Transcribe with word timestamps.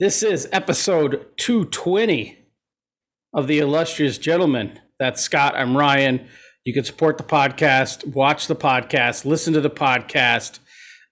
This 0.00 0.22
is 0.22 0.48
episode 0.52 1.26
220 1.38 2.38
of 3.34 3.48
The 3.48 3.58
Illustrious 3.58 4.16
Gentleman. 4.16 4.78
That's 5.00 5.20
Scott. 5.20 5.56
I'm 5.56 5.76
Ryan. 5.76 6.28
You 6.64 6.72
can 6.72 6.84
support 6.84 7.18
the 7.18 7.24
podcast, 7.24 8.06
watch 8.06 8.46
the 8.46 8.54
podcast, 8.54 9.24
listen 9.24 9.54
to 9.54 9.60
the 9.60 9.68
podcast, 9.68 10.60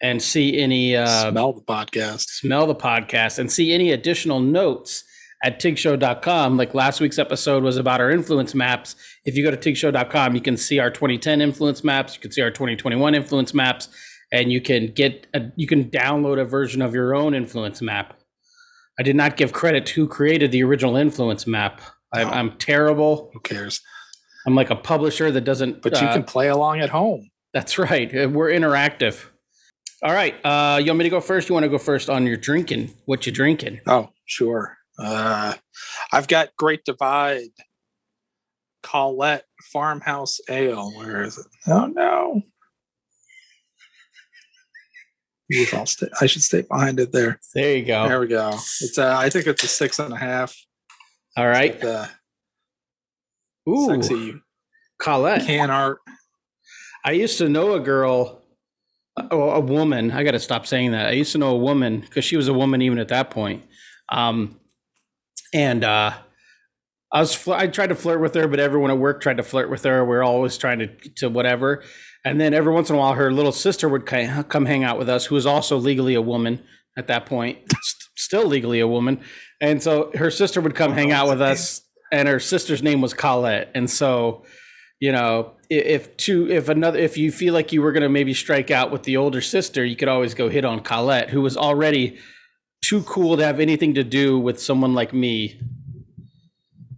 and 0.00 0.22
see 0.22 0.56
any 0.60 0.94
uh, 0.94 1.30
Smell 1.30 1.54
the 1.54 1.62
podcast. 1.62 2.28
smell 2.28 2.68
the 2.68 2.76
podcast 2.76 3.40
and 3.40 3.50
see 3.50 3.72
any 3.72 3.90
additional 3.90 4.38
notes 4.38 5.02
at 5.42 5.60
tigshow.com. 5.60 6.56
Like 6.56 6.72
last 6.72 7.00
week's 7.00 7.18
episode 7.18 7.64
was 7.64 7.76
about 7.76 8.00
our 8.00 8.12
influence 8.12 8.54
maps. 8.54 8.94
If 9.24 9.36
you 9.36 9.42
go 9.42 9.50
to 9.50 9.56
tigshow.com, 9.56 10.36
you 10.36 10.40
can 10.40 10.56
see 10.56 10.78
our 10.78 10.90
2010 10.90 11.40
influence 11.40 11.82
maps, 11.82 12.14
you 12.14 12.20
can 12.20 12.30
see 12.30 12.40
our 12.40 12.52
2021 12.52 13.16
influence 13.16 13.52
maps, 13.52 13.88
and 14.30 14.52
you 14.52 14.60
can 14.60 14.92
get 14.92 15.26
a, 15.34 15.50
you 15.56 15.66
can 15.66 15.90
download 15.90 16.40
a 16.40 16.44
version 16.44 16.82
of 16.82 16.94
your 16.94 17.16
own 17.16 17.34
influence 17.34 17.82
map. 17.82 18.15
I 18.98 19.02
did 19.02 19.16
not 19.16 19.36
give 19.36 19.52
credit 19.52 19.86
to 19.86 19.94
who 20.02 20.08
created 20.08 20.52
the 20.52 20.62
original 20.64 20.96
influence 20.96 21.46
map. 21.46 21.80
I'm, 22.14 22.28
Oh. 22.28 22.30
I'm 22.30 22.56
terrible. 22.58 23.30
Who 23.34 23.40
cares? 23.40 23.80
I'm 24.46 24.54
like 24.54 24.70
a 24.70 24.76
publisher 24.76 25.30
that 25.30 25.42
doesn't. 25.42 25.82
But 25.82 26.00
you 26.00 26.06
uh, 26.06 26.12
can 26.12 26.24
play 26.24 26.48
along 26.48 26.80
at 26.80 26.90
home. 26.90 27.30
That's 27.52 27.78
right. 27.78 28.08
Uh, 28.14 28.28
We're 28.28 28.50
interactive. 28.50 29.26
All 30.02 30.12
right. 30.12 30.34
Uh, 30.44 30.78
you 30.78 30.86
want 30.86 30.98
me 30.98 31.04
to 31.04 31.10
go 31.10 31.20
first? 31.20 31.48
You 31.48 31.54
want 31.54 31.64
to 31.64 31.68
go 31.70 31.78
first 31.78 32.08
on 32.08 32.26
your 32.26 32.36
drinking? 32.36 32.92
What 33.06 33.26
you 33.26 33.32
drinking? 33.32 33.80
Oh, 33.86 34.10
sure. 34.24 34.76
Uh, 34.98 35.54
I've 36.12 36.28
got 36.28 36.50
Great 36.56 36.84
Divide, 36.84 37.48
Colette 38.82 39.44
Farmhouse 39.72 40.38
Ale. 40.48 40.90
Where 40.96 41.22
is 41.22 41.38
it? 41.38 41.46
Oh 41.66 41.86
no. 41.86 42.42
I'll 45.72 45.86
stay, 45.86 46.08
I 46.20 46.26
should 46.26 46.42
stay 46.42 46.62
behind 46.62 46.98
it 46.98 47.12
there. 47.12 47.38
There 47.54 47.76
you 47.76 47.84
go. 47.84 48.08
There 48.08 48.20
we 48.20 48.26
go. 48.26 48.50
It's 48.50 48.98
uh, 48.98 49.16
I 49.16 49.30
think 49.30 49.46
it's 49.46 49.62
a 49.62 49.68
six 49.68 49.98
and 49.98 50.12
a 50.12 50.16
half. 50.16 50.56
All 51.36 51.46
right. 51.46 51.80
The 51.80 52.08
Ooh, 53.68 53.86
sexy 53.86 54.34
Colette. 54.98 55.46
can 55.46 55.70
art. 55.70 55.98
I 57.04 57.12
used 57.12 57.38
to 57.38 57.48
know 57.48 57.74
a 57.74 57.80
girl, 57.80 58.42
a, 59.16 59.36
a 59.36 59.60
woman. 59.60 60.10
I 60.10 60.24
got 60.24 60.32
to 60.32 60.40
stop 60.40 60.66
saying 60.66 60.92
that. 60.92 61.06
I 61.06 61.12
used 61.12 61.32
to 61.32 61.38
know 61.38 61.50
a 61.50 61.58
woman 61.58 62.00
because 62.00 62.24
she 62.24 62.36
was 62.36 62.48
a 62.48 62.54
woman 62.54 62.82
even 62.82 62.98
at 62.98 63.08
that 63.08 63.30
point. 63.30 63.64
Um, 64.08 64.58
and 65.54 65.84
uh, 65.84 66.12
I 67.12 67.20
was 67.20 67.46
I 67.48 67.68
tried 67.68 67.88
to 67.88 67.94
flirt 67.94 68.20
with 68.20 68.34
her, 68.34 68.48
but 68.48 68.58
everyone 68.58 68.90
at 68.90 68.98
work 68.98 69.20
tried 69.20 69.36
to 69.36 69.42
flirt 69.42 69.70
with 69.70 69.84
her. 69.84 70.04
We 70.04 70.16
are 70.16 70.24
always 70.24 70.58
trying 70.58 70.80
to 70.80 70.88
to 71.16 71.28
whatever. 71.28 71.84
And 72.26 72.40
then 72.40 72.54
every 72.54 72.72
once 72.72 72.90
in 72.90 72.96
a 72.96 72.98
while, 72.98 73.12
her 73.12 73.32
little 73.32 73.52
sister 73.52 73.88
would 73.88 74.04
come 74.04 74.66
hang 74.66 74.82
out 74.82 74.98
with 74.98 75.08
us, 75.08 75.26
who 75.26 75.36
was 75.36 75.46
also 75.46 75.76
legally 75.76 76.14
a 76.14 76.20
woman 76.20 76.60
at 76.98 77.06
that 77.06 77.24
point, 77.24 77.58
st- 77.70 78.10
still 78.16 78.44
legally 78.44 78.80
a 78.80 78.88
woman. 78.88 79.20
And 79.60 79.80
so 79.80 80.10
her 80.16 80.32
sister 80.32 80.60
would 80.60 80.74
come 80.74 80.92
hang 80.92 81.12
out 81.12 81.28
with 81.28 81.40
us, 81.40 81.82
and 82.10 82.26
her 82.26 82.40
sister's 82.40 82.82
name 82.82 83.00
was 83.00 83.14
Colette. 83.14 83.70
And 83.76 83.88
so, 83.88 84.44
you 84.98 85.12
know, 85.12 85.52
if 85.70 86.16
two, 86.16 86.50
if 86.50 86.68
another, 86.68 86.98
if 86.98 87.16
you 87.16 87.30
feel 87.30 87.54
like 87.54 87.72
you 87.72 87.80
were 87.80 87.92
going 87.92 88.02
to 88.02 88.08
maybe 88.08 88.34
strike 88.34 88.72
out 88.72 88.90
with 88.90 89.04
the 89.04 89.16
older 89.16 89.40
sister, 89.40 89.84
you 89.84 89.94
could 89.94 90.08
always 90.08 90.34
go 90.34 90.48
hit 90.48 90.64
on 90.64 90.80
Colette, 90.80 91.30
who 91.30 91.42
was 91.42 91.56
already 91.56 92.18
too 92.84 93.04
cool 93.04 93.36
to 93.36 93.44
have 93.44 93.60
anything 93.60 93.94
to 93.94 94.02
do 94.02 94.36
with 94.36 94.60
someone 94.60 94.94
like 94.94 95.12
me. 95.12 95.60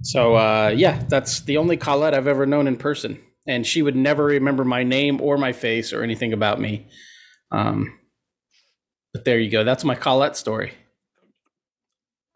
So, 0.00 0.36
uh, 0.36 0.72
yeah, 0.74 1.02
that's 1.06 1.40
the 1.40 1.58
only 1.58 1.76
Colette 1.76 2.14
I've 2.14 2.26
ever 2.26 2.46
known 2.46 2.66
in 2.66 2.78
person. 2.78 3.20
And 3.48 3.66
she 3.66 3.82
would 3.82 3.96
never 3.96 4.26
remember 4.26 4.64
my 4.64 4.84
name 4.84 5.20
or 5.20 5.38
my 5.38 5.52
face 5.52 5.92
or 5.92 6.02
anything 6.02 6.32
about 6.32 6.60
me. 6.60 6.86
Um, 7.50 7.98
but 9.12 9.24
there 9.24 9.38
you 9.40 9.50
go. 9.50 9.64
That's 9.64 9.84
my 9.84 9.94
Colette 9.94 10.36
story. 10.36 10.74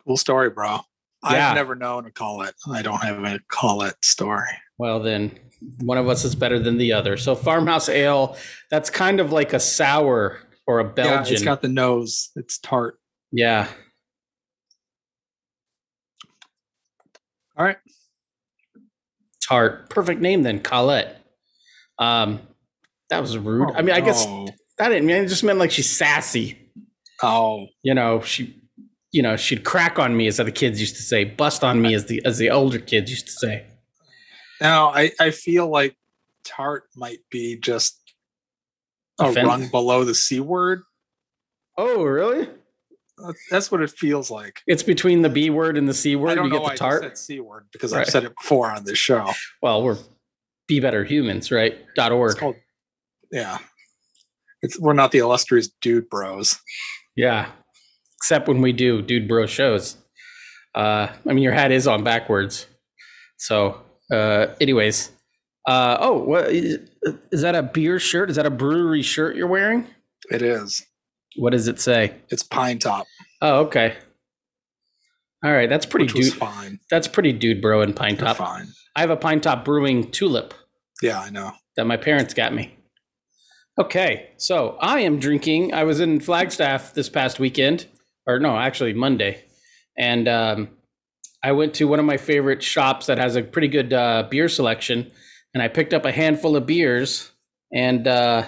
Cool 0.05 0.17
story, 0.17 0.51
bro. 0.51 0.79
Yeah. 1.23 1.51
I've 1.51 1.55
never 1.55 1.77
known 1.77 2.07
a 2.07 2.11
Colette. 2.11 2.55
I 2.73 2.83
don't 2.83 3.03
have 3.03 3.23
a 3.23 3.39
Colette 3.49 4.03
story. 4.05 4.49
Well, 4.79 5.01
then 5.01 5.39
one 5.81 5.99
of 5.99 6.09
us 6.09 6.25
is 6.25 6.35
better 6.35 6.59
than 6.59 6.79
the 6.79 6.93
other. 6.93 7.17
So, 7.17 7.37
farmhouse 7.37 7.89
ale, 7.89 8.37
that's 8.71 8.91
kind 8.91 9.21
of 9.21 9.31
like 9.31 9.53
a 9.53 9.61
sour 9.61 10.41
or 10.67 10.81
a 10.81 10.85
Belgian. 10.85 11.27
Yeah, 11.27 11.33
it's 11.35 11.43
got 11.45 11.63
the 11.63 11.69
nose. 11.69 12.31
It's 12.35 12.59
tart. 12.59 12.99
yeah. 13.31 13.69
All 17.57 17.65
right. 17.67 17.77
Tart. 19.53 19.91
Perfect 19.91 20.21
name 20.21 20.43
then, 20.43 20.61
Colette. 20.61 21.21
Um, 21.99 22.41
that 23.11 23.21
was 23.21 23.37
rude. 23.37 23.71
I 23.75 23.83
mean, 23.83 23.95
I 23.95 24.01
guess 24.01 24.25
Oh, 24.27 24.49
that 24.79 24.89
didn't 24.89 25.07
mean 25.07 25.17
it 25.17 25.27
just 25.29 25.45
meant 25.45 25.59
like 25.59 25.71
she's 25.71 25.91
sassy. 25.91 26.59
Oh, 27.23 27.67
You 27.83 27.95
know, 27.95 28.21
she 28.23 28.59
you 29.13 29.23
know, 29.23 29.37
she'd 29.37 29.63
crack 29.63 29.99
on 29.99 30.17
me 30.17 30.27
as 30.27 30.39
the 30.39 30.51
kids 30.51 30.81
used 30.81 30.97
to 30.97 31.03
say, 31.03 31.25
bust 31.25 31.63
on 31.63 31.83
me 31.83 31.95
as 31.95 32.07
the 32.07 32.23
as 32.25 32.39
the 32.39 32.49
older 32.51 32.79
kids 32.79 33.11
used 33.11 33.27
to 33.27 33.33
say. 33.33 33.67
now 34.61 34.89
I, 34.89 35.13
I 35.21 35.31
feel 35.33 35.69
like 35.69 35.95
tart 36.45 36.85
might 36.97 37.19
be 37.31 37.59
just 37.61 38.01
a 39.21 39.27
Offend- 39.29 39.47
rung 39.47 39.69
below 39.69 40.05
the 40.05 40.15
c 40.15 40.41
word. 40.41 40.83
Oh, 41.77 42.03
really? 42.05 42.49
That's, 43.19 43.47
that's 43.51 43.71
what 43.71 43.83
it 43.83 43.91
feels 43.91 44.31
like. 44.31 44.61
It's 44.67 44.83
between 44.83 45.23
the 45.23 45.29
B 45.29 45.51
word 45.51 45.77
and 45.77 45.89
the 45.89 45.95
C 45.95 46.17
word. 46.17 46.37
You 46.39 46.51
get 46.51 46.63
the 46.63 46.73
I 46.73 46.77
tart. 46.77 47.03
said 47.03 47.19
c 47.19 47.41
word 47.41 47.67
because 47.73 47.93
Right. 47.93 48.01
I've 48.01 48.09
said 48.09 48.25
it 48.25 48.33
before 48.41 48.71
on 48.71 48.85
this 48.85 48.99
show. 48.99 49.31
Well, 49.61 49.83
we're 49.83 49.99
be 50.67 50.81
better 50.81 51.05
humans, 51.05 51.51
right? 51.51 51.79
Dot 51.95 52.13
org. 52.13 52.37
called, 52.39 52.57
yeah. 53.31 53.59
It's 54.63 54.79
we're 54.79 54.93
not 54.93 55.11
the 55.13 55.19
illustrious 55.19 55.69
dude 55.81 56.09
bros. 56.09 56.59
Yeah. 57.17 57.51
Except 58.19 58.49
when 58.49 58.61
we 58.61 58.73
do 58.73 59.03
dude 59.03 59.29
bro 59.29 59.47
shows. 59.47 59.97
Uh, 60.75 61.09
I 61.29 61.33
mean, 61.33 61.43
your 61.43 61.53
hat 61.53 61.73
is 61.73 61.87
on 61.87 62.05
backwards. 62.05 62.67
So, 63.37 63.83
uh, 64.11 64.47
anyways. 64.61 65.11
Uh, 65.69 65.97
oh, 66.01 66.19
what 66.23 66.49
is, 66.49 66.79
is 67.31 67.43
that 67.43 67.55
a 67.55 67.63
beer 67.63 67.99
shirt? 67.99 68.31
Is 68.31 68.37
that 68.37 68.47
a 68.47 68.51
brewery 68.51 69.03
shirt 69.03 69.37
you're 69.37 69.47
wearing? 69.49 69.87
It 70.31 70.43
is. 70.43 70.85
What 71.37 71.51
does 71.51 71.69
it 71.69 71.81
say? 71.81 72.15
It's 72.29 72.43
pine 72.43 72.79
top, 72.79 73.07
Oh, 73.41 73.61
okay. 73.67 73.97
All 75.45 75.53
right, 75.53 75.69
that's 75.69 75.87
pretty 75.87 76.05
which 76.07 76.15
dude. 76.31 76.35
fine. 76.35 76.79
That's 76.91 77.09
pretty 77.09 77.33
dude 77.33 77.61
bro 77.61 77.83
in 77.83 77.95
Pine 77.95 78.15
They're 78.17 78.27
Top. 78.29 78.37
fine. 78.37 78.69
I 78.95 79.01
have 79.01 79.11
a 79.11 79.17
Pine 79.17 79.41
Top 79.41 79.65
Brewing 79.65 80.11
tulip 80.11 80.55
Yeah, 81.03 81.19
I 81.21 81.31
know. 81.31 81.53
that 81.77 81.87
my 81.87 81.97
parents 81.97 82.33
got 82.35 82.55
me. 82.55 82.77
Okay, 83.79 84.31
so 84.37 84.77
I 84.81 85.01
am 85.01 85.19
drinking. 85.19 85.73
I 85.75 85.83
was 85.85 85.99
in 85.99 86.21
Flagstaff 86.21 86.93
this 86.95 87.09
past 87.09 87.41
weekend, 87.41 87.87
or 88.27 88.39
no, 88.39 88.57
actually 88.57 88.93
Monday, 88.93 89.45
and 89.99 90.29
um, 90.29 90.69
I 91.43 91.53
went 91.53 91.75
to 91.75 91.89
one 91.89 91.99
of 91.99 92.05
my 92.05 92.19
favorite 92.19 92.63
shops 92.63 93.07
that 93.07 93.19
has 93.19 93.35
a 93.35 93.43
pretty 93.43 93.69
good 93.69 93.93
uh, 93.93 94.29
beer 94.31 94.49
selection, 94.49 95.11
and 95.55 95.63
I 95.63 95.69
picked 95.69 95.95
up 95.95 96.05
a 96.05 96.13
handful 96.13 96.55
of 96.55 96.67
beers. 96.67 97.31
And 97.75 98.07
uh, 98.07 98.45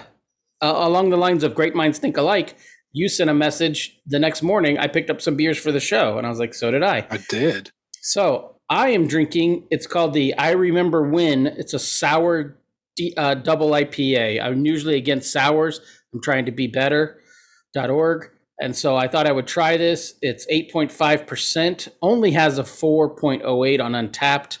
a- 0.61 0.67
along 0.71 1.09
the 1.09 1.17
lines 1.17 1.43
of 1.43 1.55
"Great 1.55 1.73
minds 1.75 1.97
think 1.97 2.15
alike," 2.17 2.55
you 2.95 3.09
sent 3.09 3.29
a 3.29 3.33
message 3.33 3.99
the 4.07 4.19
next 4.19 4.41
morning. 4.41 4.79
I 4.79 4.87
picked 4.87 5.09
up 5.09 5.19
some 5.19 5.35
beers 5.35 5.57
for 5.57 5.73
the 5.73 5.81
show, 5.81 6.17
and 6.17 6.25
I 6.25 6.29
was 6.29 6.39
like, 6.39 6.53
"So 6.53 6.71
did 6.71 6.81
I." 6.81 7.05
I 7.09 7.17
did. 7.29 7.71
So 7.99 8.55
I 8.69 8.91
am 8.91 9.05
drinking. 9.05 9.67
It's 9.69 9.85
called 9.85 10.13
the 10.13 10.33
I 10.37 10.51
Remember 10.51 11.03
When. 11.03 11.45
It's 11.45 11.73
a 11.73 11.79
sour 11.79 12.57
D, 12.95 13.13
uh, 13.17 13.35
double 13.35 13.71
IPA. 13.71 14.41
I'm 14.41 14.65
usually 14.65 14.95
against 14.95 15.29
sours. 15.33 15.81
I'm 16.13 16.21
trying 16.21 16.45
to 16.45 16.53
be 16.53 16.67
better. 16.67 17.19
.org. 17.75 18.29
And 18.61 18.73
so 18.73 18.95
I 18.95 19.09
thought 19.09 19.27
I 19.27 19.33
would 19.33 19.47
try 19.47 19.75
this. 19.75 20.13
It's 20.21 20.47
8.5%. 20.47 21.89
Only 22.01 22.31
has 22.31 22.57
a 22.57 22.63
4.08 22.63 23.81
on 23.83 23.91
Untappd. 23.91 24.59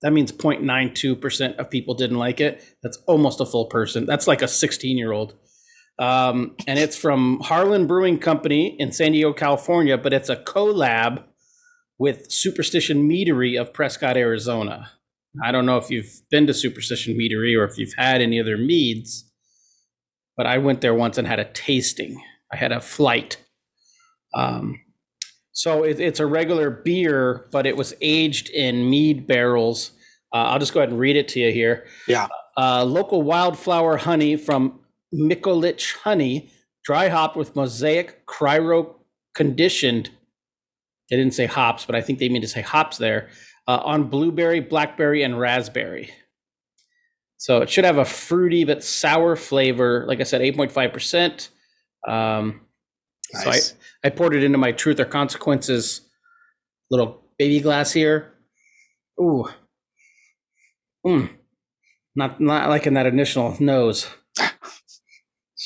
That 0.00 0.14
means 0.14 0.32
0.92% 0.32 1.56
of 1.56 1.68
people 1.68 1.94
didn't 1.94 2.16
like 2.16 2.40
it. 2.40 2.64
That's 2.82 2.96
almost 3.06 3.42
a 3.42 3.44
full 3.44 3.66
person. 3.66 4.06
That's 4.06 4.26
like 4.26 4.40
a 4.40 4.48
16 4.48 4.96
year 4.96 5.12
old. 5.12 5.34
Um, 5.98 6.54
and 6.66 6.78
it's 6.78 6.96
from 6.96 7.40
Harland 7.40 7.88
Brewing 7.88 8.18
Company 8.18 8.76
in 8.78 8.92
San 8.92 9.12
Diego, 9.12 9.32
California, 9.32 9.98
but 9.98 10.12
it's 10.12 10.28
a 10.28 10.36
collab 10.36 11.24
with 11.98 12.30
Superstition 12.30 13.08
Meadery 13.08 13.60
of 13.60 13.72
Prescott, 13.72 14.16
Arizona. 14.16 14.92
I 15.42 15.52
don't 15.52 15.66
know 15.66 15.76
if 15.76 15.90
you've 15.90 16.22
been 16.30 16.46
to 16.46 16.54
Superstition 16.54 17.16
Meadery 17.16 17.58
or 17.58 17.64
if 17.64 17.78
you've 17.78 17.94
had 17.96 18.20
any 18.20 18.40
other 18.40 18.56
meads, 18.56 19.30
but 20.36 20.46
I 20.46 20.58
went 20.58 20.80
there 20.80 20.94
once 20.94 21.18
and 21.18 21.26
had 21.26 21.40
a 21.40 21.44
tasting. 21.44 22.22
I 22.52 22.56
had 22.56 22.72
a 22.72 22.80
flight. 22.80 23.44
Um, 24.34 24.80
so 25.52 25.82
it, 25.82 25.98
it's 25.98 26.20
a 26.20 26.26
regular 26.26 26.70
beer, 26.70 27.48
but 27.50 27.66
it 27.66 27.76
was 27.76 27.94
aged 28.00 28.48
in 28.50 28.88
mead 28.88 29.26
barrels. 29.26 29.90
Uh, 30.32 30.44
I'll 30.44 30.58
just 30.60 30.72
go 30.72 30.80
ahead 30.80 30.90
and 30.90 31.00
read 31.00 31.16
it 31.16 31.26
to 31.28 31.40
you 31.40 31.52
here. 31.52 31.86
Yeah. 32.06 32.28
Uh, 32.56 32.84
local 32.84 33.22
wildflower 33.22 33.96
honey 33.96 34.36
from 34.36 34.80
Mikolich 35.14 35.96
Honey, 35.98 36.50
dry 36.84 37.08
hopped 37.08 37.36
with 37.36 37.56
mosaic 37.56 38.26
cryo 38.26 38.94
conditioned 39.34 40.10
they 41.10 41.16
didn't 41.16 41.32
say 41.34 41.46
hops, 41.46 41.86
but 41.86 41.94
I 41.94 42.02
think 42.02 42.18
they 42.18 42.28
mean 42.28 42.42
to 42.42 42.48
say 42.48 42.60
hops 42.60 42.98
there 42.98 43.30
uh, 43.66 43.80
on 43.82 44.04
blueberry, 44.10 44.60
blackberry, 44.60 45.22
and 45.22 45.40
raspberry. 45.40 46.10
So 47.38 47.62
it 47.62 47.70
should 47.70 47.84
have 47.84 47.96
a 47.96 48.04
fruity 48.04 48.64
but 48.64 48.84
sour 48.84 49.34
flavor. 49.34 50.04
Like 50.06 50.20
I 50.20 50.24
said, 50.24 50.42
8.5%. 50.42 51.48
Um, 52.06 52.60
Nice. 53.32 53.70
So 53.70 53.76
I, 54.04 54.06
I 54.06 54.10
poured 54.10 54.34
it 54.34 54.42
into 54.42 54.58
my 54.58 54.72
Truth 54.72 55.00
or 55.00 55.04
Consequences 55.04 56.02
little 56.90 57.22
baby 57.38 57.60
glass 57.60 57.92
here. 57.92 58.32
Ooh. 59.20 59.48
Mm. 61.06 61.30
Not 62.16 62.40
not 62.40 62.68
like 62.68 62.86
in 62.86 62.94
that 62.94 63.06
initial 63.06 63.56
nose. 63.60 64.08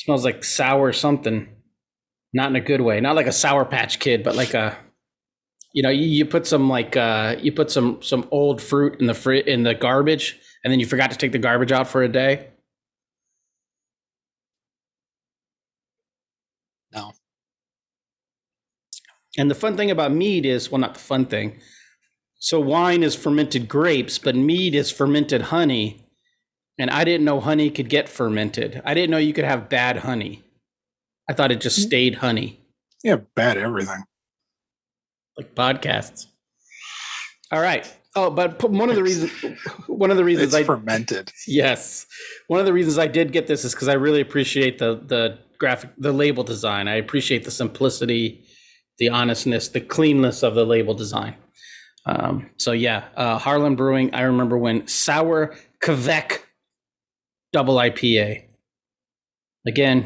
Smells 0.03 0.25
like 0.25 0.43
sour 0.43 0.91
something. 0.91 1.47
Not 2.33 2.49
in 2.49 2.57
a 2.57 2.61
good 2.61 2.81
way. 2.81 2.99
Not 2.99 3.15
like 3.15 3.27
a 3.27 3.31
sour 3.31 3.63
patch 3.63 3.99
kid, 3.99 4.21
but 4.21 4.35
like 4.35 4.53
a 4.53 4.77
you 5.71 5.81
know, 5.81 5.89
you, 5.89 6.05
you 6.05 6.25
put 6.25 6.45
some 6.45 6.67
like 6.69 6.97
uh 6.97 7.37
you 7.39 7.53
put 7.53 7.71
some 7.71 8.01
some 8.01 8.27
old 8.29 8.61
fruit 8.61 8.99
in 8.99 9.07
the 9.07 9.13
fri- 9.13 9.47
in 9.47 9.63
the 9.63 9.73
garbage 9.73 10.37
and 10.63 10.71
then 10.71 10.79
you 10.81 10.85
forgot 10.85 11.11
to 11.11 11.17
take 11.17 11.31
the 11.31 11.39
garbage 11.39 11.71
out 11.71 11.87
for 11.87 12.03
a 12.03 12.09
day. 12.09 12.49
No. 16.91 17.13
And 19.37 19.49
the 19.49 19.55
fun 19.55 19.77
thing 19.77 19.89
about 19.89 20.11
mead 20.11 20.45
is, 20.45 20.69
well, 20.69 20.79
not 20.81 20.93
the 20.95 20.99
fun 20.99 21.25
thing. 21.25 21.59
So 22.39 22.59
wine 22.59 23.03
is 23.03 23.15
fermented 23.15 23.69
grapes, 23.69 24.19
but 24.19 24.35
mead 24.35 24.75
is 24.75 24.91
fermented 24.91 25.43
honey. 25.43 26.09
And 26.79 26.89
I 26.89 27.03
didn't 27.03 27.25
know 27.25 27.39
honey 27.39 27.69
could 27.69 27.89
get 27.89 28.09
fermented. 28.09 28.81
I 28.83 28.93
didn't 28.93 29.11
know 29.11 29.17
you 29.17 29.33
could 29.33 29.45
have 29.45 29.69
bad 29.69 29.97
honey. 29.97 30.43
I 31.29 31.33
thought 31.33 31.51
it 31.51 31.61
just 31.61 31.79
Mm. 31.79 31.83
stayed 31.83 32.15
honey, 32.15 32.59
Yeah, 33.03 33.17
bad 33.35 33.57
everything. 33.57 34.03
like 35.37 35.55
podcasts. 35.55 36.25
All 37.51 37.61
right. 37.61 37.91
Oh, 38.15 38.29
but 38.29 38.61
one 38.69 38.89
of 38.89 38.95
the 38.95 39.03
reasons, 39.03 39.31
one 39.87 40.11
of 40.11 40.17
the 40.17 40.23
reasons 40.23 40.47
It's 40.47 40.55
I 40.55 40.63
fermented. 40.63 41.31
Yes. 41.47 42.05
One 42.47 42.59
of 42.59 42.65
the 42.65 42.73
reasons 42.73 42.97
I 42.97 43.07
did 43.07 43.31
get 43.31 43.47
this 43.47 43.63
is 43.65 43.73
because 43.73 43.87
I 43.87 43.93
really 43.93 44.21
appreciate 44.21 44.77
the 44.79 44.95
the 45.03 45.39
graphic 45.59 45.91
the 45.97 46.11
label 46.11 46.43
design. 46.43 46.87
I 46.87 46.95
appreciate 46.95 47.43
the 47.43 47.51
simplicity, 47.51 48.45
the 48.97 49.09
honestness, 49.09 49.67
the 49.69 49.81
cleanness 49.81 50.43
of 50.43 50.53
the 50.55 50.65
label 50.65 50.93
design. 50.93 51.35
Um, 52.05 52.49
so 52.57 52.71
yeah, 52.71 53.05
uh, 53.15 53.37
Harland 53.37 53.77
Brewing. 53.77 54.13
I 54.13 54.21
remember 54.23 54.57
when 54.57 54.87
Sour 54.87 55.55
Quebec 55.81 56.42
Double 57.53 57.75
IPA. 57.75 58.43
Again, 59.65 59.99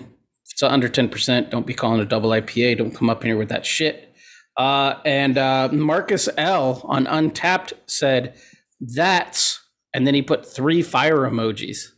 if 0.46 0.52
it's 0.54 0.64
under 0.64 0.88
ten 0.90 1.10
percent. 1.10 1.50
Don't 1.50 1.66
be 1.66 1.74
calling 1.74 2.00
a 2.00 2.06
double 2.06 2.30
IPA. 2.30 2.78
Don't 2.78 2.94
come 2.94 3.10
up 3.10 3.24
here 3.24 3.38
with 3.38 3.50
that 3.50 3.66
shit. 3.66 4.14
Uh, 4.56 4.96
and 5.06 5.38
uh, 5.38 5.70
Marcus 5.72 6.30
L 6.38 6.82
on 6.84 7.06
Untappd 7.06 7.74
said, 7.88 8.36
"That's," 8.80 9.60
and 9.94 10.06
then 10.06 10.14
he 10.14 10.22
put 10.22 10.46
three 10.46 10.82
fire 10.82 11.18
emojis. 11.18 11.92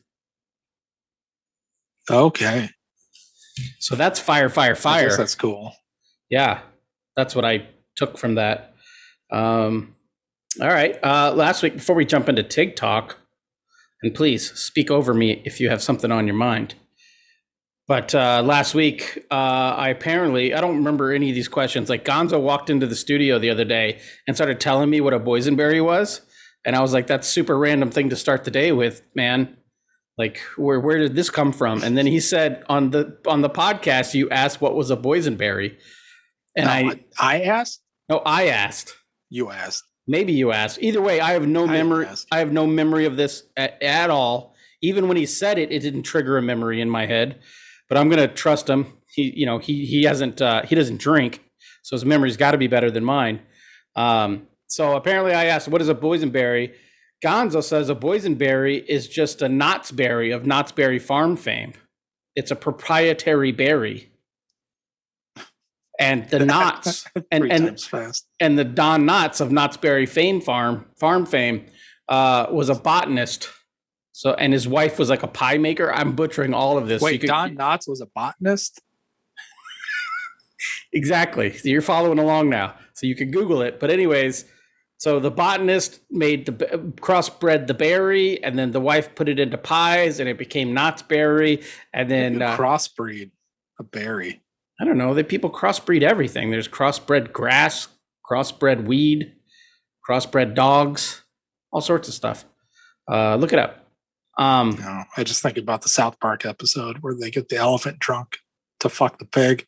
Okay. 2.10 2.70
So 3.80 3.96
that's 3.96 4.20
fire, 4.20 4.50
fire, 4.50 4.76
fire. 4.76 5.16
that's 5.16 5.36
cool. 5.36 5.74
Yeah, 6.30 6.62
that's 7.16 7.36
what 7.36 7.46
I 7.46 7.68
took 7.96 8.18
from 8.18 8.36
that. 8.36 8.74
Um, 9.32 9.96
all 10.62 10.68
right. 10.68 10.98
Uh, 11.04 11.34
last 11.34 11.62
week, 11.62 11.74
before 11.74 11.96
we 11.96 12.06
jump 12.06 12.30
into 12.30 12.44
TikTok, 12.44 13.18
and 14.02 14.14
please 14.16 14.52
speak 14.54 14.90
over 14.90 15.14
me 15.14 15.42
if 15.46 15.60
you 15.60 15.70
have 15.70 15.82
something 15.82 16.12
on 16.12 16.28
your 16.28 16.36
mind. 16.36 16.76
But 17.88 18.14
uh, 18.14 18.44
last 18.46 18.76
week, 18.76 19.26
uh, 19.32 19.34
I 19.34 19.90
apparently, 19.90 20.54
I 20.54 20.62
don't 20.62 20.76
remember 20.78 21.12
any 21.12 21.30
of 21.30 21.36
these 21.36 21.48
questions. 21.48 21.90
Like 21.90 22.06
Gonzo 22.06 22.40
walked 22.40 22.70
into 22.70 22.86
the 22.86 22.96
studio 22.96 23.40
the 23.40 23.50
other 23.50 23.66
day 23.66 24.00
and 24.28 24.36
started 24.38 24.60
telling 24.60 24.92
me 24.92 25.02
what 25.02 25.14
a 25.14 25.20
boysenberry 25.20 25.84
was. 25.84 26.22
And 26.66 26.76
I 26.76 26.82
was 26.82 26.94
like, 26.94 27.08
that's 27.08 27.28
super 27.28 27.58
random 27.58 27.90
thing 27.90 28.10
to 28.10 28.16
start 28.16 28.44
the 28.44 28.52
day 28.52 28.72
with, 28.72 29.02
man. 29.16 29.58
Like, 30.20 30.40
where 30.58 30.80
where 30.80 31.00
did 31.00 31.16
this 31.16 31.30
come 31.30 31.52
from? 31.54 31.82
And 31.82 31.98
then 31.98 32.06
he 32.06 32.20
said 32.20 32.64
on 32.68 32.92
the 32.92 33.18
on 33.26 33.42
the 33.42 33.50
podcast, 33.50 34.14
you 34.14 34.30
asked 34.30 34.60
what 34.62 34.76
was 34.76 34.92
a 34.92 34.98
boysenberry. 34.98 35.78
And 36.56 36.66
No, 36.66 36.72
I 36.72 37.00
I 37.18 37.42
asked. 37.44 37.82
no, 38.10 38.18
I 38.20 38.48
asked. 38.48 38.94
You 39.30 39.50
asked. 39.50 39.84
Maybe 40.10 40.34
you 40.34 40.52
asked. 40.52 40.80
Either 40.82 41.04
way, 41.04 41.22
I 41.22 41.34
have 41.34 41.48
no 41.48 41.68
memory. 41.68 42.08
I 42.32 42.40
have 42.40 42.52
no 42.52 42.66
memory 42.66 43.06
of 43.06 43.16
this 43.16 43.44
at, 43.56 43.80
at 43.84 44.10
all. 44.10 44.56
Even 44.82 45.08
when 45.08 45.18
he 45.18 45.28
said 45.28 45.60
it, 45.60 45.72
it 45.72 45.82
didn't 45.82 46.02
trigger 46.02 46.36
a 46.36 46.42
memory 46.42 46.82
in 46.82 46.90
my 46.90 47.06
head. 47.06 47.40
But 47.88 48.00
I'm 48.00 48.10
gonna 48.10 48.28
trust 48.28 48.68
him. 48.68 48.98
He, 49.14 49.32
you 49.36 49.46
know, 49.46 49.60
he 49.60 49.86
he 49.86 50.04
hasn't 50.06 50.42
uh, 50.42 50.64
he 50.64 50.74
doesn't 50.74 51.00
drink, 51.00 51.44
so 51.84 51.96
his 51.96 52.06
memory's 52.06 52.38
got 52.38 52.52
to 52.52 52.58
be 52.58 52.66
better 52.66 52.90
than 52.90 53.04
mine. 53.04 53.42
Um, 53.96 54.48
so 54.66 54.96
apparently, 54.96 55.34
I 55.34 55.46
asked, 55.46 55.68
"What 55.68 55.82
is 55.82 55.90
a 55.90 55.96
boysenberry?" 55.96 56.74
Gonzo 57.24 57.64
says 57.64 57.88
a 57.88 57.96
boysenberry 57.96 58.84
is 58.88 59.08
just 59.08 59.44
a 59.44 59.50
Knott's 59.50 59.92
berry 59.92 60.32
of 60.32 60.44
Knott's 60.44 60.72
Berry 60.72 60.98
Farm 60.98 61.36
fame. 61.36 61.74
It's 62.36 62.50
a 62.50 62.56
proprietary 62.56 63.52
berry, 63.52 64.10
and 66.00 66.28
the 66.30 66.40
knots 66.46 67.06
and 67.32 67.52
and 67.52 67.80
fast. 67.80 68.26
and 68.40 68.58
the 68.58 68.64
Don 68.64 69.06
Knotts 69.06 69.42
of 69.42 69.52
Knott's 69.52 69.78
Berry 69.78 70.06
fame 70.06 70.42
farm 70.42 70.86
farm 70.98 71.26
fame 71.26 71.66
uh, 72.08 72.48
was 72.52 72.70
a 72.70 72.76
botanist. 72.76 73.50
So 74.14 74.34
and 74.34 74.52
his 74.54 74.68
wife 74.68 74.98
was 74.98 75.10
like 75.10 75.24
a 75.24 75.28
pie 75.28 75.58
maker. 75.58 75.94
I'm 75.94 76.14
butchering 76.14 76.54
all 76.54 76.78
of 76.78 76.88
this. 76.88 77.02
So 77.02 77.06
Wait, 77.06 77.22
could- 77.22 77.28
Don 77.28 77.56
Knotts 77.56 77.88
was 77.88 78.02
a 78.02 78.08
botanist? 78.08 78.82
exactly. 80.94 81.56
So 81.56 81.70
you're 81.70 81.82
following 81.82 82.20
along 82.20 82.50
now. 82.50 82.76
So 82.94 83.06
you 83.06 83.16
can 83.16 83.32
Google 83.32 83.62
it. 83.62 83.80
But 83.80 83.92
anyways, 83.92 84.46
so 84.98 85.20
the 85.22 85.32
botanist 85.32 86.02
made 86.10 86.46
the 86.46 86.52
crossbred 87.00 87.68
the 87.68 87.74
berry, 87.74 88.44
and 88.44 88.60
then 88.60 88.72
the 88.72 88.82
wife 88.82 89.16
put 89.16 89.30
it 89.30 89.40
into 89.40 89.58
pies, 89.58 90.20
and 90.20 90.28
it 90.28 90.38
became 90.38 90.74
Knott's 90.74 91.02
Berry. 91.02 91.62
And 91.94 92.12
then 92.12 92.34
You 92.34 92.44
uh, 92.44 92.58
crossbreed 92.58 93.32
a 93.80 93.84
berry. 93.84 94.42
I 94.80 94.86
don't 94.86 94.98
know. 94.98 95.14
They 95.14 95.24
people 95.24 95.50
crossbreed 95.50 96.02
everything. 96.02 96.52
There's 96.52 96.68
crossbred 96.68 97.34
grass, 97.34 97.88
crossbred 98.30 98.86
weed, 98.86 99.34
crossbred 100.08 100.56
dogs, 100.56 101.24
all 101.72 101.82
sorts 101.82 102.08
of 102.08 102.14
stuff. 102.14 102.46
Uh, 103.12 103.36
look 103.36 103.52
it 103.54 103.60
up. 103.60 103.88
Um, 104.38 104.78
No, 104.80 105.04
I 105.18 105.24
just 105.24 105.42
think 105.42 105.58
about 105.58 105.82
the 105.82 105.90
South 105.90 106.20
Park 106.20 106.46
episode 106.46 107.00
where 107.02 107.14
they 107.14 107.30
get 107.30 107.50
the 107.50 107.58
elephant 107.58 108.00
drunk 108.00 108.38
to 108.80 108.90
fuck 108.90 109.20
the 109.20 109.26
pig. 109.26 109.66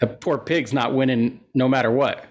the 0.00 0.06
poor 0.06 0.38
pig's 0.38 0.72
not 0.72 0.94
winning 0.94 1.40
no 1.54 1.68
matter 1.68 1.90
what. 1.90 2.24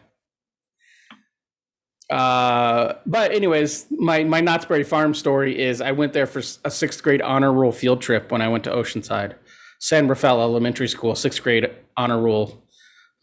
Uh, 2.10 2.94
but 3.06 3.32
anyways, 3.32 3.86
my 3.92 4.24
my 4.24 4.40
Knott's 4.40 4.66
Berry 4.66 4.84
Farm 4.84 5.14
story 5.14 5.60
is 5.60 5.82
I 5.82 5.92
went 5.92 6.14
there 6.14 6.26
for 6.26 6.40
a 6.64 6.72
sixth 6.72 7.04
grade 7.04 7.22
honor 7.22 7.52
roll 7.52 7.72
field 7.72 8.02
trip 8.02 8.32
when 8.32 8.42
I 8.42 8.48
went 8.48 8.64
to 8.64 8.72
Oceanside, 8.72 9.36
San 9.80 10.08
Rafael 10.08 10.42
Elementary 10.42 10.88
School. 10.88 11.16
Sixth 11.16 11.44
grade 11.44 11.70
honor 11.98 12.20
roll 12.20 12.64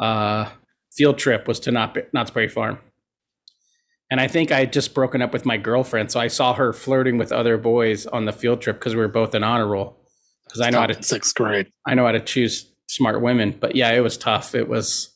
uh, 0.00 0.50
field 0.93 1.17
trip 1.17 1.49
was 1.49 1.61
to 1.61 1.71
Knott, 1.71 1.97
Knott's 2.12 2.31
Berry 2.31 2.49
Farm, 2.49 2.79
and 4.11 4.21
I 4.21 4.29
think 4.29 4.53
I 4.53 4.61
had 4.61 4.73
just 4.73 4.93
broken 4.93 5.23
up 5.23 5.33
with 5.33 5.47
my 5.47 5.57
girlfriend, 5.57 6.12
so 6.12 6.21
I 6.21 6.29
saw 6.29 6.53
her 6.55 6.73
flirting 6.73 7.17
with 7.17 7.33
other 7.33 7.57
boys 7.57 8.07
on 8.07 8.26
the 8.26 8.33
field 8.33 8.61
trip 8.61 8.79
because 8.79 8.95
we 8.95 9.00
were 9.00 9.09
both 9.09 9.35
in 9.35 9.43
honor 9.43 9.67
roll. 9.67 9.97
Because 10.45 10.61
I 10.61 10.71
know 10.71 10.81
how 10.81 10.87
to 10.87 11.03
sixth 11.03 11.35
grade. 11.35 11.69
I 11.87 11.95
know 11.95 12.05
how 12.05 12.12
to 12.12 12.21
choose 12.21 12.71
smart 12.87 13.23
women, 13.23 13.57
but 13.59 13.75
yeah, 13.75 13.93
it 13.93 14.00
was 14.00 14.19
tough. 14.19 14.55
It 14.55 14.69
was. 14.69 15.13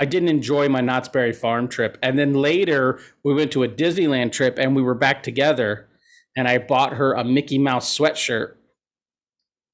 I 0.00 0.04
didn't 0.04 0.28
enjoy 0.28 0.68
my 0.68 0.80
Knott's 0.80 1.08
Berry 1.08 1.32
Farm 1.32 1.68
trip, 1.68 1.98
and 2.02 2.18
then 2.18 2.34
later 2.34 3.00
we 3.24 3.34
went 3.34 3.50
to 3.52 3.62
a 3.64 3.68
Disneyland 3.68 4.32
trip, 4.32 4.58
and 4.58 4.76
we 4.76 4.82
were 4.82 4.94
back 4.94 5.22
together, 5.22 5.88
and 6.36 6.46
I 6.46 6.58
bought 6.58 6.94
her 6.94 7.14
a 7.14 7.24
Mickey 7.24 7.58
Mouse 7.58 7.96
sweatshirt. 7.96 8.54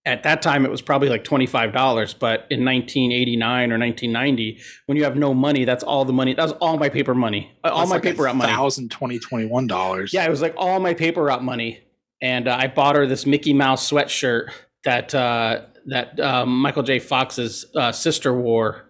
At 0.07 0.23
that 0.25 0.43
time, 0.43 0.67
it 0.67 0.71
was 0.71 0.83
probably 0.83 1.09
like 1.09 1.25
twenty 1.25 1.47
five 1.47 1.73
dollars, 1.73 2.13
but 2.13 2.47
in 2.51 2.63
nineteen 2.63 3.11
eighty 3.11 3.37
nine 3.37 3.73
or 3.73 3.79
nineteen 3.79 4.13
ninety, 4.13 4.61
when 4.87 4.97
you 4.97 5.05
have 5.05 5.17
no 5.17 5.33
money, 5.33 5.65
that's 5.65 5.83
all 5.83 6.05
the 6.05 6.13
money. 6.13 6.35
That's 6.35 6.53
all 6.53 6.79
my 6.79 6.91
paper 6.91 7.15
money, 7.15 7.51
all 7.65 7.79
That's 7.79 7.89
my 7.89 7.97
like 7.97 8.03
paper 8.03 8.29
out 8.29 8.37
money. 8.37 8.53
Thousand 8.53 8.91
twenty 8.91 9.19
twenty 9.19 9.47
one 9.47 9.67
dollars. 9.67 10.13
Yeah, 10.13 10.25
it 10.27 10.31
was 10.31 10.43
like 10.43 10.55
all 10.59 10.79
my 10.79 10.93
paper 10.93 11.23
route 11.23 11.43
money, 11.43 11.81
and 12.21 12.49
uh, 12.49 12.57
I 12.59 12.67
bought 12.67 12.97
her 12.97 13.07
this 13.07 13.25
Mickey 13.25 13.55
Mouse 13.55 13.91
sweatshirt 13.91 14.51
that 14.85 15.15
uh, 15.15 15.63
that 15.87 16.21
um, 16.21 16.61
Michael 16.61 16.83
J. 16.83 16.99
Fox's 16.99 17.65
uh, 17.75 17.91
sister 17.91 18.35
wore 18.35 18.85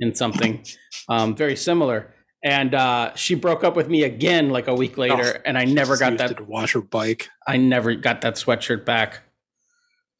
in 0.00 0.14
something 0.14 0.64
um, 1.08 1.34
very 1.34 1.56
similar. 1.56 2.14
And 2.42 2.74
uh, 2.74 3.14
she 3.14 3.34
broke 3.34 3.64
up 3.64 3.74
with 3.74 3.88
me 3.88 4.02
again 4.02 4.50
like 4.50 4.68
a 4.68 4.74
week 4.74 4.98
later, 4.98 5.40
and 5.46 5.56
I 5.56 5.64
never 5.64 5.96
got 5.96 6.18
that. 6.18 6.32
it 6.32 6.36
to 6.36 6.44
wash 6.44 6.72
her 6.74 6.82
bike. 6.82 7.30
I 7.46 7.56
never 7.56 7.94
got 7.94 8.20
that 8.20 8.34
sweatshirt 8.34 8.84
back. 8.84 9.20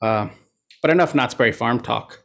Uh, 0.01 0.29
but 0.81 0.91
enough 0.91 1.15
Knott's 1.15 1.35
Berry 1.35 1.53
Farm 1.53 1.81
talk. 1.81 2.25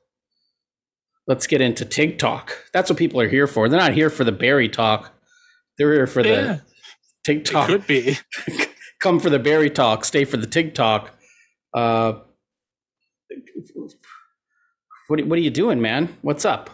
Let's 1.27 1.47
get 1.47 1.59
into 1.59 1.83
Tig 1.83 2.17
talk. 2.17 2.57
That's 2.71 2.89
what 2.89 2.97
people 2.97 3.19
are 3.19 3.27
here 3.27 3.45
for. 3.45 3.67
They're 3.67 3.79
not 3.79 3.93
here 3.93 4.09
for 4.09 4.23
the 4.23 4.31
berry 4.31 4.69
talk. 4.69 5.13
They're 5.77 5.93
here 5.93 6.07
for 6.07 6.25
Yeah, 6.25 6.41
the 6.41 6.61
Tig 7.25 7.37
it 7.39 7.45
talk 7.45 7.67
could 7.67 7.85
be. 7.85 8.17
come 8.99 9.19
for 9.19 9.29
the 9.29 9.39
berry 9.39 9.69
talk, 9.69 10.05
stay 10.05 10.25
for 10.25 10.37
the 10.37 10.47
tig 10.47 10.73
talk. 10.73 11.13
Uh, 11.73 12.13
what 15.07 15.25
what 15.25 15.37
are 15.37 15.41
you 15.41 15.49
doing, 15.49 15.81
man? 15.81 16.17
What's 16.21 16.45
up? 16.45 16.69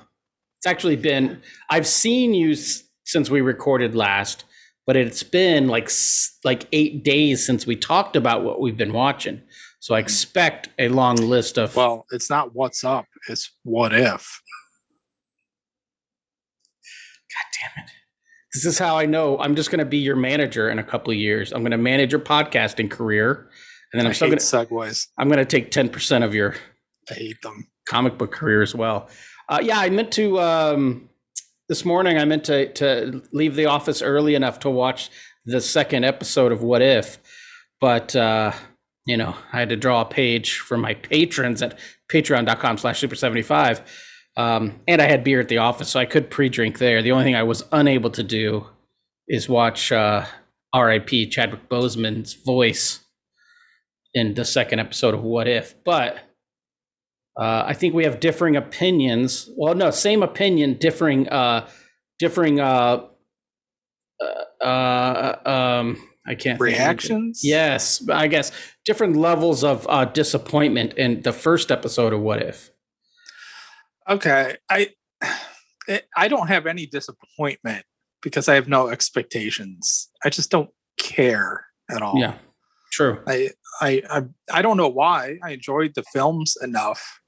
It's 0.65 0.71
actually 0.71 0.95
been 0.95 1.43
I've 1.69 1.85
seen 1.85 2.33
you 2.33 2.53
s- 2.53 2.81
since 3.03 3.29
we 3.29 3.39
recorded 3.41 3.93
last, 3.93 4.45
but 4.87 4.95
it's 4.95 5.21
been 5.21 5.67
like 5.67 5.83
s- 5.85 6.39
like 6.43 6.67
eight 6.71 7.03
days 7.03 7.45
since 7.45 7.67
we 7.67 7.75
talked 7.75 8.15
about 8.15 8.43
what 8.43 8.59
we've 8.59 8.75
been 8.75 8.91
watching. 8.91 9.43
So 9.79 9.93
I 9.93 9.99
expect 9.99 10.69
a 10.79 10.87
long 10.89 11.17
list 11.17 11.59
of. 11.59 11.75
Well, 11.75 12.07
it's 12.09 12.31
not 12.31 12.55
what's 12.55 12.83
up, 12.83 13.05
it's 13.29 13.51
what 13.61 13.93
if. 13.93 14.41
God 17.29 17.45
damn 17.75 17.83
it. 17.83 17.91
This 18.55 18.65
is 18.65 18.79
how 18.79 18.97
I 18.97 19.05
know 19.05 19.37
I'm 19.37 19.55
just 19.55 19.69
going 19.69 19.77
to 19.77 19.85
be 19.85 19.99
your 19.99 20.15
manager 20.15 20.67
in 20.71 20.79
a 20.79 20.83
couple 20.83 21.11
of 21.11 21.17
years. 21.19 21.51
I'm 21.53 21.61
going 21.61 21.73
to 21.73 21.77
manage 21.77 22.11
your 22.11 22.21
podcasting 22.21 22.89
career, 22.89 23.51
and 23.93 23.99
then 23.99 24.07
I 24.07 24.09
I'm 24.09 24.15
still 24.15 24.29
going 24.29 24.39
to 24.39 24.43
segues. 24.43 25.09
I'm 25.19 25.27
going 25.27 25.37
to 25.37 25.45
take 25.45 25.69
10% 25.69 26.23
of 26.23 26.33
your 26.33 26.55
I 27.11 27.13
hate 27.13 27.39
them. 27.43 27.67
comic 27.87 28.17
book 28.17 28.31
career 28.31 28.63
as 28.63 28.73
well. 28.73 29.09
Uh, 29.47 29.59
yeah, 29.61 29.79
I 29.79 29.89
meant 29.89 30.11
to 30.13 30.39
um, 30.39 31.09
this 31.69 31.85
morning. 31.85 32.17
I 32.17 32.25
meant 32.25 32.45
to 32.45 32.71
to 32.73 33.21
leave 33.31 33.55
the 33.55 33.65
office 33.67 34.01
early 34.01 34.35
enough 34.35 34.59
to 34.59 34.69
watch 34.69 35.09
the 35.45 35.61
second 35.61 36.03
episode 36.03 36.51
of 36.51 36.63
What 36.63 36.81
If, 36.81 37.19
but 37.79 38.15
uh, 38.15 38.53
you 39.05 39.17
know 39.17 39.35
I 39.53 39.59
had 39.59 39.69
to 39.69 39.75
draw 39.75 40.01
a 40.01 40.05
page 40.05 40.57
for 40.57 40.77
my 40.77 40.95
patrons 40.95 41.61
at 41.61 41.77
Patreon.com/slash 42.11 42.99
Super 42.99 43.15
Seventy 43.15 43.43
Five, 43.43 43.81
um, 44.35 44.79
and 44.87 45.01
I 45.01 45.05
had 45.05 45.23
beer 45.23 45.41
at 45.41 45.47
the 45.49 45.59
office, 45.59 45.89
so 45.89 45.99
I 45.99 46.05
could 46.05 46.31
pre-drink 46.31 46.79
there. 46.79 47.03
The 47.03 47.11
only 47.11 47.25
thing 47.25 47.35
I 47.35 47.43
was 47.43 47.63
unable 47.71 48.09
to 48.11 48.23
do 48.23 48.65
is 49.27 49.47
watch 49.47 49.91
uh, 49.91 50.25
R.I.P. 50.73 51.27
Chadwick 51.27 51.69
Boseman's 51.69 52.33
voice 52.33 52.99
in 54.13 54.33
the 54.33 54.45
second 54.45 54.79
episode 54.79 55.13
of 55.13 55.21
What 55.21 55.47
If, 55.47 55.75
but. 55.83 56.17
Uh, 57.37 57.63
I 57.65 57.73
think 57.73 57.93
we 57.93 58.05
have 58.05 58.19
differing 58.19 58.55
opinions. 58.55 59.49
Well, 59.57 59.75
no, 59.75 59.91
same 59.91 60.23
opinion, 60.23 60.75
differing, 60.75 61.27
uh, 61.29 61.67
differing. 62.19 62.59
Uh, 62.59 63.07
uh, 64.21 64.63
uh, 64.63 65.49
um, 65.49 65.97
I 66.25 66.35
can't. 66.35 66.59
Reactions? 66.59 67.41
Yes, 67.43 68.07
I 68.09 68.27
guess 68.27 68.51
different 68.85 69.15
levels 69.17 69.63
of 69.63 69.85
uh, 69.89 70.05
disappointment 70.05 70.93
in 70.93 71.21
the 71.21 71.33
first 71.33 71.71
episode 71.71 72.13
of 72.13 72.21
What 72.21 72.41
If. 72.41 72.71
Okay. 74.09 74.57
I 74.69 74.89
I 76.15 76.27
don't 76.27 76.47
have 76.47 76.65
any 76.65 76.85
disappointment 76.85 77.85
because 78.21 78.47
I 78.47 78.55
have 78.55 78.67
no 78.67 78.87
expectations. 78.87 80.09
I 80.23 80.29
just 80.29 80.49
don't 80.49 80.69
care 80.97 81.65
at 81.89 82.01
all. 82.01 82.17
Yeah, 82.17 82.35
true. 82.91 83.21
I, 83.27 83.51
I 83.81 84.01
I 84.09 84.21
I 84.51 84.61
don't 84.61 84.77
know 84.77 84.87
why. 84.87 85.37
I 85.43 85.51
enjoyed 85.51 85.93
the 85.95 86.03
films 86.13 86.55
enough. 86.61 87.19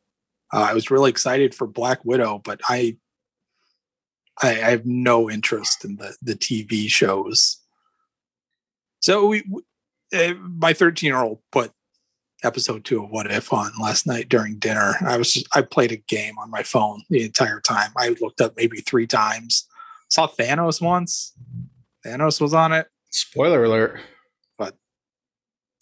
Uh, 0.54 0.68
I 0.70 0.74
was 0.74 0.92
really 0.92 1.10
excited 1.10 1.54
for 1.54 1.68
Black 1.68 2.04
Widow, 2.06 2.42
but 2.44 2.62
I, 2.68 2.98
I 4.42 4.50
I 4.50 4.70
have 4.70 4.86
no 4.86 5.30
interest 5.30 5.84
in 5.84 5.98
the 5.98 6.16
the 6.22 6.36
TV 6.36 6.89
shows. 6.89 7.58
So 9.00 9.27
we, 9.27 9.44
uh, 10.13 10.34
my 10.60 10.74
thirteen 10.74 11.08
year 11.08 11.22
old 11.22 11.39
put 11.51 11.72
episode 12.44 12.86
two 12.86 13.04
of 13.04 13.10
What 13.10 13.30
If 13.32 13.51
on 13.51 13.72
last 13.82 14.06
night 14.06 14.30
during 14.30 14.58
dinner. 14.58 14.96
I 15.06 15.18
was 15.18 15.34
just, 15.34 15.48
I 15.56 15.62
played 15.62 15.92
a 15.92 15.98
game 15.98 16.38
on 16.38 16.51
my 16.51 16.63
phone 16.63 17.04
the 17.10 17.24
entire 17.24 17.60
time. 17.60 17.92
I 17.98 18.16
looked 18.22 18.42
up 18.42 18.54
maybe 18.56 18.77
three 18.77 19.08
times. 19.08 19.68
Saw 20.10 20.27
Thanos 20.27 20.82
once. 20.82 21.34
Thanos 22.06 22.39
was 22.39 22.54
on 22.54 22.72
it. 22.74 22.88
Spoiler 23.10 23.63
alert. 23.63 24.00
But 24.58 24.75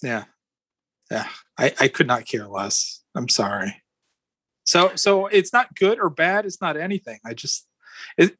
yeah. 0.02 0.26
Yeah. 1.12 1.28
I, 1.58 1.74
I 1.80 1.88
could 1.88 2.08
not 2.08 2.26
care 2.26 2.48
less. 2.48 3.02
I'm 3.16 3.30
sorry. 3.30 3.82
So 4.66 4.92
so 4.96 5.28
it's 5.28 5.54
not 5.54 5.76
good 5.76 6.00
or 6.00 6.10
bad. 6.10 6.46
It's 6.46 6.62
not 6.62 6.76
anything. 6.78 7.20
I 7.26 7.34
just 7.34 7.68
it 8.18 8.36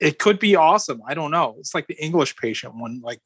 it 0.00 0.18
could 0.18 0.38
be 0.38 0.56
awesome. 0.56 1.00
I 1.06 1.14
don't 1.14 1.30
know. 1.30 1.56
It's 1.58 1.74
like 1.74 1.86
the 1.86 2.02
English 2.02 2.36
patient 2.36 2.74
won 2.76 3.00
like 3.02 3.20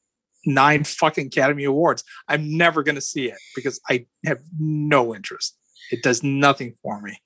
nine 0.44 0.84
fucking 0.84 1.28
Academy 1.28 1.64
Awards. 1.64 2.04
I'm 2.28 2.56
never 2.56 2.82
gonna 2.82 3.00
see 3.00 3.26
it 3.28 3.38
because 3.54 3.80
I 3.88 4.06
have 4.26 4.40
no 4.58 5.14
interest. 5.14 5.56
It 5.90 6.02
does 6.02 6.22
nothing 6.22 6.74
for 6.82 7.00
me. 7.00 7.18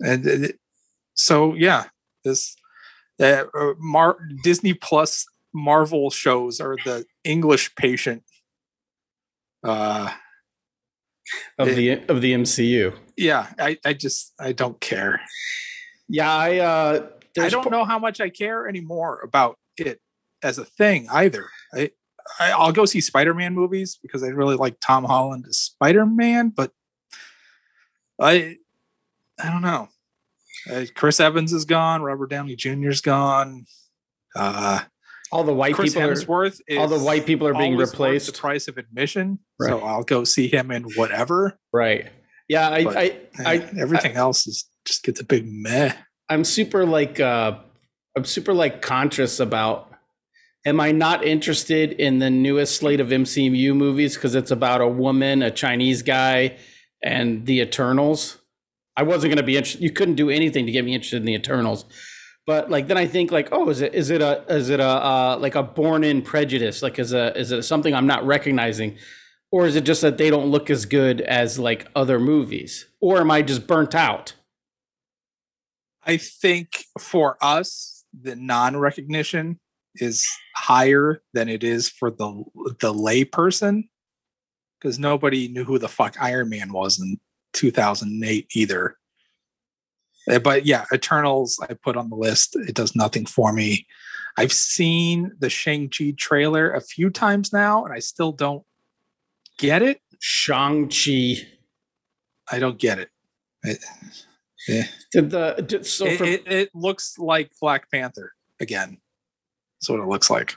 And 0.00 0.26
it- 0.26 0.58
so 1.14 1.54
yeah, 1.54 1.86
this 2.24 2.56
uh, 3.20 3.44
uh, 3.54 3.74
Mar- 3.78 4.18
Disney 4.42 4.72
Plus 4.72 5.26
Marvel 5.52 6.08
shows 6.10 6.60
are 6.60 6.76
the 6.84 7.04
English 7.24 7.74
patient 7.74 8.22
uh 9.62 10.10
Of 11.58 11.68
It- 11.68 11.76
the 11.76 11.90
of 12.12 12.20
the 12.20 12.32
MCU. 12.32 12.96
yeah 13.16 13.46
i 13.58 13.76
i 13.84 13.92
just 13.92 14.32
i 14.40 14.52
don't 14.52 14.80
care 14.80 15.20
Yeah, 16.08 16.32
I. 16.34 16.58
Uh, 16.58 17.06
i 17.38 17.48
don't 17.48 17.64
po- 17.64 17.70
know 17.70 17.84
how 17.84 17.98
much 17.98 18.20
i 18.20 18.28
care 18.28 18.66
anymore 18.68 19.20
about 19.22 19.56
it 19.76 20.00
as 20.42 20.58
a 20.58 20.64
thing 20.64 21.06
either 21.10 21.46
i, 21.74 21.90
I 22.40 22.50
i'll 22.52 22.72
go 22.72 22.84
see 22.86 23.00
spider-man 23.00 23.54
movies 23.54 23.98
because 24.02 24.22
i 24.24 24.28
really 24.28 24.56
like 24.56 24.76
tom 24.80 25.04
holland 25.04 25.44
as 25.48 25.56
spider-man 25.58 26.48
but 26.56 26.72
i 28.20 28.56
i 29.42 29.50
don't 29.50 29.62
know 29.62 29.88
uh, 30.72 30.84
chris 30.94 31.20
evans 31.20 31.52
is 31.52 31.64
gone 31.64 32.02
robert 32.02 32.30
downey 32.30 32.56
Jr. 32.56 32.88
is 32.90 33.00
gone 33.00 33.66
uh 34.34 34.80
all 35.32 35.44
the 35.44 35.54
white 35.54 35.74
chris 35.74 35.94
people 35.94 36.08
are 36.08 36.14
hemsworth 36.14 36.60
is 36.66 36.78
all 36.78 36.88
the 36.88 36.98
white 36.98 37.26
people 37.26 37.46
are 37.46 37.54
being 37.54 37.76
replaced. 37.76 38.26
the 38.26 38.38
price 38.38 38.66
of 38.68 38.76
admission 38.78 39.38
so 39.68 39.80
i'll 39.80 40.02
go 40.02 40.24
see 40.24 40.48
him 40.48 40.70
in 40.70 40.84
whatever 40.96 41.58
Right. 41.72 42.08
Yeah, 42.48 42.68
I, 42.68 42.84
But- 42.84 42.96
I, 42.96 43.16
I, 43.46 43.56
Eh, 43.58 43.68
everything 43.78 44.16
else 44.16 44.46
is 44.46 44.64
just 44.84 45.04
gets 45.04 45.20
a 45.20 45.24
big 45.24 45.44
meh 45.46 45.92
I'm 46.28 46.44
super 46.44 46.86
like, 46.86 47.18
uh, 47.18 47.58
I'm 48.16 48.24
super 48.24 48.54
like 48.54 48.82
conscious 48.82 49.40
about. 49.40 49.92
Am 50.64 50.78
I 50.78 50.92
not 50.92 51.24
interested 51.24 51.92
in 51.92 52.20
the 52.20 52.30
newest 52.30 52.76
slate 52.76 53.00
of 53.00 53.08
MCU 53.08 53.74
movies 53.74 54.14
because 54.14 54.34
it's 54.36 54.50
about 54.52 54.80
a 54.80 54.86
woman, 54.86 55.42
a 55.42 55.50
Chinese 55.50 56.02
guy, 56.02 56.56
and 57.02 57.46
the 57.46 57.60
Eternals? 57.60 58.38
I 58.96 59.02
wasn't 59.02 59.30
going 59.30 59.38
to 59.38 59.42
be 59.42 59.56
interested. 59.56 59.82
You 59.82 59.90
couldn't 59.90 60.14
do 60.16 60.30
anything 60.30 60.66
to 60.66 60.72
get 60.72 60.84
me 60.84 60.94
interested 60.94 61.16
in 61.16 61.24
the 61.26 61.34
Eternals. 61.34 61.84
But 62.46 62.70
like 62.70 62.86
then 62.88 62.96
I 62.98 63.06
think 63.06 63.32
like, 63.32 63.48
oh, 63.52 63.68
is 63.70 63.80
it 63.80 63.92
is 63.94 64.10
it 64.10 64.22
a 64.22 64.44
is 64.48 64.70
it 64.70 64.78
a 64.80 64.84
uh, 64.88 65.38
like 65.40 65.56
a 65.56 65.62
born 65.64 66.04
in 66.04 66.22
prejudice? 66.22 66.80
Like 66.82 66.98
is 67.00 67.12
a 67.12 67.36
is 67.36 67.50
it 67.52 67.62
something 67.62 67.92
I'm 67.94 68.06
not 68.06 68.24
recognizing? 68.24 68.98
Or 69.52 69.66
is 69.66 69.74
it 69.74 69.84
just 69.84 70.02
that 70.02 70.16
they 70.16 70.30
don't 70.30 70.50
look 70.50 70.70
as 70.70 70.86
good 70.86 71.20
as 71.22 71.58
like 71.58 71.88
other 71.96 72.20
movies? 72.20 72.86
Or 73.00 73.20
am 73.20 73.30
I 73.30 73.42
just 73.42 73.66
burnt 73.66 73.94
out? 73.94 74.34
I 76.04 76.16
think 76.16 76.84
for 76.98 77.36
us, 77.42 78.04
the 78.18 78.36
non-recognition 78.36 79.58
is 79.96 80.26
higher 80.56 81.22
than 81.34 81.48
it 81.48 81.64
is 81.64 81.88
for 81.88 82.10
the 82.10 82.44
the 82.80 82.92
lay 82.92 83.24
person 83.24 83.88
because 84.78 84.98
nobody 84.98 85.48
knew 85.48 85.64
who 85.64 85.78
the 85.78 85.88
fuck 85.88 86.16
Iron 86.20 86.48
Man 86.48 86.72
was 86.72 87.00
in 87.00 87.18
2008 87.52 88.46
either. 88.54 88.96
Uh, 90.30 90.38
But 90.38 90.64
yeah, 90.64 90.84
Eternals 90.92 91.58
I 91.68 91.74
put 91.74 91.96
on 91.96 92.08
the 92.08 92.16
list. 92.16 92.56
It 92.56 92.74
does 92.74 92.94
nothing 92.94 93.26
for 93.26 93.52
me. 93.52 93.86
I've 94.36 94.52
seen 94.52 95.32
the 95.38 95.50
Shang-Chi 95.50 96.14
trailer 96.16 96.72
a 96.72 96.80
few 96.80 97.10
times 97.10 97.52
now 97.52 97.84
and 97.84 97.92
I 97.92 97.98
still 97.98 98.32
don't 98.32 98.64
get 99.60 99.82
it. 99.82 100.00
Shang-Chi. 100.18 101.36
I 102.50 102.58
don't 102.58 102.78
get 102.78 102.98
it. 102.98 103.10
It, 103.62 103.78
yeah. 104.68 104.84
Did 105.12 105.30
the 105.30 105.64
did, 105.66 105.86
so 105.86 106.06
it, 106.06 106.18
for, 106.18 106.24
it, 106.24 106.42
it 106.46 106.70
looks 106.74 107.18
like 107.18 107.50
Black 107.60 107.90
Panther 107.90 108.32
again. 108.60 108.98
That's 109.80 109.88
what 109.90 110.00
it 110.00 110.06
looks 110.06 110.28
like. 110.30 110.54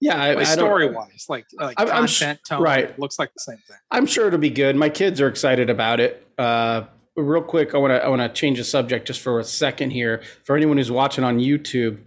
yeah, 0.00 0.20
I, 0.20 0.34
Like 0.34 0.46
I 0.48 0.52
story 0.52 0.90
wise, 0.90 1.26
like 1.28 1.46
like 1.54 1.78
I'm- 1.78 1.88
I'm 1.90 2.06
sh- 2.06 2.24
tone, 2.48 2.60
right. 2.62 2.84
it 2.84 2.98
looks 2.98 3.18
like 3.18 3.32
the 3.34 3.40
same 3.40 3.58
thing. 3.68 3.76
I'm 3.90 4.06
sure 4.06 4.26
it'll 4.26 4.38
be 4.38 4.50
good. 4.50 4.74
My 4.76 4.88
kids 4.88 5.20
are 5.20 5.28
excited 5.28 5.70
about 5.70 6.00
it. 6.00 6.26
Uh, 6.36 6.84
real 7.16 7.42
quick, 7.42 7.74
I 7.74 7.78
want 7.78 7.92
to 7.92 8.04
I 8.04 8.08
want 8.08 8.20
to 8.22 8.28
change 8.28 8.58
the 8.58 8.64
subject 8.64 9.06
just 9.06 9.20
for 9.20 9.38
a 9.38 9.44
second 9.44 9.90
here. 9.90 10.22
For 10.44 10.56
anyone 10.56 10.76
who's 10.76 10.90
watching 10.90 11.24
on 11.24 11.38
YouTube, 11.38 12.00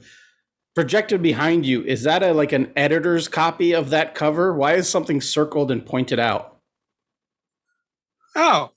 projected 0.76 1.22
behind 1.22 1.66
you 1.66 1.84
is 1.84 2.04
that 2.04 2.22
a 2.22 2.34
like 2.34 2.52
an 2.52 2.72
editor's 2.76 3.28
copy 3.28 3.74
of 3.74 3.90
that 3.90 4.14
cover? 4.14 4.54
Why 4.54 4.74
is 4.74 4.88
something 4.88 5.22
circled 5.22 5.72
and 5.72 5.86
pointed 5.86 6.20
out? 6.20 6.58
Oh, 8.36 8.72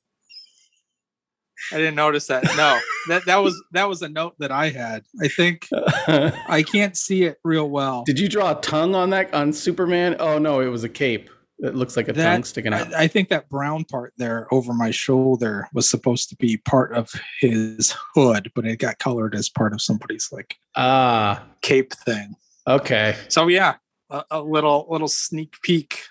I 1.73 1.77
didn't 1.77 1.97
notice 1.97 2.29
that. 2.29 2.45
No, 2.57 2.79
that 3.09 3.27
that 3.27 3.37
was 3.39 3.63
that 3.73 3.89
was 3.89 4.01
a 4.03 4.09
note 4.09 4.37
that 4.39 4.53
I 4.53 4.71
had. 4.71 5.05
I 5.21 5.29
think 5.29 5.69
I 5.73 6.63
can't 6.63 6.97
see 6.97 7.25
it 7.25 7.39
real 7.45 7.69
well. 7.69 8.05
Did 8.05 8.19
you 8.19 8.29
draw 8.29 8.57
a 8.57 8.61
tongue 8.61 8.95
on 8.95 9.11
that 9.11 9.35
on 9.35 9.53
Superman? 9.53 10.17
Oh 10.19 10.39
no, 10.39 10.61
it 10.61 10.69
was 10.69 10.85
a 10.85 10.89
cape. 10.89 11.29
It 11.61 11.75
looks 11.75 11.97
like 11.97 12.07
a 12.09 12.13
That- 12.13 12.33
tongue 12.35 12.45
sticking 12.45 12.73
out. 12.73 12.95
I, 12.95 13.03
I 13.05 13.07
think 13.09 13.29
that 13.31 13.49
brown 13.49 13.85
part 13.85 14.13
there 14.17 14.47
over 14.53 14.73
my 14.73 14.91
shoulder 14.93 15.69
was 15.73 15.91
supposed 15.91 16.29
to 16.29 16.37
be 16.37 16.57
part 16.59 16.93
of 16.93 17.11
his 17.41 17.95
hood, 18.15 18.53
but 18.55 18.65
it 18.65 18.79
got 18.79 18.99
colored 19.01 19.35
as 19.35 19.49
part 19.49 19.73
of 19.73 19.83
somebody's 19.83 20.29
like 20.31 20.57
Ah, 20.77 21.45
cape 21.63 21.93
thing. 21.95 22.37
okay, 22.67 23.17
So 23.29 23.49
yeah, 23.49 23.75
a, 24.11 24.23
a 24.31 24.41
little 24.43 24.87
little 24.89 25.09
sneak 25.09 25.57
peek, 25.63 26.03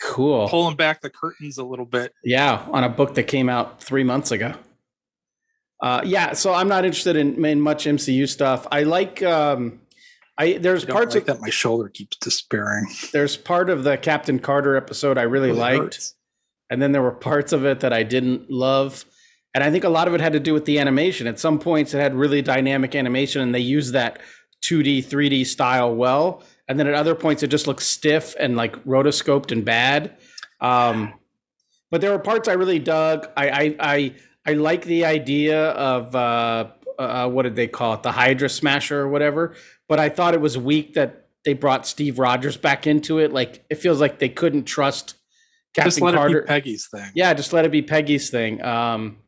cool. 0.00 0.48
pulling 0.48 0.76
back 0.76 1.00
the 1.00 1.10
curtains 1.10 1.58
a 1.58 1.64
little 1.64 1.84
bit. 1.86 2.12
Yeah, 2.22 2.64
on 2.70 2.84
a 2.84 2.88
book 2.88 3.14
that 3.14 3.24
came 3.24 3.48
out 3.48 3.82
three 3.82 4.04
months 4.04 4.30
ago. 4.30 4.54
Uh, 5.82 6.00
yeah, 6.04 6.32
so 6.32 6.54
I'm 6.54 6.68
not 6.68 6.84
interested 6.84 7.16
in, 7.16 7.44
in 7.44 7.60
much 7.60 7.86
MCU 7.86 8.28
stuff. 8.28 8.68
I 8.70 8.84
like 8.84 9.20
um, 9.24 9.80
I 10.42 10.58
there's 10.58 10.84
I 10.84 10.90
parts 10.92 11.14
like 11.14 11.22
of 11.22 11.26
that 11.36 11.40
my 11.40 11.50
shoulder 11.50 11.88
keeps 11.88 12.16
despairing. 12.18 12.86
there's 13.12 13.36
part 13.36 13.70
of 13.70 13.84
the 13.84 13.96
Captain 13.96 14.38
Carter 14.38 14.76
episode 14.76 15.18
I 15.18 15.22
really 15.22 15.48
Really 15.48 15.60
liked, 15.60 15.82
hurts. 15.82 16.14
and 16.70 16.80
then 16.82 16.92
there 16.92 17.02
were 17.02 17.12
parts 17.12 17.52
of 17.52 17.64
it 17.64 17.80
that 17.80 17.92
I 17.92 18.02
didn't 18.02 18.50
love. 18.50 19.04
And 19.54 19.62
I 19.62 19.70
think 19.70 19.84
a 19.84 19.88
lot 19.90 20.08
of 20.08 20.14
it 20.14 20.20
had 20.22 20.32
to 20.32 20.40
do 20.40 20.54
with 20.54 20.64
the 20.64 20.78
animation. 20.78 21.26
At 21.26 21.38
some 21.38 21.58
points, 21.58 21.92
it 21.92 21.98
had 21.98 22.14
really 22.14 22.40
dynamic 22.40 22.94
animation, 22.94 23.42
and 23.42 23.54
they 23.54 23.60
used 23.60 23.92
that 23.92 24.18
2D, 24.64 25.04
3D 25.04 25.44
style 25.46 25.94
well. 25.94 26.42
And 26.68 26.78
then 26.80 26.86
at 26.86 26.94
other 26.94 27.14
points, 27.14 27.42
it 27.42 27.48
just 27.48 27.66
looked 27.66 27.82
stiff 27.82 28.34
and 28.40 28.56
like 28.56 28.82
rotoscoped 28.84 29.52
and 29.52 29.62
bad. 29.64 30.16
Um, 30.60 31.12
but 31.90 32.00
there 32.00 32.10
were 32.12 32.18
parts 32.18 32.48
I 32.48 32.54
really 32.54 32.78
dug. 32.78 33.28
I 33.36 33.50
I 33.50 33.76
I, 33.78 34.14
I 34.46 34.52
like 34.54 34.84
the 34.86 35.04
idea 35.04 35.70
of 35.72 36.16
uh, 36.16 36.70
uh, 36.98 37.28
what 37.28 37.42
did 37.42 37.54
they 37.56 37.66
call 37.68 37.92
it, 37.94 38.02
the 38.02 38.12
Hydra 38.12 38.48
Smasher 38.48 39.00
or 39.00 39.08
whatever. 39.08 39.54
But 39.92 40.00
I 40.00 40.08
thought 40.08 40.32
it 40.32 40.40
was 40.40 40.56
weak 40.56 40.94
that 40.94 41.26
they 41.44 41.52
brought 41.52 41.86
Steve 41.86 42.18
Rogers 42.18 42.56
back 42.56 42.86
into 42.86 43.18
it. 43.18 43.30
Like 43.30 43.62
it 43.68 43.74
feels 43.74 44.00
like 44.00 44.20
they 44.20 44.30
couldn't 44.30 44.64
trust 44.64 45.16
Captain 45.74 45.90
Just 45.90 46.00
let 46.00 46.14
Carter. 46.14 46.38
it 46.38 46.42
be 46.44 46.46
Peggy's 46.46 46.88
thing. 46.90 47.10
Yeah, 47.14 47.34
just 47.34 47.52
let 47.52 47.66
it 47.66 47.70
be 47.70 47.82
Peggy's 47.82 48.30
thing. 48.30 48.64
Um, 48.64 49.18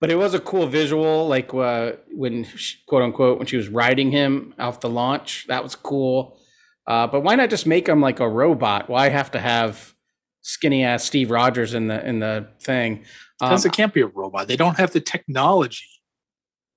but 0.00 0.10
it 0.10 0.16
was 0.16 0.34
a 0.34 0.40
cool 0.40 0.66
visual, 0.66 1.28
like 1.28 1.54
uh, 1.54 1.92
when 2.10 2.42
she, 2.56 2.78
quote 2.88 3.02
unquote 3.02 3.38
when 3.38 3.46
she 3.46 3.56
was 3.56 3.68
riding 3.68 4.10
him 4.10 4.54
off 4.58 4.80
the 4.80 4.90
launch. 4.90 5.46
That 5.46 5.62
was 5.62 5.76
cool. 5.76 6.36
Uh, 6.84 7.06
but 7.06 7.20
why 7.20 7.36
not 7.36 7.48
just 7.48 7.64
make 7.64 7.88
him 7.88 8.00
like 8.00 8.18
a 8.18 8.28
robot? 8.28 8.90
Why 8.90 9.08
have 9.08 9.30
to 9.30 9.38
have 9.38 9.94
skinny 10.40 10.82
ass 10.82 11.04
Steve 11.04 11.30
Rogers 11.30 11.74
in 11.74 11.86
the 11.86 12.04
in 12.04 12.18
the 12.18 12.48
thing? 12.60 13.04
Um, 13.40 13.50
Because 13.50 13.66
it 13.66 13.72
can't 13.72 13.94
be 13.94 14.00
a 14.00 14.08
robot. 14.08 14.48
They 14.48 14.56
don't 14.56 14.78
have 14.78 14.90
the 14.90 15.00
technology. 15.00 15.84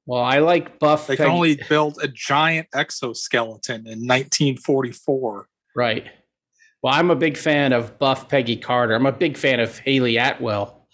Well, 0.06 0.22
I 0.22 0.40
like 0.40 0.80
buff. 0.80 1.08
They 1.08 1.18
Peggy- 1.18 1.30
only 1.30 1.60
build 1.70 1.98
a 2.02 2.08
giant 2.08 2.68
exoskeleton 2.74 3.88
in 3.88 4.08
1944. 4.08 5.48
Right. 5.76 6.06
Well, 6.82 6.94
I'm 6.94 7.10
a 7.10 7.16
big 7.16 7.38
fan 7.38 7.74
of 7.74 7.98
Buff 7.98 8.30
Peggy 8.30 8.56
Carter. 8.58 8.94
I'm 8.94 9.08
a 9.08 9.12
big 9.12 9.38
fan 9.38 9.60
of 9.60 9.80
Hayley 9.80 10.18
Atwell 10.18 10.88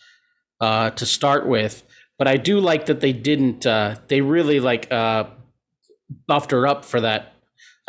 uh, 0.62 0.92
to 0.92 1.06
start 1.06 1.46
with, 1.46 1.84
but 2.18 2.28
I 2.28 2.38
do 2.38 2.60
like 2.60 2.86
that 2.86 3.02
they 3.02 3.12
didn't. 3.12 3.66
Uh, 3.66 3.96
they 4.08 4.22
really 4.22 4.62
like 4.62 4.90
uh, 4.92 5.26
buffed 6.28 6.52
her 6.52 6.66
up 6.66 6.86
for 6.86 7.02
that. 7.02 7.34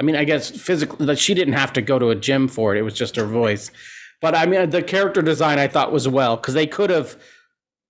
I 0.01 0.03
mean, 0.03 0.17
I 0.17 0.25
guess 0.25 0.51
physically, 0.51 1.07
that 1.07 1.19
she 1.21 1.33
didn't 1.35 1.55
have 1.55 1.73
to 1.75 1.83
go 1.83 1.99
to 2.01 2.11
a 2.11 2.17
gym 2.17 2.49
for 2.49 2.75
it. 2.75 2.79
It 2.81 2.83
was 2.83 2.95
just 2.95 3.15
her 3.15 3.27
voice. 3.27 3.71
But 4.21 4.35
I 4.35 4.47
mean, 4.47 4.71
the 4.71 4.83
character 4.83 5.23
design 5.23 5.61
I 5.61 5.69
thought 5.69 5.93
was 5.93 6.09
well 6.09 6.37
because 6.37 6.55
they 6.55 6.67
could 6.67 6.91
have. 6.91 7.17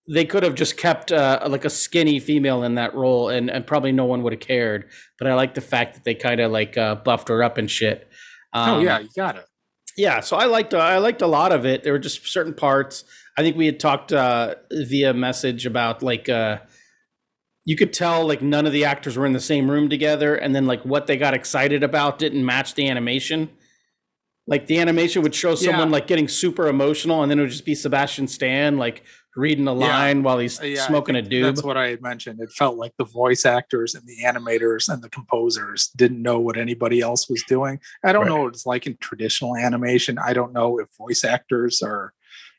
They 0.09 0.25
could 0.25 0.43
have 0.43 0.55
just 0.57 0.77
kept 0.77 1.13
uh, 1.13 1.47
like 1.49 1.65
a 1.65 1.71
skinny 1.71 2.19
female 2.19 2.65
in 2.65 2.75
that 2.75 2.95
role, 2.95 3.29
and, 3.29 3.49
and 3.51 3.67
probably 3.67 3.93
no 3.93 4.05
one 4.05 4.23
would 4.25 4.33
have 4.33 4.41
cared. 4.41 4.91
But 5.19 5.29
I 5.29 5.35
like 5.35 5.55
the 5.55 5.61
fact 5.61 5.95
that 5.95 6.05
they 6.05 6.15
kind 6.15 6.41
of 6.41 6.51
like 6.51 6.77
uh, 6.77 6.97
buffed 6.97 7.29
her 7.29 7.43
up 7.43 7.57
and 7.59 7.71
shit. 7.71 8.09
oh 8.53 8.77
Um, 8.77 8.85
yeah, 8.85 8.99
you 8.99 9.09
got 9.17 9.37
it. 9.37 9.45
yeah 9.97 10.21
so 10.21 10.37
i 10.37 10.47
liked 10.47 10.73
uh, 10.75 10.79
i 10.79 10.97
liked 10.99 11.21
a 11.23 11.27
lot 11.27 11.53
of 11.53 11.67
it 11.67 11.83
there 11.85 11.93
were 11.93 11.99
just 11.99 12.27
certain 12.27 12.55
parts 12.55 13.05
i 13.39 13.43
think 13.43 13.57
we 13.59 13.67
had 13.67 13.79
talked 13.79 14.11
uh 14.13 14.55
via 14.73 15.13
message 15.13 15.67
about 15.67 16.03
like 16.03 16.29
uh 16.31 16.57
you 17.67 17.77
could 17.77 17.93
tell 17.93 18.27
like 18.27 18.41
none 18.43 18.65
of 18.67 18.73
the 18.73 18.85
actors 18.87 19.17
were 19.19 19.27
in 19.27 19.35
the 19.35 19.41
same 19.53 19.71
room 19.71 19.89
together 19.91 20.35
and 20.35 20.55
then 20.55 20.67
like 20.67 20.83
what 20.85 21.07
they 21.07 21.17
got 21.19 21.35
excited 21.35 21.83
about 21.83 22.19
didn't 22.19 22.45
match 22.45 22.75
the 22.75 22.89
animation 22.89 23.51
like 24.47 24.67
the 24.67 24.79
animation 24.81 25.23
would 25.23 25.35
show 25.35 25.55
someone 25.55 25.89
Yeah. 25.89 25.93
like 25.93 26.07
getting 26.07 26.27
super 26.29 26.67
emotional 26.69 27.23
and 27.23 27.31
then 27.31 27.39
it 27.39 27.43
would 27.43 27.51
just 27.51 27.67
be 27.67 27.75
sebastian 27.75 28.27
stan 28.29 28.79
like 28.79 29.05
reading 29.37 29.67
a 29.67 29.73
Yeah. 29.75 29.87
line 29.89 30.23
while 30.23 30.39
he's 30.39 30.61
yeah, 30.63 30.87
smoking 30.87 31.17
a 31.17 31.23
dude. 31.23 31.45
That's 31.45 31.63
what 31.63 31.77
I 31.77 31.89
had 31.89 32.03
mentioned. 32.03 32.41
It 32.41 32.53
felt 32.53 32.77
like 32.77 32.93
the 32.99 33.05
voice 33.05 33.47
actors 33.47 33.95
and 33.95 34.07
the 34.07 34.19
animators 34.25 34.93
and 34.93 35.03
the 35.03 35.09
composers 35.09 35.89
didn't 35.97 36.21
know 36.21 36.39
what 36.39 36.59
anybody 36.59 37.01
else 37.01 37.29
was 37.31 37.43
doing. 37.45 37.81
I 38.05 38.13
don't 38.13 38.23
Right. 38.23 38.29
know 38.29 38.43
what 38.43 38.55
it's 38.55 38.67
like 38.67 38.87
in 38.87 38.97
traditional 38.99 39.57
animation. 39.57 40.19
I 40.19 40.33
don't 40.35 40.53
know 40.53 40.79
if 40.79 40.89
voice 40.99 41.25
actors 41.25 41.81
are 41.83 42.13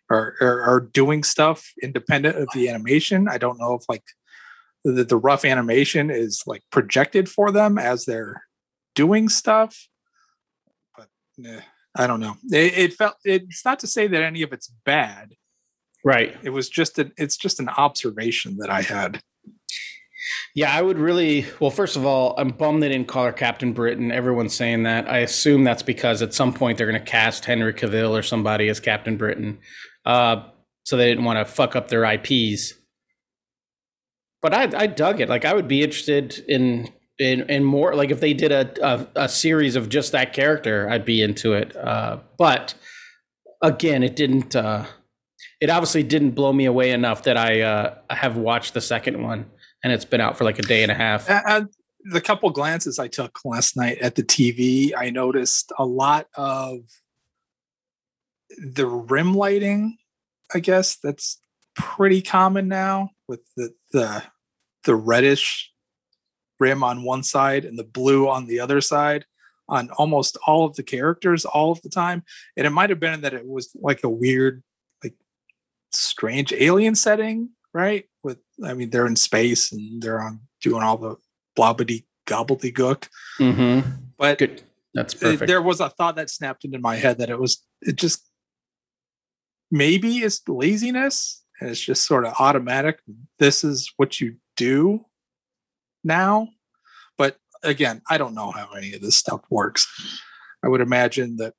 are 0.09 0.35
are, 0.41 0.61
are 0.63 0.79
doing 0.81 1.23
stuff 1.23 1.71
independent 1.81 2.37
of 2.37 2.47
the 2.53 2.69
animation. 2.69 3.27
I 3.27 3.37
don't 3.37 3.59
know 3.59 3.73
if 3.75 3.83
like 3.87 4.03
the, 4.83 5.03
the 5.03 5.17
rough 5.17 5.45
animation 5.45 6.09
is 6.09 6.43
like 6.45 6.61
projected 6.71 7.29
for 7.29 7.51
them 7.51 7.77
as 7.77 8.05
they're 8.05 8.43
doing 8.95 9.29
stuff. 9.29 9.87
But 10.97 11.07
eh, 11.45 11.61
I 11.95 12.07
don't 12.07 12.19
know. 12.19 12.35
It, 12.51 12.77
it 12.77 12.93
felt. 12.93 13.15
It's 13.23 13.63
not 13.63 13.79
to 13.79 13.87
say 13.87 14.07
that 14.07 14.23
any 14.23 14.41
of 14.41 14.51
it's 14.53 14.67
bad 14.85 15.35
right 16.03 16.37
it 16.43 16.49
was 16.49 16.69
just 16.69 16.99
an 16.99 17.11
it's 17.17 17.37
just 17.37 17.59
an 17.59 17.69
observation 17.69 18.57
that 18.57 18.69
i 18.69 18.81
had 18.81 19.21
Yeah, 20.55 20.73
I 20.73 20.81
would 20.81 20.99
really. 20.99 21.45
Well, 21.59 21.71
first 21.71 21.95
of 21.95 22.05
all, 22.05 22.35
I'm 22.37 22.49
bummed 22.49 22.83
they 22.83 22.89
didn't 22.89 23.07
call 23.07 23.25
her 23.25 23.33
Captain 23.33 23.73
Britain. 23.73 24.11
Everyone's 24.11 24.55
saying 24.55 24.83
that. 24.83 25.09
I 25.09 25.19
assume 25.19 25.63
that's 25.63 25.83
because 25.83 26.21
at 26.21 26.33
some 26.33 26.53
point 26.53 26.77
they're 26.77 26.89
going 26.89 27.03
to 27.03 27.11
cast 27.11 27.45
Henry 27.45 27.73
Cavill 27.73 28.11
or 28.11 28.21
somebody 28.21 28.69
as 28.69 28.79
Captain 28.79 29.17
Britain. 29.17 29.59
Uh, 30.05 30.43
so 30.85 30.95
they 30.95 31.07
didn't 31.09 31.23
want 31.23 31.39
to 31.39 31.51
fuck 31.51 31.75
up 31.75 31.87
their 31.87 32.05
IPs. 32.05 32.73
But 34.41 34.53
I, 34.53 34.83
I 34.83 34.87
dug 34.87 35.21
it. 35.21 35.29
Like 35.29 35.45
I 35.45 35.53
would 35.53 35.67
be 35.67 35.81
interested 35.81 36.43
in 36.47 36.89
in 37.17 37.49
in 37.49 37.63
more. 37.63 37.95
Like 37.95 38.11
if 38.11 38.19
they 38.19 38.33
did 38.33 38.51
a 38.51 38.73
a, 38.85 39.23
a 39.23 39.29
series 39.29 39.75
of 39.75 39.89
just 39.89 40.11
that 40.11 40.33
character, 40.33 40.89
I'd 40.89 41.05
be 41.05 41.21
into 41.21 41.53
it. 41.53 41.75
Uh, 41.75 42.19
but 42.37 42.75
again, 43.61 44.03
it 44.03 44.15
didn't. 44.15 44.55
Uh, 44.55 44.85
it 45.63 45.69
obviously 45.69 46.03
didn't 46.03 46.31
blow 46.31 46.51
me 46.51 46.65
away 46.65 46.91
enough 46.91 47.23
that 47.23 47.37
I 47.37 47.61
uh, 47.61 47.95
have 48.09 48.35
watched 48.35 48.73
the 48.73 48.81
second 48.81 49.23
one 49.23 49.45
and 49.81 49.93
it's 49.93 50.03
been 50.03 50.19
out 50.19 50.37
for 50.37 50.43
like 50.43 50.59
a 50.59 50.61
day 50.61 50.83
and 50.83 50.91
a 50.91 50.93
half. 50.93 51.29
Uh, 51.29 51.63
the 52.11 52.19
couple 52.19 52.49
glances 52.49 52.99
i 52.99 53.07
took 53.07 53.39
last 53.45 53.77
night 53.77 53.97
at 53.99 54.15
the 54.15 54.23
tv 54.23 54.91
i 54.97 55.09
noticed 55.09 55.71
a 55.77 55.85
lot 55.85 56.27
of 56.35 56.79
the 58.57 58.85
rim 58.85 59.33
lighting 59.33 59.97
i 60.53 60.59
guess 60.59 60.97
that's 60.97 61.39
pretty 61.75 62.21
common 62.21 62.67
now 62.67 63.09
with 63.29 63.39
the 63.55 63.73
the 63.93 64.21
the 64.83 64.95
reddish 64.95 65.71
rim 66.59 66.83
on 66.83 67.03
one 67.03 67.23
side 67.23 67.63
and 67.63 67.79
the 67.79 67.85
blue 67.85 68.27
on 68.27 68.47
the 68.47 68.59
other 68.59 68.81
side 68.81 69.23
on 69.69 69.89
almost 69.91 70.37
all 70.45 70.65
of 70.65 70.75
the 70.75 70.83
characters 70.83 71.45
all 71.45 71.71
of 71.71 71.81
the 71.83 71.89
time 71.89 72.21
and 72.57 72.67
it 72.67 72.71
might 72.71 72.89
have 72.89 72.99
been 72.99 73.21
that 73.21 73.33
it 73.33 73.47
was 73.47 73.69
like 73.75 74.03
a 74.03 74.09
weird 74.09 74.61
strange 75.93 76.51
alien 76.53 76.95
setting 76.95 77.49
right 77.73 78.05
with 78.23 78.37
i 78.65 78.73
mean 78.73 78.89
they're 78.89 79.07
in 79.07 79.15
space 79.15 79.71
and 79.71 80.01
they're 80.01 80.21
on 80.21 80.39
doing 80.61 80.83
all 80.83 80.97
the 80.97 81.15
blobbity 81.57 82.05
gobbledygook 82.27 83.07
Mm-hmm. 83.39 83.89
but 84.17 84.37
Good. 84.39 84.63
That's 84.93 85.13
it- 85.15 85.19
perfect. 85.21 85.47
there 85.47 85.61
was 85.61 85.79
a 85.79 85.89
thought 85.89 86.15
that 86.17 86.29
snapped 86.29 86.65
into 86.65 86.79
my 86.79 86.95
head 86.95 87.17
that 87.19 87.29
it 87.29 87.39
was 87.39 87.63
it 87.81 87.95
just 87.95 88.29
maybe 89.71 90.17
it's 90.19 90.41
laziness 90.47 91.43
and 91.59 91.69
it's 91.69 91.79
just 91.79 92.05
sort 92.05 92.25
of 92.25 92.33
automatic 92.39 92.99
this 93.39 93.63
is 93.63 93.91
what 93.97 94.19
you 94.21 94.35
do 94.55 95.03
now 96.03 96.47
but 97.17 97.37
again 97.63 98.01
i 98.09 98.17
don't 98.17 98.35
know 98.35 98.51
how 98.51 98.69
any 98.73 98.93
of 98.93 99.01
this 99.01 99.15
stuff 99.15 99.41
works 99.49 99.87
i 100.63 100.67
would 100.67 100.81
imagine 100.81 101.37
that 101.37 101.53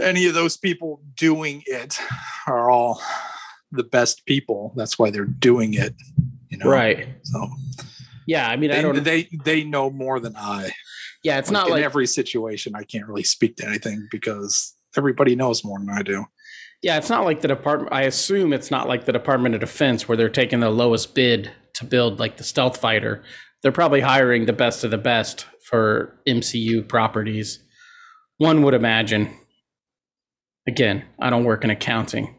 any 0.00 0.26
of 0.26 0.34
those 0.34 0.56
people 0.56 1.00
doing 1.16 1.62
it 1.66 1.98
are 2.46 2.70
all 2.70 3.00
the 3.72 3.84
best 3.84 4.24
people 4.26 4.72
that's 4.76 4.98
why 4.98 5.10
they're 5.10 5.24
doing 5.24 5.74
it 5.74 5.94
you 6.48 6.58
know 6.58 6.70
right. 6.70 7.08
so 7.22 7.48
Yeah. 8.26 8.48
I 8.48 8.56
mean, 8.56 8.70
I 8.70 8.76
they, 8.76 8.82
don't. 8.82 9.04
they 9.04 9.28
they 9.44 9.64
know 9.64 9.90
more 9.90 10.20
than 10.20 10.36
i 10.36 10.70
yeah. 11.22 11.38
It's 11.38 11.48
like, 11.48 11.52
not 11.52 11.66
in 11.68 11.72
like. 11.74 11.84
every 11.84 12.06
situation 12.06 12.74
i 12.76 12.84
can't 12.84 13.06
really 13.06 13.24
speak 13.24 13.56
to 13.56 13.66
anything 13.66 14.08
because 14.10 14.74
everybody 14.96 15.34
knows 15.34 15.64
more 15.64 15.78
than 15.78 15.90
i 15.90 16.02
do 16.02 16.24
yeah. 16.84 16.98
It's 16.98 17.08
not 17.08 17.24
like 17.24 17.40
the 17.40 17.48
department. 17.48 17.94
I 17.94 18.02
assume 18.02 18.52
it's 18.52 18.70
not 18.70 18.88
like 18.88 19.06
the 19.06 19.12
Department 19.12 19.54
of 19.54 19.62
Defense 19.62 20.06
where 20.06 20.18
they're 20.18 20.28
taking 20.28 20.60
the 20.60 20.68
lowest 20.68 21.14
bid 21.14 21.50
to 21.76 21.84
build 21.84 22.20
like 22.20 22.36
the 22.36 22.44
stealth 22.44 22.76
fighter. 22.76 23.22
They're 23.62 23.72
probably 23.72 24.02
hiring 24.02 24.44
the 24.44 24.52
best 24.52 24.84
of 24.84 24.90
the 24.90 24.98
best 24.98 25.46
for 25.62 26.20
MCU 26.28 26.86
properties. 26.86 27.58
One 28.36 28.62
would 28.62 28.74
imagine. 28.74 29.34
Again, 30.66 31.04
I 31.20 31.30
don't 31.30 31.44
work 31.44 31.62
in 31.64 31.70
accounting. 31.70 32.34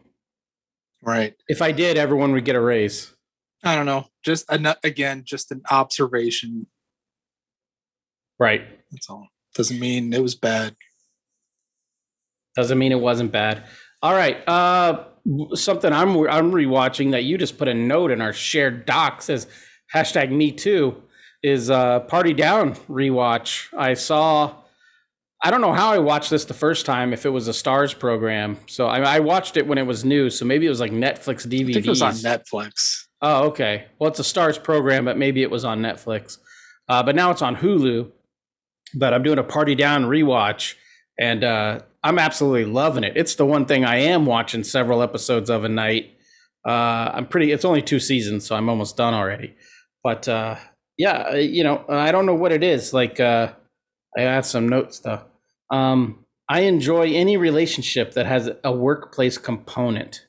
right 1.02 1.34
If 1.48 1.62
I 1.62 1.72
did, 1.72 1.96
everyone 1.96 2.32
would 2.32 2.44
get 2.44 2.56
a 2.56 2.60
raise. 2.60 3.12
i 3.64 3.74
don't 3.74 3.86
know 3.86 4.06
just 4.24 4.44
an, 4.50 4.66
again 4.84 5.22
just 5.24 5.50
an 5.52 5.62
observation 5.70 6.66
Right. 8.38 8.62
that's 8.90 9.08
all 9.08 9.28
doesn't 9.54 9.80
mean 9.80 10.12
it 10.12 10.22
was 10.22 10.34
bad 10.34 10.74
Doesn't 12.54 12.78
mean 12.78 12.92
it 12.92 13.00
wasn't 13.00 13.32
bad. 13.32 13.64
All 14.02 14.14
right. 14.14 14.36
Uh, 14.48 15.04
something 15.54 15.92
I'm 15.92 16.10
I'm 16.28 16.52
rewatching 16.52 17.10
that 17.12 17.24
you 17.24 17.36
just 17.38 17.58
put 17.58 17.68
a 17.68 17.74
note 17.74 18.10
in 18.10 18.20
our 18.20 18.32
shared 18.32 18.86
doc 18.86 19.22
says 19.22 19.46
hashtag 19.94 20.30
Me 20.30 20.52
Too 20.52 21.02
is 21.42 21.68
uh, 21.70 22.00
Party 22.00 22.32
Down 22.34 22.74
rewatch. 22.88 23.68
I 23.76 23.94
saw. 23.94 24.54
I 25.42 25.50
don't 25.50 25.60
know 25.60 25.72
how 25.72 25.92
I 25.92 25.98
watched 25.98 26.30
this 26.30 26.44
the 26.44 26.54
first 26.54 26.86
time. 26.86 27.12
If 27.12 27.26
it 27.26 27.30
was 27.30 27.46
a 27.46 27.52
Starz 27.52 27.96
program, 27.98 28.58
so 28.66 28.86
I, 28.86 29.00
I 29.00 29.20
watched 29.20 29.56
it 29.56 29.66
when 29.66 29.78
it 29.78 29.86
was 29.86 30.04
new. 30.04 30.30
So 30.30 30.44
maybe 30.44 30.66
it 30.66 30.70
was 30.70 30.80
like 30.80 30.92
Netflix 30.92 31.46
i 31.46 31.72
think 31.72 31.86
it 31.86 31.88
was 31.88 32.02
on 32.02 32.14
netflix 32.14 33.06
Oh, 33.22 33.46
okay. 33.46 33.86
Well, 33.98 34.10
it's 34.10 34.20
a 34.20 34.22
Starz 34.22 34.62
program, 34.62 35.06
but 35.06 35.16
maybe 35.16 35.42
it 35.42 35.50
was 35.50 35.64
on 35.64 35.80
Netflix. 35.80 36.38
Uh, 36.88 37.02
but 37.02 37.16
now 37.16 37.30
it's 37.30 37.42
on 37.42 37.56
Hulu. 37.56 38.10
but 38.94 39.14
I'm 39.14 39.22
doing 39.22 39.38
a 39.38 39.42
party 39.42 39.74
down 39.74 40.04
rewatch, 40.04 40.74
and 41.18 41.42
uh, 41.42 41.80
I'm 42.04 42.18
absolutely 42.18 42.66
loving 42.66 43.04
it. 43.04 43.14
It's 43.16 43.34
the 43.34 43.46
one 43.46 43.66
thing 43.66 43.84
I 43.84 43.96
am 43.96 44.26
watching 44.26 44.62
several 44.64 45.02
episodes 45.02 45.50
of 45.50 45.64
a 45.64 45.68
night. 45.68 46.12
Uh, 46.66 47.10
I'm 47.14 47.26
pretty. 47.26 47.52
It's 47.52 47.64
only 47.64 47.82
two 47.82 47.98
seasons, 47.98 48.46
so 48.46 48.54
I'm 48.54 48.68
almost 48.68 48.96
done 48.96 49.14
already. 49.14 49.54
But 50.04 50.28
uh, 50.28 50.56
yeah, 50.98 51.34
you 51.34 51.64
know, 51.64 51.84
I 51.88 52.12
don't 52.12 52.26
know 52.26 52.34
what 52.34 52.52
it 52.52 52.62
is. 52.62 52.92
Like 52.92 53.18
uh, 53.18 53.52
I 54.16 54.22
have 54.22 54.46
some 54.46 54.68
notes 54.68 55.00
though. 55.00 55.22
Um, 55.70 56.24
I 56.48 56.60
enjoy 56.60 57.12
any 57.12 57.36
relationship 57.36 58.12
that 58.14 58.26
has 58.26 58.50
a 58.64 58.72
workplace 58.72 59.36
component. 59.38 60.26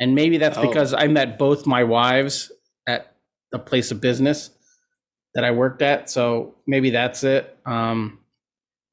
And 0.00 0.14
maybe 0.14 0.36
that's 0.38 0.58
Oh. 0.58 0.66
because 0.66 0.92
I 0.92 1.06
met 1.08 1.38
both 1.38 1.66
my 1.66 1.84
wives 1.84 2.52
at 2.86 3.14
the 3.52 3.58
place 3.58 3.90
of 3.90 4.00
business 4.00 4.50
that 5.34 5.44
I 5.44 5.50
worked 5.52 5.82
at. 5.82 6.10
So 6.10 6.54
maybe 6.66 6.90
that's 6.90 7.24
it. 7.24 7.56
Um, 7.64 8.18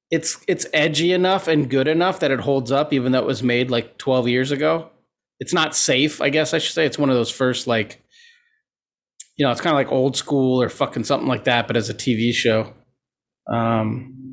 it's 0.09 0.43
it's 0.47 0.65
edgy 0.73 1.11
enough 1.13 1.47
and 1.47 1.69
good 1.69 1.87
enough 1.87 2.19
that 2.19 2.31
it 2.31 2.41
holds 2.41 2.71
up, 2.71 2.93
even 2.93 3.11
though 3.11 3.19
it 3.19 3.25
was 3.25 3.43
made 3.43 3.69
like 3.71 3.97
12 3.97 4.27
years 4.27 4.51
ago. 4.51 4.89
It's 5.39 5.53
not 5.53 5.75
safe, 5.75 6.21
I 6.21 6.29
guess 6.29 6.53
I 6.53 6.57
should 6.59 6.73
say. 6.73 6.85
It's 6.85 6.97
one 6.99 7.09
of 7.09 7.15
those 7.15 7.31
first 7.31 7.65
like, 7.67 8.01
you 9.37 9.45
know, 9.45 9.51
it's 9.51 9.61
kind 9.61 9.73
of 9.73 9.77
like 9.77 9.91
old 9.91 10.15
school 10.15 10.61
or 10.61 10.69
fucking 10.69 11.03
something 11.05 11.27
like 11.27 11.45
that, 11.45 11.67
but 11.67 11.75
as 11.77 11.89
a 11.89 11.93
TV 11.93 12.31
show. 12.33 12.73
Um, 13.51 14.30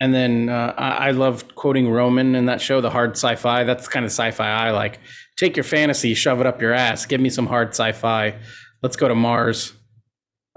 and 0.00 0.14
then 0.14 0.48
uh, 0.48 0.74
I, 0.76 1.08
I 1.08 1.10
loved 1.10 1.54
quoting 1.54 1.90
Roman 1.90 2.34
in 2.34 2.46
that 2.46 2.60
show, 2.60 2.80
the 2.80 2.90
hard 2.90 3.12
sci-fi. 3.12 3.64
That's 3.64 3.84
the 3.84 3.90
kind 3.90 4.04
of 4.04 4.10
sci-fi 4.10 4.48
I 4.48 4.70
like. 4.70 5.00
Take 5.36 5.56
your 5.56 5.64
fantasy, 5.64 6.14
shove 6.14 6.40
it 6.40 6.46
up 6.46 6.60
your 6.60 6.72
ass. 6.72 7.06
Give 7.06 7.20
me 7.20 7.30
some 7.30 7.46
hard 7.46 7.70
sci-fi. 7.70 8.38
Let's 8.82 8.96
go 8.96 9.08
to 9.08 9.14
Mars. 9.14 9.72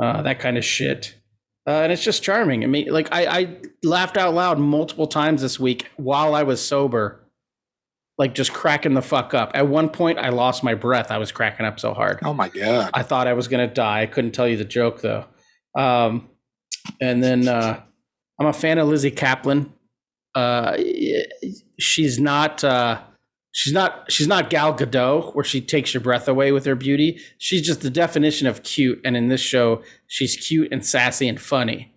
Uh, 0.02 0.22
that 0.24 0.40
kind 0.40 0.58
of 0.58 0.66
shit. 0.66 1.16
Uh, 1.68 1.82
and 1.84 1.92
it's 1.92 2.04
just 2.04 2.24
charming. 2.24 2.64
I 2.64 2.68
mean, 2.68 2.88
like 2.92 3.10
I, 3.12 3.26
I 3.26 3.58
laughed 3.84 4.18
out 4.18 4.34
loud 4.34 4.60
multiple 4.60 5.06
times 5.08 5.42
this 5.44 5.60
week 5.60 5.88
while 5.96 6.34
I 6.34 6.42
was 6.44 6.60
sober, 6.60 7.20
like 8.18 8.34
just 8.34 8.52
cracking 8.52 8.96
the 8.96 9.02
fuck 9.02 9.36
up. 9.36 9.52
At 9.54 9.68
one 9.68 9.90
point, 9.90 10.18
I 10.18 10.30
lost 10.30 10.64
my 10.64 10.74
breath. 10.74 11.12
I 11.12 11.20
was 11.20 11.32
cracking 11.32 11.66
up 11.66 11.80
so 11.80 11.94
hard. 11.94 12.20
Oh 12.24 12.34
my 12.34 12.50
god. 12.50 12.90
I 12.96 13.04
thought 13.04 13.28
I 13.28 13.34
was 13.34 13.48
gonna 13.48 13.68
die. 13.68 14.02
I 14.02 14.06
couldn't 14.08 14.32
tell 14.32 14.48
you 14.48 14.58
the 14.58 14.66
joke 14.66 15.02
though. 15.02 15.26
Um, 15.78 16.30
and 17.00 17.24
then 17.24 17.48
uh, 17.48 17.82
I'm 18.42 18.48
a 18.48 18.54
fan 18.54 18.80
of 18.80 18.88
Lizzy 18.88 19.12
Caplan. 19.12 19.70
Uh, 20.34 20.76
she's 21.80 22.20
not. 22.20 22.64
Uh, 22.64 23.00
she's 23.52 23.72
not. 23.72 24.12
She's 24.12 24.28
not 24.28 24.50
Gal 24.50 24.74
Gadot, 24.74 25.36
where 25.36 25.44
she 25.44 25.62
takes 25.62 25.94
your 25.94 26.02
breath 26.02 26.28
away 26.28 26.52
with 26.52 26.66
her 26.66 26.74
beauty. 26.74 27.20
She's 27.38 27.62
just 27.62 27.82
the 27.82 27.92
definition 27.92 28.48
of 28.48 28.64
cute. 28.64 29.00
And 29.06 29.16
in 29.16 29.28
this 29.28 29.42
show, 29.42 29.84
she's 30.08 30.36
cute 30.36 30.70
and 30.72 30.84
sassy 30.84 31.28
and 31.28 31.40
funny, 31.40 31.94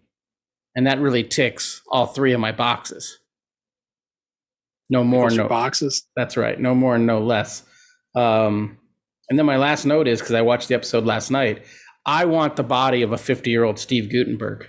and 0.76 0.86
that 0.86 1.00
really 1.00 1.24
ticks 1.24 1.80
all 1.90 2.04
three 2.04 2.34
of 2.34 2.40
my 2.40 2.52
boxes. 2.52 3.20
No 4.90 5.02
more, 5.02 5.30
no 5.30 5.48
boxes. 5.48 6.06
that's 6.14 6.36
right. 6.36 6.60
No 6.60 6.74
more 6.74 6.96
and 6.96 7.06
no 7.06 7.20
less. 7.20 7.62
Um, 8.14 8.76
and 9.30 9.38
then 9.38 9.46
my 9.46 9.56
last 9.56 9.86
note 9.86 10.06
is 10.06 10.20
because 10.20 10.34
I 10.34 10.42
watched 10.42 10.68
the 10.68 10.74
episode 10.74 11.06
last 11.06 11.30
night. 11.30 11.64
I 12.04 12.26
want 12.26 12.56
the 12.56 12.62
body 12.62 13.00
of 13.00 13.12
a 13.12 13.16
50 13.16 13.48
year 13.50 13.64
old 13.64 13.78
Steve 13.78 14.10
Guttenberg. 14.12 14.68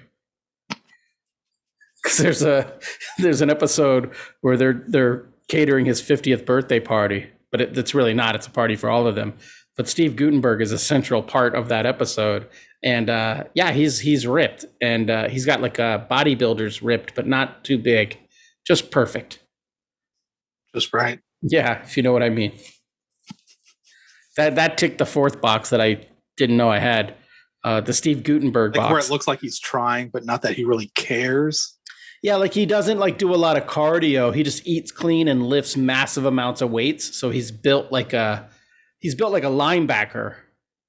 Because 2.05 2.17
there's 2.19 2.43
a 2.43 2.71
there's 3.17 3.41
an 3.41 3.49
episode 3.49 4.13
where 4.41 4.57
they're 4.57 4.83
they're 4.87 5.25
catering 5.47 5.85
his 5.85 6.03
50th 6.03 6.45
birthday 6.45 6.79
party, 6.79 7.27
but 7.51 7.61
it, 7.61 7.75
it's 7.75 7.95
really 7.95 8.13
not. 8.13 8.35
It's 8.35 8.45
a 8.45 8.51
party 8.51 8.75
for 8.75 8.91
all 8.91 9.07
of 9.07 9.15
them. 9.15 9.33
But 9.75 9.89
Steve 9.89 10.15
Guttenberg 10.15 10.61
is 10.61 10.71
a 10.71 10.77
central 10.77 11.23
part 11.23 11.55
of 11.55 11.67
that 11.69 11.87
episode, 11.87 12.47
and 12.83 13.09
uh, 13.09 13.45
yeah, 13.55 13.71
he's 13.71 14.01
he's 14.01 14.27
ripped, 14.27 14.65
and 14.79 15.09
uh, 15.09 15.29
he's 15.29 15.47
got 15.47 15.61
like 15.61 15.79
a 15.79 16.05
bodybuilder's 16.09 16.83
ripped, 16.83 17.15
but 17.15 17.25
not 17.25 17.63
too 17.63 17.79
big, 17.79 18.19
just 18.67 18.91
perfect. 18.91 19.39
Just 20.75 20.93
right. 20.93 21.19
Yeah, 21.41 21.81
if 21.81 21.97
you 21.97 22.03
know 22.03 22.13
what 22.13 22.21
I 22.21 22.29
mean. 22.29 22.51
That 24.37 24.53
that 24.55 24.77
ticked 24.77 24.99
the 24.99 25.07
fourth 25.07 25.41
box 25.41 25.71
that 25.71 25.81
I 25.81 26.05
didn't 26.37 26.57
know 26.57 26.69
I 26.69 26.79
had. 26.79 27.15
Uh, 27.63 27.81
the 27.81 27.93
Steve 27.93 28.21
Guttenberg 28.21 28.75
Like 28.75 28.91
where 28.91 28.99
it 28.99 29.09
looks 29.09 29.27
like 29.27 29.39
he's 29.39 29.59
trying, 29.59 30.09
but 30.09 30.23
not 30.23 30.43
that 30.43 30.53
he 30.53 30.63
really 30.63 30.91
cares. 30.93 31.74
Yeah, 32.25 32.37
like 32.37 32.55
he 32.55 32.65
doesn't 32.65 32.97
like 32.97 33.19
do 33.19 33.35
a 33.35 33.37
lot 33.37 33.55
of 33.55 33.67
cardio. 33.67 34.33
He 34.33 34.41
just 34.41 34.65
eats 34.65 34.91
clean 34.91 35.27
and 35.27 35.45
lifts 35.45 35.77
massive 35.77 36.25
amounts 36.25 36.59
of 36.59 36.71
weights. 36.71 37.15
So 37.15 37.29
he's 37.29 37.51
built 37.51 37.91
like 37.91 38.13
a 38.13 38.49
he's 38.97 39.13
built 39.13 39.31
like 39.31 39.43
a 39.43 39.47
linebacker 39.49 40.33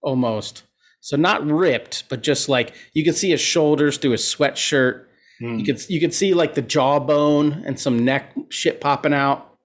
almost. 0.01 0.62
So 1.03 1.18
not 1.18 1.46
ripped, 1.46 2.09
but 2.09 2.22
just 2.22 2.49
like 2.49 2.75
you 2.94 3.05
can 3.05 3.12
see 3.12 3.33
his 3.33 3.42
shoulders 3.42 3.99
through 3.99 4.12
his 4.12 4.22
sweatshirt. 4.22 5.05
Hmm. 5.38 5.59
You 5.59 5.66
could 5.66 5.90
you 5.90 6.01
could 6.01 6.14
see 6.14 6.33
like 6.33 6.55
the 6.55 6.62
jawbone 6.62 7.64
and 7.66 7.79
some 7.79 8.03
neck 8.03 8.35
shit 8.49 8.81
popping 8.81 9.12
out. 9.12 9.59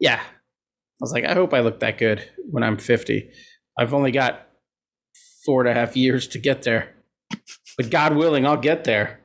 Yeah. 0.00 0.22
I 0.22 0.98
was 0.98 1.12
like, 1.12 1.26
I 1.26 1.34
hope 1.34 1.52
I 1.52 1.60
look 1.60 1.80
that 1.80 1.98
good 1.98 2.26
when 2.50 2.62
I'm 2.62 2.78
50. 2.78 3.30
I've 3.78 3.92
only 3.92 4.12
got 4.12 4.48
four 5.44 5.60
and 5.60 5.68
a 5.68 5.74
half 5.74 5.94
years 5.94 6.26
to 6.28 6.38
get 6.38 6.62
there. 6.62 6.94
But 7.76 7.90
God 7.90 8.16
willing, 8.16 8.46
I'll 8.46 8.56
get 8.56 8.84
there. 8.84 9.20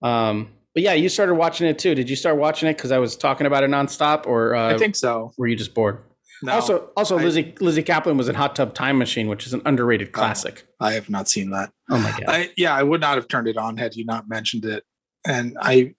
Um, 0.00 0.50
but 0.76 0.82
yeah, 0.82 0.92
you 0.92 1.08
started 1.08 1.36
watching 1.36 1.66
it 1.66 1.78
too. 1.78 1.94
Did 1.94 2.10
you 2.10 2.16
start 2.16 2.36
watching 2.36 2.68
it 2.68 2.76
because 2.76 2.92
I 2.92 2.98
was 2.98 3.16
talking 3.16 3.46
about 3.46 3.64
it 3.64 3.70
nonstop, 3.70 4.26
or 4.26 4.54
uh, 4.54 4.74
I 4.74 4.76
think 4.76 4.94
so. 4.94 5.32
were 5.38 5.46
you 5.46 5.56
just 5.56 5.72
bored? 5.72 6.00
No, 6.42 6.52
also, 6.52 6.90
also 6.98 7.18
I- 7.18 7.22
Lizzie 7.22 7.54
Lizzy 7.60 7.82
Caplan 7.82 8.18
was 8.18 8.28
in 8.28 8.34
Hot 8.34 8.54
Tub 8.54 8.74
Time 8.74 8.98
Machine, 8.98 9.26
which 9.26 9.46
is 9.46 9.54
an 9.54 9.62
underrated 9.64 10.12
classic. 10.12 10.66
I 10.78 10.92
have 10.92 11.08
not 11.08 11.30
seen 11.30 11.48
that. 11.52 11.72
Oh, 11.90 11.96
my 11.98 12.10
god! 12.10 12.24
I, 12.28 12.50
yeah, 12.58 12.74
I 12.74 12.82
would 12.82 13.00
not 13.00 13.16
have 13.16 13.26
turned 13.26 13.48
it 13.48 13.56
on 13.56 13.78
had 13.78 13.96
you 13.96 14.04
not 14.04 14.28
mentioned 14.28 14.66
it. 14.66 14.84
And 15.26 15.56
I 15.58 15.94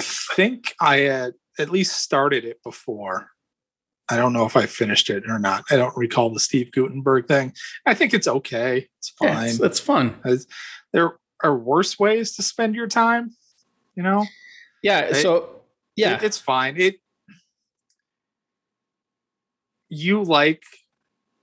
think 0.00 0.74
I 0.80 0.96
had 1.00 1.34
at 1.58 1.68
least 1.68 2.00
started 2.00 2.46
it 2.46 2.62
before. 2.64 3.28
I 4.08 4.16
don't 4.16 4.32
know 4.32 4.46
if 4.46 4.56
I 4.56 4.64
finished 4.64 5.10
it 5.10 5.24
or 5.28 5.38
not. 5.38 5.64
I 5.70 5.76
don't 5.76 5.94
recall 5.94 6.32
the 6.32 6.40
Steve 6.40 6.72
Guttenberg 6.72 7.28
thing. 7.28 7.52
I 7.84 7.92
think 7.92 8.14
it's 8.14 8.26
okay. 8.26 8.88
It's 8.96 9.12
Yeah, 9.20 9.34
fine. 9.34 9.48
it's, 9.48 9.60
it's 9.60 9.80
fun. 9.80 10.14
There 10.94 11.18
are 11.44 11.54
worse 11.54 11.98
ways 11.98 12.34
to 12.36 12.42
spend 12.42 12.74
your 12.74 12.86
time. 12.86 13.32
You 13.98 14.04
know, 14.04 14.24
Yeah. 14.80 15.00
It- 15.00 15.22
So 15.22 15.64
yeah, 15.96 16.14
It- 16.18 16.22
it's 16.22 16.38
fine. 16.38 16.80
It 16.80 17.00
you 19.88 20.22
like 20.22 20.62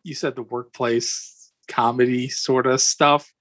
you 0.03 0.15
said 0.15 0.35
the 0.37 0.41
workplace 0.43 1.51
comedy 1.67 2.29
sort 2.29 2.65
of 2.65 2.79
stuff. 2.79 3.33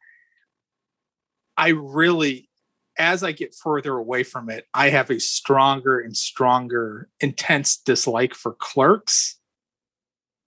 I 1.56 1.68
really 1.68 2.50
as 2.98 3.22
I 3.22 3.30
get 3.30 3.54
further 3.54 3.92
away 3.96 4.24
from 4.24 4.50
it, 4.50 4.66
I 4.74 4.90
have 4.90 5.10
a 5.10 5.20
stronger 5.20 6.00
and 6.00 6.16
stronger 6.16 7.08
intense 7.20 7.76
dislike 7.76 8.34
for 8.34 8.54
clerks. 8.54 9.38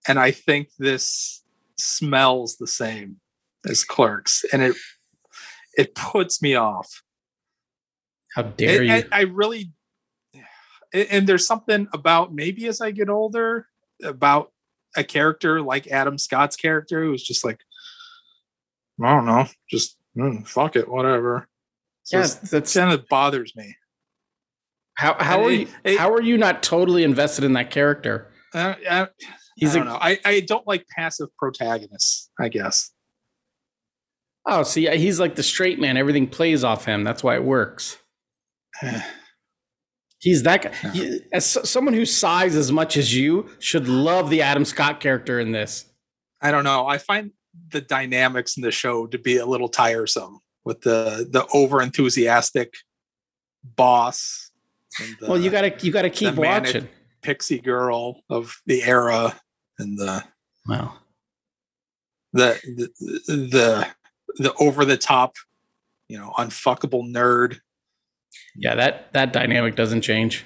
And 0.10 0.20
I 0.20 0.32
think 0.32 0.72
this 0.78 1.42
smells 1.78 2.58
the 2.58 2.68
same 2.68 3.22
as 3.66 3.86
clerks 3.86 4.44
and 4.52 4.62
it 4.62 4.76
it 5.78 5.96
puts 5.96 6.42
me 6.42 6.56
off. 6.56 7.02
How 8.38 8.44
dare 8.44 8.82
And- 8.82 8.88
you? 8.90 8.94
and 8.94 9.08
I 9.12 9.22
really, 9.22 9.72
and 10.94 11.08
and 11.10 11.28
there's 11.28 11.46
something 11.48 11.88
about 11.94 12.34
maybe 12.34 12.68
as 12.68 12.82
I 12.82 12.92
get 12.92 13.10
older 13.10 13.68
about 14.04 14.52
a 14.96 15.04
character 15.04 15.60
like 15.62 15.88
Adam 15.88 16.18
Scott's 16.20 16.56
character 16.56 17.04
who's 17.04 17.24
just 17.24 17.44
like, 17.44 17.60
I 19.04 19.10
don't 19.14 19.26
know, 19.26 19.48
just 19.70 19.98
mm, 20.18 20.48
fuck 20.48 20.76
it, 20.76 20.88
whatever. 20.88 21.48
So 22.04 22.18
yeah, 22.18 22.26
it's- 22.26 22.50
that's 22.52 22.74
kind 22.74 22.94
of 22.94 23.08
bothers 23.08 23.56
me. 23.56 23.76
how 24.96 25.16
how 25.20 25.44
are 25.44 25.52
you 25.52 25.68
it- 25.84 25.98
how 26.00 26.12
are 26.14 26.22
you 26.22 26.38
not 26.38 26.62
totally 26.64 27.04
invested 27.04 27.44
in 27.44 27.54
that 27.54 27.72
character? 27.72 28.32
Uh, 28.54 28.76
I, 28.90 29.08
He's 29.56 29.76
I 29.76 29.80
a, 29.80 29.84
don't 29.84 29.88
know. 29.94 30.00
I, 30.00 30.20
I 30.24 30.40
don't 30.42 30.66
like 30.68 30.86
passive 30.96 31.30
protagonists. 31.38 32.30
I 32.40 32.50
guess. 32.50 32.92
oh, 34.46 34.64
see, 34.64 34.88
he's 34.98 35.20
like 35.20 35.36
the 35.36 35.44
straight 35.44 35.80
man. 35.80 35.98
Everything 35.98 36.28
plays 36.28 36.64
off 36.64 36.86
him. 36.86 37.04
That's 37.04 37.24
why 37.24 37.36
it 37.36 37.44
works. 37.44 37.98
He's 40.20 40.44
that 40.44 40.64
guy. 40.64 40.72
Yeah. 40.84 40.92
he- 40.92 41.08
uh-huh. 41.08 41.20
as 41.34 41.46
someone 41.70 41.94
who 41.94 42.06
sighs 42.06 42.56
as 42.56 42.72
much 42.72 42.98
as 42.98 43.16
you 43.16 43.50
should 43.60 43.88
love 43.88 44.30
the 44.30 44.42
Adam 44.42 44.66
Scott 44.66 45.00
character 45.00 45.40
in 45.40 45.52
this. 45.52 45.86
I 46.42 46.52
don't 46.52 46.64
know. 46.64 46.88
I 46.88 46.98
find 46.98 47.32
the 47.70 47.82
dynamics 47.82 48.58
in 48.58 48.64
the 48.64 48.72
show 48.72 49.08
to 49.08 49.18
be 49.18 49.38
a 49.38 49.46
little 49.46 49.70
tiresome 49.70 50.40
with 50.66 50.82
the 50.82 51.28
the 51.30 51.46
over 51.54 51.82
enthusiastic 51.82 52.74
boss. 53.64 54.52
and 55.02 55.16
well, 55.22 55.40
you 55.40 55.50
gotta 55.50 55.74
you 55.82 55.92
gotta 55.92 56.10
keep 56.10 56.36
watching. 56.36 56.88
pixie 57.22 57.60
girl 57.60 58.22
of 58.30 58.62
the 58.66 58.84
era 58.84 59.40
and 59.80 59.98
the 59.98 60.24
Well, 60.68 61.00
the 62.34 62.60
the 62.98 63.34
the, 63.34 63.88
the 64.38 64.54
over 64.60 64.86
the 64.86 64.98
top 64.98 65.36
you 66.08 66.18
know 66.18 66.32
unfuckable 66.38 67.04
nerd 67.10 67.60
yeah, 68.56 68.76
that 68.76 69.14
that 69.14 69.34
dynamic 69.34 69.76
doesn't 69.76 70.02
change. 70.02 70.46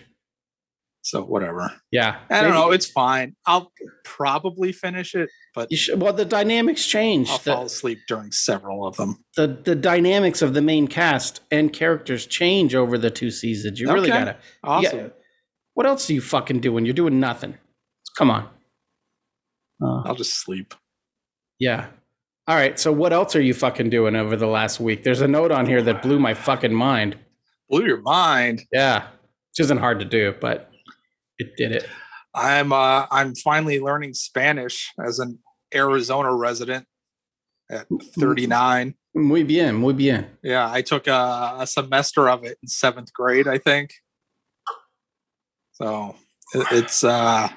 So 1.03 1.23
whatever. 1.23 1.73
Yeah, 1.91 2.19
I 2.29 2.41
don't 2.41 2.51
Maybe- 2.51 2.53
know. 2.61 2.71
It's 2.71 2.85
fine. 2.85 3.35
I'll 3.47 3.71
probably 4.05 4.71
finish 4.71 5.15
it, 5.15 5.29
but 5.55 5.71
You 5.71 5.77
should, 5.77 5.99
well, 5.99 6.13
the 6.13 6.25
dynamics 6.25 6.85
change. 6.85 7.27
I'll 7.29 7.39
The- 7.39 7.53
fall 7.53 7.65
asleep 7.65 7.99
during 8.07 8.31
several 8.31 8.85
of 8.85 8.97
them. 8.97 9.23
the 9.35 9.47
the 9.47 9.73
dynamics 9.75 10.43
of 10.43 10.53
the 10.53 10.61
main 10.61 10.87
cast 10.87 11.41
and 11.49 11.73
characters 11.73 12.27
change 12.27 12.75
over 12.75 12.99
the 12.99 13.09
two 13.09 13.31
seasons. 13.31 13.79
You 13.79 13.91
really 13.91 14.09
gotta. 14.09 14.37
Awesome. 14.63 14.97
Yeah. 14.99 15.07
What 15.73 15.87
else 15.87 16.07
are 16.09 16.13
you 16.13 16.21
fucking 16.21 16.59
doing? 16.59 16.85
You're 16.85 16.93
doing 16.93 17.19
nothing. 17.19 17.57
Come 18.17 18.29
on. 18.29 18.47
Uh, 19.83 20.01
I'll 20.05 20.15
just 20.15 20.35
sleep. 20.35 20.75
yeah. 21.59 21.87
All 22.47 22.55
right. 22.55 22.77
So 22.79 22.91
what 22.91 23.13
else 23.13 23.35
are 23.35 23.41
you 23.41 23.53
fucking 23.53 23.89
doing 23.89 24.15
over 24.15 24.35
the 24.35 24.47
last 24.47 24.79
week? 24.79 25.03
There's 25.03 25.21
a 25.21 25.27
note 25.27 25.51
on 25.51 25.65
here 25.67 25.81
that 25.83 26.01
blew 26.01 26.19
my 26.19 26.33
fucking 26.33 26.73
mind. 26.73 27.17
Blew 27.71 27.85
your 27.85 28.01
mind. 28.01 28.63
Yeah, 28.71 29.07
which 29.49 29.61
isn't 29.61 29.77
hard 29.79 29.99
to 29.99 30.05
do, 30.05 30.35
but 30.39 30.69
it 31.39 31.55
did 31.57 31.71
it. 31.71 31.87
I'm 32.35 32.71
uh 32.73 33.07
I'm 33.09 33.33
finally 33.35 33.79
learning 33.79 34.13
Spanish 34.13 34.91
as 35.03 35.19
an 35.19 35.39
Arizona 35.73 36.33
resident 36.35 36.85
at 37.69 37.87
39. 38.19 38.95
Muy 39.15 39.43
bien, 39.43 39.75
muy 39.75 39.93
bien. 39.93 40.37
Yeah, 40.43 40.69
I 40.71 40.81
took 40.81 41.07
a, 41.07 41.55
a 41.59 41.67
semester 41.67 42.29
of 42.29 42.43
it 42.45 42.57
in 42.61 42.67
seventh 42.67 43.11
grade, 43.13 43.47
I 43.47 43.57
think. 43.57 43.91
So 45.73 46.15
it- 46.53 46.67
it's 46.71 47.03
uh 47.03 47.49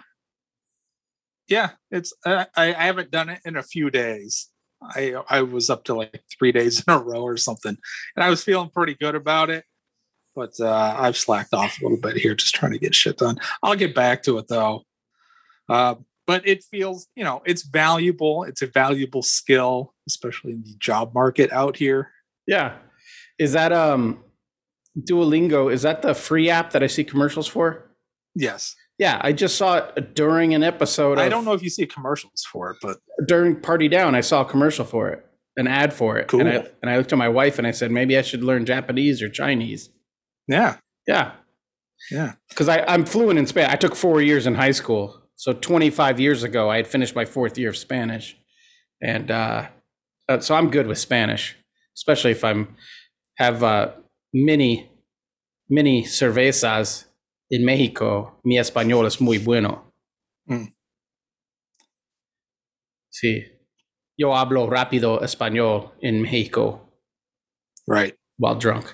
yeah, 1.49 1.71
it's 1.91 2.13
uh, 2.25 2.47
I, 2.57 2.69
I 2.75 2.85
haven't 2.87 3.11
done 3.11 3.29
it 3.29 3.41
in 3.45 3.57
a 3.57 3.63
few 3.63 3.91
days. 3.91 4.49
I 4.83 5.15
I 5.29 5.43
was 5.43 5.69
up 5.71 5.85
to 5.85 5.95
like 5.95 6.23
three 6.39 6.53
days 6.53 6.83
in 6.87 6.93
a 6.95 6.99
row 6.99 7.23
or 7.23 7.37
something, 7.37 7.77
and 8.17 8.25
I 8.25 8.31
was 8.31 8.43
feeling 8.45 8.71
pretty 8.71 8.95
good 8.95 9.15
about 9.15 9.51
it. 9.51 9.65
But 10.35 10.53
uh, 10.61 10.97
I've 10.99 11.17
slacked 11.17 11.55
off 11.55 11.81
a 11.81 11.85
little 11.85 12.01
bit 12.01 12.17
here, 12.17 12.35
just 12.35 12.55
trying 12.55 12.73
to 12.73 12.79
get 12.79 12.95
shit 12.95 13.19
done. 13.19 13.39
I'll 13.63 13.77
get 13.77 13.95
back 13.95 14.23
to 14.25 14.39
it 14.39 14.49
though. 14.49 14.83
Uh, 15.69 15.95
but 16.27 16.47
it 16.49 16.65
feels, 16.65 17.07
you 17.15 17.23
know, 17.25 17.43
it's 17.45 17.63
valuable. 17.63 18.45
It's 18.45 18.63
a 18.63 18.67
valuable 18.67 19.23
skill, 19.23 19.95
especially 20.09 20.53
in 20.53 20.63
the 20.63 20.75
job 20.79 21.15
market 21.15 21.53
out 21.53 21.77
here. 21.77 22.11
Yeah. 22.47 22.77
Is 23.39 23.53
that 23.53 23.73
um 23.73 24.21
Duolingo? 24.99 25.73
Is 25.73 25.83
that 25.83 26.03
the 26.03 26.15
free 26.15 26.51
app 26.51 26.71
that 26.73 26.83
I 26.83 26.87
see 26.87 27.05
commercials 27.05 27.47
for? 27.47 27.91
Yes. 28.35 28.75
Yeah, 28.99 29.21
I 29.23 29.33
just 29.33 29.57
saw 29.57 29.79
it 29.97 30.15
during 30.15 30.55
an 30.55 30.63
episode. 30.63 31.19
I 31.19 31.25
of- 31.25 31.31
don't 31.31 31.45
know 31.45 31.53
if 31.53 31.63
you 31.63 31.71
see 31.71 31.85
commercials 31.87 32.45
for 32.51 32.71
it, 32.71 32.77
but 32.81 32.99
during 33.27 33.61
Party 33.61 33.89
Down. 33.89 34.15
I 34.15 34.21
saw 34.21 34.43
a 34.43 34.45
commercial 34.45 34.85
for 34.85 35.09
it, 35.11 35.27
an 35.57 35.67
ad 35.67 35.93
for 35.93 36.17
it, 36.17 36.33
and 36.33 36.49
I 36.49 36.59
Cool. 36.59 36.69
and 36.81 36.91
I 36.91 36.97
looked 36.97 37.13
at 37.13 37.19
my 37.19 37.29
wife 37.29 37.59
and 37.59 37.67
I 37.67 37.73
said 37.73 37.91
maybe 37.91 38.17
I 38.17 38.23
should 38.23 38.45
learn 38.45 38.65
Japanese 38.65 39.21
or 39.21 39.29
Chinese. 39.29 39.91
Yeah, 40.49 40.77
Yeah, 41.07 41.33
yeah. 42.11 42.33
because 42.49 42.69
I 42.69 42.85
I'm 42.87 43.05
fluent 43.05 43.39
in 43.39 43.47
Spanish. 43.47 43.73
I 43.73 43.77
took 43.77 43.95
four 43.97 44.21
years 44.23 44.47
in 44.47 44.55
high 44.55 44.73
school, 44.73 45.21
so 45.37 45.53
25 45.53 46.21
years 46.21 46.43
ago 46.43 46.71
I 46.71 46.77
had 46.77 46.87
finished 46.87 47.15
my 47.17 47.25
fourth 47.25 47.59
year 47.59 47.71
of 47.71 47.77
Spanish, 47.77 48.37
and 49.03 49.31
uh, 49.31 49.69
uh, 50.29 50.41
so 50.41 50.55
I'm 50.55 50.71
good 50.71 50.87
with 50.87 50.99
Spanish, 50.99 51.57
especially 51.97 52.33
if 52.33 52.43
I'm 52.45 52.77
have 53.39 53.63
uh, 53.63 53.93
many 54.33 54.91
many 55.69 56.05
cervezas 56.05 57.07
in 57.51 57.65
Mexico. 57.65 58.33
Mi 58.45 58.59
español 58.59 59.07
es 59.07 59.21
muy 59.21 59.39
bueno. 59.39 59.83
Mm. 60.49 60.67
Sí. 63.11 63.45
Yo 64.17 64.35
hablo 64.35 64.69
rápido 64.69 65.21
español 65.23 65.91
en 66.03 66.23
México 66.23 66.81
Right. 67.87 68.15
while 68.39 68.55
drunk. 68.57 68.87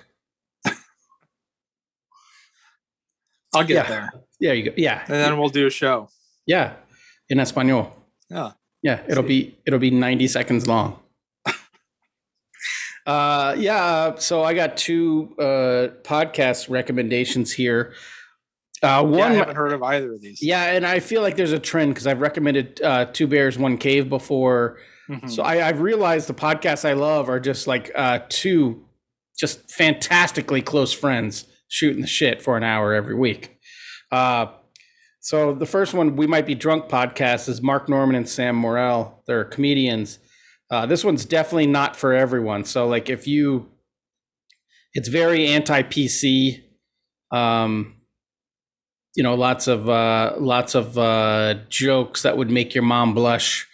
I'll 3.54 3.64
get 3.64 3.74
Yeah. 3.74 3.88
there. 3.88 4.10
Yeah, 4.38 4.52
you 4.52 4.64
go. 4.64 4.72
Yeah. 4.76 5.02
And 5.02 5.14
then 5.14 5.38
we'll 5.38 5.48
do 5.50 5.66
a 5.66 5.70
show. 5.70 6.08
yeah. 6.46 6.74
In 7.28 7.38
español. 7.38 7.90
Yeah. 8.30 8.52
Yeah. 8.82 9.00
It'll 9.08 9.22
be 9.22 9.56
it'll 9.66 9.78
be 9.78 9.90
90 9.90 10.26
seconds 10.28 10.66
long. 10.66 10.98
uh 13.06 13.54
yeah, 13.58 14.14
so 14.16 14.42
I 14.42 14.54
got 14.54 14.76
two 14.76 15.34
uh 15.38 15.88
podcast 16.02 16.68
recommendations 16.68 17.52
here. 17.52 17.92
Uh 18.82 18.86
Yeah, 18.86 19.00
one 19.00 19.32
I 19.32 19.34
haven't 19.34 19.56
heard 19.56 19.72
of 19.72 19.82
either 19.82 20.14
of 20.14 20.20
these. 20.20 20.42
Yeah, 20.42 20.64
and 20.72 20.86
I 20.86 21.00
feel 21.00 21.22
like 21.22 21.36
there's 21.36 21.52
a 21.52 21.58
trend 21.58 21.94
because 21.94 22.06
I've 22.06 22.20
recommended 22.20 22.80
uh, 22.82 23.06
Two 23.06 23.26
Bears, 23.26 23.58
One 23.58 23.76
Cave 23.78 24.08
before. 24.08 24.78
Mhm. 25.08 25.30
So 25.30 25.42
I, 25.42 25.66
I've 25.68 25.80
realized 25.80 26.28
the 26.28 26.34
podcasts 26.34 26.88
I 26.88 26.92
love 26.92 27.28
are 27.28 27.40
just 27.40 27.66
like 27.66 27.90
uh, 27.94 28.20
two 28.28 28.84
just 29.38 29.70
fantastically 29.70 30.62
close 30.62 30.92
friends 30.92 31.46
shooting 31.70 32.02
the 32.02 32.06
shit 32.06 32.42
for 32.42 32.58
an 32.58 32.62
hour 32.62 32.92
every 32.92 33.14
week. 33.14 33.58
Uh, 34.12 34.46
so 35.20 35.54
the 35.54 35.66
first 35.66 35.94
one, 35.94 36.16
We 36.16 36.26
Might 36.26 36.44
Be 36.44 36.54
Drunk 36.54 36.88
podcast, 36.88 37.48
is 37.48 37.62
Mark 37.62 37.88
Normand 37.88 38.16
and 38.16 38.28
Sam 38.28 38.56
Morril. 38.56 39.22
They're 39.26 39.44
comedians. 39.44 40.18
Uh, 40.70 40.86
this 40.86 41.04
one's 41.04 41.24
definitely 41.24 41.66
not 41.66 41.96
for 41.96 42.12
everyone. 42.12 42.64
So 42.64 42.86
like 42.86 43.08
if 43.08 43.26
you, 43.26 43.70
it's 44.92 45.08
very 45.08 45.46
anti 45.46 45.82
PC. 45.82 46.62
Um, 47.30 47.96
you 49.14 49.22
know, 49.22 49.34
lots 49.34 49.66
of 49.68 49.88
uh, 49.88 50.34
lots 50.38 50.74
of 50.74 50.98
uh, 50.98 51.54
jokes 51.68 52.22
that 52.22 52.36
would 52.36 52.50
make 52.50 52.74
your 52.74 52.84
mom 52.84 53.14
blush 53.14 53.68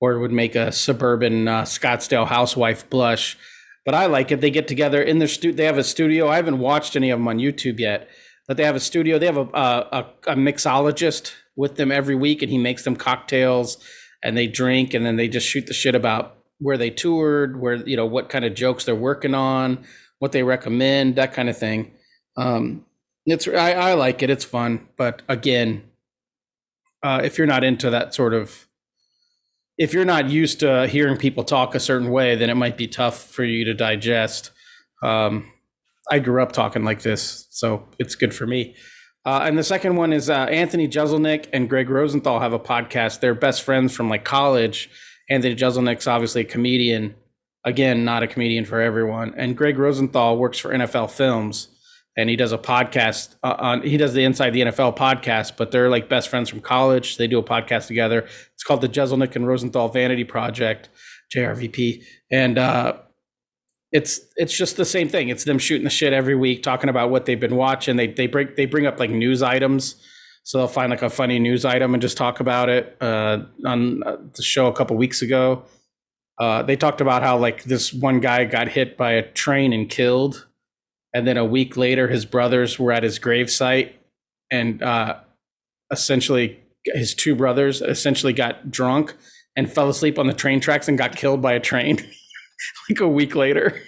or 0.00 0.18
would 0.18 0.32
make 0.32 0.54
a 0.54 0.72
suburban 0.72 1.48
uh, 1.48 1.62
Scottsdale 1.62 2.26
housewife 2.26 2.88
blush. 2.88 3.36
But 3.84 3.94
I 3.94 4.06
like 4.06 4.30
it. 4.30 4.40
They 4.40 4.50
get 4.50 4.66
together 4.66 5.02
in 5.02 5.18
their 5.18 5.28
stu. 5.28 5.52
They 5.52 5.64
have 5.64 5.78
a 5.78 5.84
studio. 5.84 6.28
I 6.28 6.36
haven't 6.36 6.58
watched 6.58 6.96
any 6.96 7.10
of 7.10 7.18
them 7.18 7.28
on 7.28 7.38
YouTube 7.38 7.78
yet, 7.78 8.08
but 8.48 8.56
they 8.56 8.64
have 8.64 8.76
a 8.76 8.80
studio. 8.80 9.18
They 9.18 9.26
have 9.26 9.36
a 9.36 9.48
a, 9.52 9.88
a, 9.92 10.06
a 10.28 10.36
mixologist 10.36 11.32
with 11.56 11.76
them 11.76 11.92
every 11.92 12.14
week, 12.14 12.42
and 12.42 12.50
he 12.50 12.58
makes 12.58 12.84
them 12.84 12.96
cocktails, 12.96 13.78
and 14.22 14.36
they 14.36 14.46
drink, 14.46 14.94
and 14.94 15.04
then 15.04 15.16
they 15.16 15.28
just 15.28 15.46
shoot 15.46 15.66
the 15.66 15.74
shit 15.74 15.94
about 15.94 16.36
where 16.58 16.78
they 16.78 16.90
toured, 16.90 17.60
where 17.60 17.76
you 17.86 17.96
know 17.96 18.06
what 18.06 18.28
kind 18.28 18.44
of 18.44 18.54
jokes 18.54 18.84
they're 18.84 18.94
working 18.94 19.34
on, 19.34 19.84
what 20.18 20.32
they 20.32 20.42
recommend, 20.42 21.16
that 21.16 21.34
kind 21.34 21.48
of 21.50 21.58
thing. 21.58 21.92
Um, 22.36 22.86
it's 23.26 23.46
I, 23.46 23.72
I 23.72 23.94
like 23.94 24.22
it. 24.22 24.30
It's 24.30 24.44
fun, 24.44 24.88
but 24.96 25.22
again, 25.28 25.84
uh, 27.02 27.20
if 27.22 27.36
you're 27.36 27.46
not 27.46 27.64
into 27.64 27.90
that 27.90 28.14
sort 28.14 28.32
of 28.32 28.66
if 29.76 29.92
you're 29.92 30.04
not 30.04 30.30
used 30.30 30.60
to 30.60 30.86
hearing 30.86 31.16
people 31.16 31.44
talk 31.44 31.74
a 31.74 31.80
certain 31.80 32.10
way, 32.10 32.36
then 32.36 32.50
it 32.50 32.54
might 32.54 32.76
be 32.76 32.86
tough 32.86 33.20
for 33.22 33.44
you 33.44 33.64
to 33.64 33.74
digest. 33.74 34.50
Um, 35.02 35.50
I 36.10 36.18
grew 36.18 36.42
up 36.42 36.52
talking 36.52 36.84
like 36.84 37.02
this, 37.02 37.46
so 37.50 37.88
it's 37.98 38.14
good 38.14 38.34
for 38.34 38.46
me. 38.46 38.76
Uh, 39.26 39.40
and 39.44 39.56
the 39.56 39.64
second 39.64 39.96
one 39.96 40.12
is 40.12 40.28
uh, 40.28 40.34
Anthony 40.34 40.86
Jeselnik 40.86 41.46
and 41.52 41.68
Greg 41.68 41.88
Rosenthal 41.88 42.40
have 42.40 42.52
a 42.52 42.58
podcast. 42.58 43.20
They're 43.20 43.34
best 43.34 43.62
friends 43.62 43.94
from 43.94 44.10
like 44.10 44.24
college. 44.24 44.90
Anthony 45.30 45.54
Jeselnik's 45.54 46.06
obviously 46.06 46.42
a 46.42 46.44
comedian. 46.44 47.14
Again, 47.64 48.04
not 48.04 48.22
a 48.22 48.26
comedian 48.26 48.66
for 48.66 48.82
everyone. 48.82 49.34
And 49.38 49.56
Greg 49.56 49.78
Rosenthal 49.78 50.36
works 50.36 50.58
for 50.58 50.70
NFL 50.70 51.10
Films, 51.10 51.68
and 52.16 52.30
he 52.30 52.36
does 52.36 52.52
a 52.52 52.58
podcast 52.58 53.34
uh, 53.42 53.56
on. 53.58 53.82
He 53.82 53.96
does 53.96 54.14
the 54.14 54.24
Inside 54.24 54.50
the 54.50 54.62
NFL 54.62 54.96
podcast, 54.96 55.56
but 55.56 55.70
they're 55.70 55.90
like 55.90 56.08
best 56.08 56.28
friends 56.28 56.48
from 56.48 56.60
college. 56.60 57.16
They 57.16 57.26
do 57.26 57.38
a 57.38 57.42
podcast 57.42 57.86
together. 57.86 58.26
It's 58.54 58.62
called 58.62 58.80
the 58.80 58.88
Jeselnik 58.88 59.34
and 59.36 59.46
Rosenthal 59.46 59.88
Vanity 59.88 60.24
Project, 60.24 60.88
JRVP, 61.34 62.02
and 62.30 62.58
uh, 62.58 62.94
it's 63.92 64.20
it's 64.36 64.56
just 64.56 64.76
the 64.76 64.84
same 64.84 65.08
thing. 65.08 65.28
It's 65.28 65.44
them 65.44 65.58
shooting 65.58 65.84
the 65.84 65.90
shit 65.90 66.12
every 66.12 66.34
week, 66.34 66.62
talking 66.62 66.90
about 66.90 67.10
what 67.10 67.26
they've 67.26 67.38
been 67.40 67.56
watching. 67.56 67.96
They 67.96 68.08
they 68.08 68.26
bring 68.26 68.48
they 68.56 68.66
bring 68.66 68.86
up 68.86 68.98
like 68.98 69.10
news 69.10 69.42
items, 69.42 69.96
so 70.42 70.58
they'll 70.58 70.68
find 70.68 70.90
like 70.90 71.02
a 71.02 71.10
funny 71.10 71.38
news 71.38 71.64
item 71.64 71.94
and 71.94 72.02
just 72.02 72.16
talk 72.16 72.40
about 72.40 72.68
it. 72.68 72.96
Uh, 73.00 73.44
on 73.64 74.02
uh, 74.04 74.16
the 74.34 74.42
show 74.42 74.66
a 74.66 74.72
couple 74.72 74.96
weeks 74.96 75.22
ago, 75.22 75.64
uh, 76.38 76.62
they 76.62 76.76
talked 76.76 77.00
about 77.00 77.22
how 77.22 77.38
like 77.38 77.64
this 77.64 77.92
one 77.92 78.20
guy 78.20 78.44
got 78.44 78.68
hit 78.68 78.96
by 78.96 79.12
a 79.12 79.22
train 79.22 79.72
and 79.72 79.88
killed, 79.88 80.46
and 81.14 81.26
then 81.26 81.36
a 81.36 81.44
week 81.44 81.76
later 81.76 82.08
his 82.08 82.24
brothers 82.26 82.78
were 82.78 82.92
at 82.92 83.02
his 83.02 83.18
gravesite, 83.18 83.92
and 84.50 84.82
uh, 84.82 85.20
essentially 85.90 86.60
his 86.84 87.14
two 87.14 87.34
brothers 87.34 87.80
essentially 87.80 88.32
got 88.32 88.70
drunk 88.70 89.14
and 89.56 89.72
fell 89.72 89.88
asleep 89.88 90.18
on 90.18 90.26
the 90.26 90.34
train 90.34 90.60
tracks 90.60 90.88
and 90.88 90.98
got 90.98 91.16
killed 91.16 91.40
by 91.40 91.52
a 91.52 91.60
train 91.60 91.96
like 92.90 93.00
a 93.00 93.08
week 93.08 93.34
later. 93.34 93.80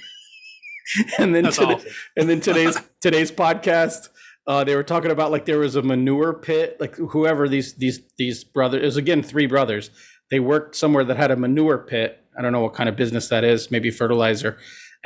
and 1.18 1.34
then 1.34 1.44
today- 1.44 1.64
awful. 1.74 1.90
and 2.16 2.28
then 2.28 2.40
today's 2.40 2.78
today's 3.00 3.30
podcast 3.32 4.08
uh, 4.46 4.62
they 4.62 4.76
were 4.76 4.84
talking 4.84 5.10
about 5.10 5.32
like 5.32 5.44
there 5.44 5.58
was 5.58 5.74
a 5.74 5.82
manure 5.82 6.32
pit 6.32 6.76
like 6.80 6.94
whoever 6.96 7.48
these 7.48 7.74
these 7.74 8.00
these 8.18 8.44
brothers 8.44 8.82
it 8.82 8.84
was 8.84 8.96
again 8.96 9.22
three 9.22 9.46
brothers 9.46 9.90
they 10.30 10.38
worked 10.38 10.76
somewhere 10.76 11.04
that 11.04 11.16
had 11.16 11.32
a 11.32 11.36
manure 11.36 11.78
pit 11.78 12.20
i 12.38 12.42
don't 12.42 12.52
know 12.52 12.60
what 12.60 12.72
kind 12.74 12.88
of 12.88 12.94
business 12.94 13.28
that 13.28 13.42
is 13.42 13.70
maybe 13.70 13.90
fertilizer 13.90 14.56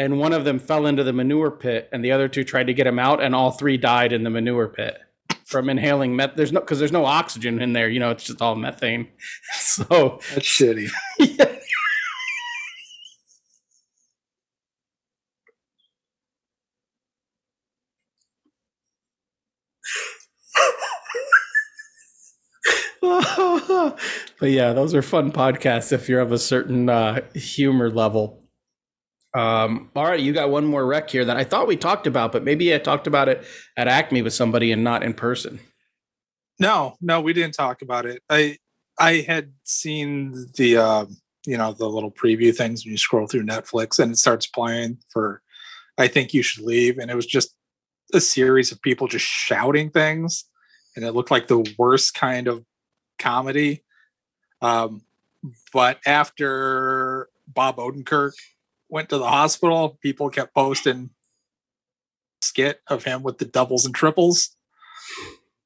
and 0.00 0.18
one 0.18 0.32
of 0.32 0.44
them 0.44 0.58
fell 0.58 0.86
into 0.86 1.04
the 1.04 1.12
manure 1.12 1.50
pit 1.50 1.86
and 1.92 2.02
the 2.02 2.10
other 2.10 2.26
two 2.26 2.42
tried 2.42 2.66
to 2.66 2.72
get 2.72 2.86
him 2.86 2.98
out 2.98 3.22
and 3.22 3.34
all 3.34 3.50
three 3.50 3.76
died 3.76 4.14
in 4.14 4.24
the 4.24 4.30
manure 4.30 4.66
pit 4.66 4.98
from 5.44 5.68
inhaling 5.68 6.16
meth 6.16 6.34
there's 6.36 6.52
no 6.52 6.60
because 6.60 6.78
there's 6.78 6.90
no 6.90 7.04
oxygen 7.04 7.60
in 7.60 7.74
there 7.74 7.88
you 7.88 8.00
know 8.00 8.10
it's 8.10 8.24
just 8.24 8.40
all 8.40 8.56
methane 8.56 9.06
so 9.52 10.18
That's 10.34 10.46
shitty. 10.46 10.88
yeah. 11.18 11.44
but 24.38 24.50
yeah, 24.50 24.74
those 24.74 24.94
are 24.94 25.02
fun 25.02 25.32
podcasts 25.32 25.90
if 25.90 26.08
you're 26.08 26.20
of 26.20 26.32
a 26.32 26.38
certain 26.38 26.88
uh, 26.88 27.22
humor 27.34 27.90
level. 27.90 28.39
Um, 29.32 29.90
all 29.94 30.04
right, 30.04 30.18
you 30.18 30.32
got 30.32 30.50
one 30.50 30.64
more 30.66 30.84
rec 30.84 31.08
here 31.10 31.24
that 31.24 31.36
I 31.36 31.44
thought 31.44 31.68
we 31.68 31.76
talked 31.76 32.06
about, 32.06 32.32
but 32.32 32.42
maybe 32.42 32.74
I 32.74 32.78
talked 32.78 33.06
about 33.06 33.28
it 33.28 33.44
at 33.76 33.86
Acme 33.86 34.22
with 34.22 34.32
somebody 34.32 34.72
and 34.72 34.82
not 34.82 35.02
in 35.02 35.14
person. 35.14 35.60
No, 36.58 36.96
no, 37.00 37.20
we 37.20 37.32
didn't 37.32 37.54
talk 37.54 37.82
about 37.82 38.06
it. 38.06 38.22
I 38.28 38.58
I 38.98 39.24
had 39.26 39.52
seen 39.64 40.46
the 40.56 40.76
uh, 40.76 41.06
you 41.46 41.56
know 41.56 41.72
the 41.72 41.88
little 41.88 42.10
preview 42.10 42.54
things 42.54 42.84
when 42.84 42.92
you 42.92 42.98
scroll 42.98 43.26
through 43.26 43.44
Netflix 43.44 43.98
and 43.98 44.12
it 44.12 44.18
starts 44.18 44.46
playing 44.46 44.98
for 45.08 45.42
I 45.96 46.08
think 46.08 46.34
you 46.34 46.42
should 46.42 46.64
leave, 46.64 46.98
and 46.98 47.10
it 47.10 47.14
was 47.14 47.26
just 47.26 47.54
a 48.12 48.20
series 48.20 48.72
of 48.72 48.82
people 48.82 49.06
just 49.06 49.24
shouting 49.24 49.90
things, 49.90 50.44
and 50.96 51.04
it 51.04 51.12
looked 51.12 51.30
like 51.30 51.46
the 51.46 51.74
worst 51.78 52.14
kind 52.14 52.48
of 52.48 52.64
comedy. 53.18 53.84
Um, 54.60 55.02
but 55.72 56.00
after 56.04 57.28
Bob 57.46 57.76
Odenkirk 57.76 58.32
went 58.90 59.08
to 59.10 59.18
the 59.18 59.28
hospital, 59.28 59.98
people 60.02 60.28
kept 60.30 60.54
posting 60.54 61.10
skit 62.42 62.80
of 62.88 63.04
him 63.04 63.22
with 63.22 63.38
the 63.38 63.44
doubles 63.44 63.84
and 63.84 63.94
triples. 63.94 64.56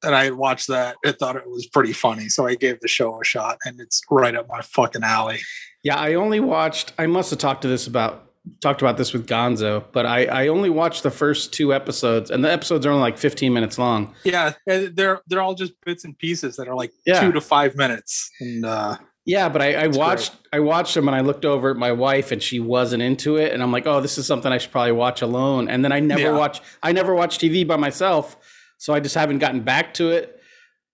And 0.02 0.14
I 0.14 0.24
had 0.24 0.34
watched 0.34 0.68
that. 0.68 0.96
I 1.04 1.12
thought 1.12 1.36
it 1.36 1.48
was 1.48 1.66
pretty 1.66 1.92
funny. 1.94 2.28
So 2.28 2.46
I 2.46 2.56
gave 2.56 2.80
the 2.80 2.88
show 2.88 3.18
a 3.20 3.24
shot 3.24 3.58
and 3.64 3.80
it's 3.80 4.02
right 4.10 4.34
up 4.34 4.46
my 4.48 4.60
fucking 4.60 5.02
alley. 5.02 5.38
Yeah, 5.82 5.96
I 5.96 6.14
only 6.14 6.40
watched 6.40 6.92
I 6.98 7.06
must 7.06 7.30
have 7.30 7.38
talked 7.38 7.62
to 7.62 7.68
this 7.68 7.86
about 7.86 8.30
talked 8.60 8.82
about 8.82 8.98
this 8.98 9.14
with 9.14 9.26
Gonzo, 9.26 9.82
but 9.92 10.04
I, 10.04 10.26
I 10.26 10.48
only 10.48 10.68
watched 10.68 11.02
the 11.04 11.10
first 11.10 11.54
two 11.54 11.72
episodes 11.72 12.30
and 12.30 12.44
the 12.44 12.52
episodes 12.52 12.84
are 12.84 12.90
only 12.90 13.00
like 13.00 13.16
15 13.16 13.54
minutes 13.54 13.78
long. 13.78 14.14
Yeah, 14.24 14.52
they're 14.66 15.22
they're 15.26 15.40
all 15.40 15.54
just 15.54 15.72
bits 15.86 16.04
and 16.04 16.18
pieces 16.18 16.56
that 16.56 16.68
are 16.68 16.74
like 16.74 16.92
Yeah. 17.06 17.20
two 17.20 17.32
to 17.32 17.40
five 17.40 17.74
minutes. 17.74 18.30
And 18.40 18.66
uh 18.66 18.96
Yeah, 19.26 19.48
but 19.48 19.62
I, 19.62 19.72
I 19.74 19.86
watched 19.88 20.32
I 20.52 20.60
watched 20.60 20.94
them 20.94 21.08
and 21.08 21.16
I 21.16 21.20
looked 21.20 21.44
over 21.46 21.70
at 21.70 21.76
my 21.78 21.92
wife 21.92 22.30
and 22.30 22.42
she 22.42 22.60
wasn't 22.60 23.02
into 23.02 23.36
it 23.36 23.52
and 23.52 23.62
I'm 23.62 23.72
like, 23.72 23.86
oh, 23.86 24.00
this 24.02 24.18
is 24.18 24.26
something 24.26 24.52
I 24.52 24.58
should 24.58 24.70
probably 24.72 24.92
watch 24.92 25.22
alone. 25.22 25.68
And 25.68 25.82
then 25.84 25.92
I 25.92 26.00
never 26.00 26.22
Yeah. 26.22 26.30
watch 26.36 26.60
I 26.82 26.92
never 26.92 27.14
watch 27.14 27.38
TV 27.38 27.66
by 27.66 27.76
myself, 27.76 28.36
so 28.76 28.92
I 28.92 29.00
just 29.00 29.14
haven't 29.14 29.38
gotten 29.38 29.60
back 29.62 29.94
to 29.94 30.10
it. 30.10 30.40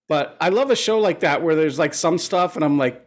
But 0.08 0.36
I 0.40 0.48
love 0.50 0.70
a 0.70 0.76
show 0.76 0.98
like 1.00 1.20
that 1.20 1.42
where 1.42 1.54
there's 1.56 1.78
like 1.78 1.92
some 1.94 2.18
stuff 2.18 2.54
and 2.54 2.64
I'm 2.64 2.78
like, 2.78 3.04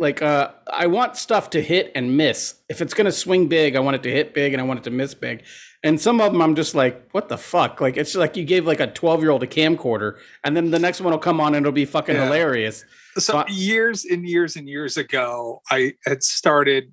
like 0.00 0.22
uh, 0.22 0.50
I 0.72 0.86
want 0.88 1.16
stuff 1.16 1.50
to 1.50 1.62
hit 1.62 1.92
and 1.94 2.16
miss. 2.16 2.54
If 2.68 2.80
it's 2.80 2.94
gonna 2.94 3.12
swing 3.12 3.46
big, 3.48 3.76
I 3.76 3.80
want 3.80 3.94
it 3.96 4.02
to 4.04 4.10
hit 4.10 4.34
big 4.34 4.54
and 4.54 4.60
I 4.60 4.64
want 4.64 4.80
it 4.80 4.84
to 4.84 4.90
miss 4.90 5.14
big. 5.14 5.44
And 5.84 6.00
some 6.00 6.20
of 6.20 6.32
them, 6.32 6.42
I'm 6.42 6.56
just 6.56 6.74
like, 6.74 7.08
what 7.12 7.28
the 7.28 7.38
fuck? 7.38 7.80
Like 7.80 7.96
it's 7.96 8.16
like 8.16 8.36
you 8.36 8.44
gave 8.44 8.66
like 8.66 8.80
a 8.80 8.88
12 8.88 9.20
year 9.22 9.30
old 9.30 9.44
a 9.44 9.46
camcorder, 9.46 10.16
and 10.42 10.56
then 10.56 10.72
the 10.72 10.78
next 10.80 11.00
one 11.00 11.12
will 11.12 11.20
come 11.20 11.40
on 11.40 11.54
and 11.54 11.64
it'll 11.64 11.72
be 11.72 11.84
fucking 11.84 12.16
Yeah. 12.16 12.24
hilarious. 12.24 12.84
So 13.18 13.34
But- 13.34 13.50
years 13.50 14.04
and 14.04 14.26
years 14.26 14.56
and 14.56 14.68
years 14.68 14.96
ago, 14.96 15.62
I 15.70 15.94
had 16.04 16.22
started 16.22 16.92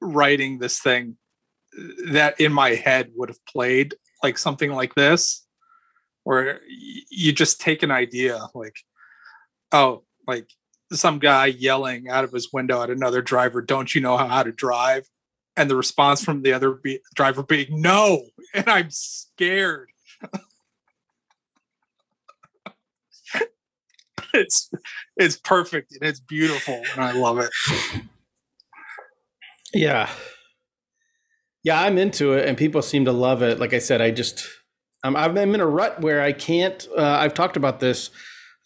writing 0.00 0.58
this 0.58 0.80
thing 0.80 1.16
uh, 1.78 2.12
that 2.12 2.40
in 2.40 2.52
my 2.52 2.70
head 2.70 3.10
would 3.16 3.28
have 3.28 3.44
played 3.46 3.94
like 4.22 4.38
something 4.38 4.72
like 4.72 4.94
this, 4.94 5.46
where 6.24 6.60
you 6.66 7.32
just 7.32 7.60
take 7.60 7.82
an 7.82 7.90
idea 7.90 8.48
like, 8.54 8.76
oh, 9.72 10.04
like 10.26 10.50
some 10.92 11.18
guy 11.18 11.46
yelling 11.46 12.08
out 12.08 12.24
of 12.24 12.32
his 12.32 12.52
window 12.52 12.82
at 12.82 12.90
another 12.90 13.22
driver, 13.22 13.60
"Don't 13.62 13.94
you 13.94 14.00
know 14.00 14.16
how 14.16 14.42
to 14.42 14.52
drive?" 14.52 15.08
And 15.56 15.68
the 15.70 15.76
response 15.76 16.24
from 16.24 16.42
the 16.42 16.52
other 16.52 16.72
be- 16.72 17.00
driver 17.14 17.42
being, 17.42 17.80
"No," 17.80 18.22
and 18.54 18.68
I'm 18.68 18.90
scared. 18.90 19.90
it's 24.34 24.70
it's 25.16 25.36
perfect 25.36 25.92
and 25.92 26.08
it's 26.08 26.20
beautiful 26.20 26.82
and 26.92 27.04
I 27.04 27.12
love 27.12 27.38
it. 27.38 27.50
Yeah. 29.74 30.08
Yeah, 31.62 31.82
I'm 31.82 31.98
into 31.98 32.32
it 32.32 32.48
and 32.48 32.56
people 32.56 32.82
seem 32.82 33.04
to 33.04 33.12
love 33.12 33.42
it. 33.42 33.58
Like 33.58 33.74
I 33.74 33.78
said, 33.78 34.00
I 34.00 34.10
just 34.10 34.46
I'm 35.02 35.16
I'm 35.16 35.36
in 35.36 35.60
a 35.60 35.66
rut 35.66 36.00
where 36.00 36.22
I 36.22 36.32
can't 36.32 36.86
uh, 36.96 37.18
I've 37.20 37.34
talked 37.34 37.56
about 37.56 37.80
this 37.80 38.10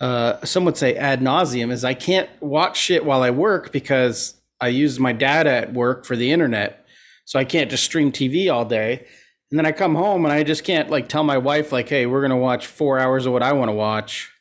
uh 0.01 0.45
some 0.45 0.65
would 0.65 0.77
say 0.77 0.95
ad 0.97 1.21
nauseum 1.21 1.71
is 1.71 1.85
I 1.85 1.95
can't 1.95 2.29
watch 2.41 2.77
shit 2.77 3.05
while 3.05 3.23
I 3.23 3.31
work 3.31 3.73
because 3.73 4.35
I 4.61 4.69
use 4.69 4.99
my 5.01 5.13
data 5.13 5.51
at 5.51 5.73
work 5.73 6.05
for 6.05 6.17
the 6.17 6.33
internet. 6.33 6.87
So 7.25 7.39
I 7.39 7.45
can't 7.45 7.71
just 7.71 7.85
stream 7.85 8.13
TV 8.13 8.53
all 8.53 8.65
day. 8.65 9.07
And 9.51 9.59
then 9.59 9.67
I 9.67 9.73
come 9.73 9.95
home 9.95 10.25
and 10.25 10.33
I 10.33 10.45
just 10.45 10.65
can't 10.65 10.89
like 10.89 11.09
tell 11.09 11.25
my 11.25 11.39
wife 11.39 11.73
like, 11.73 11.89
"Hey, 11.89 12.07
we're 12.07 12.21
going 12.21 12.31
to 12.31 12.37
watch 12.37 12.67
4 12.67 12.99
hours 12.99 13.27
of 13.27 13.33
what 13.33 13.43
I 13.43 13.53
want 13.53 13.69
to 13.69 13.75
watch." 13.75 14.32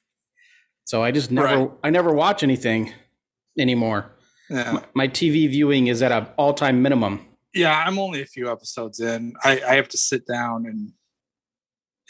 So 0.85 1.03
I 1.03 1.11
just 1.11 1.31
never 1.31 1.47
Right. 1.47 1.71
I 1.83 1.89
never 1.89 2.13
watch 2.13 2.43
anything 2.43 2.93
anymore. 3.57 4.11
Yeah. 4.49 4.71
My, 4.71 4.83
my 4.93 5.07
TV 5.07 5.49
viewing 5.49 5.87
is 5.87 6.01
at 6.01 6.11
an 6.11 6.27
all-time 6.37 6.81
minimum. 6.81 7.25
Yeah, 7.53 7.83
I'm 7.85 7.99
only 7.99 8.21
a 8.21 8.25
few 8.25 8.51
episodes 8.51 8.99
in. 8.99 9.33
I, 9.43 9.61
I 9.67 9.75
have 9.75 9.87
to 9.89 9.97
sit 9.97 10.25
down 10.25 10.65
and 10.65 10.91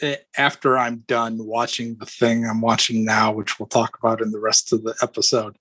eh, 0.00 0.16
after 0.36 0.78
I'm 0.78 1.04
done 1.06 1.38
watching 1.38 1.96
the 1.98 2.06
thing 2.06 2.46
I'm 2.46 2.60
watching 2.60 3.04
now, 3.04 3.32
which 3.32 3.58
we'll 3.58 3.68
talk 3.68 3.98
about 3.98 4.20
in 4.20 4.30
the 4.30 4.40
rest 4.40 4.72
of 4.72 4.82
the 4.82 4.94
episode, 5.02 5.56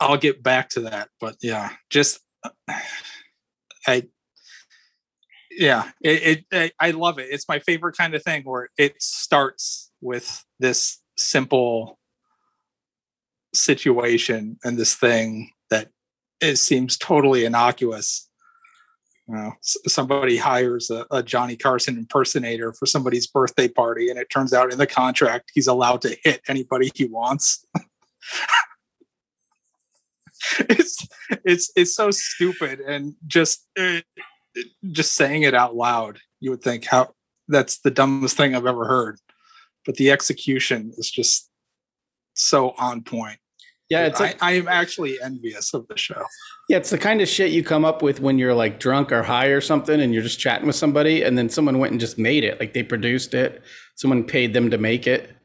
I'll 0.00 0.16
get 0.16 0.42
back 0.42 0.68
to 0.70 0.80
that. 0.80 1.08
But 1.20 1.36
yeah, 1.42 1.70
just 1.90 2.20
I 3.86 4.08
yeah, 5.50 5.90
it, 6.00 6.44
it 6.50 6.72
I 6.80 6.90
love 6.92 7.18
it. 7.18 7.28
It's 7.30 7.48
my 7.48 7.58
favorite 7.58 7.96
kind 7.96 8.14
of 8.14 8.22
thing 8.22 8.42
where 8.44 8.68
it 8.78 9.00
starts 9.02 9.90
with 10.00 10.44
this 10.58 11.00
simple 11.16 11.98
situation 13.54 14.58
and 14.64 14.78
this 14.78 14.94
thing 14.94 15.50
that 15.70 15.88
it 16.40 16.56
seems 16.56 16.96
totally 16.96 17.44
innocuous. 17.44 18.28
You 19.28 19.36
know, 19.36 19.52
somebody 19.62 20.36
hires 20.36 20.90
a, 20.90 21.06
a 21.10 21.22
Johnny 21.22 21.56
Carson 21.56 21.96
impersonator 21.96 22.72
for 22.72 22.86
somebody's 22.86 23.26
birthday 23.26 23.68
party, 23.68 24.10
and 24.10 24.18
it 24.18 24.28
turns 24.30 24.52
out 24.52 24.72
in 24.72 24.78
the 24.78 24.86
contract 24.86 25.52
he's 25.54 25.68
allowed 25.68 26.02
to 26.02 26.16
hit 26.24 26.42
anybody 26.48 26.90
he 26.94 27.04
wants. 27.04 27.64
it's 30.58 31.06
it's 31.44 31.70
it's 31.76 31.94
so 31.94 32.10
stupid, 32.10 32.80
and 32.80 33.14
just 33.26 33.66
uh, 33.78 34.00
just 34.90 35.12
saying 35.12 35.42
it 35.42 35.54
out 35.54 35.76
loud, 35.76 36.18
you 36.40 36.50
would 36.50 36.62
think 36.62 36.86
how 36.86 37.14
that's 37.48 37.78
the 37.78 37.90
dumbest 37.90 38.36
thing 38.36 38.54
I've 38.54 38.66
ever 38.66 38.86
heard, 38.86 39.18
but 39.86 39.96
the 39.96 40.10
execution 40.10 40.92
is 40.96 41.10
just 41.10 41.48
so 42.34 42.70
on 42.78 43.02
point. 43.02 43.38
Yeah, 43.90 44.06
it's 44.06 44.20
like 44.20 44.42
I, 44.42 44.50
I 44.50 44.52
am 44.54 44.68
actually 44.68 45.20
envious 45.20 45.74
of 45.74 45.86
the 45.88 45.98
show. 45.98 46.22
yeah, 46.70 46.78
it's 46.78 46.88
the 46.88 46.96
kind 46.96 47.20
of 47.20 47.28
shit 47.28 47.50
you 47.50 47.62
come 47.62 47.84
up 47.84 48.00
with 48.00 48.20
when 48.20 48.38
you're 48.38 48.54
like 48.54 48.80
drunk 48.80 49.12
or 49.12 49.22
high 49.22 49.48
or 49.48 49.60
something, 49.60 50.00
and 50.00 50.14
you're 50.14 50.22
just 50.22 50.38
chatting 50.40 50.66
with 50.66 50.76
somebody, 50.76 51.22
and 51.22 51.36
then 51.36 51.50
someone 51.50 51.78
went 51.78 51.90
and 51.90 52.00
just 52.00 52.18
made 52.18 52.42
it. 52.42 52.58
Like 52.58 52.72
they 52.72 52.82
produced 52.82 53.34
it, 53.34 53.62
someone 53.96 54.24
paid 54.24 54.54
them 54.54 54.70
to 54.70 54.78
make 54.78 55.06
it. 55.06 55.36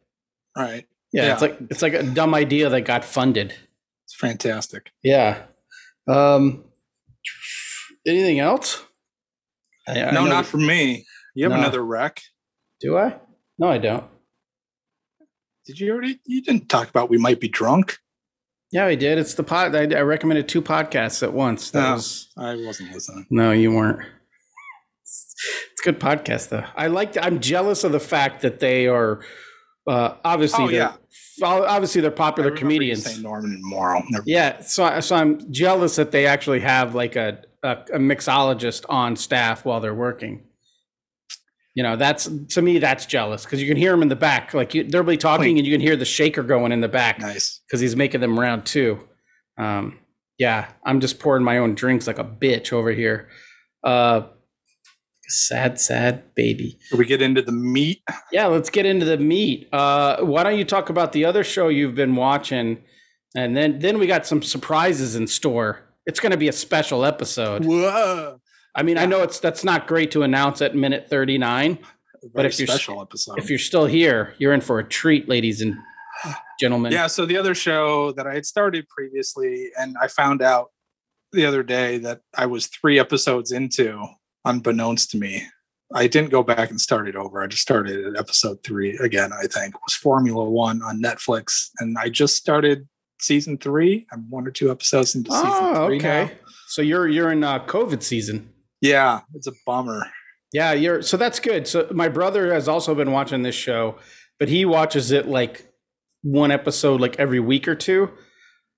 Right. 0.56 0.86
Yeah, 1.12 1.34
it's 1.34 1.42
like 1.42 1.58
it's 1.70 1.82
like 1.82 1.94
a 1.94 2.04
dumb 2.04 2.34
idea 2.34 2.70
that 2.70 2.82
got 2.82 3.04
funded. 3.04 3.54
It's 4.06 4.16
fantastic. 4.16 4.92
Yeah. 5.04 5.44
Um. 6.08 6.64
Anything 8.06 8.40
else? 8.40 8.82
I, 9.88 10.04
I 10.04 10.12
no, 10.12 10.24
know- 10.24 10.30
not 10.32 10.46
for 10.46 10.58
me. 10.58 11.06
You 11.36 11.44
have 11.46 11.52
No. 11.52 11.58
another 11.60 11.84
wreck. 11.84 12.22
Do 12.80 12.98
I? 12.98 13.16
No, 13.60 13.68
I 13.68 13.78
don't. 13.78 14.06
Did 15.68 15.80
you 15.80 15.92
already? 15.92 16.20
You 16.26 16.42
didn't 16.42 16.70
talk 16.70 16.90
about 16.90 17.10
we 17.10 17.18
might 17.18 17.40
be 17.40 17.48
drunk. 17.50 17.98
Yeah, 18.72 18.86
I 18.86 18.96
did. 18.96 19.18
It's 19.18 19.34
the 19.36 19.44
pod. 19.44 19.76
I, 19.76 19.82
I 19.84 20.02
recommended 20.02 20.48
two 20.50 20.62
podcasts 20.62 21.22
at 21.24 21.34
once. 21.34 21.72
That 21.72 21.90
Oh. 21.90 21.94
was 21.94 22.30
I 22.38 22.56
wasn't 22.56 22.92
listening. 22.94 23.26
no, 23.30 23.52
you 23.52 23.72
weren't. 23.72 24.00
It's 25.04 25.82
a 25.82 25.84
good 25.92 26.00
podcast 26.00 26.50
though. 26.50 26.66
I 26.76 26.88
like. 26.88 27.16
I'm 27.22 27.40
jealous 27.40 27.84
of 27.84 27.92
the 27.92 28.00
fact 28.00 28.42
that 28.42 28.60
they 28.60 28.88
are 28.88 29.22
uh, 29.88 30.16
obviously. 30.26 30.64
Oh, 30.64 30.68
they're- 30.68 30.76
yeah. 30.80 30.94
Obviously, 31.44 32.02
they're 32.02 32.10
popular 32.10 32.50
comedians. 32.50 33.22
Normand 33.22 33.54
and 33.54 33.64
Morril. 33.64 34.02
Yeah, 34.26 34.60
so 34.62 35.00
so 35.02 35.16
I'm 35.16 35.52
jealous 35.54 35.96
that 35.98 36.12
they 36.12 36.26
actually 36.26 36.62
have 36.62 36.96
like 36.96 37.16
a 37.16 37.44
a, 37.62 37.74
a 37.94 38.00
mixologist 38.00 38.86
on 38.90 39.16
staff 39.16 39.64
while 39.64 39.80
they're 39.80 39.94
working. 39.94 40.44
You 41.78 41.84
know, 41.84 41.96
that's 41.96 42.28
to 42.56 42.62
me 42.64 42.80
that's 42.80 43.06
jealous 43.06 43.44
because 43.46 43.62
you 43.62 43.68
can 43.68 43.78
hear 43.78 43.92
them 43.92 44.02
in 44.02 44.10
the 44.10 44.16
back, 44.16 44.56
like 44.56 44.74
you, 44.74 44.84
they'll 44.84 45.04
be 45.04 45.16
talking 45.16 45.60
and 45.60 45.68
you 45.68 45.72
can 45.72 45.80
hear 45.80 45.96
the 45.96 46.06
shaker 46.06 46.42
going 46.42 46.72
in 46.72 46.82
the 46.82 46.88
back 46.88 47.20
Nice. 47.20 47.62
because 47.68 47.80
he's 47.80 47.96
making 47.96 48.20
them 48.20 48.40
round 48.40 48.66
too. 48.66 49.00
Um, 49.60 50.00
yeah, 50.40 50.70
I'm 50.84 51.00
just 51.02 51.20
pouring 51.20 51.44
my 51.44 51.60
own 51.60 51.76
drinks 51.76 52.08
like 52.08 52.18
a 52.18 52.24
bitch 52.24 52.74
over 52.74 52.90
here. 52.90 53.30
Uh, 53.84 54.22
sad, 55.28 55.80
sad 55.80 56.34
baby. 56.34 56.80
Should 56.90 56.98
we 56.98 57.06
get 57.06 57.22
into 57.22 57.44
the 57.44 57.52
meat? 57.52 58.02
Yeah, 58.32 58.48
let's 58.48 58.72
get 58.72 58.88
into 58.88 59.06
the 59.06 59.20
meat. 59.20 59.70
Uh, 59.72 60.22
why 60.22 60.42
don't 60.42 60.58
you 60.58 60.66
talk 60.66 60.90
about 60.90 61.12
the 61.12 61.26
other 61.26 61.44
show 61.44 61.68
you've 61.68 61.94
been 61.94 62.16
watching, 62.16 62.80
and 63.36 63.56
then 63.56 63.78
then 63.78 64.00
we 64.00 64.08
got 64.08 64.26
some 64.26 64.42
surprises 64.42 65.16
in 65.16 65.28
store. 65.28 65.82
It's 66.08 66.20
going 66.20 66.32
to 66.32 66.38
be 66.38 66.48
a 66.48 66.54
special 66.54 67.06
episode. 67.06 67.66
Whoa. 67.66 68.40
I 68.78 68.84
mean, 68.84 68.98
I 68.98 69.06
know 69.06 69.24
it's 69.24 69.40
that's 69.40 69.64
not 69.64 69.88
great 69.88 70.12
to 70.12 70.24
announce 70.24 70.62
at 70.62 70.76
minute 70.76 71.10
thirty 71.10 71.38
nine. 71.38 71.80
but 72.34 72.46
if 72.46 72.58
you're- 72.60 72.68
special 72.68 73.02
episode. 73.02 73.38
If 73.40 73.50
you're 73.50 73.60
still 73.60 73.86
here, 73.86 74.34
you're 74.38 74.54
in 74.54 74.62
for 74.62 74.80
a 74.80 74.84
treat, 74.88 75.28
ladies 75.28 75.62
and 75.62 75.76
gentlemen? 76.60 76.92
Yeah. 76.92 77.08
So 77.08 77.26
the 77.26 77.38
other 77.38 77.56
show 77.56 78.12
that 78.14 78.26
I 78.28 78.34
had 78.34 78.46
started 78.46 78.88
previously, 78.90 79.72
and 79.78 79.96
I 80.02 80.08
found 80.08 80.42
out 80.42 80.72
the 81.34 81.46
other 81.46 81.64
day 81.64 81.98
that 82.00 82.22
I 82.36 82.46
was 82.46 82.68
three 82.68 82.98
episodes 83.00 83.52
into, 83.52 84.02
unbeknownst 84.46 85.12
to 85.12 85.18
me. 85.18 85.44
I 85.94 86.08
didn't 86.08 86.32
go 86.32 86.44
back 86.44 86.70
and 86.70 86.80
start 86.82 87.08
it 87.08 87.16
over. 87.16 87.42
I 87.42 87.48
just 87.48 87.62
started 87.62 88.06
at 88.06 88.20
episode 88.20 88.62
three 88.64 88.98
again, 88.98 89.32
I 89.34 89.48
think, 89.48 89.74
was 89.86 89.94
Formula 89.96 90.44
One 90.50 90.82
on 90.82 91.02
Netflix. 91.02 91.70
And 91.80 91.98
I 91.98 92.10
just 92.10 92.36
started 92.36 92.88
season 93.22 93.58
three. 93.58 94.06
I'm 94.12 94.30
one 94.30 94.46
or 94.46 94.52
two 94.52 94.70
episodes 94.70 95.16
into 95.16 95.32
season 95.32 95.48
Oh, 95.50 95.88
three 95.88 95.98
okay. 95.98 96.26
now. 96.26 96.32
So 96.68 96.82
you're 96.82 97.08
you're 97.08 97.32
in 97.32 97.44
uh, 97.44 97.60
COVID 97.66 98.04
season. 98.04 98.50
Yeah, 98.82 99.22
it's 99.34 99.48
a 99.48 99.54
bummer. 99.66 100.04
Yeah, 100.54 100.74
you're 100.74 101.02
so 101.02 101.18
that's 101.18 101.40
good. 101.40 101.68
So 101.68 101.88
my 101.92 102.08
brother 102.08 102.54
has 102.54 102.68
also 102.68 102.96
been 102.96 103.12
watching 103.12 103.44
this 103.44 103.56
show, 103.56 103.98
but 104.40 104.50
he 104.50 104.66
watches 104.66 105.12
it 105.12 105.28
like 105.28 105.72
one 106.24 106.52
episode 106.52 107.02
like 107.02 107.18
every 107.20 107.40
week 107.40 107.68
or 107.68 107.76
two. 107.76 108.12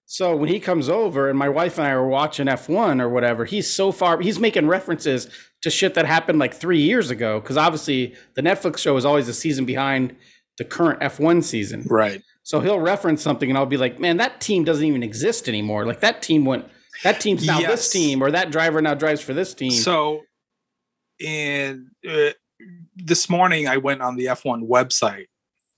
So 0.05 0.35
when 0.35 0.49
he 0.49 0.59
comes 0.59 0.89
over 0.89 1.29
and 1.29 1.37
my 1.37 1.49
wife 1.49 1.77
and 1.77 1.85
I 1.85 1.91
are 1.91 2.07
watching 2.07 2.47
F1 2.47 2.99
or 2.99 3.09
whatever, 3.09 3.45
he's 3.45 3.71
so 3.71 3.91
far 3.91 4.19
he's 4.19 4.39
making 4.39 4.67
references 4.67 5.29
to 5.61 5.69
shit 5.69 5.93
that 5.93 6.05
happened 6.07 6.39
like 6.39 6.53
3 6.53 6.81
years 6.81 7.11
ago 7.11 7.39
cuz 7.41 7.57
obviously 7.57 8.15
the 8.33 8.41
Netflix 8.41 8.79
show 8.79 8.97
is 8.97 9.05
always 9.05 9.27
a 9.27 9.33
season 9.33 9.65
behind 9.65 10.15
the 10.57 10.65
current 10.65 10.99
F1 11.01 11.43
season. 11.43 11.85
Right. 11.87 12.23
So 12.41 12.61
he'll 12.61 12.79
reference 12.79 13.21
something 13.21 13.49
and 13.49 13.57
I'll 13.57 13.67
be 13.67 13.77
like, 13.77 13.99
"Man, 13.99 14.17
that 14.17 14.41
team 14.41 14.63
doesn't 14.63 14.83
even 14.83 15.03
exist 15.03 15.47
anymore. 15.47 15.85
Like 15.85 15.99
that 15.99 16.23
team 16.23 16.43
went 16.45 16.65
that 17.03 17.19
team's 17.21 17.45
now 17.45 17.59
Yes. 17.59 17.69
this 17.71 17.89
team 17.91 18.21
or 18.21 18.31
that 18.31 18.51
driver 18.51 18.81
now 18.81 18.93
drives 18.93 19.21
for 19.21 19.33
this 19.33 19.53
team." 19.53 19.71
So, 19.71 20.21
and 21.25 21.87
uh, 22.09 22.31
this 22.95 23.29
morning, 23.29 23.67
I 23.67 23.77
went 23.77 24.01
on 24.01 24.15
the 24.15 24.25
F1 24.25 24.67
website 24.67 25.27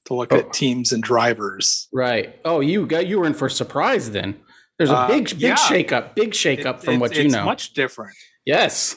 to 0.06 0.14
look 0.16 0.32
Oh. 0.34 0.38
at 0.38 0.54
teams 0.54 0.92
and 0.92 1.04
drivers. 1.04 1.88
Right. 1.94 2.40
Oh, 2.46 2.60
you 2.60 2.86
got 2.86 3.08
you 3.08 3.20
were 3.20 3.26
in 3.26 3.34
for 3.34 3.46
a 3.48 3.52
surprise 3.52 4.12
then. 4.12 4.40
There's 4.78 4.90
a 4.90 4.96
Uh, 4.98 5.08
big 5.08 5.26
big 5.30 5.40
yeah. 5.42 5.56
shakeup, 5.58 6.16
big 6.16 6.32
shakeup 6.32 6.80
It- 6.80 6.84
from 6.86 7.00
what 7.00 7.12
it's- 7.12 7.20
you 7.20 7.26
it's 7.26 7.36
know. 7.36 7.46
much 7.46 7.74
different. 7.74 8.16
yes. 8.46 8.96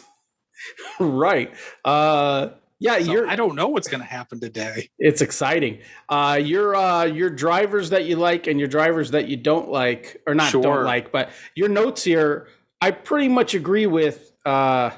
right. 0.99 1.53
Uh 1.85 2.49
yeah, 2.85 2.99
So 2.99 3.11
you're 3.12 3.26
I 3.26 3.35
don't 3.37 3.57
know 3.57 3.68
what's 3.68 3.89
going 3.89 4.01
to 4.03 4.07
happen 4.07 4.39
today. 4.41 4.91
it's 4.99 5.22
exciting. 5.22 5.80
Uh 6.09 6.39
your 6.43 6.76
uh 6.76 7.05
your 7.05 7.30
drivers 7.30 7.91
that 7.91 8.05
you 8.05 8.16
like 8.16 8.47
and 8.47 8.59
your 8.61 8.68
drivers 8.68 9.11
that 9.12 9.26
you 9.28 9.37
don't 9.37 9.68
like 9.70 10.20
or 10.26 10.35
not 10.35 10.53
don't 10.53 10.85
like, 10.85 11.11
but 11.11 11.30
your 11.57 11.68
notes 11.68 12.05
here 12.05 12.47
I 12.80 12.91
pretty 12.93 13.28
much 13.28 13.55
agree 13.55 13.87
with 13.87 14.32
uh 14.45 14.91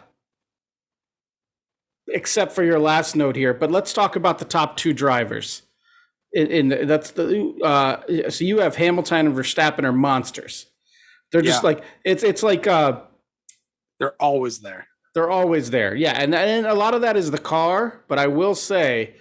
except 2.09 2.53
for 2.53 2.63
your 2.63 2.79
last 2.79 3.17
note 3.17 3.37
here, 3.37 3.53
but 3.55 3.71
let's 3.71 3.93
talk 3.93 4.17
about 4.17 4.39
the 4.39 4.45
top 4.45 4.77
two 4.77 4.93
drivers. 4.93 5.63
In, 6.33 6.47
in 6.71 6.87
that's 6.87 7.13
the 7.13 7.55
uh 7.65 8.31
so 8.31 8.45
you 8.45 8.59
have 8.59 8.77
Hamilton 8.77 9.27
and 9.29 9.35
Verstappen 9.37 9.85
are 9.85 9.93
monsters. 9.93 10.67
They're 11.33 11.43
just 11.43 11.63
Yeah. 11.63 11.69
like 11.71 11.85
it's 12.05 12.23
it's 12.23 12.43
like 12.43 12.67
uh 12.67 13.01
They're 13.99 14.15
always 14.21 14.59
there. 14.61 14.87
They're 15.17 15.31
always 15.31 15.71
there. 15.71 15.95
Yeah, 15.95 16.13
and 16.13 16.35
and 16.35 16.67
a 16.67 16.75
lot 16.75 16.93
of 16.93 17.01
that 17.01 17.17
is 17.17 17.31
the 17.31 17.39
car, 17.39 18.03
but 18.07 18.19
I 18.19 18.27
will 18.27 18.55
say 18.55 19.15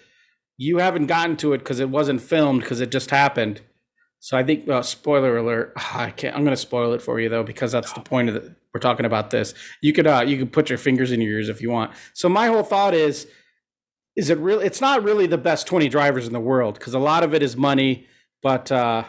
you 0.58 0.80
haven't 0.80 1.06
gotten 1.06 1.38
to 1.38 1.54
it 1.54 1.60
because 1.60 1.80
it 1.80 1.90
wasn't 1.90 2.20
filmed 2.20 2.60
because 2.60 2.82
it 2.82 2.92
just 2.92 3.12
happened. 3.12 3.62
So 4.20 4.38
I 4.38 4.44
think 4.44 4.68
uh, 4.68 4.82
spoiler 4.82 5.38
alert. 5.38 5.72
I 5.94 6.12
can't. 6.12 6.36
I'm 6.36 6.44
going 6.44 6.52
to 6.52 6.62
spoil 6.62 6.92
it 6.92 7.02
for 7.02 7.18
you 7.22 7.30
though 7.30 7.44
because 7.44 7.72
that's 7.72 7.94
the 7.94 8.02
point 8.02 8.28
of 8.28 8.36
the. 8.36 8.56
We're 8.74 8.82
talking 8.82 9.06
about 9.06 9.30
this. 9.30 9.54
You 9.82 9.94
could 9.94 10.06
uh 10.06 10.26
you 10.28 10.38
could 10.38 10.52
put 10.52 10.70
your 10.70 10.78
fingers 10.78 11.14
in 11.14 11.22
your 11.22 11.32
ears 11.32 11.48
if 11.48 11.62
you 11.62 11.72
want. 11.72 11.94
So 12.14 12.28
my 12.28 12.48
whole 12.48 12.64
thought 12.64 12.94
is, 12.94 13.26
is 14.18 14.30
it 14.30 14.38
really? 14.40 14.66
It's 14.66 14.82
not 14.82 15.02
really 15.02 15.28
the 15.28 15.38
best 15.38 15.66
20 15.66 15.88
drivers 15.88 16.28
in 16.28 16.34
the 16.34 16.42
world 16.42 16.78
because 16.78 16.94
a 16.94 17.00
lot 17.00 17.24
of 17.24 17.34
it 17.34 17.42
is 17.42 17.56
money. 17.56 18.06
But 18.44 18.70
uh, 18.70 19.06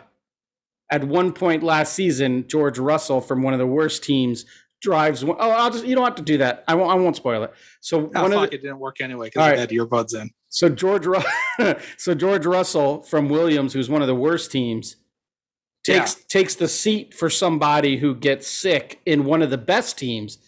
at 0.92 1.02
one 1.02 1.32
point 1.32 1.64
last 1.64 1.94
season, 1.94 2.46
George 2.46 2.78
Russell 2.78 3.20
from 3.20 3.42
one 3.42 3.54
of 3.54 3.58
the 3.58 3.66
worst 3.66 4.04
teams 4.04 4.46
drives. 4.86 5.24
one- 5.24 5.36
Oh, 5.40 5.50
I'll 5.50 5.70
just 5.70 5.84
you 5.84 5.94
don't 5.96 6.04
have 6.04 6.14
to 6.14 6.22
do 6.22 6.38
that. 6.38 6.62
I 6.68 6.74
won't. 6.76 6.90
I 6.90 6.94
won't 6.94 7.16
spoil 7.16 7.42
it. 7.42 7.52
So 7.80 8.10
Oh, 8.14 8.22
one 8.22 8.32
of 8.32 8.40
the, 8.40 8.54
it 8.56 8.62
didn't 8.62 8.78
work 8.78 9.00
anyway 9.00 9.26
because 9.26 9.42
I 9.42 9.50
right. 9.50 9.58
had 9.58 9.70
earbuds 9.70 10.14
in. 10.14 10.30
so 10.48 10.68
George 10.68 11.06
so 11.98 12.14
George 12.14 12.46
Russell 12.46 13.02
from 13.02 13.28
Williams, 13.28 13.72
who's 13.72 13.90
one 13.90 14.00
of 14.00 14.08
the 14.08 14.14
worst 14.14 14.52
teams, 14.52 14.96
takes 15.84 16.14
takes 16.14 16.54
the 16.54 16.68
seat 16.68 17.12
for 17.14 17.28
somebody 17.28 17.96
who 17.96 18.14
gets 18.14 18.46
sick 18.46 19.00
in 19.04 19.24
one 19.24 19.42
of 19.42 19.50
the 19.50 19.58
best 19.58 19.98
teams. 19.98 20.38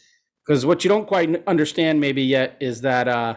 Because 0.46 0.64
what 0.64 0.82
you 0.84 0.88
don't 0.88 1.06
quite 1.06 1.46
understand 1.46 2.00
maybe 2.00 2.22
yet 2.22 2.56
is 2.60 2.80
that 2.82 3.06
uh, 3.08 3.36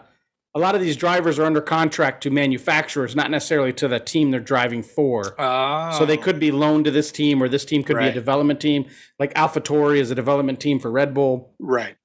a 0.54 0.60
lot 0.60 0.76
of 0.76 0.82
these 0.82 0.98
drivers 0.98 1.40
are 1.40 1.46
under 1.46 1.62
contract 1.62 2.24
to 2.24 2.30
manufacturers, 2.30 3.16
not 3.16 3.32
necessarily 3.32 3.72
to 3.74 3.88
the 3.88 4.00
team 4.00 4.32
they're 4.32 4.40
driving 4.42 4.84
for. 4.84 5.34
Oh, 5.40 5.98
So 5.98 6.06
they 6.06 6.18
could 6.18 6.40
be 6.40 6.52
loaned 6.52 6.86
to 6.86 6.92
this 6.92 7.12
team, 7.12 7.42
or 7.42 7.48
this 7.48 7.64
team 7.64 7.84
could 7.84 7.98
be 7.98 8.08
a 8.08 8.12
development 8.14 8.60
team. 8.60 8.86
Like 9.18 9.34
AlphaTauri 9.36 9.98
is 9.98 10.12
a 10.12 10.16
development 10.16 10.60
team 10.60 10.80
for 10.80 10.92
Red 10.92 11.14
Bull. 11.14 11.54
right. 11.60 11.96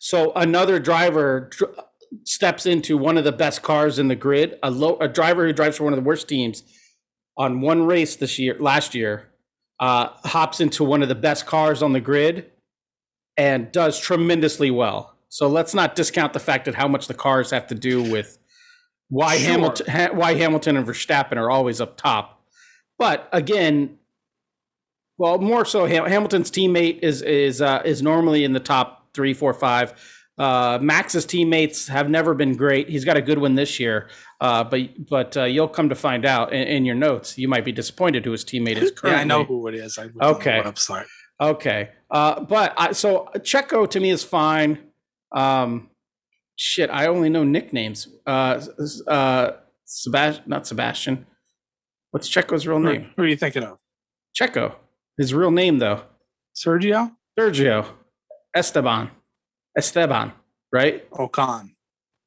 So 0.00 0.32
another 0.36 0.78
driver 0.78 1.48
dr- 1.50 1.74
steps 2.24 2.66
into 2.66 2.98
one 2.98 3.16
of 3.16 3.24
the 3.24 3.32
best 3.32 3.62
cars 3.62 3.98
in 3.98 4.08
the 4.08 4.14
grid. 4.14 4.58
A 4.62 4.70
low, 4.70 4.98
a 4.98 5.08
driver 5.08 5.46
who 5.46 5.52
drives 5.54 5.78
for 5.78 5.84
one 5.84 5.94
of 5.94 5.96
the 5.96 6.02
worst 6.04 6.28
teams 6.28 6.62
on 7.38 7.62
one 7.62 7.86
race 7.86 8.14
this 8.16 8.38
year, 8.38 8.54
last 8.60 8.94
year, 8.94 9.30
uh, 9.80 10.08
hops 10.24 10.60
into 10.60 10.84
one 10.84 11.00
of 11.02 11.08
the 11.08 11.14
best 11.14 11.46
cars 11.46 11.82
on 11.82 11.94
the 11.94 12.00
grid 12.00 12.50
and 13.38 13.72
does 13.72 13.98
tremendously 13.98 14.70
well. 14.70 15.13
So 15.34 15.48
let's 15.48 15.74
not 15.74 15.96
discount 15.96 16.32
the 16.32 16.38
fact 16.38 16.64
that 16.66 16.76
how 16.76 16.86
much 16.86 17.08
the 17.08 17.14
cars 17.14 17.50
have 17.50 17.66
to 17.66 17.74
do 17.74 18.00
with 18.08 18.38
why 19.08 19.36
Sure. 19.36 19.50
Hamilton, 19.50 19.86
ha- 19.90 20.10
why 20.12 20.34
Hamilton 20.34 20.76
and 20.76 20.86
Verstappen 20.86 21.36
are 21.38 21.50
always 21.50 21.80
up 21.80 21.96
top. 21.96 22.40
But 23.00 23.28
again, 23.32 23.98
well, 25.18 25.38
more 25.38 25.64
so, 25.64 25.86
Ham- 25.86 26.06
Hamilton's 26.06 26.52
teammate 26.52 27.00
is 27.00 27.20
is 27.20 27.60
uh, 27.60 27.82
is 27.84 28.00
normally 28.00 28.44
in 28.44 28.52
the 28.52 28.60
top 28.60 29.12
three, 29.12 29.34
four, 29.34 29.52
five. 29.52 29.92
Uh, 30.38 30.78
Max's 30.80 31.26
teammates 31.26 31.88
have 31.88 32.08
never 32.08 32.34
been 32.34 32.54
great. 32.54 32.88
He's 32.88 33.04
got 33.04 33.16
a 33.16 33.22
good 33.22 33.38
one 33.38 33.56
this 33.56 33.80
year, 33.80 34.08
uh, 34.40 34.62
but 34.62 34.82
but 35.10 35.36
uh, 35.36 35.44
you'll 35.46 35.66
come 35.66 35.88
to 35.88 35.96
find 35.96 36.24
out 36.24 36.52
in, 36.52 36.62
in 36.62 36.84
your 36.84 36.94
notes. 36.94 37.36
You 37.36 37.48
might 37.48 37.64
be 37.64 37.72
disappointed 37.72 38.24
who 38.24 38.30
his 38.30 38.44
teammate 38.44 38.76
is 38.76 38.92
Yeah. 39.04 39.16
I 39.16 39.24
know 39.24 39.42
who 39.42 39.66
it 39.66 39.74
is. 39.74 39.98
I 39.98 40.10
Okay. 40.22 40.62
I'm 40.64 40.76
sorry. 40.76 41.06
Okay. 41.40 41.90
Uh, 42.08 42.40
but 42.40 42.72
I, 42.76 42.92
so 42.92 43.30
Checo 43.38 43.90
to 43.90 43.98
me 43.98 44.10
is 44.10 44.22
fine. 44.22 44.78
Um, 45.34 45.90
shit, 46.56 46.90
I 46.90 47.06
only 47.06 47.28
know 47.28 47.44
nicknames. 47.44 48.08
Uh, 48.26 48.64
uh, 49.08 49.50
Sebastian, 49.84 50.44
not 50.46 50.66
Sebastian. 50.66 51.26
What's 52.10 52.28
Checo's 52.28 52.66
real 52.66 52.78
name? 52.78 53.10
who 53.16 53.22
are 53.22 53.26
you 53.26 53.36
thinking 53.36 53.64
of? 53.64 53.78
Checo. 54.38 54.76
His 55.18 55.34
real 55.34 55.50
name 55.50 55.78
though, 55.78 56.02
Sergio 56.56 57.12
Sergio 57.38 57.86
Esteban. 58.54 59.10
Esteban, 59.76 60.32
right? 60.72 61.10
Ocon. 61.10 61.70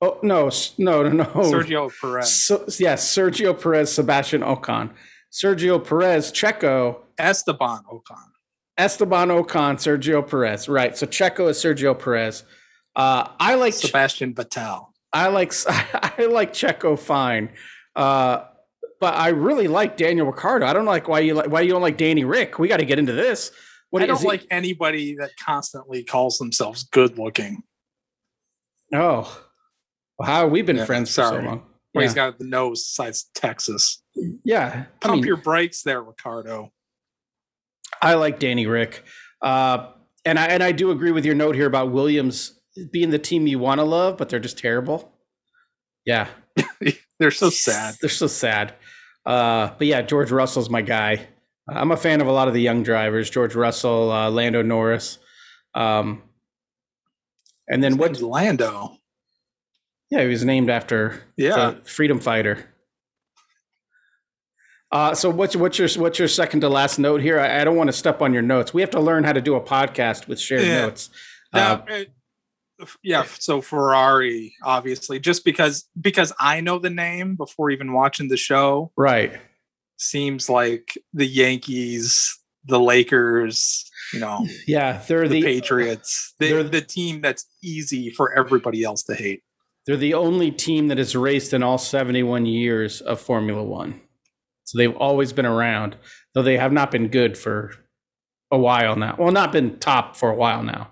Oh 0.01 0.19
no, 0.21 0.49
no, 0.77 1.03
no, 1.03 1.09
no. 1.09 1.25
Sergio 1.25 1.91
Perez. 1.99 2.45
So, 2.45 2.65
yes, 2.79 3.07
Sergio 3.15 3.59
Perez, 3.59 3.91
Sebastian 3.91 4.41
Ocon. 4.41 4.91
Sergio 5.31 5.83
Perez, 5.83 6.31
Checo, 6.31 6.99
Esteban 7.17 7.81
Ocon. 7.91 8.27
Esteban 8.77 9.29
Ocon, 9.29 9.75
Sergio 9.75 10.27
Perez. 10.27 10.69
Right. 10.69 10.95
So 10.97 11.07
Checo 11.07 11.49
is 11.49 11.57
Sergio 11.57 11.97
Perez. 11.97 12.43
Uh, 12.97 13.29
I 13.39 13.53
like 13.55 13.73
Sebastian 13.73 14.33
Vettel. 14.33 14.87
I 15.13 15.27
like 15.27 15.53
I 15.67 16.25
like 16.25 16.51
Checo 16.51 16.97
fine, 16.99 17.49
uh, 17.95 18.43
but 18.99 19.13
I 19.13 19.29
really 19.29 19.67
like 19.67 19.97
Daniel 19.97 20.25
Ricciardo. 20.25 20.65
I 20.65 20.73
don't 20.73 20.85
like 20.85 21.07
why 21.07 21.19
you 21.19 21.35
like 21.35 21.49
why 21.49 21.61
you 21.61 21.69
don't 21.71 21.81
like 21.83 21.97
Danny 21.97 22.25
Rick. 22.25 22.57
We 22.57 22.67
got 22.67 22.77
to 22.77 22.85
get 22.85 22.97
into 22.99 23.13
this. 23.13 23.51
What 23.91 24.01
I 24.01 24.07
don't 24.07 24.19
he- 24.19 24.27
like 24.27 24.45
anybody 24.51 25.15
that 25.17 25.31
constantly 25.39 26.03
calls 26.03 26.39
themselves 26.39 26.83
good 26.83 27.17
looking. 27.19 27.61
Oh, 28.93 29.43
well, 30.17 30.27
how 30.27 30.41
have 30.41 30.51
we 30.51 30.61
been 30.63 30.77
Yeah, 30.77 30.85
friends 30.85 31.09
for 31.13 31.21
so 31.21 31.39
long? 31.39 31.63
When 31.93 32.01
Yeah, 32.01 32.07
he's 32.07 32.13
got 32.15 32.39
the 32.39 32.45
nose 32.45 32.87
size 32.87 33.25
Texas. 33.35 34.01
yeah. 34.43 34.85
I 35.03 35.07
Pump 35.07 35.15
mean, 35.17 35.23
your 35.25 35.37
brakes 35.37 35.83
there, 35.83 36.01
Ricciardo. 36.01 36.71
I 38.01 38.15
like 38.15 38.39
Danny 38.39 38.65
Rick, 38.65 39.03
uh, 39.41 39.91
and 40.25 40.37
I 40.39 40.47
and 40.47 40.63
I 40.63 40.71
do 40.71 40.91
agree 40.91 41.11
with 41.11 41.25
your 41.25 41.35
note 41.35 41.55
here 41.55 41.65
about 41.67 41.91
Williams 41.91 42.56
being 42.91 43.09
the 43.09 43.19
team 43.19 43.47
you 43.47 43.59
want 43.59 43.79
to 43.79 43.83
love, 43.83 44.17
but 44.17 44.29
they're 44.29 44.39
just 44.39 44.57
terrible. 44.57 45.11
Yeah, 46.05 46.27
They're 47.19 47.31
so 47.31 47.49
sad. 47.49 47.95
They're 47.99 48.09
so 48.09 48.27
sad. 48.27 48.73
Uh, 49.25 49.71
but 49.77 49.87
yeah, 49.87 50.01
George 50.01 50.31
Russell's 50.31 50.69
my 50.69 50.81
guy. 50.81 51.27
I'm 51.69 51.91
a 51.91 51.97
fan 51.97 52.21
of 52.21 52.27
a 52.27 52.31
lot 52.31 52.47
of 52.47 52.53
the 52.53 52.61
young 52.61 52.83
drivers: 52.83 53.29
George 53.29 53.55
Russell, 53.55 54.11
uh, 54.11 54.29
Lando 54.29 54.61
Norris. 54.61 55.17
Um, 55.75 56.23
and 57.67 57.83
then 57.83 57.93
His 57.93 57.99
what? 57.99 58.21
Lando. 58.21 58.97
Yeah, 60.09 60.21
he 60.21 60.27
was 60.27 60.45
named 60.45 60.69
after 60.69 61.21
Yeah. 61.35 61.75
freedom 61.83 62.19
fighter. 62.21 62.73
Uh, 64.89 65.13
so 65.13 65.29
what's 65.29 65.53
what's 65.55 65.77
your 65.77 65.89
what's 66.01 66.17
your 66.17 66.29
second 66.29 66.61
to 66.61 66.69
last 66.69 66.97
note 66.97 67.19
here? 67.21 67.37
I, 67.39 67.59
I 67.59 67.63
don't 67.65 67.75
want 67.75 67.89
to 67.89 67.93
step 67.93 68.21
on 68.21 68.31
your 68.31 68.41
notes. 68.41 68.73
We 68.73 68.79
have 68.81 68.91
to 68.91 69.01
learn 69.01 69.25
how 69.25 69.33
to 69.33 69.41
do 69.41 69.55
a 69.55 69.61
podcast 69.61 70.27
with 70.29 70.39
shared 70.39 70.63
Yeah. 70.63 70.81
notes. 70.85 71.09
Now, 71.53 71.83
Uh, 71.89 71.91
uh, 71.91 72.03
yeah. 73.03 73.23
So 73.39 73.61
Ferrari, 73.61 74.53
obviously, 74.63 75.19
just 75.19 75.43
because 75.45 75.87
because 75.99 76.33
I 76.39 76.61
know 76.61 76.79
the 76.79 76.89
name 76.89 77.35
before 77.35 77.69
even 77.71 77.93
watching 77.93 78.27
the 78.29 78.37
show. 78.37 78.91
right. 78.97 79.39
seems 79.97 80.49
like 80.49 80.97
the 81.13 81.25
Yankees, 81.25 82.37
the 82.65 82.79
Lakers, 82.79 83.89
you 84.13 84.19
know, 84.19 84.45
Yeah, 84.67 85.01
they're 85.07 85.27
the, 85.27 85.41
the, 85.41 85.43
Patriots, 85.43 86.33
they're- 86.39 86.63
the, 86.63 86.69
the 86.69 86.81
team 86.81 87.21
that's 87.21 87.45
easy 87.63 88.09
for 88.11 88.37
everybody 88.37 88.83
else 88.83 89.03
to 89.03 89.15
hate. 89.15 89.41
they're 89.85 89.97
the 89.97 90.13
only 90.13 90.51
team 90.51 90.87
that 90.89 90.97
has 90.97 91.15
raced 91.15 91.53
in 91.53 91.63
all 91.63 91.77
71 91.77 92.45
years 92.45 93.01
of 93.01 93.19
Formula 93.19 93.63
One. 93.63 94.01
So 94.65 94.77
they've 94.77 94.95
always 94.97 95.31
been 95.33 95.45
around, 95.45 95.95
though 96.33 96.43
they 96.43 96.57
have 96.57 96.73
not 96.73 96.91
been 96.91 97.07
good 97.07 97.37
for 97.37 97.71
a 98.51 98.57
while 98.57 98.95
now. 98.97 99.15
Well, 99.17 99.31
not 99.31 99.51
been 99.53 99.79
top 99.79 100.15
for 100.17 100.29
a 100.29 100.35
while 100.35 100.61
now. 100.61 100.91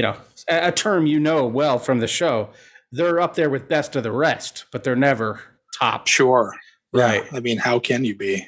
You 0.00 0.04
know, 0.04 0.16
a, 0.48 0.68
a 0.68 0.72
term 0.72 1.04
you 1.06 1.20
know 1.20 1.44
well 1.44 1.78
from 1.78 1.98
the 1.98 2.06
show. 2.08 2.48
They're 2.90 3.20
up 3.20 3.34
there 3.34 3.50
with 3.50 3.68
best 3.68 3.94
of 3.96 4.02
the 4.02 4.10
rest, 4.10 4.64
but 4.72 4.82
they're 4.82 4.96
never 4.96 5.42
top. 5.78 6.06
Sure. 6.06 6.54
Right. 6.90 7.22
Yeah. 7.30 7.36
I 7.36 7.40
mean, 7.40 7.58
how 7.58 7.80
can 7.80 8.02
you 8.06 8.16
be? 8.16 8.46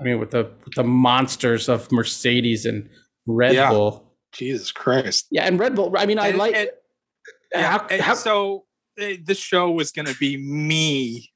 I 0.00 0.04
mean, 0.04 0.18
with 0.18 0.30
the 0.30 0.50
with 0.64 0.76
the 0.76 0.84
monsters 0.84 1.68
of 1.68 1.92
Mercedes 1.92 2.64
and 2.64 2.88
Red 3.26 3.54
Yeah. 3.54 3.68
Bull. 3.68 4.14
Jesus 4.32 4.72
Christ. 4.72 5.26
Yeah, 5.30 5.44
and 5.46 5.58
Red 5.60 5.74
Bull. 5.74 5.94
I 5.94 6.06
mean, 6.06 6.18
I 6.18 6.28
And- 6.28 6.38
like. 6.38 6.54
and- 6.56 6.70
how, 7.54 7.86
and 7.90 8.00
how, 8.00 8.14
so 8.14 8.64
eh, 8.98 9.18
this 9.22 9.36
show 9.38 9.70
was 9.70 9.92
going 9.92 10.06
to 10.06 10.14
be 10.18 10.38
me 10.38 11.30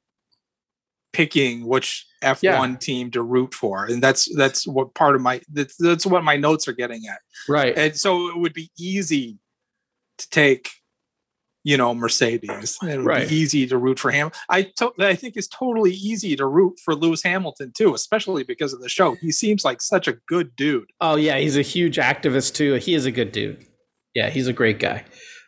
picking 1.12 1.66
which 1.66 2.06
F1 2.22 2.42
Yeah. 2.42 2.76
team 2.76 3.10
to 3.10 3.20
root 3.22 3.52
for. 3.52 3.84
And 3.84 4.02
that's 4.02 4.34
that's 4.34 4.66
what 4.66 4.94
part 4.94 5.14
of 5.14 5.20
my 5.20 5.42
that's, 5.52 5.76
that's 5.76 6.06
what 6.06 6.24
my 6.24 6.36
notes 6.38 6.66
are 6.68 6.72
getting 6.72 7.02
at. 7.06 7.18
right. 7.50 7.76
And 7.76 7.94
so 7.94 8.28
it 8.30 8.38
would 8.38 8.54
be 8.54 8.70
easy 8.78 9.38
to 10.22 10.30
take 10.30 10.70
you 11.64 11.76
know 11.76 11.94
Mercedes. 11.94 12.76
It 12.82 12.96
would 12.96 13.06
Right. 13.06 13.28
be 13.28 13.36
easy 13.36 13.66
to 13.68 13.76
root 13.76 13.98
for 14.00 14.10
him. 14.10 14.32
I 14.50 14.62
to, 14.78 14.92
I 14.98 15.14
think 15.14 15.36
it's 15.36 15.46
totally 15.46 15.92
easy 15.92 16.34
to 16.36 16.44
root 16.46 16.80
for 16.84 16.94
Lewis 16.94 17.22
Hamilton 17.22 17.70
too, 17.72 17.94
especially 17.94 18.42
because 18.42 18.72
of 18.72 18.80
the 18.80 18.88
show. 18.88 19.14
He 19.20 19.30
seems 19.30 19.64
like 19.64 19.80
such 19.80 20.08
a 20.08 20.14
good 20.26 20.56
dude. 20.56 20.90
Oh 21.00 21.14
yeah, 21.16 21.38
he's 21.38 21.56
a 21.56 21.62
huge 21.62 21.98
activist 21.98 22.54
too. 22.54 22.74
He 22.74 22.94
is 22.94 23.06
a 23.06 23.12
good 23.12 23.30
dude. 23.30 23.64
Yeah, 24.14 24.28
he's 24.30 24.48
a 24.48 24.52
great 24.52 24.78
guy. 24.80 25.04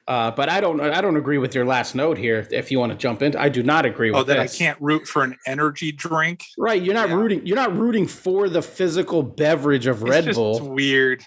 Uh, 0.07 0.31
but 0.31 0.49
I 0.51 0.61
don't 0.61 0.81
I 0.81 1.01
don't 1.01 1.17
agree 1.17 1.39
with 1.39 1.53
your 1.55 1.65
last 1.65 1.95
note 1.97 2.17
here. 2.19 2.47
If 2.53 2.71
you 2.71 2.79
want 2.79 2.93
to 2.93 2.99
jump 2.99 3.21
in, 3.23 3.35
I 3.35 3.49
do 3.49 3.63
not 3.65 3.85
agree 3.85 4.11
with 4.13 4.21
Oh, 4.21 4.25
that 4.25 4.39
I 4.39 4.47
can't 4.47 4.79
root 4.81 5.09
for 5.09 5.25
an 5.25 5.37
energy 5.49 5.91
drink. 5.91 6.45
Right, 6.57 6.81
you're 6.81 6.95
not 6.95 7.09
Yeah. 7.09 7.17
rooting. 7.17 7.45
You're 7.47 7.57
not 7.57 7.77
rooting 7.77 8.07
for 8.07 8.49
the 8.49 8.63
physical 8.63 9.23
beverage 9.25 9.87
of 9.89 10.03
Red 10.05 10.19
it's 10.19 10.27
just 10.27 10.39
Bull. 10.39 10.69
weird. 10.75 11.25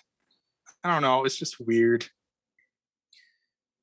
I 0.83 0.93
don't 0.93 1.01
know. 1.01 1.25
It's 1.25 1.35
just 1.35 1.59
weird. 1.59 2.07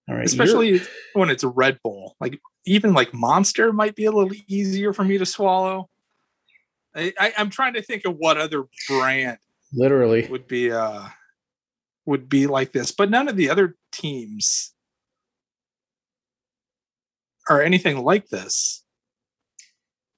All 0.09 0.15
right, 0.17 0.31
you're- 0.31 0.45
especially 0.45 0.81
when 1.15 1.31
it's 1.31 1.45
Red 1.45 1.79
Bull. 1.83 2.17
Like 2.21 2.41
even 2.67 2.93
like 2.95 3.13
Monster 3.15 3.73
might 3.73 3.95
be 3.97 4.05
a 4.05 4.13
little 4.13 4.33
easier 4.49 4.93
for 4.93 5.05
me 5.05 5.19
to 5.19 5.27
swallow. 5.27 5.89
I, 6.95 7.13
I, 7.19 7.33
I'm 7.39 7.51
trying 7.51 7.75
to 7.75 7.83
think 7.83 8.05
of 8.05 8.17
what 8.17 8.39
other 8.39 8.65
brand 8.89 9.39
literally. 9.73 10.27
would 10.29 10.47
be 10.47 10.71
uh 10.71 11.07
would 12.07 12.29
be 12.29 12.47
like 12.47 12.73
this, 12.73 12.91
but 12.91 13.11
none 13.11 13.29
of 13.29 13.37
the 13.37 13.49
other 13.51 13.77
teams 13.93 14.73
are 17.49 17.63
anything 17.63 18.03
like 18.05 18.29
this. 18.29 18.85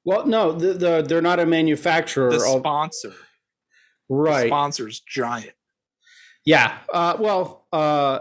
Well, 0.05 0.27
no, 0.27 0.53
the, 0.53 0.73
the 0.75 1.03
they're 1.07 1.23
not 1.23 1.41
a 1.41 1.47
manufacturer. 1.47 2.31
The 2.31 2.45
al- 2.45 2.59
sponsor, 2.61 3.15
the 4.09 4.15
right? 4.15 4.47
sponsor's 4.47 5.01
giant. 5.01 5.53
Yeah. 6.45 6.79
Uh, 6.93 7.17
well, 7.19 7.67
uh, 7.73 8.21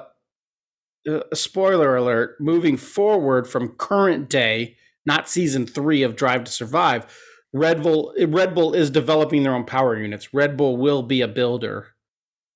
uh, 1.09 1.21
spoiler 1.33 1.95
alert. 1.95 2.35
Moving 2.39 2.77
forward 2.77 3.47
from 3.47 3.69
current 3.75 4.29
day, 4.29 4.77
not 5.05 5.29
season 5.29 5.65
three 5.65 6.03
of 6.03 6.15
Drive 6.15 6.43
to 6.45 6.51
Survive, 6.51 7.05
Red 7.53 7.81
Bull 7.83 8.13
Red 8.27 8.53
Bull 8.55 8.73
is 8.73 8.89
developing 8.89 9.43
their 9.43 9.53
own 9.55 9.65
power 9.65 9.97
units. 9.97 10.33
Red 10.33 10.57
Bull 10.57 10.77
will 10.77 11.03
be 11.03 11.21
a 11.21 11.27
builder 11.27 11.87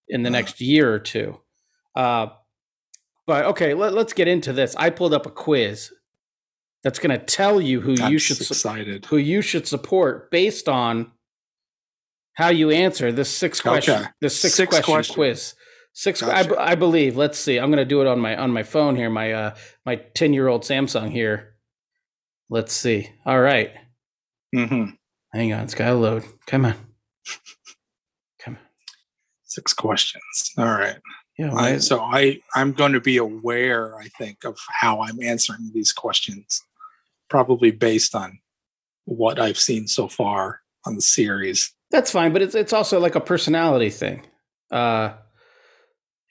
in 0.07 0.23
the 0.23 0.29
Uh. 0.29 0.33
next 0.33 0.59
year 0.61 0.93
or 0.93 0.99
two. 0.99 1.39
Uh, 1.95 2.27
but 3.27 3.45
okay, 3.45 3.73
let, 3.73 3.93
us 3.95 4.13
get 4.13 4.27
into 4.27 4.51
this. 4.53 4.75
I 4.75 4.89
pulled 4.89 5.13
up 5.13 5.25
a 5.25 5.29
quiz 5.31 5.91
that's 6.83 6.97
going 6.97 7.17
to 7.17 7.23
tell 7.23 7.61
you 7.61 7.81
who 7.81 7.95
I'm 8.01 8.11
you 8.11 8.17
should 8.19 8.37
su- 8.37 8.99
who 9.07 9.17
you 9.17 9.41
should 9.41 9.67
support 9.67 10.31
based 10.31 10.67
on 10.67 11.11
how 12.33 12.49
you 12.49 12.71
answer 12.71 13.11
this 13.11 13.29
six 13.29 13.61
question 13.61 13.95
Okay. 13.95 14.09
this 14.21 14.39
six, 14.39 14.55
Six 14.55 14.69
question 14.69 14.93
questions. 14.93 15.15
quiz. 15.15 15.53
Six, 15.93 16.23
I, 16.23 16.43
Gotcha. 16.43 16.61
I 16.61 16.75
believe. 16.75 17.17
Let's 17.17 17.37
see. 17.37 17.57
I'm 17.57 17.69
going 17.69 17.77
to 17.77 17.85
do 17.85 18.01
it 18.01 18.07
on 18.07 18.19
my 18.19 18.37
on 18.37 18.51
my 18.51 18.63
phone 18.63 18.95
here. 18.95 19.09
My 19.09 19.33
uh 19.33 19.55
my 19.85 19.95
ten 19.95 20.33
year 20.33 20.47
old 20.47 20.63
Samsung 20.63 21.11
here. 21.11 21.55
Let's 22.49 22.73
see. 22.73 23.09
All 23.25 23.39
right, 23.39 23.71
Mm-hmm. 24.55 24.91
hang 25.33 25.53
on. 25.53 25.63
It's 25.63 25.75
got 25.75 25.89
to 25.89 25.95
load. 25.95 26.23
Come 26.47 26.65
on. 26.65 26.75
Come 28.39 28.55
on. 28.55 28.61
Six 29.43 29.73
questions. 29.73 30.53
All 30.57 30.65
right. 30.65 30.97
Yeah. 31.37 31.53
I, 31.53 31.77
so 31.77 31.99
I 32.01 32.39
I'm 32.55 32.71
going 32.73 32.93
to 32.93 32.99
be 33.01 33.17
aware, 33.17 33.97
I 33.97 34.07
think, 34.17 34.43
of 34.45 34.57
how 34.69 35.01
I'm 35.01 35.21
answering 35.21 35.71
these 35.73 35.91
questions, 35.93 36.61
probably 37.29 37.71
based 37.71 38.13
on 38.15 38.39
what 39.05 39.39
I've 39.39 39.59
seen 39.59 39.87
so 39.87 40.07
far 40.07 40.61
on 40.85 40.95
the 40.95 41.01
series. 41.01 41.73
That's 41.91 42.11
fine, 42.11 42.33
but 42.33 42.41
it's 42.41 42.55
it's 42.55 42.73
also 42.73 42.99
like 42.99 43.15
a 43.15 43.21
personality 43.21 43.89
thing. 43.89 44.25
Uh, 44.71 45.13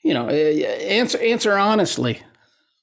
you 0.03 0.15
know, 0.15 0.27
eh, 0.29 0.63
answer 0.89 1.19
answer 1.19 1.57
honestly, 1.59 2.21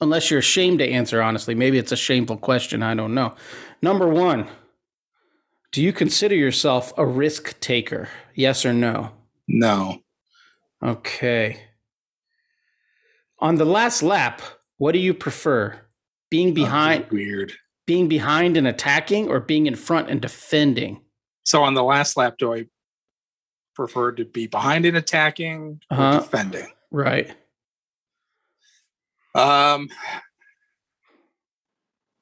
unless 0.02 0.30
you're 0.30 0.40
ashamed 0.40 0.80
to 0.80 0.88
answer 0.90 1.22
honestly. 1.22 1.56
Maybe 1.56 1.78
it's 1.78 1.92
a 1.92 1.98
shameful 1.98 2.38
question. 2.38 2.84
I 2.84 2.94
don't 2.96 3.14
know. 3.14 3.36
Number 3.82 4.08
one, 4.08 4.48
do 5.72 5.82
you 5.82 5.92
consider 5.94 6.36
yourself 6.36 6.94
a 6.98 7.06
risk 7.06 7.60
taker? 7.60 8.10
Yes 8.34 8.66
or 8.66 8.74
no? 8.74 9.12
No, 9.48 10.02
Okay. 10.84 11.60
On 13.40 13.56
the 13.56 13.66
last 13.66 14.02
lap, 14.02 14.42
what 14.78 14.94
do 14.94 15.00
you 15.00 15.14
prefer? 15.14 15.80
Being 16.32 16.54
behind, 16.54 17.08
weird. 17.12 17.54
being 17.86 18.08
behind 18.08 18.58
and 18.58 18.68
attacking, 18.68 19.28
or 19.30 19.40
being 19.40 19.68
in 19.68 19.76
front 19.76 20.10
and 20.10 20.22
defending? 20.22 21.02
So 21.44 21.62
on 21.64 21.74
the 21.76 21.84
last 21.84 22.18
lap, 22.18 22.36
do 22.40 22.54
I 22.54 22.66
prefer 23.76 24.14
to 24.14 24.26
be 24.26 24.48
behind 24.48 24.86
and 24.86 24.98
attacking 24.98 25.80
or 25.92 25.98
Uh-huh. 25.98 26.20
defending? 26.22 26.72
Right. 26.96 27.30
Um, 29.36 29.90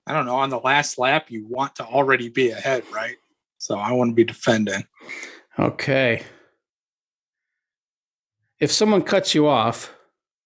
I 0.07 0.13
don't 0.13 0.25
know. 0.25 0.37
On 0.37 0.49
the 0.49 0.57
last 0.57 0.97
lap, 0.97 1.29
you 1.29 1.45
want 1.47 1.75
to 1.75 1.85
already 1.85 2.27
be 2.29 2.49
ahead, 2.49 2.83
right? 2.91 3.17
So 3.59 3.77
I 3.77 3.91
want 3.91 4.09
to 4.09 4.15
be 4.15 4.23
defending. 4.23 4.83
Okay. 5.59 6.23
If 8.59 8.71
someone 8.71 9.03
cuts 9.03 9.35
you 9.35 9.47
off, 9.47 9.93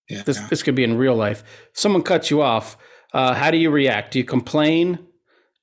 Yeah. 0.10 0.24
this 0.24 0.42
this 0.50 0.62
could 0.62 0.76
be 0.76 0.84
in 0.84 0.98
real 0.98 1.16
life. 1.16 1.42
If 1.72 1.80
someone 1.80 2.04
cuts 2.04 2.30
you 2.30 2.42
off, 2.42 2.76
uh, 3.14 3.34
how 3.34 3.50
do 3.50 3.56
you 3.58 3.70
react? 3.70 4.12
Do 4.12 4.20
you 4.20 4.26
complain? 4.26 5.00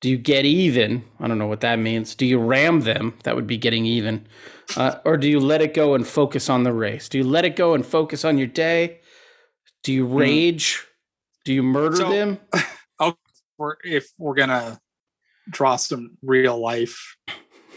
Do 0.01 0.09
you 0.09 0.17
get 0.17 0.47
even? 0.47 1.05
I 1.21 1.29
don't 1.29 1.37
know 1.39 1.47
what 1.49 1.61
that 1.61 1.79
means. 1.79 2.15
Do 2.15 2.25
you 2.25 2.39
ram 2.39 2.81
them? 2.81 3.13
That 3.25 3.37
would 3.37 3.47
be 3.47 3.59
getting 3.59 3.85
even. 3.85 4.27
Uh, 4.77 4.97
or 5.05 5.17
do 5.17 5.29
you 5.29 5.41
let 5.41 5.61
it 5.61 5.75
go 5.75 5.95
and 5.95 6.07
focus 6.07 6.49
on 6.49 6.65
the 6.65 6.73
race? 6.73 7.09
Do 7.09 7.19
you 7.19 7.25
let 7.25 7.45
it 7.45 7.57
go 7.57 7.75
and 7.75 7.85
focus 7.85 8.25
on 8.25 8.39
your 8.39 8.47
day? 8.47 9.01
Do 9.83 9.93
you 9.93 10.07
rage? 10.07 10.85
Do 11.45 11.53
you 11.53 11.63
murder 11.63 11.97
So- 11.97 12.11
them? 12.11 12.41
we're 13.59 13.77
if 13.85 14.11
we're 14.19 14.35
gonna 14.35 14.81
draw 15.49 15.77
some 15.77 16.17
real 16.23 16.59
life 16.59 17.17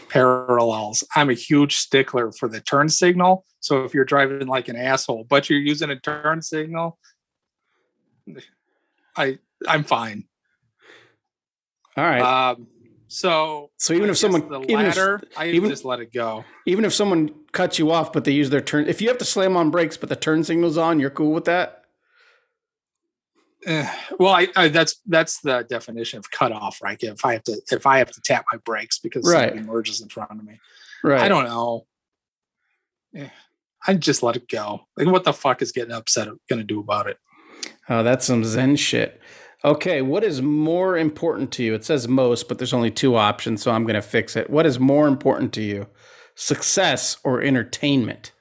parallels, 0.08 1.04
I'm 1.14 1.30
a 1.30 1.34
huge 1.34 1.76
stickler 1.76 2.32
for 2.32 2.48
the 2.48 2.60
turn 2.60 2.88
signal. 2.88 3.44
So 3.60 3.84
if 3.84 3.94
you're 3.94 4.04
driving 4.04 4.46
like 4.46 4.68
an 4.68 4.76
asshole, 4.76 5.24
but 5.28 5.50
you're 5.50 5.58
using 5.58 5.90
a 5.90 5.98
turn 6.00 6.42
signal, 6.42 6.98
I 9.16 9.38
I'm 9.66 9.84
fine. 9.84 10.24
All 11.96 12.04
right. 12.04 12.50
Um, 12.50 12.68
so 13.08 13.70
so 13.78 13.94
even 13.94 14.08
I 14.08 14.12
if 14.12 14.18
someone, 14.18 14.48
the 14.48 14.60
even 14.68 14.86
if, 14.86 14.98
I 15.36 15.48
even- 15.48 15.70
just 15.70 15.84
let 15.84 16.00
it 16.00 16.12
go. 16.12 16.44
even 16.66 16.84
if 16.84 16.92
someone 16.94 17.30
cuts 17.52 17.78
you 17.78 17.90
off, 17.90 18.12
but 18.12 18.24
they 18.24 18.32
use 18.32 18.50
their 18.50 18.60
turn, 18.60 18.86
if 18.88 19.00
you 19.00 19.08
have 19.08 19.18
to 19.18 19.24
slam 19.24 19.56
on 19.56 19.70
brakes, 19.70 19.96
but 19.96 20.08
the 20.08 20.16
turn 20.16 20.44
signal's 20.44 20.76
on, 20.78 21.00
you're 21.00 21.10
cool 21.10 21.32
with 21.32 21.46
that. 21.46 21.84
Eh, 23.66 23.90
well, 24.20 24.32
I, 24.32 24.48
I 24.54 24.68
that's 24.68 25.00
that's 25.06 25.40
the 25.40 25.66
definition 25.68 26.18
of 26.20 26.30
cut 26.30 26.52
off, 26.52 26.80
right? 26.80 26.96
If 27.02 27.24
I 27.24 27.32
have 27.32 27.42
to 27.44 27.60
if 27.72 27.86
I 27.86 27.98
have 27.98 28.10
to 28.12 28.20
tap 28.20 28.44
my 28.52 28.58
brakes 28.58 28.98
because 29.00 29.24
Right. 29.26 29.48
somebody 29.48 29.66
merges 29.66 30.00
in 30.00 30.08
front 30.08 30.30
of 30.30 30.44
me. 30.44 30.60
Right. 31.02 31.20
I 31.22 31.28
don't 31.28 31.44
know. 31.44 31.86
Eh, 33.16 33.28
I 33.86 33.94
just 33.94 34.22
let 34.22 34.36
it 34.36 34.48
go. 34.48 34.86
Like, 34.96 35.08
what 35.08 35.24
the 35.24 35.32
fuck 35.32 35.60
is 35.62 35.72
getting 35.72 35.92
upset 35.92 36.28
going 36.48 36.58
to 36.60 36.64
do 36.64 36.78
about 36.78 37.08
it? 37.08 37.18
Oh, 37.88 38.02
that's 38.02 38.26
some 38.26 38.44
Zen 38.44 38.76
shit. 38.76 39.20
Okay, 39.64 40.02
what 40.02 40.22
is 40.22 40.40
more 40.40 40.96
important 40.96 41.50
to 41.52 41.64
you? 41.64 41.74
It 41.74 41.84
says 41.84 42.06
most, 42.06 42.48
but 42.48 42.58
there's 42.58 42.72
only 42.74 42.92
two 42.92 43.16
options, 43.16 43.62
so 43.62 43.72
I'm 43.72 43.82
going 43.82 43.94
to 43.94 44.02
fix 44.02 44.36
it. 44.36 44.48
What 44.48 44.66
is 44.66 44.78
more 44.78 45.08
important 45.08 45.52
to 45.54 45.62
you? 45.62 45.88
Success 46.36 47.16
or 47.24 47.42
entertainment? 47.42 48.32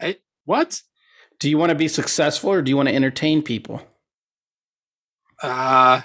I, 0.00 0.16
What? 0.44 0.80
Do 1.40 1.50
you 1.50 1.58
want 1.58 1.70
to 1.70 1.74
be 1.74 1.88
successful 1.88 2.50
or 2.50 2.62
do 2.62 2.70
you 2.70 2.76
want 2.76 2.88
to 2.88 2.94
entertain 2.94 3.42
people? 3.42 3.82
Uh, 5.42 6.00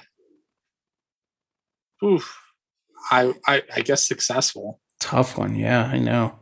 oof. 2.03 2.35
I, 3.11 3.33
I 3.47 3.63
I 3.77 3.81
guess 3.81 4.05
successful. 4.05 4.81
Tough 4.99 5.37
one. 5.37 5.55
Yeah, 5.55 5.85
I 5.85 5.97
know. 5.99 6.37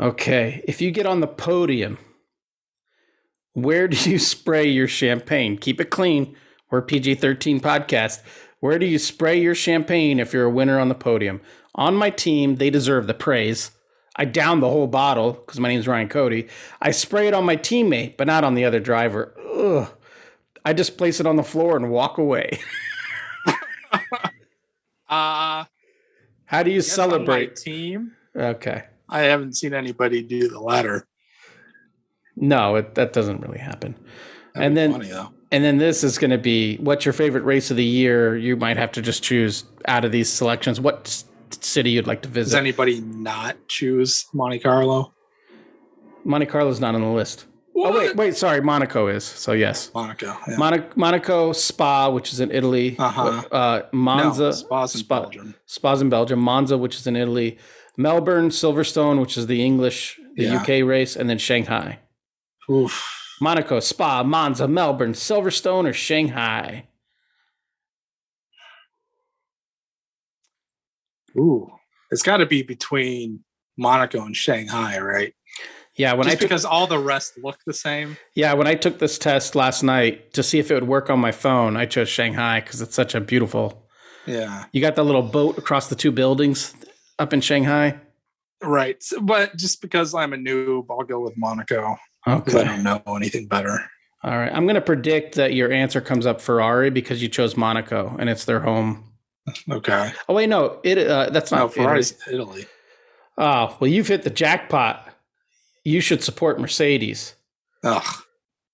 Okay. 0.00 0.64
If 0.66 0.80
you 0.80 0.90
get 0.90 1.06
on 1.06 1.20
the 1.20 1.28
podium, 1.28 1.98
where 3.54 3.88
do 3.88 4.10
you 4.10 4.18
spray 4.18 4.66
your 4.68 4.88
champagne? 4.88 5.56
Keep 5.58 5.80
it 5.80 5.90
clean. 5.90 6.36
We're 6.70 6.82
PG 6.82 7.16
13 7.16 7.60
podcast. 7.60 8.20
Where 8.60 8.78
do 8.78 8.86
you 8.86 8.98
spray 8.98 9.40
your 9.40 9.54
champagne 9.54 10.20
if 10.20 10.32
you're 10.32 10.44
a 10.44 10.50
winner 10.50 10.78
on 10.78 10.88
the 10.88 10.94
podium? 10.94 11.40
On 11.74 11.94
my 11.94 12.10
team, 12.10 12.56
they 12.56 12.70
deserve 12.70 13.06
the 13.06 13.14
praise. 13.14 13.70
I 14.16 14.24
down 14.24 14.60
the 14.60 14.68
whole 14.68 14.86
bottle 14.86 15.32
because 15.32 15.58
my 15.60 15.68
name's 15.68 15.88
Ryan 15.88 16.08
Cody. 16.08 16.48
I 16.82 16.90
spray 16.90 17.26
it 17.26 17.34
on 17.34 17.44
my 17.44 17.56
teammate, 17.56 18.16
but 18.16 18.26
not 18.26 18.44
on 18.44 18.54
the 18.54 18.64
other 18.64 18.80
driver. 18.80 19.34
Ugh. 19.54 19.88
I 20.64 20.72
just 20.74 20.98
place 20.98 21.20
it 21.20 21.26
on 21.26 21.36
the 21.36 21.42
floor 21.42 21.76
and 21.76 21.90
walk 21.90 22.18
away. 22.18 22.58
Uh 25.08 25.64
How 26.44 26.62
do 26.62 26.70
you 26.70 26.76
guess 26.76 26.96
on 26.98 27.08
my 27.10 27.14
celebrate? 27.16 27.56
team. 27.56 28.12
Okay. 28.36 28.84
I 29.08 29.22
haven't 29.22 29.56
seen 29.56 29.74
anybody 29.74 30.22
do 30.22 30.48
the 30.48 30.60
latter. 30.60 31.04
No, 32.40 32.74
it, 32.76 32.94
that 32.96 33.12
doesn't 33.12 33.40
really 33.42 33.58
happen. 33.58 33.94
That'd 34.54 34.66
And 34.66 34.74
be 34.74 34.80
then- 34.80 34.92
funny 34.92 35.08
though. 35.08 35.28
And 35.52 35.64
then 35.64 35.78
this 35.78 36.04
is 36.04 36.16
going 36.16 36.30
to 36.30 36.38
be 36.38 36.76
what's 36.76 37.04
your 37.04 37.12
favorite 37.12 37.42
race 37.42 37.72
of 37.72 37.76
the 37.76 37.84
year? 37.84 38.36
You 38.36 38.54
might 38.56 38.76
have 38.76 38.92
to 38.92 39.02
just 39.02 39.22
choose 39.24 39.64
out 39.86 40.04
of 40.04 40.12
these 40.12 40.32
selections 40.32 40.80
what 40.80 41.24
city 41.50 41.90
you'd 41.90 42.06
like 42.06 42.22
to 42.22 42.28
visit. 42.28 42.50
Does 42.50 42.54
anybody 42.54 43.00
not 43.00 43.56
choose 43.66 44.26
Monte 44.32 44.60
Carlo? 44.60 45.12
Monte 46.24 46.46
Carlo's 46.46 46.78
not 46.80 46.94
on 46.94 47.00
the 47.00 47.08
list. 47.08 47.46
Oh 47.76 47.96
wait, 47.98 48.14
wait, 48.14 48.36
sorry, 48.36 48.60
Monaco 48.60 49.08
is. 49.08 49.24
So 49.24 49.50
yes, 49.52 49.90
Monaco. 49.94 50.36
Yeah. 50.46 50.56
Monaco, 50.56 50.88
Monaco, 50.96 51.52
Spa, 51.52 52.10
which 52.10 52.32
is 52.32 52.38
in 52.38 52.50
Italy. 52.52 52.94
Uh-huh. 52.98 53.42
Uh, 53.50 53.82
Monza, 53.92 54.42
no, 54.44 54.50
Spa's 54.52 54.94
in 54.94 55.00
Spa- 55.00 55.20
Belgium. 55.22 55.54
Spa's 55.66 56.00
in 56.02 56.10
Belgium. 56.10 56.38
Monza, 56.38 56.76
which 56.78 56.94
is 56.96 57.06
in 57.08 57.16
Italy. 57.16 57.58
Melbourne, 57.96 58.50
Silverstone, 58.50 59.20
which 59.20 59.36
is 59.38 59.46
the 59.48 59.64
English, 59.64 60.20
the 60.36 60.44
Yeah. 60.44 60.60
UK 60.62 60.82
race, 60.86 61.16
and 61.16 61.28
then 61.30 61.38
Shanghai. 61.38 61.98
Oof. 62.70 63.36
Monaco, 63.40 63.80
Spa, 63.80 64.22
Monza, 64.22 64.68
Melbourne, 64.68 65.12
Silverstone, 65.12 65.88
or 65.88 65.92
Shanghai. 65.92 66.86
Ooh. 71.36 71.70
It's 72.10 72.22
got 72.22 72.38
to 72.38 72.46
be 72.46 72.62
between 72.62 73.40
Monaco 73.78 74.24
and 74.24 74.36
Shanghai, 74.36 74.98
right? 74.98 75.32
Yeah, 75.96 76.12
when 76.14 76.24
Just 76.24 76.36
I 76.36 76.40
took 76.40 76.48
because 76.48 76.64
all 76.64 76.86
the 76.86 76.98
rest 76.98 77.34
look 77.42 77.58
the 77.66 77.74
same. 77.74 78.16
Yeah, 78.34 78.52
when 78.54 78.66
I 78.66 78.74
took 78.74 78.98
this 78.98 79.18
test 79.18 79.54
last 79.54 79.82
night 79.82 80.32
to 80.34 80.42
see 80.42 80.58
if 80.58 80.70
it 80.70 80.74
would 80.74 80.88
work 80.88 81.10
on 81.10 81.18
my 81.18 81.32
phone, 81.32 81.76
I 81.76 81.86
chose 81.86 82.08
Shanghai 82.08 82.60
because 82.60 82.80
it's 82.80 82.94
such 82.94 83.14
a 83.14 83.20
beautiful. 83.20 83.86
Yeah. 84.26 84.64
You 84.72 84.80
got 84.80 84.96
that 84.96 85.04
little 85.04 85.22
boat 85.22 85.58
across 85.58 85.88
the 85.88 85.96
two 85.96 86.12
buildings 86.12 86.74
up 87.18 87.32
in 87.32 87.40
Shanghai. 87.40 87.98
Right. 88.62 89.02
So- 89.02 89.20
But 89.20 89.56
just 89.56 89.80
because 89.82 90.14
I'm 90.14 90.32
a 90.32 90.36
noob, 90.36 90.86
I'll 90.90 91.04
go 91.04 91.20
with 91.20 91.34
Monaco 91.36 91.96
because 92.24 92.54
I 92.54 92.64
don't 92.64 92.82
know 92.82 93.02
anything 93.16 93.46
better. 93.46 93.78
All 94.22 94.36
right. 94.36 94.52
I'm 94.52 94.64
going 94.64 94.74
to 94.74 94.80
predict 94.82 95.36
that 95.36 95.54
your 95.54 95.72
answer 95.72 96.00
comes 96.00 96.26
up 96.26 96.40
Ferrari 96.40 96.90
because 96.90 97.22
you 97.22 97.28
chose 97.28 97.56
Monaco 97.56 98.14
and 98.18 98.28
it's 98.28 98.44
their 98.44 98.60
home. 98.60 99.04
Okay. 99.70 100.12
Oh 100.28 100.34
wait, 100.34 100.48
no, 100.48 100.78
it 100.84 100.98
uh, 100.98 101.30
that's 101.30 101.50
No, 101.50 101.58
not 101.58 101.70
Italy. 101.72 101.84
Ferrari's 101.84 102.14
Italy. 102.30 102.66
Oh 103.38 103.76
well, 103.80 103.90
you've 103.90 104.06
hit 104.08 104.22
the 104.22 104.30
jackpot. 104.30 105.08
You 105.82 106.00
should 106.02 106.22
support 106.22 106.60
Mercedes, 106.60 107.34
Ugh. 107.82 108.22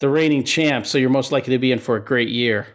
the 0.00 0.08
reigning 0.08 0.42
champ. 0.42 0.84
So 0.86 0.98
you're 0.98 1.08
most 1.08 1.30
likely 1.30 1.52
to 1.54 1.58
be 1.58 1.70
in 1.70 1.78
for 1.78 1.94
a 1.96 2.04
great 2.04 2.28
year. 2.28 2.66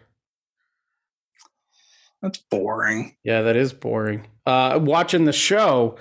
That's 2.22 2.38
boring. 2.38 3.16
Yeah, 3.22 3.42
that 3.42 3.56
is 3.56 3.72
boring. 3.72 4.26
Uh, 4.46 4.78
watching 4.82 5.26
the 5.26 5.32
show, 5.32 5.96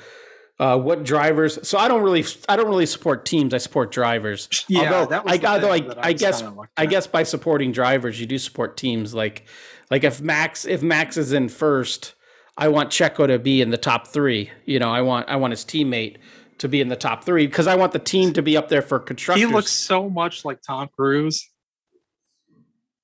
uh, 0.62 0.78
what 0.78 1.04
drivers? 1.04 1.68
So 1.68 1.78
I 1.78 1.88
don't 1.88 2.04
really, 2.04 2.24
I 2.48 2.56
don't 2.56 2.68
really 2.68 2.86
support 2.86 3.26
teams. 3.26 3.54
I 3.54 3.58
support 3.58 3.92
drivers. 3.92 4.48
Yeah, 4.68 4.82
Although 4.94 5.10
that 5.10 5.26
was 5.26 5.40
I- 5.44 5.54
although 5.54 5.72
I- 5.72 5.78
I 6.08 6.12
was 6.12 6.22
guess- 6.22 6.44
I 6.78 6.86
guess 6.86 7.08
by 7.08 7.24
supporting 7.24 7.72
drivers, 7.72 8.20
you 8.20 8.28
do 8.28 8.38
support 8.38 8.78
teams. 8.78 9.14
Like, 9.14 9.48
like 9.90 10.04
if 10.04 10.22
Max, 10.22 10.66
if 10.66 10.82
Max 10.84 11.18
is 11.18 11.34
in 11.34 11.50
first, 11.50 12.14
I 12.58 12.68
want 12.68 12.90
Checo 12.92 13.26
to 13.28 13.40
be 13.40 13.62
in 13.62 13.72
the 13.72 13.78
top 13.78 14.08
three. 14.08 14.52
You 14.66 14.78
know, 14.80 14.92
I 14.92 15.02
want, 15.02 15.28
I 15.30 15.36
want 15.38 15.52
his 15.52 15.66
teammate 15.66 16.18
to 16.60 16.68
be 16.70 16.80
in 16.80 16.90
the 16.90 16.96
top 16.96 17.24
three 17.24 17.48
because 17.48 17.66
I 17.66 17.76
want 17.76 17.92
the 17.92 17.98
team 18.00 18.34
to 18.34 18.42
be 18.44 18.56
up 18.56 18.70
there 18.70 18.84
for 18.84 19.00
constructors. 19.00 19.48
he 19.50 19.52
looks 19.52 19.72
so 19.72 20.10
much 20.10 20.46
like 20.46 20.62
Tom 20.62 20.90
Cruise. 20.96 21.50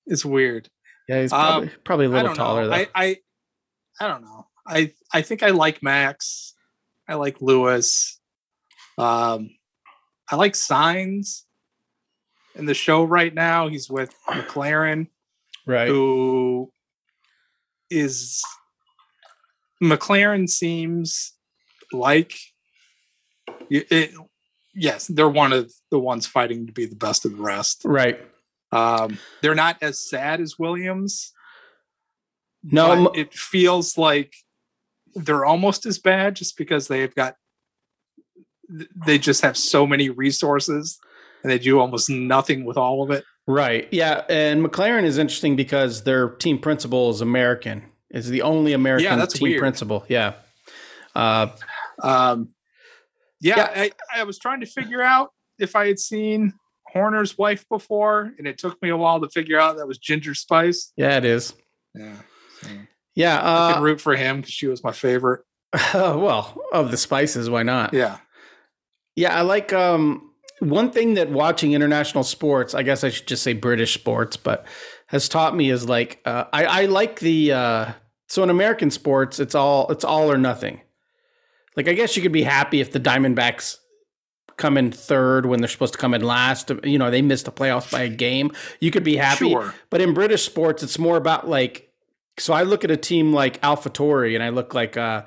It's 0.06 0.24
weird. 0.24 0.70
yeah, 1.10 1.22
he's 1.22 1.34
um, 1.34 1.40
probably, 1.40 1.70
probably 1.84 2.06
a 2.06 2.10
I 2.10 2.14
little 2.22 2.36
taller 2.36 2.62
know. 2.64 2.70
though. 2.70 2.76
I, 2.76 2.88
I 2.96 3.18
I 4.00 4.08
don't 4.08 4.22
know. 4.22 4.48
I 4.68 4.94
I 5.12 5.22
think 5.24 5.42
I 5.44 5.50
like 5.50 5.82
Max. 5.82 6.54
I 7.08 7.16
like 7.16 7.42
Lewis. 7.42 8.20
Um, 8.98 9.52
I 10.30 10.36
like 10.36 10.54
Sainz 10.54 11.44
in 12.56 12.66
the 12.66 12.74
show 12.74 13.04
right 13.04 13.34
now. 13.34 13.68
He's 13.68 13.90
with 13.90 14.14
McLaren, 14.30 15.08
right. 15.66 15.88
who 15.88 16.72
is 17.90 18.44
McLaren 19.82 20.50
seems 20.50 21.34
like 21.94 22.34
it, 23.70 23.92
it- 23.92 24.12
yes, 24.74 25.08
they're 25.08 25.30
one 25.30 25.54
of 25.54 25.72
the 25.92 26.00
ones 26.00 26.28
fighting 26.28 26.68
to 26.68 26.74
be 26.74 26.86
the 26.86 26.96
best 26.96 27.26
of 27.26 27.38
the 27.38 27.42
rest. 27.42 27.84
Right. 27.86 28.20
Um, 28.72 29.18
they're 29.42 29.56
not 29.56 29.78
as 29.82 29.98
sad 30.10 30.42
as 30.42 30.60
Williams. 30.60 31.32
No, 32.64 33.06
but 33.06 33.18
it 33.18 33.34
feels 33.34 33.98
like 33.98 34.34
they're 35.16 35.46
almost 35.46 35.86
as 35.86 36.00
bad 36.00 36.36
just 36.36 36.58
because 36.58 36.88
they've 36.88 37.14
got 37.16 37.36
they 39.06 39.18
just 39.18 39.42
have 39.42 39.56
so 39.58 39.88
many 39.88 40.10
resources 40.10 41.00
and 41.44 41.52
they 41.52 41.60
do 41.60 41.80
almost 41.80 42.10
nothing 42.10 42.66
with 42.66 42.78
all 42.78 43.02
of 43.04 43.12
it. 43.12 43.24
Right. 43.48 43.88
Yeah. 43.92 44.24
And 44.30 44.64
McLaren 44.66 45.04
is 45.04 45.18
interesting 45.18 45.56
because 45.56 46.04
their 46.04 46.30
team 46.30 46.60
principal 46.60 47.10
is 47.10 47.22
American. 47.22 47.84
Is 48.10 48.30
the 48.30 48.42
only 48.42 48.74
American 48.74 49.18
that's 49.20 49.36
team 49.36 49.50
weird. 49.50 49.60
principal. 49.60 50.06
Yeah. 50.10 50.34
Uh, 51.16 51.48
Um, 52.04 52.50
yeah, 53.40 53.56
Yeah. 53.58 53.72
I, 53.76 53.92
I 54.22 54.24
was 54.24 54.38
trying 54.38 54.60
to 54.60 54.66
figure 54.66 55.02
out 55.02 55.32
if 55.60 55.76
I 55.76 55.88
had 55.88 56.00
seen 56.00 56.54
Horner's 56.94 57.38
wife 57.38 57.68
before, 57.70 58.34
and 58.38 58.48
it 58.48 58.58
took 58.58 58.82
me 58.82 58.90
a 58.90 58.98
while 58.98 59.20
to 59.22 59.30
figure 59.30 59.60
out 59.60 59.78
that 59.78 59.88
was 59.88 59.98
Ginger 59.98 60.34
Spice. 60.36 60.92
yeah, 60.96 61.18
it 61.18 61.26
is. 61.26 61.54
Yeah, 61.96 62.16
Yeah. 63.18 63.38
I 63.38 63.74
could 63.74 63.80
Uh, 63.80 63.84
root 63.84 64.00
for 64.00 64.16
him 64.16 64.38
because 64.38 64.54
she 64.54 64.68
was 64.68 64.84
my 64.84 64.92
favorite. 64.92 65.42
well, 65.94 66.62
of 66.72 66.92
the 66.92 66.98
spices, 66.98 67.50
why 67.50 67.64
not? 67.64 67.94
Yeah, 67.94 68.18
Yeah, 69.16 69.38
I 69.38 69.42
like 69.42 69.74
um 69.74 70.32
one 70.60 70.92
thing 70.92 71.16
that 71.16 71.30
watching 71.30 71.74
international 71.74 72.24
sports, 72.24 72.74
I 72.74 72.84
guess 72.84 73.04
I 73.04 73.10
should 73.10 73.28
just 73.28 73.44
say 73.44 73.54
British 73.54 73.94
sports, 73.94 74.38
but 74.38 74.66
has 75.08 75.28
taught 75.28 75.56
me 75.56 75.70
is 75.70 75.88
like 75.90 76.22
uh, 76.26 76.46
I 76.54 76.66
I 76.66 76.86
like 76.86 77.20
the 77.20 77.52
uh 77.52 77.92
so 78.28 78.44
in 78.44 78.50
American 78.50 78.92
sports 78.92 79.40
it's 79.40 79.56
all 79.56 79.92
it's 79.92 80.06
all 80.06 80.32
or 80.32 80.38
nothing. 80.38 80.82
Like 81.76 81.88
I 81.88 81.94
guess 81.94 82.16
you 82.16 82.22
could 82.22 82.32
be 82.32 82.44
happy 82.44 82.80
if 82.82 82.92
the 82.92 83.00
Diamondbacks 83.00 83.78
come 84.58 84.78
in 84.78 84.92
third 84.92 85.46
when 85.46 85.60
they're 85.60 85.70
supposed 85.70 85.94
to 85.94 86.00
come 86.00 86.14
in 86.14 86.22
last. 86.22 86.72
You 86.84 86.98
know, 86.98 87.12
they 87.12 87.22
missed 87.22 87.46
the 87.46 87.52
playoffs 87.52 87.92
by 87.92 88.02
a 88.02 88.10
game. 88.10 88.52
You 88.80 88.90
could 88.92 89.04
be 89.04 89.16
happy. 89.18 89.50
sure. 89.50 89.74
But 89.90 90.02
in 90.02 90.14
British 90.14 90.44
sports, 90.44 90.82
it's 90.82 90.98
more 90.98 91.18
about 91.18 91.48
like, 91.48 91.87
so 92.40 92.54
I 92.54 92.64
look 92.64 92.84
at 92.84 92.92
a 92.92 92.98
team 92.98 93.34
like 93.34 93.62
AlphaTauri 93.62 94.36
and 94.36 94.44
I 94.44 94.50
look 94.50 94.74
like, 94.74 94.96
uh, 94.98 95.24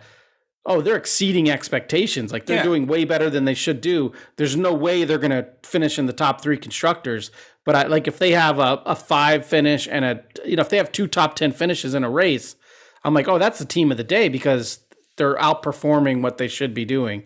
oh, 0.67 0.81
they're 0.81 0.97
exceeding 0.97 1.51
expectations. 1.51 2.33
Like 2.33 2.47
they're 2.47 2.59
Yeah. 2.59 2.63
doing 2.63 2.87
way 2.87 3.05
better 3.05 3.31
than 3.31 3.45
they 3.45 3.55
should 3.55 3.81
do. 3.81 4.13
There's 4.37 4.57
no 4.57 4.73
way 4.73 5.05
they're 5.05 5.19
going 5.19 5.31
to 5.31 5.49
finish 5.63 5.99
in 5.99 6.07
the 6.07 6.13
top 6.13 6.41
three 6.43 6.57
constructors. 6.59 7.31
But 7.65 7.75
I 7.77 7.83
like 7.87 8.07
if 8.07 8.19
they 8.19 8.33
have 8.33 8.59
a, 8.59 8.83
a 8.87 8.95
five 8.95 9.45
finish 9.47 9.89
and 9.91 10.05
a, 10.05 10.23
you 10.45 10.57
know, 10.57 10.61
if 10.63 10.69
they 10.69 10.77
have 10.77 10.93
two 10.93 11.07
top 11.07 11.35
10 11.35 11.53
finishes 11.53 11.95
in 11.95 12.05
a 12.05 12.11
race, 12.11 12.57
I'm 13.05 13.15
like, 13.15 13.29
oh, 13.29 13.39
that's 13.39 13.59
the 13.59 13.65
team 13.65 13.91
of 13.91 13.97
the 13.97 14.05
day 14.05 14.29
because 14.29 14.81
they're 15.17 15.37
outperforming 15.37 16.23
what 16.23 16.39
they 16.39 16.49
should 16.49 16.75
be 16.75 16.85
doing. 16.85 17.25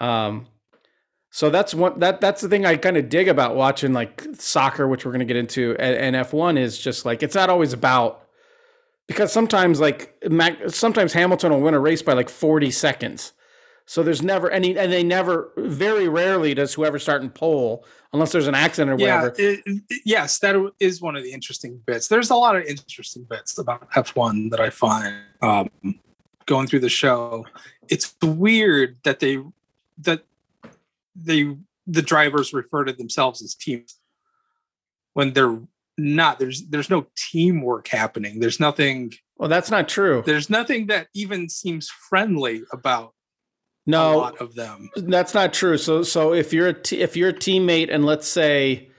Um, 0.00 0.46
so 1.30 1.50
that's 1.50 1.74
one 1.74 1.98
that 2.00 2.20
that's 2.20 2.40
the 2.40 2.48
thing 2.48 2.64
I 2.64 2.76
kind 2.76 2.96
of 2.96 3.08
dig 3.08 3.28
about 3.28 3.54
watching 3.54 3.92
like 3.92 4.24
soccer, 4.38 4.88
which 4.88 5.04
we're 5.04 5.12
going 5.12 5.20
to 5.20 5.26
get 5.26 5.36
into, 5.36 5.76
and, 5.78 6.16
and 6.16 6.26
F1 6.26 6.58
is 6.58 6.78
just 6.78 7.04
like 7.04 7.22
it's 7.22 7.34
not 7.34 7.50
always 7.50 7.72
about 7.72 8.24
because 9.08 9.32
sometimes 9.32 9.80
like 9.80 10.14
Mac, 10.30 10.58
sometimes 10.68 11.12
Hamilton 11.12 11.50
will 11.50 11.60
win 11.60 11.74
a 11.74 11.80
race 11.80 12.02
by 12.02 12.12
like 12.12 12.28
40 12.28 12.70
seconds. 12.70 13.32
So 13.86 14.02
there's 14.02 14.22
never 14.22 14.50
any, 14.50 14.76
and 14.76 14.92
they 14.92 15.02
never, 15.02 15.50
very 15.56 16.08
rarely 16.10 16.52
does 16.52 16.74
whoever 16.74 16.98
start 16.98 17.22
in 17.22 17.30
pole, 17.30 17.86
unless 18.12 18.32
there's 18.32 18.46
an 18.46 18.54
accident 18.54 18.90
or 19.00 19.02
Yeah, 19.02 19.22
whatever. 19.22 19.34
it- 19.38 19.62
it- 19.64 20.02
yes, 20.04 20.38
that 20.40 20.56
is 20.78 21.00
one 21.00 21.16
of 21.16 21.22
the 21.24 21.32
interesting 21.32 21.82
bits. 21.86 22.06
There's 22.06 22.28
a 22.28 22.34
lot 22.34 22.54
of 22.54 22.64
interesting 22.64 23.24
bits 23.24 23.56
about 23.56 23.90
F1 23.92 24.50
that 24.50 24.60
I 24.60 24.68
find 24.68 25.16
um, 25.40 25.70
going 26.44 26.66
through 26.66 26.80
the 26.80 26.90
show. 26.90 27.46
It's 27.88 28.14
weird 28.22 28.98
that 29.04 29.20
they 29.20 29.38
that 30.00 30.22
they 31.16 31.56
the 31.86 32.02
drivers 32.02 32.52
refer 32.52 32.84
to 32.84 32.92
themselves 32.92 33.40
as 33.40 33.54
teams 33.54 33.96
when 35.14 35.32
they're 35.32 35.58
not. 35.98 36.38
There's 36.38 36.66
there's 36.68 36.88
no 36.90 37.06
teamwork 37.16 37.88
happening. 37.88 38.40
There's 38.40 38.60
nothing 38.60 39.12
Well, 39.36 39.48
that's 39.48 39.70
not 39.70 39.88
true. 39.88 40.22
There's 40.24 40.48
nothing 40.48 40.86
that 40.86 41.08
even 41.14 41.48
seems 41.48 41.88
friendly 41.90 42.62
about 42.72 43.12
a 43.86 43.90
No, 43.90 44.18
lot 44.18 44.40
of 44.40 44.54
them. 44.54 44.90
that's 44.96 45.34
not 45.34 45.52
true. 45.52 45.76
So, 45.78 46.02
so 46.02 46.32
if 46.34 46.52
you're 46.52 46.68
a 46.68 46.74
t- 46.74 47.00
if 47.00 47.16
you're 47.16 47.30
a 47.30 47.34
teammate, 47.34 47.92
and 47.92 48.04
let's 48.06 48.28
say, 48.28 48.90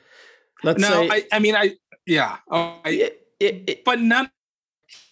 let's 0.63 0.79
No, 0.81 0.89
say, 0.89 1.09
I, 1.09 1.25
I 1.31 1.39
mean, 1.39 1.55
I 1.55 1.75
yeah, 2.05 2.37
oh, 2.51 2.79
I, 2.83 2.89
it, 2.89 3.21
it, 3.39 3.63
it- 3.67 3.85
but 3.85 3.99
none 3.99 4.29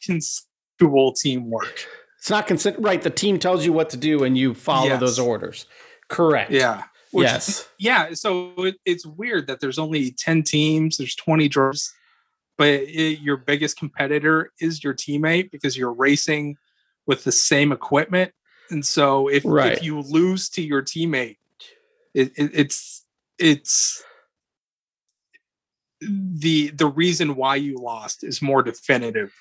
consensual 0.03 1.13
teamwork. 1.13 1.85
it's 2.19 2.29
not 2.29 2.47
consent. 2.47 2.77
Right, 2.79 3.01
the 3.01 3.09
team 3.09 3.39
tells 3.39 3.65
you 3.65 3.73
what 3.73 3.89
to 3.91 3.97
do, 3.97 4.23
and 4.23 4.37
you 4.37 4.53
follow 4.53 4.87
Yes. 4.87 4.99
those 4.99 5.19
orders. 5.19 5.65
Correct. 6.09 6.51
Yeah. 6.51 6.83
Which- 7.17 7.25
yes. 7.25 7.67
Yeah. 7.79 8.13
So 8.13 8.53
it, 8.65 8.75
it's 8.85 9.05
weird 9.05 9.47
that 9.47 9.59
there's 9.59 9.79
only 9.79 10.11
10 10.11 10.43
teams, 10.43 10.97
there's 10.97 11.15
20 11.15 11.47
drivers, 11.47 11.93
but 12.57 12.67
it, 12.69 13.19
your 13.21 13.37
biggest 13.37 13.77
competitor 13.77 14.51
is 14.59 14.83
your 14.83 14.93
teammate 14.93 15.51
because 15.51 15.75
you're 15.77 15.93
racing 15.93 16.57
with 17.05 17.23
the 17.23 17.31
same 17.31 17.71
equipment. 17.71 18.33
And 18.69 18.85
so 18.85 19.27
if, 19.29 19.43
Right. 19.45 19.73
if 19.73 19.83
you 19.83 20.01
lose 20.01 20.49
to 20.49 20.61
your 20.61 20.81
teammate, 20.81 21.37
it, 22.13 22.31
it, 22.37 22.51
it's, 22.53 23.05
it's, 23.39 24.03
the 25.99 26.67
the 26.69 26.85
reason 26.85 27.35
why 27.35 27.55
you 27.55 27.75
lost 27.77 28.23
is 28.23 28.39
more 28.39 28.61
definitive 28.61 29.33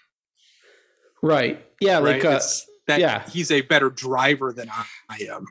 Right. 1.22 1.62
Yeah. 1.80 1.98
right 1.98 2.22
Like, 2.22 2.24
uh, 2.24 2.40
that 2.86 3.00
yeah. 3.00 3.28
he's 3.28 3.50
a 3.50 3.60
better 3.62 3.90
driver 3.90 4.52
than 4.54 4.70
I, 4.70 4.84
I 5.10 5.16
am 5.30 5.46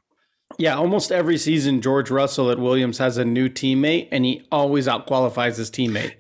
yeah. 0.58 0.76
Almost 0.76 1.12
every 1.12 1.38
season, 1.38 1.82
George 1.82 2.10
Russell 2.12 2.50
at 2.52 2.60
Williams 2.60 2.98
has 2.98 3.18
a 3.18 3.26
new 3.26 3.50
teammate, 3.50 4.08
and 4.12 4.26
he 4.26 4.46
always 4.52 4.88
outqualifies 4.88 5.58
his 5.58 5.70
teammate. 5.72 6.16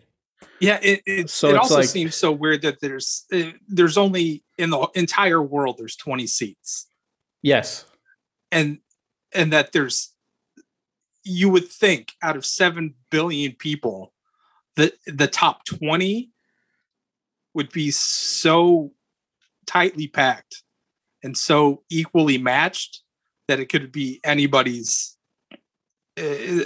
Yeah, 0.59 0.79
it 0.81 1.01
it, 1.05 1.29
So 1.29 1.49
it 1.49 1.55
also 1.57 1.75
like- 1.75 1.85
seems 1.89 2.15
so 2.15 2.31
weird 2.31 2.61
that 2.63 2.79
there's 2.81 3.25
uh, 3.33 3.51
there's 3.67 3.97
only 3.97 4.43
in 4.57 4.69
the 4.69 4.87
entire 4.95 5.41
world 5.41 5.77
there's 5.77 5.95
20 5.95 6.27
seats, 6.27 6.87
Yes. 7.41 7.85
and 8.51 8.79
and 9.33 9.51
that 9.53 9.71
there's 9.73 10.13
you 11.23 11.49
would 11.49 11.67
think 11.67 12.13
out 12.21 12.37
of 12.37 12.45
seven 12.45 12.93
billion 13.09 13.53
people 13.53 14.13
that 14.75 14.93
the 15.07 15.27
top 15.27 15.65
20 15.65 16.29
would 17.53 17.71
be 17.71 17.89
so 17.89 18.91
tightly 19.65 20.07
packed 20.07 20.61
and 21.23 21.35
so 21.35 21.83
equally 21.89 22.37
matched 22.37 23.01
that 23.47 23.59
it 23.59 23.67
could 23.69 23.91
be 23.91 24.19
anybody's. 24.23 25.17
uh, 25.51 25.57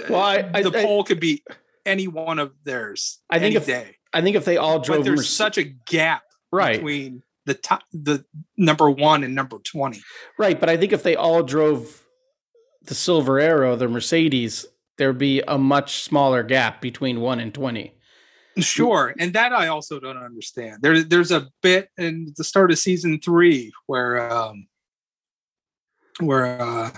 Well, 0.08 0.20
I- 0.20 0.50
I- 0.54 0.62
the 0.62 0.70
pole 0.70 1.04
could 1.04 1.20
be 1.20 1.42
any 1.84 2.06
one 2.08 2.38
of 2.38 2.52
theirs. 2.64 3.20
I 3.30 3.38
think 3.38 3.54
any 3.54 3.56
if- 3.56 3.66
day 3.66 3.96
I 4.12 4.22
think 4.22 4.36
if 4.36 4.44
they 4.44 4.56
all 4.56 4.80
drove 4.80 5.00
but 5.00 5.04
there's 5.04 5.20
Merce- 5.20 5.30
such 5.30 5.56
a 5.58 5.62
gap 5.64 6.22
right, 6.52 6.74
between 6.76 7.22
the 7.46 7.54
top 7.54 7.82
the 7.92 8.24
number 8.56 8.90
one 8.90 9.22
and 9.24 9.34
number 9.34 9.58
20 9.58 10.00
right, 10.38 10.58
but 10.58 10.68
I 10.68 10.76
think 10.76 10.92
if 10.92 11.02
they 11.02 11.16
all 11.16 11.42
drove 11.42 12.06
the 12.82 12.94
Silver 12.94 13.38
Arrow, 13.40 13.76
the 13.76 13.88
Mercedes, 13.88 14.66
there'd 14.98 15.18
be 15.18 15.40
a 15.46 15.58
much 15.58 16.02
smaller 16.02 16.42
gap 16.42 16.80
between 16.80 17.20
one 17.20 17.40
and 17.40 17.52
twenty. 17.54 17.94
sure 18.58 19.14
and 19.18 19.32
that 19.32 19.52
i 19.52 19.68
also 19.68 19.98
don't 20.00 20.18
understand 20.18 20.82
there, 20.82 21.02
there's 21.04 21.30
a 21.30 21.48
bit 21.62 21.88
in 21.96 22.32
the 22.36 22.44
start 22.44 22.70
of 22.70 22.78
season 22.78 23.18
three 23.20 23.72
where 23.86 24.30
um 24.30 24.66
where 26.22 26.60
uh, 26.60 26.90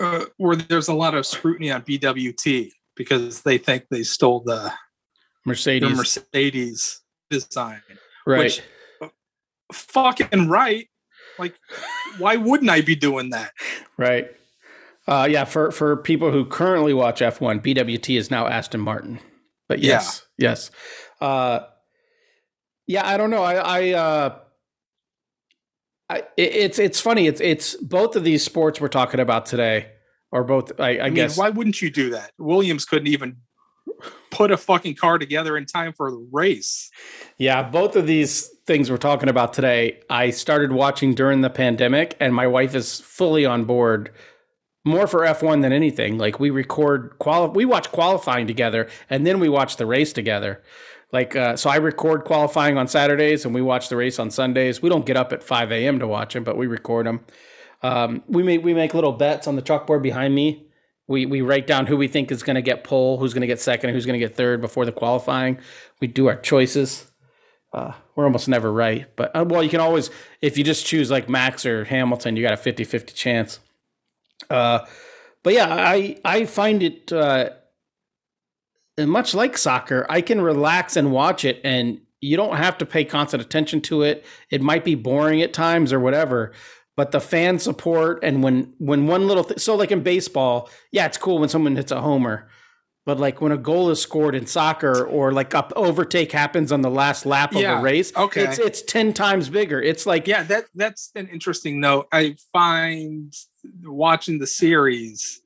uh 0.00 0.24
where 0.36 0.56
there's 0.56 0.88
a 0.88 0.94
lot 0.94 1.14
of 1.14 1.26
scrutiny 1.26 1.70
on 1.70 1.82
bwt 1.82 2.70
because 2.94 3.42
they 3.42 3.58
think 3.58 3.84
they 3.90 4.02
stole 4.02 4.40
the, 4.40 4.54
the 4.54 4.72
Mercedes, 5.44 5.96
mercedes 5.96 7.00
design 7.30 7.82
right? 8.26 8.38
which 8.38 8.62
fucking 9.72 10.48
right 10.48 10.88
like 11.38 11.54
why 12.18 12.36
wouldn't 12.36 12.70
i 12.70 12.80
be 12.80 12.94
doing 12.94 13.30
that 13.30 13.52
Right. 13.96 14.30
Uh, 15.06 15.26
yeah, 15.30 15.44
for 15.44 15.70
for 15.70 15.96
people 15.96 16.32
who 16.32 16.44
currently 16.44 16.92
watch 16.92 17.20
F1, 17.20 17.62
BWT 17.62 18.18
is 18.18 18.30
now 18.30 18.46
Aston 18.46 18.80
Martin. 18.80 19.20
But 19.68 19.78
Yeah. 19.78 19.92
yes, 19.92 20.26
yes. 20.36 20.70
Uh, 21.20 21.60
yeah, 22.86 23.06
I 23.06 23.16
don't 23.16 23.30
know. 23.30 23.42
I, 23.42 23.54
I, 23.54 23.92
uh, 23.92 24.38
I 26.08 26.22
it's 26.36 26.78
it's 26.78 27.00
funny. 27.00 27.26
It's 27.26 27.40
it's 27.40 27.74
both 27.76 28.16
of 28.16 28.24
these 28.24 28.44
sports 28.44 28.80
we're 28.80 28.88
talking 28.88 29.20
about 29.20 29.46
today, 29.46 29.90
or 30.30 30.44
both. 30.44 30.78
I, 30.78 30.98
I, 30.98 31.00
I, 31.00 31.04
mean, 31.04 31.14
guess. 31.14 31.36
why 31.36 31.50
wouldn't 31.50 31.82
you 31.82 31.90
do 31.90 32.10
that? 32.10 32.32
Williams 32.38 32.84
couldn't 32.84 33.08
even 33.08 33.38
put 34.30 34.50
a 34.50 34.56
fucking 34.56 34.94
car 34.94 35.18
together 35.18 35.56
in 35.56 35.66
time 35.66 35.92
for 35.92 36.10
the 36.10 36.28
race. 36.30 36.90
Yeah, 37.38 37.62
both 37.62 37.96
of 37.96 38.06
these 38.06 38.48
things 38.66 38.90
we're 38.90 38.98
talking 38.98 39.28
about 39.28 39.52
today, 39.52 40.00
I 40.10 40.30
started 40.30 40.72
watching 40.72 41.14
during 41.14 41.40
the 41.40 41.50
pandemic, 41.50 42.16
and 42.20 42.34
my 42.34 42.46
wife 42.46 42.74
is 42.74 43.00
fully 43.00 43.44
on 43.44 43.64
board. 43.64 44.10
More 44.84 45.08
for 45.08 45.20
F1 45.22 45.62
than 45.62 45.72
anything. 45.72 46.16
Like 46.18 46.38
we 46.38 46.50
record 46.50 47.16
quali- 47.18 47.50
we 47.50 47.64
watch 47.64 47.90
qualifying 47.90 48.46
together, 48.46 48.88
and 49.10 49.26
then 49.26 49.40
we 49.40 49.48
watch 49.48 49.76
the 49.76 49.86
race 49.86 50.12
together. 50.12 50.62
Like 51.16 51.34
uh, 51.34 51.56
so, 51.56 51.70
I 51.70 51.76
record 51.76 52.24
qualifying 52.24 52.76
on 52.76 52.88
Saturdays, 52.88 53.46
and 53.46 53.54
we 53.54 53.62
watch 53.62 53.88
the 53.88 53.96
race 53.96 54.18
on 54.18 54.30
Sundays. 54.30 54.82
We 54.82 54.90
don't 54.90 55.06
get 55.06 55.16
up 55.16 55.32
at 55.32 55.42
five 55.42 55.72
a.m. 55.72 55.98
to 56.00 56.06
watch 56.06 56.34
them, 56.34 56.44
but 56.44 56.58
we 56.58 56.66
record 56.66 57.06
them. 57.06 57.20
Um, 57.82 58.22
we 58.28 58.42
make 58.42 58.62
we 58.62 58.74
make 58.74 58.92
little 58.92 59.12
bets 59.12 59.46
on 59.46 59.56
the 59.56 59.62
chalkboard 59.62 60.02
behind 60.02 60.34
me. 60.34 60.66
We 61.08 61.24
we 61.24 61.40
write 61.40 61.66
down 61.66 61.86
who 61.86 61.96
we 61.96 62.06
think 62.06 62.30
is 62.30 62.42
going 62.42 62.56
to 62.56 62.60
get 62.60 62.84
pole, 62.84 63.16
who's 63.16 63.32
going 63.32 63.40
to 63.40 63.46
get 63.46 63.62
second, 63.62 63.94
who's 63.94 64.04
going 64.04 64.20
to 64.20 64.26
get 64.26 64.36
third 64.36 64.60
before 64.60 64.84
the 64.84 64.92
qualifying. 64.92 65.58
We 66.02 66.06
do 66.06 66.26
our 66.26 66.36
choices. 66.36 67.10
Uh, 67.72 67.94
we're 68.14 68.26
almost 68.26 68.46
never 68.46 68.70
right, 68.70 69.06
but 69.16 69.34
uh, 69.34 69.46
well, 69.48 69.62
you 69.62 69.70
can 69.70 69.80
always 69.80 70.10
if 70.42 70.58
you 70.58 70.64
just 70.64 70.84
choose 70.84 71.10
like 71.10 71.30
Max 71.30 71.64
or 71.64 71.86
Hamilton, 71.86 72.36
you 72.36 72.42
got 72.42 72.52
a 72.52 72.58
50-50 72.58 73.14
chance. 73.14 73.60
Uh, 74.50 74.80
but 75.42 75.54
yeah, 75.54 75.68
I 75.70 76.18
I 76.26 76.44
find 76.44 76.82
it 76.82 77.10
uh, 77.10 77.52
much 78.98 79.34
like 79.34 79.58
soccer. 79.58 80.06
I 80.08 80.20
can 80.20 80.40
relax 80.40 80.96
and 80.96 81.12
watch 81.12 81.44
it, 81.44 81.60
and 81.64 82.00
you 82.20 82.36
don't 82.36 82.56
have 82.56 82.78
to 82.78 82.86
pay 82.86 83.04
constant 83.04 83.42
attention 83.42 83.80
to 83.82 84.02
it. 84.02 84.24
It 84.50 84.62
might 84.62 84.84
be 84.84 84.94
boring 84.94 85.42
at 85.42 85.52
times 85.52 85.92
or 85.92 86.00
whatever, 86.00 86.52
but 86.96 87.10
the 87.12 87.20
fan 87.20 87.58
support 87.58 88.20
and 88.22 88.42
when 88.42 88.72
when 88.78 89.06
one 89.06 89.26
little 89.28 89.44
th- 89.44 89.60
so 89.60 89.74
like 89.76 89.92
in 89.92 90.02
baseball, 90.02 90.70
yeah, 90.92 91.06
it's 91.06 91.18
cool 91.18 91.38
when 91.38 91.48
someone 91.48 91.76
hits 91.76 91.92
a 91.92 92.00
homer. 92.00 92.48
But 93.04 93.20
like 93.20 93.40
when 93.40 93.52
a 93.52 93.56
goal 93.56 93.90
is 93.90 94.02
scored 94.02 94.34
in 94.34 94.46
soccer, 94.46 95.04
or 95.06 95.30
like 95.32 95.54
up 95.54 95.72
overtake 95.76 96.32
happens 96.32 96.72
on 96.72 96.80
the 96.80 96.90
last 96.90 97.24
lap 97.24 97.52
of 97.54 97.60
Yeah, 97.60 97.78
a 97.78 97.82
race, 97.82 98.12
okay. 98.16 98.42
it's 98.44 98.58
it's 98.58 98.82
ten 98.82 99.12
times 99.12 99.48
bigger. 99.48 99.80
It's 99.80 100.06
like 100.06 100.26
Yeah, 100.26 100.42
that 100.44 100.64
that's 100.74 101.12
an 101.14 101.28
interesting 101.28 101.78
note. 101.80 102.08
I 102.10 102.34
find 102.52 103.32
watching 103.84 104.38
the 104.40 104.46
series 104.48 105.40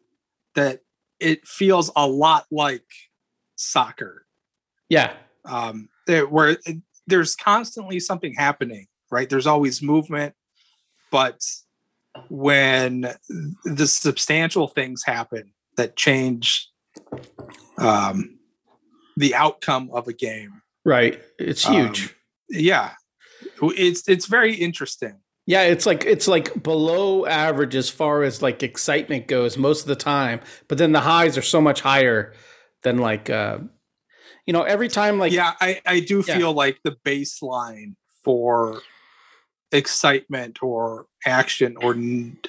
that 0.54 0.80
it 1.18 1.46
feels 1.46 1.90
a 1.94 2.06
lot 2.06 2.46
like 2.50 2.86
soccer, 3.60 4.26
yeah, 4.88 5.12
um, 5.44 5.88
where 6.06 6.56
there's 7.06 7.36
constantly 7.36 8.00
something 8.00 8.34
happening. 8.34 8.86
Right, 9.10 9.28
there's 9.28 9.46
always 9.46 9.82
movement, 9.82 10.34
but 11.10 11.40
when 12.28 13.12
the 13.64 13.86
substantial 13.86 14.68
things 14.68 15.02
happen 15.04 15.52
that 15.76 15.96
change 15.96 16.68
um, 17.78 18.38
the 19.16 19.34
outcome 19.34 19.90
of 19.92 20.06
a 20.06 20.12
game, 20.12 20.62
right. 20.84 21.20
It's 21.38 21.66
Um, 21.66 21.74
huge. 21.74 22.14
yeah, 22.48 22.92
it's 23.62 24.08
it's 24.08 24.26
very 24.26 24.54
interesting. 24.54 25.18
Yeah, 25.46 25.62
it's 25.62 25.86
like 25.86 26.04
it's 26.04 26.28
like 26.28 26.62
below 26.62 27.26
average 27.26 27.74
as 27.74 27.90
far 27.90 28.22
as 28.22 28.42
like 28.42 28.62
excitement 28.62 29.26
goes 29.26 29.58
most 29.58 29.80
of 29.80 29.88
the 29.88 29.96
time, 29.96 30.40
but 30.68 30.78
then 30.78 30.92
the 30.92 31.00
highs 31.00 31.36
are 31.36 31.42
so 31.42 31.60
much 31.60 31.80
higher 31.80 32.32
than 32.82 32.98
like 32.98 33.30
uh 33.30 33.58
you 34.46 34.52
know, 34.52 34.62
every 34.62 34.88
time 34.88 35.18
like 35.18 35.32
yeah, 35.32 35.52
I, 35.60 35.80
I 35.86 36.00
do 36.00 36.24
Yeah. 36.26 36.36
feel 36.38 36.52
like 36.52 36.80
the 36.82 36.96
baseline 37.04 37.94
for 38.24 38.82
excitement 39.72 40.62
or 40.62 41.06
action 41.26 41.76
or 41.76 41.96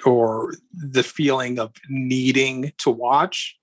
or 0.06 0.56
the 0.74 1.04
feeling 1.04 1.60
of 1.60 1.72
needing 1.90 2.74
to 2.80 2.90
watch 2.90 3.58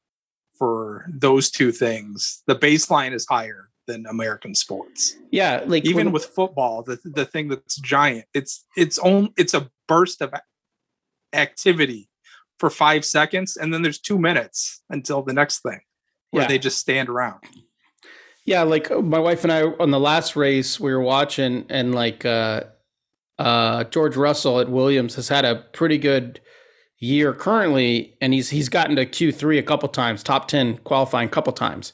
for 0.56 1.06
those 1.08 1.50
two 1.50 1.72
things, 1.72 2.42
the 2.46 2.54
baseline 2.56 3.12
is 3.12 3.26
higher 3.28 3.70
than 3.86 4.04
American 4.06 4.54
sports. 4.54 5.16
yeah, 5.30 5.62
like 5.66 5.84
Even 5.86 6.06
when- 6.06 6.12
with 6.12 6.26
football, 6.26 6.82
the 6.82 6.98
the 7.04 7.24
thing 7.24 7.48
that's 7.48 7.76
giant, 7.76 8.26
it's 8.34 8.64
it's 8.76 8.98
own 8.98 9.30
it's 9.36 9.54
a 9.54 9.70
burst 9.88 10.20
of 10.20 10.32
activity 11.32 12.08
for 12.58 12.70
five 12.70 13.04
seconds, 13.04 13.56
and 13.56 13.72
then 13.72 13.82
there's 13.82 14.00
two 14.00 14.18
minutes 14.18 14.82
until 14.90 15.22
the 15.22 15.32
next 15.32 15.60
thing 15.62 15.80
where 16.30 16.42
Yeah. 16.42 16.48
they 16.48 16.58
just 16.58 16.78
stand 16.78 17.08
around. 17.08 17.40
Yeah, 18.44 18.62
like 18.62 18.90
uh, 18.90 19.00
my 19.00 19.18
wife 19.18 19.44
and 19.44 19.52
I 19.52 19.62
on 19.62 19.90
the 19.90 20.00
last 20.00 20.34
race 20.36 20.80
we 20.80 20.92
were 20.92 21.02
watching, 21.02 21.66
and 21.68 21.94
like 21.94 22.24
uh, 22.24 22.62
uh, 23.38 23.84
George 23.84 24.16
Russell 24.16 24.60
at 24.60 24.70
Williams 24.70 25.14
has 25.16 25.28
had 25.28 25.44
a 25.44 25.56
pretty 25.72 25.98
good 25.98 26.40
year 26.98 27.32
currently, 27.34 28.16
and 28.20 28.32
he's 28.32 28.50
he's 28.50 28.68
gotten 28.68 28.96
to 28.96 29.04
Q 29.06 29.32
three 29.32 29.58
a 29.58 29.62
couple 29.62 29.88
times, 29.88 30.22
top 30.22 30.48
ten 30.48 30.78
qualifying 30.78 31.28
a 31.28 31.30
couple 31.30 31.52
times. 31.52 31.92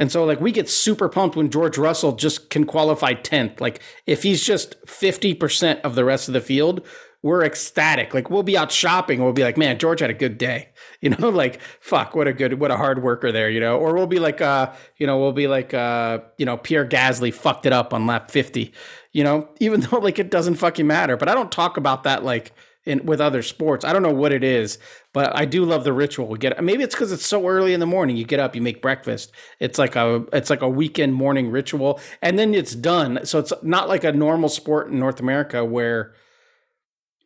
And 0.00 0.10
so 0.10 0.24
like 0.24 0.40
we 0.40 0.50
get 0.50 0.68
super 0.68 1.08
pumped 1.08 1.36
when 1.36 1.50
George 1.50 1.78
Russell 1.78 2.12
just 2.16 2.50
can 2.50 2.64
qualify 2.66 3.14
10th. 3.14 3.60
Like 3.60 3.80
if 4.08 4.24
he's 4.24 4.44
just 4.44 4.74
50% 4.86 5.82
of 5.82 5.94
the 5.94 6.04
rest 6.04 6.26
of 6.26 6.34
the 6.34 6.40
field, 6.40 6.84
we're 7.24 7.42
ecstatic. 7.42 8.12
Like 8.12 8.28
we'll 8.28 8.42
be 8.42 8.54
out 8.56 8.70
shopping. 8.70 9.24
We'll 9.24 9.32
be 9.32 9.44
like, 9.44 9.56
man, 9.56 9.78
George 9.78 10.00
had 10.00 10.10
a 10.10 10.14
good 10.14 10.38
day. 10.38 10.68
You 11.00 11.10
know, 11.10 11.28
like 11.28 11.60
fuck, 11.80 12.14
what 12.14 12.26
a 12.28 12.32
good, 12.32 12.60
what 12.60 12.70
a 12.70 12.78
hard 12.78 13.02
worker 13.02 13.30
there. 13.30 13.50
You 13.50 13.60
know, 13.60 13.76
or 13.76 13.94
we'll 13.94 14.06
be 14.06 14.18
like, 14.18 14.40
uh, 14.40 14.72
you 14.96 15.06
know, 15.06 15.18
we'll 15.18 15.32
be 15.32 15.46
like, 15.46 15.74
uh, 15.74 16.20
you 16.38 16.46
know, 16.46 16.56
Pierre 16.56 16.86
Gasly 16.86 17.34
fucked 17.34 17.66
it 17.66 17.74
up 17.74 17.92
on 17.92 18.06
lap 18.06 18.30
fifty. 18.30 18.72
You 19.12 19.22
know, 19.22 19.50
even 19.60 19.80
though 19.80 19.98
like 19.98 20.18
it 20.18 20.30
doesn't 20.30 20.54
fucking 20.54 20.86
matter. 20.86 21.18
But 21.18 21.28
I 21.28 21.34
don't 21.34 21.52
talk 21.52 21.76
about 21.76 22.04
that 22.04 22.24
like 22.24 22.52
in 22.86 23.04
with 23.04 23.20
other 23.20 23.42
sports. 23.42 23.84
I 23.84 23.92
don't 23.92 24.02
know 24.02 24.14
what 24.14 24.32
it 24.32 24.42
is, 24.42 24.78
but 25.12 25.36
I 25.36 25.44
do 25.44 25.66
love 25.66 25.84
the 25.84 25.92
ritual. 25.92 26.26
We 26.26 26.38
get 26.38 26.62
maybe 26.64 26.82
it's 26.82 26.94
because 26.94 27.12
it's 27.12 27.26
so 27.26 27.46
early 27.46 27.74
in 27.74 27.80
the 27.80 27.86
morning. 27.86 28.16
You 28.16 28.24
get 28.24 28.40
up, 28.40 28.56
you 28.56 28.62
make 28.62 28.80
breakfast. 28.80 29.30
It's 29.60 29.78
like 29.78 29.94
a 29.94 30.24
it's 30.32 30.48
like 30.48 30.62
a 30.62 30.68
weekend 30.70 31.12
morning 31.12 31.50
ritual, 31.50 32.00
and 32.22 32.38
then 32.38 32.54
it's 32.54 32.74
done. 32.74 33.26
So 33.26 33.38
it's 33.40 33.52
not 33.62 33.90
like 33.90 34.04
a 34.04 34.12
normal 34.12 34.48
sport 34.48 34.88
in 34.88 34.98
North 34.98 35.20
America 35.20 35.66
where 35.66 36.14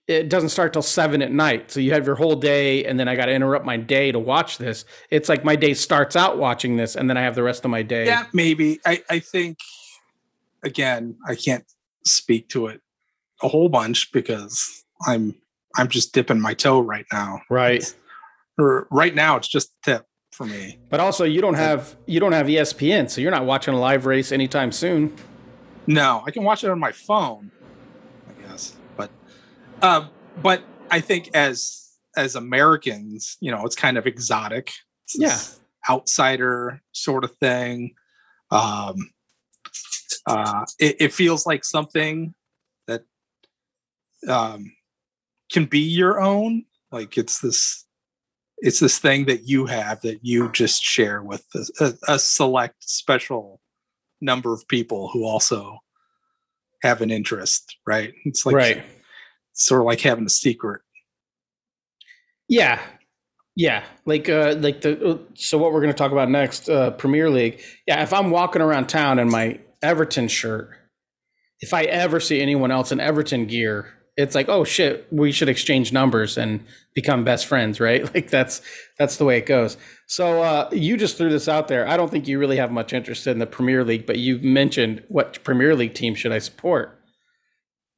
it 0.09 0.31
doesn't 0.31 0.49
start 0.49 0.73
till 0.73 0.83
seven 0.83 1.21
at 1.21 1.31
night. 1.31 1.71
So 1.71 1.81
you 1.81 1.93
have 1.93 2.07
your 2.07 2.17
whole 2.17 2.35
day, 2.35 2.85
and 2.85 2.99
then 2.99 3.09
I 3.09 3.15
got 3.15 3.27
to 3.27 3.33
interrupt 3.33 3.67
my 3.67 3.77
day 3.77 4.11
to 4.11 4.19
watch 4.19 4.57
this. 4.57 4.87
It's 5.11 5.29
like 5.29 5.45
my 5.45 5.55
day 5.55 5.75
starts 5.75 6.17
out 6.17 6.39
watching 6.39 6.77
this, 6.77 6.97
and 6.97 7.09
then 7.09 7.19
I 7.19 7.23
have 7.23 7.35
the 7.35 7.43
rest 7.43 7.65
of 7.65 7.71
my 7.71 7.83
day. 7.83 8.07
Yeah, 8.07 8.25
maybe. 8.33 8.81
I, 8.87 9.03
I 9.11 9.19
think, 9.19 9.59
again, 10.65 11.17
I 11.27 11.35
can't 11.35 11.65
speak 12.07 12.49
to 12.49 12.69
it 12.69 12.81
a 13.43 13.49
whole 13.49 13.69
bunch 13.69 14.11
because 14.11 14.85
I'm 15.07 15.35
I'm 15.77 15.89
just 15.89 16.15
dipping 16.15 16.41
my 16.41 16.55
toe 16.55 16.81
right 16.81 17.07
now. 17.13 17.43
Right. 17.51 17.95
Or 18.59 18.89
right 18.91 19.15
now, 19.15 19.37
it's 19.37 19.47
just 19.47 19.69
a 19.69 19.91
tip 19.91 20.07
for 20.33 20.47
me. 20.47 20.79
But 20.89 21.01
also, 21.01 21.25
you 21.25 21.43
don't 21.43 21.55
have 21.55 21.97
you 22.07 22.19
don't 22.19 22.33
have 22.33 22.47
ESPN, 22.47 23.11
so 23.11 23.21
you're 23.21 23.31
not 23.31 23.45
watching 23.45 23.75
a 23.75 23.79
live 23.79 24.07
race 24.07 24.33
anytime 24.33 24.73
soon. 24.73 25.15
No, 25.87 26.23
I 26.27 26.31
can 26.31 26.45
watch 26.45 26.65
it 26.65 26.71
on 26.71 26.79
my 26.79 26.93
phone, 26.93 27.51
I 27.58 27.58
guess. 27.58 27.58
But, 27.58 27.58
um, 29.83 30.11
but 30.43 30.63
I 30.91 31.01
think 31.01 31.31
as 31.35 31.89
as 32.17 32.35
Americans, 32.35 33.37
you 33.41 33.51
know, 33.51 33.65
it's 33.65 33.77
kind 33.77 33.97
of 33.97 34.07
exotic. 34.07 34.73
It's 35.05 35.19
this 35.19 35.61
outsider 35.89 36.83
sort 36.93 37.25
of 37.25 37.35
thing. 37.37 37.95
Um, 38.51 39.11
uh, 40.27 40.65
it, 40.79 40.97
it 41.01 41.13
feels 41.13 41.47
like 41.47 41.65
something 41.65 42.35
that 42.87 43.05
um, 44.29 44.73
can 45.51 45.65
be 45.65 45.81
your 45.81 46.21
own. 46.21 46.65
Like 46.91 47.17
it's 47.17 47.41
this, 47.41 47.87
it's 48.59 48.81
this 48.81 48.99
thing 48.99 49.27
that 49.27 49.45
you 49.45 49.67
have 49.67 50.01
that 50.03 50.21
you 50.23 50.51
just 50.51 50.83
share 50.83 51.23
with 51.23 51.45
a, 51.55 51.85
a, 51.85 52.15
a 52.15 52.19
select 52.19 52.83
special 52.83 53.61
number 54.21 54.53
of 54.53 54.67
people 54.69 55.09
who 55.09 55.25
also 55.25 55.79
have 56.83 57.01
an 57.01 57.11
interest. 57.11 57.77
Right? 57.87 58.13
It's 58.25 58.45
like 58.45 58.57
right. 58.57 58.85
Sort 59.59 59.81
of 59.83 59.87
like 59.87 60.01
having 60.01 60.25
a 60.25 60.31
secret. 60.31 60.83
Yeah. 62.49 62.81
Yeah, 63.55 63.83
like 64.07 64.29
uh 64.29 64.55
like 64.61 64.83
the 64.83 65.05
uh, 65.05 65.19
so 65.35 65.59
what 65.59 65.73
we're 65.73 65.81
going 65.81 65.93
to 65.93 65.99
talk 65.99 66.13
about 66.13 66.31
next 66.31 66.69
uh 66.69 66.93
Premier 66.93 67.29
League. 67.29 67.61
Yeah, 67.89 68.05
if 68.05 68.13
I'm 68.13 68.31
walking 68.31 68.63
around 68.63 68.89
town 68.89 69.19
in 69.19 69.29
my 69.29 69.59
Everton 69.83 70.29
shirt, 70.29 70.71
if 71.59 71.75
I 71.75 71.83
ever 71.83 72.21
see 72.21 72.41
anyone 72.41 72.71
else 72.71 72.93
in 72.93 73.01
Everton 73.01 73.47
gear, 73.47 73.95
it's 74.17 74.37
like, 74.37 74.49
"Oh 74.49 74.63
shit, 74.63 75.09
we 75.11 75.33
should 75.33 75.49
exchange 75.49 75.93
numbers 75.93 76.39
and 76.39 76.65
become 76.95 77.25
best 77.25 77.47
friends," 77.47 77.81
right? 77.81 78.05
Like 78.15 78.31
that's 78.31 78.63
that's 78.97 79.17
the 79.17 79.25
way 79.25 79.39
it 79.39 79.47
goes. 79.47 79.77
So 80.07 80.41
uh 80.41 80.69
you 80.71 80.97
just 80.97 81.17
threw 81.19 81.29
this 81.29 81.49
out 81.49 81.67
there. 81.67 81.85
I 81.89 81.97
don't 81.97 82.13
think 82.13 82.29
you 82.29 82.39
really 82.39 82.59
have 82.59 82.71
much 82.71 82.93
interest 82.93 83.27
in 83.27 83.41
the 83.41 83.47
Premier 83.47 83.83
League, 83.83 84.07
but 84.07 84.19
you 84.19 84.39
mentioned 84.39 85.03
what 85.09 85.43
Premier 85.43 85.75
League 85.75 85.95
team 85.95 86.15
should 86.15 86.31
I 86.31 86.39
support? 86.39 86.97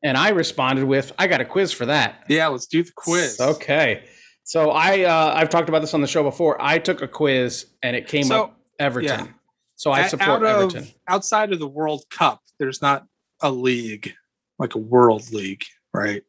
And 0.02 0.16
I 0.16 0.30
responded 0.30 0.84
with, 0.84 1.12
"I 1.18 1.26
got 1.26 1.40
a 1.40 1.44
quiz 1.44 1.72
for 1.72 1.86
that." 1.86 2.24
Yeah, 2.28 2.48
let's 2.48 2.66
do 2.66 2.82
the 2.82 2.92
quiz. 2.94 3.38
Okay. 3.40 4.04
So 4.44 4.70
I 4.70 5.02
uh, 5.02 5.32
I've 5.36 5.50
talked 5.50 5.68
about 5.68 5.80
this 5.80 5.94
on 5.94 6.00
the 6.00 6.06
show 6.06 6.22
before. 6.22 6.56
I 6.60 6.78
took 6.78 7.02
a 7.02 7.08
quiz 7.08 7.66
and 7.82 7.94
it 7.94 8.08
came 8.08 8.24
So, 8.24 8.44
up 8.44 8.60
Everton. 8.78 9.26
yeah. 9.26 9.32
So 9.76 9.92
I 9.92 10.06
support 10.08 10.42
of- 10.42 10.72
Everton. 10.72 10.88
outside 11.08 11.52
of 11.52 11.58
the 11.58 11.68
World 11.68 12.04
Cup, 12.10 12.40
there's 12.58 12.80
not 12.82 13.06
a 13.42 13.50
league 13.50 14.14
like 14.58 14.74
a 14.74 14.78
world 14.78 15.32
league, 15.32 15.62
right? 15.94 16.22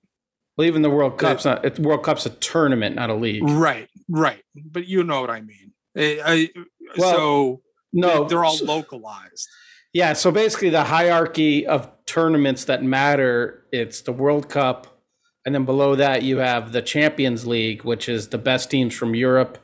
Believe 0.58 0.76
in 0.76 0.82
the 0.84 0.90
World 0.90 1.18
Cup's 1.18 1.44
not 1.46 1.66
it's 1.66 1.80
World 1.80 2.04
Cup's 2.04 2.26
a 2.26 2.30
tournament, 2.30 2.96
not 2.96 3.10
a 3.10 3.16
league. 3.16 3.44
Right, 3.44 3.90
right. 4.10 4.42
But 4.56 4.88
you 4.88 5.04
know 5.04 5.22
what 5.22 5.30
I 5.30 5.42
mean. 5.42 5.74
I, 5.98 6.22
I- 6.26 6.50
Well, 6.98 7.14
so 7.16 7.62
No, 7.94 8.26
they're 8.26 8.44
all 8.44 8.58
localized. 8.64 9.48
Yeah, 9.94 10.14
so 10.14 10.32
basically 10.32 10.70
the 10.70 10.84
hierarchy 10.86 11.66
of 11.68 11.90
tournaments 12.12 12.66
that 12.66 12.84
matter, 12.84 13.64
it's 13.72 14.02
the 14.02 14.12
World 14.12 14.50
Cup, 14.50 15.02
and 15.46 15.56
then 15.56 15.64
below 15.64 15.96
that 15.96 16.24
you 16.24 16.40
have 16.40 16.74
the 16.74 16.82
Champions 16.82 17.48
League, 17.48 17.84
which 17.86 18.10
is 18.10 18.28
the 18.28 18.38
best 18.38 18.70
teams 18.70 18.94
from 18.94 19.16
Europe 19.16 19.58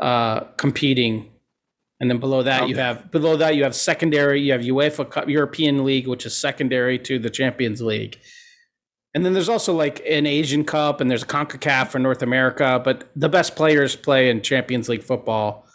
uh, 0.00 0.40
competing. 0.56 1.30
And 2.00 2.10
then 2.10 2.18
below 2.18 2.42
that 2.42 2.68
you 2.68 2.76
have 2.76 3.10
below 3.12 3.36
that 3.36 3.54
you 3.54 3.62
have 3.62 3.74
secondary, 3.74 4.42
you 4.42 4.52
have 4.52 4.62
UEFA 4.62 5.08
Cup, 5.08 5.28
Europa 5.28 5.62
League, 5.62 6.08
which 6.08 6.26
is 6.26 6.36
secondary 6.36 6.98
to 6.98 7.20
the 7.20 7.30
Champions 7.30 7.80
League. 7.80 8.18
And 9.14 9.24
then 9.24 9.32
there's 9.32 9.48
also 9.48 9.72
like 9.72 10.02
an 10.06 10.26
Asian 10.26 10.64
Cup 10.64 11.00
and 11.00 11.08
there's 11.08 11.22
a 11.22 11.26
CONCACAF 11.26 11.88
for 11.88 11.98
North 12.00 12.20
America, 12.20 12.82
but 12.84 13.08
the 13.14 13.30
best 13.30 13.56
players 13.56 13.96
play 13.96 14.28
in 14.28 14.42
Champions 14.42 14.90
League 14.90 15.04
football. 15.04 15.66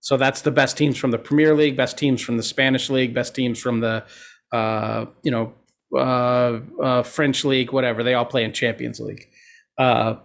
So 0.00 0.16
that's 0.16 0.40
the 0.40 0.50
best 0.50 0.76
teams 0.76 0.96
from 0.96 1.12
the 1.12 1.18
Premier 1.18 1.54
League, 1.54 1.76
best 1.76 1.98
teams 1.98 2.22
from 2.22 2.38
the 2.38 2.42
Spanish 2.42 2.90
League, 2.90 3.14
best 3.14 3.34
teams 3.34 3.60
from 3.60 3.80
the 3.80 4.04
uh, 4.50 5.06
you 5.22 5.30
know 5.30 5.52
uh, 5.96 6.60
uh, 6.82 7.02
French 7.02 7.44
League, 7.44 7.72
whatever. 7.72 8.02
They 8.02 8.14
all 8.14 8.24
play 8.24 8.44
in 8.44 8.52
Champions 8.52 9.00
League. 9.00 9.28
Uh, 9.76 10.16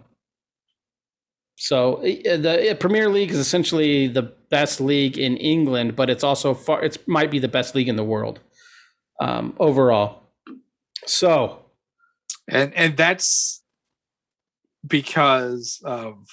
so 1.56 2.00
the 2.02 2.76
Premier 2.78 3.08
League 3.08 3.30
is 3.30 3.38
essentially 3.38 4.08
the 4.08 4.22
best 4.50 4.80
league 4.80 5.16
in 5.16 5.36
England, 5.36 5.96
but 5.96 6.10
it's 6.10 6.24
also 6.24 6.52
far. 6.52 6.82
It 6.82 7.06
might 7.06 7.30
be 7.30 7.38
the 7.38 7.48
best 7.48 7.74
league 7.74 7.88
in 7.88 7.96
the 7.96 8.04
world 8.04 8.40
um, 9.20 9.54
overall. 9.58 10.22
So 11.06 11.64
And 12.48 12.74
and 12.74 12.96
that's 12.96 13.62
because 14.86 15.80
of 15.84 16.26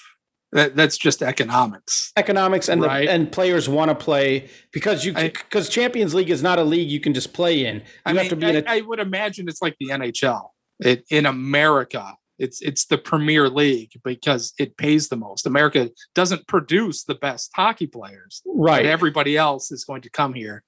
that, 0.52 0.76
that's 0.76 0.96
just 0.98 1.22
economics. 1.22 2.12
economics 2.16 2.68
and 2.68 2.82
Right. 2.82 3.06
the, 3.06 3.12
and 3.12 3.32
players 3.32 3.68
want 3.68 3.88
to 3.90 3.94
play 3.94 4.48
because 4.72 5.04
you 5.04 5.12
because 5.14 5.68
Champions 5.68 6.14
League 6.14 6.30
is 6.30 6.42
not 6.42 6.58
a 6.58 6.64
league 6.64 6.90
you 6.90 7.00
can 7.00 7.14
just 7.14 7.32
play 7.32 7.64
in. 7.64 7.76
You 7.76 7.82
I 8.06 8.08
have 8.10 8.16
mean, 8.22 8.28
to 8.30 8.36
be 8.36 8.46
I, 8.46 8.50
a 8.50 8.64
I 8.66 8.80
would 8.82 8.98
imagine 9.00 9.48
it's 9.48 9.62
like 9.62 9.76
the 9.80 9.88
NHL. 9.88 10.48
It, 10.80 11.04
in 11.10 11.26
America, 11.26 12.14
it's 12.38 12.60
it's 12.60 12.86
the 12.86 12.98
Premier 12.98 13.48
League 13.48 13.92
because 14.04 14.52
it 14.58 14.76
pays 14.76 15.08
the 15.08 15.16
most. 15.16 15.46
America 15.46 15.90
doesn't 16.14 16.46
produce 16.48 17.04
the 17.04 17.14
best 17.14 17.50
hockey 17.54 17.86
players. 17.86 18.42
right. 18.46 18.78
But 18.82 18.86
everybody 18.86 19.36
else 19.36 19.70
is 19.70 19.84
going 19.84 20.02
to 20.02 20.10
come 20.10 20.34
here 20.34 20.64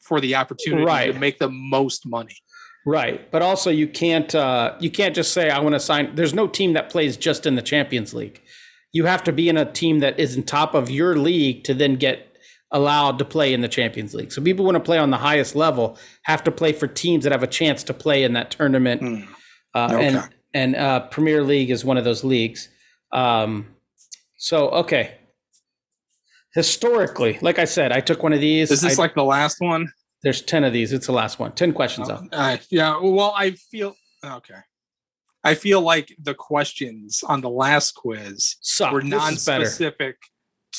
for 0.00 0.20
the 0.20 0.36
opportunity 0.36 0.84
Right. 0.84 1.12
to 1.12 1.18
make 1.18 1.38
the 1.38 1.50
most 1.50 2.06
money. 2.06 2.36
Right, 2.88 3.28
but 3.32 3.42
also 3.42 3.68
you 3.70 3.88
can't 3.88 4.32
uh, 4.32 4.76
you 4.78 4.90
can't 4.92 5.12
just 5.16 5.32
say 5.32 5.50
I 5.50 5.58
want 5.58 5.74
to 5.74 5.80
sign. 5.80 6.14
There's 6.14 6.32
no 6.32 6.46
team 6.46 6.74
that 6.74 6.88
plays 6.88 7.16
just 7.16 7.44
in 7.44 7.56
the 7.56 7.62
Champions 7.62 8.14
League. 8.14 8.40
You 8.96 9.04
have 9.06 9.22
to 9.24 9.32
be 9.32 9.48
in 9.48 9.56
a 9.56 9.70
team 9.80 10.00
that 10.00 10.18
is 10.18 10.36
in 10.36 10.42
top 10.42 10.74
of 10.74 10.84
your 10.90 11.12
league 11.16 11.64
to 11.64 11.74
then 11.74 11.96
get 11.96 12.16
allowed 12.70 13.18
to 13.18 13.24
play 13.24 13.52
in 13.54 13.60
the 13.60 13.68
Champions 13.68 14.14
League. 14.14 14.32
So 14.32 14.42
people 14.42 14.64
want 14.64 14.76
to 14.76 14.86
play 14.90 14.98
on 14.98 15.10
the 15.10 15.16
highest 15.18 15.54
level 15.54 15.98
have 16.22 16.42
to 16.44 16.50
play 16.50 16.72
for 16.72 16.86
teams 16.86 17.24
that 17.24 17.32
have 17.32 17.42
a 17.42 17.52
chance 17.60 17.84
to 17.84 17.94
play 17.94 18.24
in 18.24 18.32
that 18.32 18.50
tournament. 18.50 19.00
Hmm. 19.02 19.32
Uh, 19.74 19.88
Okay. 19.92 20.06
And 20.06 20.28
and 20.54 20.76
uh, 20.76 21.00
Premier 21.16 21.42
League 21.52 21.70
is 21.70 21.84
one 21.84 21.98
of 21.98 22.04
those 22.04 22.24
leagues. 22.24 22.60
Um, 23.12 23.50
so 24.38 24.58
okay, 24.82 25.04
historically, 26.54 27.38
like 27.42 27.58
I 27.58 27.66
said, 27.66 27.92
I 27.92 28.00
took 28.00 28.22
one 28.22 28.32
of 28.32 28.40
these. 28.40 28.70
Is 28.70 28.80
this 28.80 28.98
I- 28.98 29.02
like 29.02 29.14
the 29.14 29.24
last 29.24 29.60
one? 29.60 29.92
there's 30.22 30.42
ten 30.42 30.64
of 30.64 30.72
these. 30.72 30.92
It's 30.92 31.06
the 31.06 31.12
last 31.12 31.38
one. 31.38 31.52
Ten 31.52 31.72
questions 31.72 32.08
up. 32.08 32.24
Uh, 32.32 32.56
yeah. 32.70 32.98
Well, 33.00 33.32
I 33.36 33.52
feel 33.52 33.94
okay. 34.24 34.60
I 35.46 35.54
feel 35.54 35.80
like 35.80 36.14
the 36.20 36.34
questions 36.34 37.22
on 37.26 37.40
the 37.40 37.48
last 37.50 37.92
quiz 37.94 38.56
Suck. 38.60 38.92
were 38.92 39.00
This 39.00 39.06
is 39.32 39.44
better. 39.46 39.58
non-specific 39.60 40.16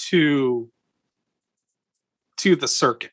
to 0.10 0.70
to 2.38 2.56
the 2.56 2.68
circuit. 2.68 3.12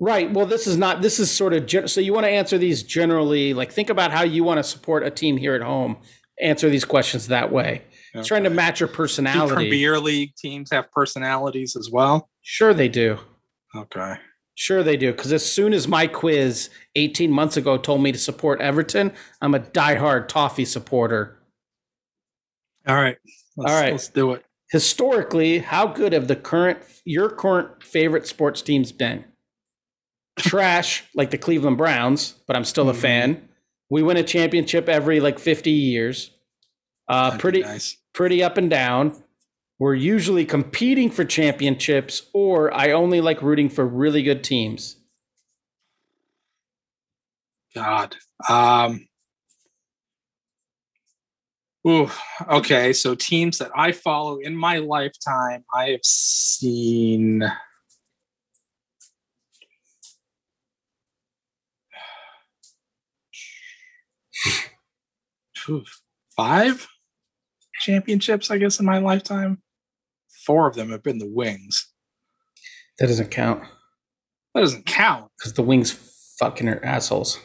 Right. 0.00 0.30
Well, 0.30 0.46
this 0.46 0.66
is 0.66 0.76
not. 0.76 1.02
This 1.02 1.20
is 1.20 1.30
sort 1.30 1.52
of 1.52 1.66
gen- 1.66 1.86
so. 1.88 2.00
You 2.00 2.12
want 2.12 2.24
to 2.26 2.30
answer 2.30 2.58
these 2.58 2.82
generally. 2.82 3.54
Like, 3.54 3.70
think 3.72 3.90
about 3.90 4.10
how 4.10 4.24
you 4.24 4.42
want 4.42 4.58
to 4.58 4.64
support 4.64 5.04
a 5.06 5.10
team 5.10 5.36
here 5.36 5.54
at 5.54 5.62
home. 5.62 5.98
Answer 6.40 6.68
these 6.68 6.84
questions 6.84 7.28
that 7.28 7.52
way. 7.52 7.82
Trying 8.24 8.42
to 8.44 8.50
match 8.50 8.80
your 8.80 8.88
Do 8.88 8.94
personality. 8.94 9.54
Premier 9.54 9.98
League 10.00 10.34
teams 10.36 10.70
have 10.72 10.90
personalities 10.90 11.76
as 11.76 11.90
well? 11.90 12.28
Sure, 12.42 12.74
they 12.74 12.88
do. 12.88 13.18
Okay. 13.76 14.14
Sure, 14.54 14.82
they 14.82 14.96
do. 14.96 15.12
Because 15.12 15.32
as 15.32 15.44
soon 15.50 15.72
as 15.72 15.88
my 15.88 16.06
quiz 16.06 16.70
18 16.94 17.30
months 17.30 17.56
ago 17.56 17.76
told 17.76 18.02
me 18.02 18.12
to 18.12 18.18
support 18.18 18.60
Everton, 18.60 19.12
I'm 19.40 19.54
a 19.54 19.60
diehard 19.60 20.28
Toffee 20.28 20.64
supporter. 20.64 21.38
All 22.86 22.94
right. 22.94 23.16
Let's, 23.56 23.72
All 23.72 23.80
right. 23.80 23.92
Let's 23.92 24.08
do 24.08 24.32
it. 24.32 24.44
Historically, 24.70 25.58
how 25.58 25.86
good 25.86 26.12
have 26.12 26.28
the 26.28 26.36
current 26.36 26.78
your 27.04 27.28
current 27.30 27.82
favorite 27.82 28.26
sports 28.26 28.62
teams 28.62 28.92
been? 28.92 29.24
trash 30.38 31.04
like 31.14 31.30
the 31.30 31.38
Cleveland 31.38 31.76
Browns, 31.78 32.34
but 32.46 32.56
I'm 32.56 32.64
still 32.64 32.90
a 32.90 32.92
Mhm. 32.92 32.96
fan. 33.00 33.48
We 33.90 34.02
win 34.02 34.16
a 34.16 34.22
championship 34.24 34.88
every 34.88 35.20
like 35.20 35.38
50 35.38 35.70
years. 35.70 36.30
Uh, 37.08 37.30
That'd 37.30 37.40
pretty 37.40 37.60
nice. 37.60 37.96
pretty 38.14 38.42
up 38.42 38.56
and 38.56 38.68
down. 38.68 39.22
We're 39.78 39.94
usually 39.94 40.44
competing 40.44 41.10
for 41.10 41.24
championships, 41.24 42.30
or 42.32 42.72
I 42.72 42.92
only 42.92 43.20
like 43.20 43.42
rooting 43.42 43.68
for 43.68 43.84
really 43.84 44.22
good 44.22 44.44
teams. 44.44 44.96
God. 47.74 48.14
Um, 48.48 49.08
ooh, 51.86 52.08
okay, 52.48 52.92
so 52.92 53.16
teams 53.16 53.58
that 53.58 53.72
I 53.74 53.90
follow 53.90 54.38
in 54.38 54.54
my 54.54 54.78
lifetime, 54.78 55.64
I 55.74 55.90
have 55.90 56.04
seen. 56.04 57.42
Five 66.36 66.86
championships, 67.84 68.50
I 68.50 68.58
guess, 68.58 68.80
in 68.80 68.86
my 68.86 68.98
lifetime. 68.98 69.62
Four 70.46 70.66
of 70.68 70.74
them 70.74 70.90
have 70.90 71.02
been 71.02 71.18
the 71.18 71.28
Wings. 71.30 71.90
That 72.98 73.06
doesn't 73.08 73.30
count 73.30 73.62
That 74.54 74.60
doesn't 74.60 74.86
count. 74.86 75.30
because 75.38 75.52
the 75.54 75.62
Wings 75.62 75.92
fucking 76.38 76.68
are 76.68 76.84
assholes. 76.84 77.38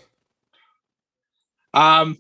Um, 1.74 2.18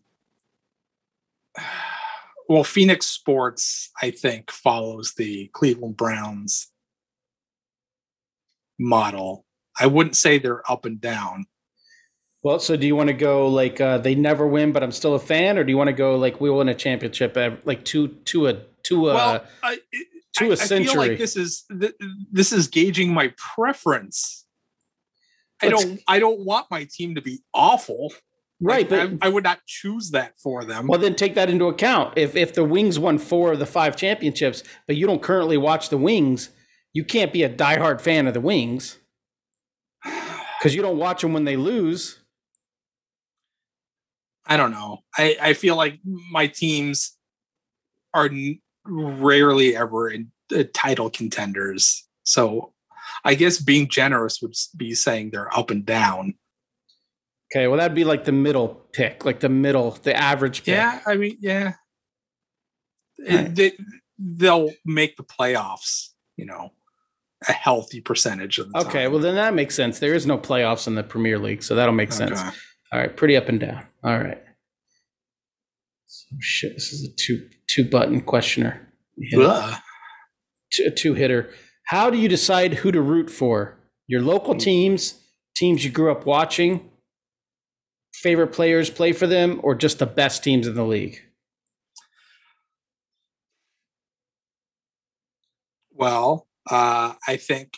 well, 2.48 2.64
Phoenix 2.64 3.08
Sports, 3.08 3.90
I 4.02 4.12
think, 4.12 4.52
follows 4.52 5.14
the 5.18 5.50
Cleveland 5.54 5.98
Browns 5.98 6.72
model. 8.80 9.46
I 9.80 9.88
wouldn't 9.88 10.16
say 10.16 10.38
they're 10.38 10.70
up 10.70 10.86
and 10.86 11.00
down. 11.00 11.46
Well, 12.42 12.60
so 12.60 12.78
do 12.78 12.88
you 12.88 12.96
want 12.96 13.08
to 13.08 13.14
go 13.14 13.48
like 13.48 13.82
uh, 13.82 13.98
they 13.98 14.16
never 14.16 14.48
win, 14.48 14.72
but 14.72 14.82
I'm 14.82 14.92
still 14.94 15.14
a 15.16 15.20
fan, 15.20 15.58
or 15.58 15.64
do 15.64 15.72
you 15.72 15.78
want 15.78 15.90
to 15.90 15.94
go 15.94 16.16
like 16.16 16.40
we 16.40 16.50
win 16.50 16.70
a 16.70 16.74
championship 16.76 17.36
like 17.66 17.84
two 17.84 18.08
to 18.26 18.48
a 18.48 18.62
to 18.84 19.10
a 19.10 19.14
well, 19.14 19.44
I, 19.62 19.76
to 20.38 20.46
I- 20.46 20.48
a 20.48 20.52
I 20.54 20.56
feel 20.56 20.96
like 20.96 21.18
this 21.18 21.36
is 21.36 21.66
this 22.32 22.54
is 22.54 22.68
gauging 22.68 23.14
my 23.14 23.34
preference. 23.38 24.46
I 25.62 25.68
don't. 25.68 26.00
I 26.08 26.20
don't 26.20 26.40
want 26.46 26.68
my 26.72 26.86
team 26.86 27.16
to 27.16 27.22
be 27.22 27.42
awful. 27.54 28.14
right? 28.62 28.90
Like, 28.90 29.20
But 29.20 29.26
I, 29.26 29.28
I 29.28 29.30
would 29.30 29.44
not 29.44 29.60
choose 29.66 30.12
that 30.12 30.40
for 30.40 30.64
them. 30.64 30.88
well, 30.88 30.98
then 31.00 31.16
take 31.16 31.36
that 31.36 31.50
into 31.50 31.66
account. 31.66 32.18
If 32.18 32.38
if 32.38 32.54
the 32.54 32.64
Wings 32.64 32.98
won 32.98 33.18
four 33.18 33.52
of 33.52 33.60
the 33.60 33.66
five 33.66 33.98
championships, 33.98 34.64
but 34.88 34.96
you 34.96 35.06
don't 35.06 35.22
currently 35.22 35.58
watch 35.58 35.90
the 35.90 35.98
Wings, 35.98 36.52
you 36.94 37.04
can't 37.04 37.34
be 37.34 37.44
a 37.44 37.50
diehard 37.50 38.00
fan 38.00 38.26
of 38.28 38.34
the 38.34 38.40
Wings 38.40 39.00
because 40.04 40.74
you 40.74 40.82
don't 40.82 40.98
watch 40.98 41.22
them 41.22 41.34
when 41.34 41.44
they 41.44 41.58
lose. 41.58 42.20
I 44.50 44.58
don't 44.58 44.72
know. 44.72 45.00
I, 45.18 45.38
I 45.42 45.54
feel 45.54 45.76
like 45.76 46.00
my 46.04 46.48
teams 46.48 47.16
are 48.14 48.26
n- 48.26 48.60
rarely 48.86 49.76
ever 49.78 50.10
in 50.10 50.32
uh, 50.54 50.64
title 50.74 51.10
contenders. 51.12 52.06
So 52.24 52.74
I 53.24 53.36
guess 53.36 53.60
being 53.60 53.88
generous 53.88 54.42
would 54.42 54.56
be 54.76 54.96
saying 54.96 55.30
they're 55.30 55.56
up 55.56 55.70
and 55.70 55.86
down. 55.86 56.34
Okay, 57.54 57.68
well 57.68 57.78
that'd 57.78 57.96
be 57.96 58.04
like 58.04 58.26
the 58.26 58.32
middle 58.32 58.70
pick, 58.92 59.24
like 59.24 59.40
the 59.40 59.50
middle, 59.50 59.92
the 60.04 60.16
average 60.16 60.60
pick. 60.60 60.74
Yeah, 60.74 61.00
I 61.06 61.16
mean, 61.16 61.38
yeah. 61.40 61.74
Right. 63.28 63.54
they, 63.54 63.74
they'll 64.18 64.72
make 64.86 65.18
the 65.18 65.24
playoffs, 65.24 66.10
you 66.38 66.46
know, 66.46 66.72
a 67.48 67.52
healthy 67.52 68.02
percentage 68.02 68.58
of 68.60 68.72
the 68.72 68.80
Okay, 68.80 69.04
time. 69.04 69.12
well 69.12 69.22
then 69.22 69.36
that 69.36 69.54
makes 69.54 69.76
sense. 69.76 70.00
There 70.00 70.14
is 70.14 70.26
no 70.26 70.38
playoffs 70.38 70.88
in 70.88 70.96
the 70.96 71.04
Premier 71.04 71.38
League, 71.40 71.62
so 71.64 71.76
that'll 71.76 71.94
make 71.94 72.12
sense. 72.12 72.40
All 72.92 73.00
right, 73.00 73.16
pretty 73.16 73.36
up 73.38 73.50
and 73.50 73.60
down. 73.60 73.86
All 74.04 74.18
right. 74.18 74.42
So 76.08 76.36
shit, 76.40 76.74
this 76.74 76.92
is 76.92 77.08
a 77.08 77.14
two 77.16 77.48
two 77.68 77.88
button 77.88 78.22
questioner. 78.22 78.88
Hit 79.22 79.40
Two, 80.72 80.84
a 80.88 80.92
two 80.92 81.14
hitter. 81.16 81.52
How 81.88 82.10
do 82.10 82.18
you 82.18 82.28
decide 82.30 82.76
who 82.76 82.92
to 82.92 83.02
root 83.02 83.30
for? 83.30 83.78
Your 84.08 84.22
local 84.22 84.54
Hmm. 84.54 84.60
teams, 84.60 85.20
teams 85.56 85.84
you 85.86 85.92
grew 85.92 86.12
up 86.12 86.26
watching, 86.26 86.90
favorite 88.14 88.48
players 88.54 88.90
play 88.90 89.12
for 89.14 89.28
them, 89.28 89.60
or 89.64 89.76
just 89.76 90.00
the 90.00 90.06
best 90.08 90.44
teams 90.44 90.66
in 90.68 90.74
the 90.76 90.86
league? 90.86 91.22
Well, 95.92 96.48
uh, 96.70 97.14
I 97.28 97.38
think 97.38 97.74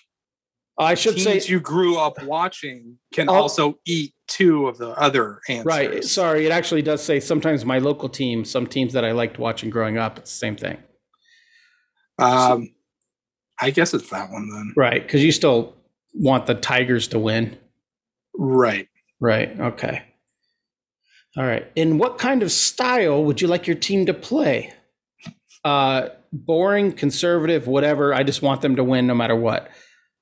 I 0.77 0.95
should 0.95 1.15
teams 1.15 1.45
say 1.45 1.51
you 1.51 1.59
grew 1.59 1.97
up 1.97 2.21
watching 2.23 2.97
can 3.13 3.29
Oh. 3.29 3.33
also 3.33 3.79
eat 3.85 4.13
two 4.31 4.67
of 4.67 4.77
the 4.77 4.89
other 4.91 5.41
answers. 5.49 5.65
right. 5.65 6.03
Sorry, 6.03 6.45
it 6.45 6.51
actually 6.51 6.81
does 6.81 7.03
say 7.03 7.19
sometimes 7.19 7.65
my 7.65 7.79
local 7.79 8.07
team, 8.07 8.45
some 8.45 8.65
teams 8.65 8.93
that 8.93 9.03
I 9.03 9.11
liked 9.11 9.37
watching 9.37 9.69
growing 9.69 9.97
up. 9.97 10.17
It's 10.17 10.31
the 10.31 10.37
same 10.37 10.55
thing. 10.55 10.77
Um, 12.17 12.69
I 13.59 13.71
guess 13.71 13.93
it's 13.93 14.09
that 14.09 14.31
one 14.31 14.49
then. 14.49 14.73
Right, 14.77 15.01
because 15.01 15.23
you 15.23 15.31
still 15.31 15.75
want 16.13 16.45
the 16.45 16.55
Tigers 16.55 17.09
to 17.09 17.19
win. 17.19 17.57
Right. 18.33 18.87
Right. 19.19 19.59
Okay. 19.59 20.03
All 21.37 21.45
right. 21.45 21.69
In 21.75 21.97
what 21.97 22.17
kind 22.17 22.41
of 22.43 22.51
style 22.51 23.23
would 23.23 23.41
you 23.41 23.47
like 23.47 23.67
your 23.67 23.75
team 23.75 24.05
to 24.05 24.13
play? 24.13 24.73
Uh, 25.63 26.09
boring, 26.33 26.91
conservative, 26.91 27.67
whatever. 27.67 28.13
I 28.13 28.23
just 28.23 28.41
want 28.41 28.61
them 28.61 28.75
to 28.77 28.83
win 28.83 29.07
no 29.07 29.15
matter 29.15 29.35
what. 29.35 29.69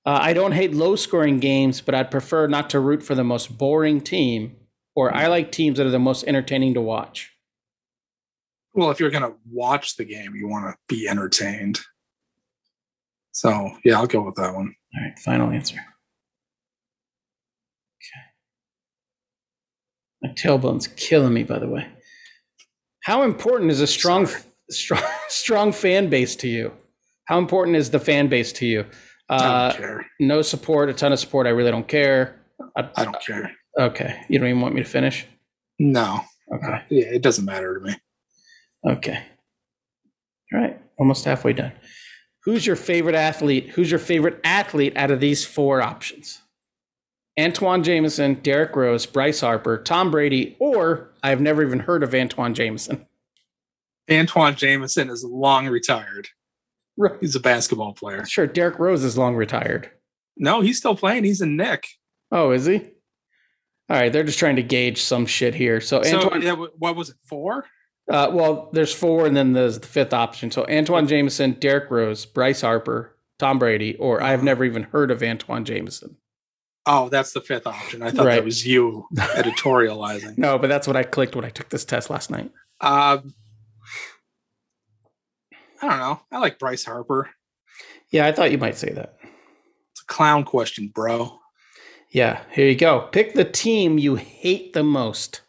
Uh, 0.06 0.18
I 0.22 0.34
don't 0.34 0.54
hate 0.54 0.74
low 0.74 0.96
scoring 0.96 1.40
games, 1.40 1.82
but 1.82 1.94
I'd 1.94 2.10
prefer 2.10 2.48
not 2.48 2.70
to 2.72 2.80
root 2.80 3.04
for 3.04 3.16
the 3.16 3.24
most 3.24 3.58
boring 3.58 4.02
team, 4.02 4.56
or 4.96 5.14
I 5.14 5.28
like 5.28 5.52
teams 5.52 5.78
that 5.78 5.86
are 5.86 5.92
the 5.92 6.00
most 6.00 6.24
entertaining 6.26 6.74
to 6.76 6.82
watch. 6.82 7.32
Well, 8.74 8.92
if 8.92 9.00
you're 9.00 9.10
gonna 9.10 9.34
watch 9.52 9.98
the 9.98 10.06
game, 10.06 10.36
you 10.36 10.48
want 10.48 10.66
to 10.66 10.78
be 10.88 11.08
entertained. 11.08 11.80
So 13.32 13.72
yeah, 13.84 13.98
I'll 13.98 14.08
go 14.08 14.22
with 14.22 14.36
that 14.36 14.54
one. 14.54 14.74
All 14.96 15.04
right. 15.04 15.20
Final 15.20 15.50
answer. 15.52 15.76
Okay. 17.98 18.26
My 20.22 20.34
tailbone's 20.36 20.88
killing 20.88 21.34
me, 21.34 21.44
by 21.44 21.60
the 21.60 21.68
way. 21.68 21.88
How 23.04 23.24
important 23.24 23.72
is 23.72 23.82
a 23.82 23.88
strong, 23.88 24.28
Sorry. 24.28 24.44
strong, 24.70 25.04
strong 25.30 25.72
fan 25.72 26.10
base 26.10 26.36
to 26.38 26.48
you? 26.48 26.74
How 27.26 27.38
important 27.38 27.78
is 27.78 27.92
the 27.92 28.00
fan 28.00 28.28
base 28.28 28.52
to 28.54 28.66
you? 28.66 28.86
I 29.30 29.36
Uh, 29.36 29.70
don't 29.72 29.78
care. 29.78 30.06
no 30.20 30.42
support, 30.42 30.90
a 30.90 30.94
ton 30.94 31.14
of 31.14 31.20
support. 31.20 31.46
I 31.48 31.52
really 31.52 31.72
don't 31.72 31.88
care. 31.88 32.36
I, 32.76 32.90
I 32.96 33.06
don't 33.06 33.22
care. 33.22 33.52
okay. 33.78 34.22
You 34.30 34.40
don't 34.40 34.48
even 34.50 34.62
want 34.62 34.74
me 34.76 34.82
to 34.84 34.90
finish? 34.90 35.26
No. 35.78 36.22
Okay. 36.54 36.82
Yeah, 36.90 37.06
it 37.06 37.22
doesn't 37.22 37.46
matter 37.46 37.78
to 37.80 37.86
me. 37.86 37.96
Okay. 38.86 39.24
All 40.54 40.60
right. 40.60 40.82
Almost 40.98 41.26
halfway 41.26 41.54
done. 41.54 41.72
Who's 42.44 42.66
your 42.66 42.76
favorite 42.76 43.16
athlete? 43.16 43.70
Who's 43.72 43.92
your 43.92 44.00
favorite 44.00 44.40
athlete 44.44 44.96
out 44.98 45.12
of 45.12 45.20
these 45.20 45.46
four 45.46 45.82
options? 45.82 46.42
Antoine 47.40 47.84
Jamison, 47.84 48.34
Derrick 48.36 48.76
Rose, 48.76 49.06
Bryce 49.06 49.42
Harper, 49.42 49.78
Tom 49.78 50.10
Brady, 50.12 50.58
or 50.60 51.12
I've 51.24 51.40
never 51.40 51.62
even 51.64 51.80
heard 51.80 52.04
of 52.04 52.14
Antoine 52.16 52.54
Jamison. 52.54 53.06
Antoine 54.12 54.56
Jamison 54.56 55.10
is 55.10 55.24
long 55.24 55.68
retired. 55.68 56.30
Right. 57.00 57.14
He's 57.22 57.36
a 57.36 57.40
basketball 57.40 57.94
player. 57.94 58.26
Sure, 58.26 58.46
Derrick 58.46 58.78
Rose 58.78 59.04
is 59.06 59.18
long 59.18 59.36
retired. 59.36 59.90
No, 60.38 60.60
he's 60.62 60.78
still 60.78 60.96
playing. 60.96 61.24
He's 61.24 61.40
in 61.42 61.56
Nick. 61.56 61.88
Oh, 62.32 62.52
is 62.52 62.66
he? 62.66 62.76
All 63.90 63.98
right, 63.98 64.12
they're 64.14 64.24
just 64.24 64.38
trying 64.38 64.58
to 64.58 64.62
gauge 64.64 65.02
some 65.02 65.26
shit 65.26 65.56
here. 65.56 65.80
So 65.82 66.04
So 66.04 66.18
Antoine, 66.20 66.42
yeah, 66.42 66.54
what 66.78 66.96
was 66.96 67.10
it? 67.10 67.16
Four? 67.24 67.66
uh, 68.12 68.30
well, 68.34 68.70
there's 68.74 68.94
four, 68.94 69.26
and 69.26 69.36
then 69.36 69.54
there's 69.54 69.80
the 69.80 69.88
fifth 69.88 70.14
option. 70.14 70.52
So 70.52 70.66
Antoine 70.70 71.08
Jamison, 71.08 71.54
Derrick 71.54 71.90
Rose, 71.90 72.26
Bryce 72.26 72.62
Harper, 72.62 73.16
Tom 73.40 73.60
Brady, 73.60 73.96
or 73.96 74.22
I've 74.22 74.44
never 74.44 74.66
even 74.66 74.84
heard 74.84 75.10
of 75.10 75.24
Antoine 75.24 75.64
Jamison. 75.64 76.18
Oh, 76.86 77.08
that's 77.10 77.32
the 77.34 77.42
fifth 77.42 77.66
option. 77.68 78.02
I 78.02 78.12
thought 78.12 78.26
Right. 78.26 78.36
that 78.36 78.44
was 78.46 78.66
you 78.68 79.08
editorializing. 79.16 80.38
No, 80.38 80.58
but 80.58 80.68
that's 80.68 80.88
what 80.88 80.96
I 80.96 81.04
clicked 81.04 81.36
when 81.36 81.46
I 81.46 81.50
took 81.50 81.70
this 81.70 81.86
test 81.86 82.10
last 82.10 82.30
night. 82.32 82.52
Um, 82.82 83.34
I 85.82 85.88
don't 85.88 86.00
know. 86.00 86.22
I 86.32 86.40
like 86.40 86.60
Bryce 86.60 86.84
Harper. 86.86 87.30
Yeah, 88.12 88.26
I 88.26 88.32
thought 88.32 88.52
you 88.52 88.58
might 88.58 88.78
say 88.78 88.92
that. 88.92 89.18
It's 89.92 90.02
a 90.02 90.06
clown 90.14 90.44
question, 90.44 90.92
bro. 90.94 91.40
Yeah, 92.12 92.42
here 92.52 92.68
you 92.68 92.76
go. 92.76 93.08
Pick 93.12 93.34
the 93.34 93.46
team 93.46 93.98
you 94.00 94.16
hate 94.16 94.74
the 94.74 94.84
most 94.84 95.42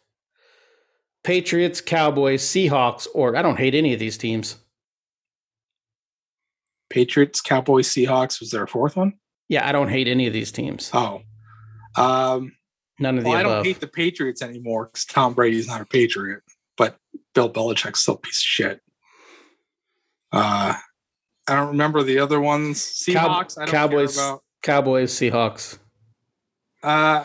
Patriots, 1.23 1.81
Cowboys, 1.81 2.43
Seahawks, 2.43 3.07
or 3.13 3.35
I 3.35 3.41
don't 3.41 3.57
hate 3.57 3.75
any 3.75 3.93
of 3.93 3.99
these 3.99 4.17
teams. 4.17 4.57
Patriots, 6.89 7.41
Cowboys, 7.41 7.87
Seahawks. 7.89 8.39
Was 8.39 8.51
there 8.51 8.63
a 8.63 8.67
fourth 8.67 8.95
one? 8.95 9.13
Yeah, 9.47 9.67
I 9.67 9.71
don't 9.71 9.89
hate 9.89 10.07
any 10.07 10.27
of 10.27 10.33
these 10.33 10.51
teams. 10.51 10.89
Oh, 10.93 11.21
um, 11.97 12.53
None 12.99 13.17
of 13.17 13.23
the 13.23 13.31
I 13.31 13.41
above. 13.41 13.51
don't 13.51 13.65
hate 13.65 13.79
the 13.79 13.87
Patriots 13.87 14.41
anymore 14.41 14.85
because 14.85 15.05
Tom 15.05 15.33
Brady's 15.33 15.67
not 15.67 15.81
a 15.81 15.85
Patriot, 15.85 16.41
but 16.77 16.97
Bill 17.33 17.51
Belichick's 17.51 18.01
still 18.01 18.15
a 18.15 18.17
piece 18.19 18.37
of 18.39 18.43
shit. 18.43 18.81
Uh, 20.31 20.73
I 21.47 21.55
don't 21.55 21.69
remember 21.69 22.03
the 22.03 22.19
other 22.19 22.39
ones. 22.39 23.03
Cow- 23.07 23.13
Seahawks. 23.43 23.57
I 23.57 23.65
don't 23.65 23.71
Cowboys. 23.71 24.19
Cowboys, 24.63 25.11
Seahawks. 25.13 25.77
Uh, 26.83 27.23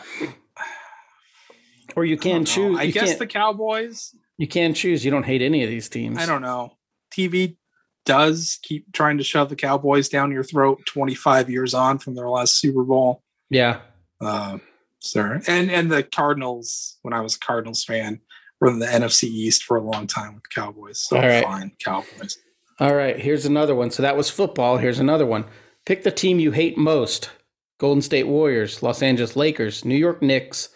Or 1.95 2.05
you 2.05 2.17
can 2.17 2.37
don't 2.37 2.45
choose. 2.45 2.79
I 2.79 2.83
you 2.83 2.91
guess 2.91 3.17
the 3.17 3.25
Cowboys. 3.27 4.13
you 4.37 4.47
can 4.47 4.73
choose. 4.73 5.03
You 5.03 5.11
don't 5.11 5.23
hate 5.25 5.41
any 5.41 5.63
of 5.63 5.69
these 5.69 5.89
teams. 5.89 6.17
I 6.19 6.25
don't 6.25 6.41
know. 6.41 6.73
TV 7.11 7.57
does 8.05 8.59
keep 8.61 8.91
trying 8.93 9.17
to 9.17 9.23
shove 9.23 9.49
the 9.49 9.55
Cowboys 9.55 10.07
down 10.09 10.31
your 10.31 10.43
throat 10.43 10.79
25 10.85 11.49
years 11.49 11.73
on 11.73 11.97
from 11.97 12.15
their 12.15 12.29
last 12.29 12.59
Super 12.59 12.83
Bowl. 12.83 13.23
Yeah. 13.49 13.79
Uh, 14.21 14.59
sir. 14.99 15.41
And 15.47 15.71
and 15.71 15.91
the 15.91 16.03
Cardinals, 16.03 16.97
when 17.01 17.13
I 17.13 17.21
was 17.21 17.35
a 17.35 17.39
Cardinals 17.39 17.83
fan, 17.83 18.19
were 18.61 18.69
in 18.69 18.79
the 18.79 18.85
NFC 18.85 19.23
East 19.23 19.63
for 19.63 19.77
a 19.77 19.81
long 19.81 20.05
time 20.07 20.35
with 20.35 20.43
the 20.43 20.49
Cowboys. 20.61 21.01
So 21.01 21.17
All 21.17 21.23
right. 21.23 21.43
fine, 21.43 21.71
Cowboys. 21.83 22.37
All 22.79 22.95
right. 22.95 23.19
Here's 23.19 23.45
another 23.45 23.75
one. 23.75 23.91
So 23.91 24.03
that 24.03 24.17
was 24.17 24.29
football. 24.29 24.77
Here's 24.77 24.99
another 24.99 25.25
one. 25.25 25.45
Pick 25.85 26.03
the 26.03 26.11
team 26.11 26.39
you 26.39 26.51
hate 26.51 26.77
most: 26.77 27.31
Golden 27.79 28.01
State 28.01 28.27
Warriors, 28.27 28.83
Los 28.83 29.01
Angeles 29.01 29.35
Lakers, 29.35 29.85
New 29.85 29.95
York 29.95 30.21
Knicks. 30.21 30.69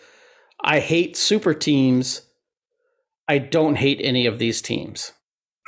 I 0.63 0.79
hate 0.79 1.17
super 1.17 1.53
teams. 1.53 2.21
I 3.27 3.37
don't 3.37 3.75
hate 3.75 3.99
any 4.03 4.25
of 4.25 4.39
these 4.39 4.61
teams. 4.61 5.11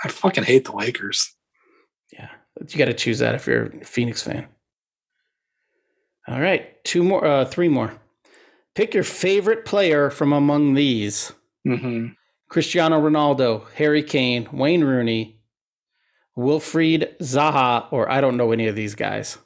I 0.04 0.10
fucking 0.10 0.44
hate 0.44 0.66
the 0.66 0.76
Lakers. 0.76 1.34
Yeah, 2.12 2.30
you 2.68 2.78
got 2.78 2.86
to 2.86 2.94
choose 2.94 3.20
that 3.20 3.36
if 3.36 3.48
you're 3.48 3.66
a 3.66 3.86
Phoenix 3.86 4.22
fan. 4.22 4.48
All 6.28 6.40
right, 6.42 6.84
two 6.84 7.04
more, 7.04 7.26
uh, 7.26 7.46
three 7.46 7.70
more. 7.70 7.94
Pick 8.76 8.94
your 8.94 9.04
favorite 9.04 9.66
player 9.66 10.10
from 10.10 10.34
among 10.34 10.74
these: 10.74 11.32
hmm 11.66 12.08
Cristiano 12.50 13.00
Ronaldo, 13.02 13.70
Harry 13.76 14.04
Kane, 14.04 14.48
Wayne 14.52 14.84
Rooney, 14.84 15.40
Wilfried 16.38 17.18
Zaha, 17.20 17.92
or 17.92 18.10
I 18.10 18.22
don't 18.22 18.38
know 18.38 18.52
any 18.52 18.68
of 18.68 18.76
these 18.76 18.96
guys. 18.96 19.38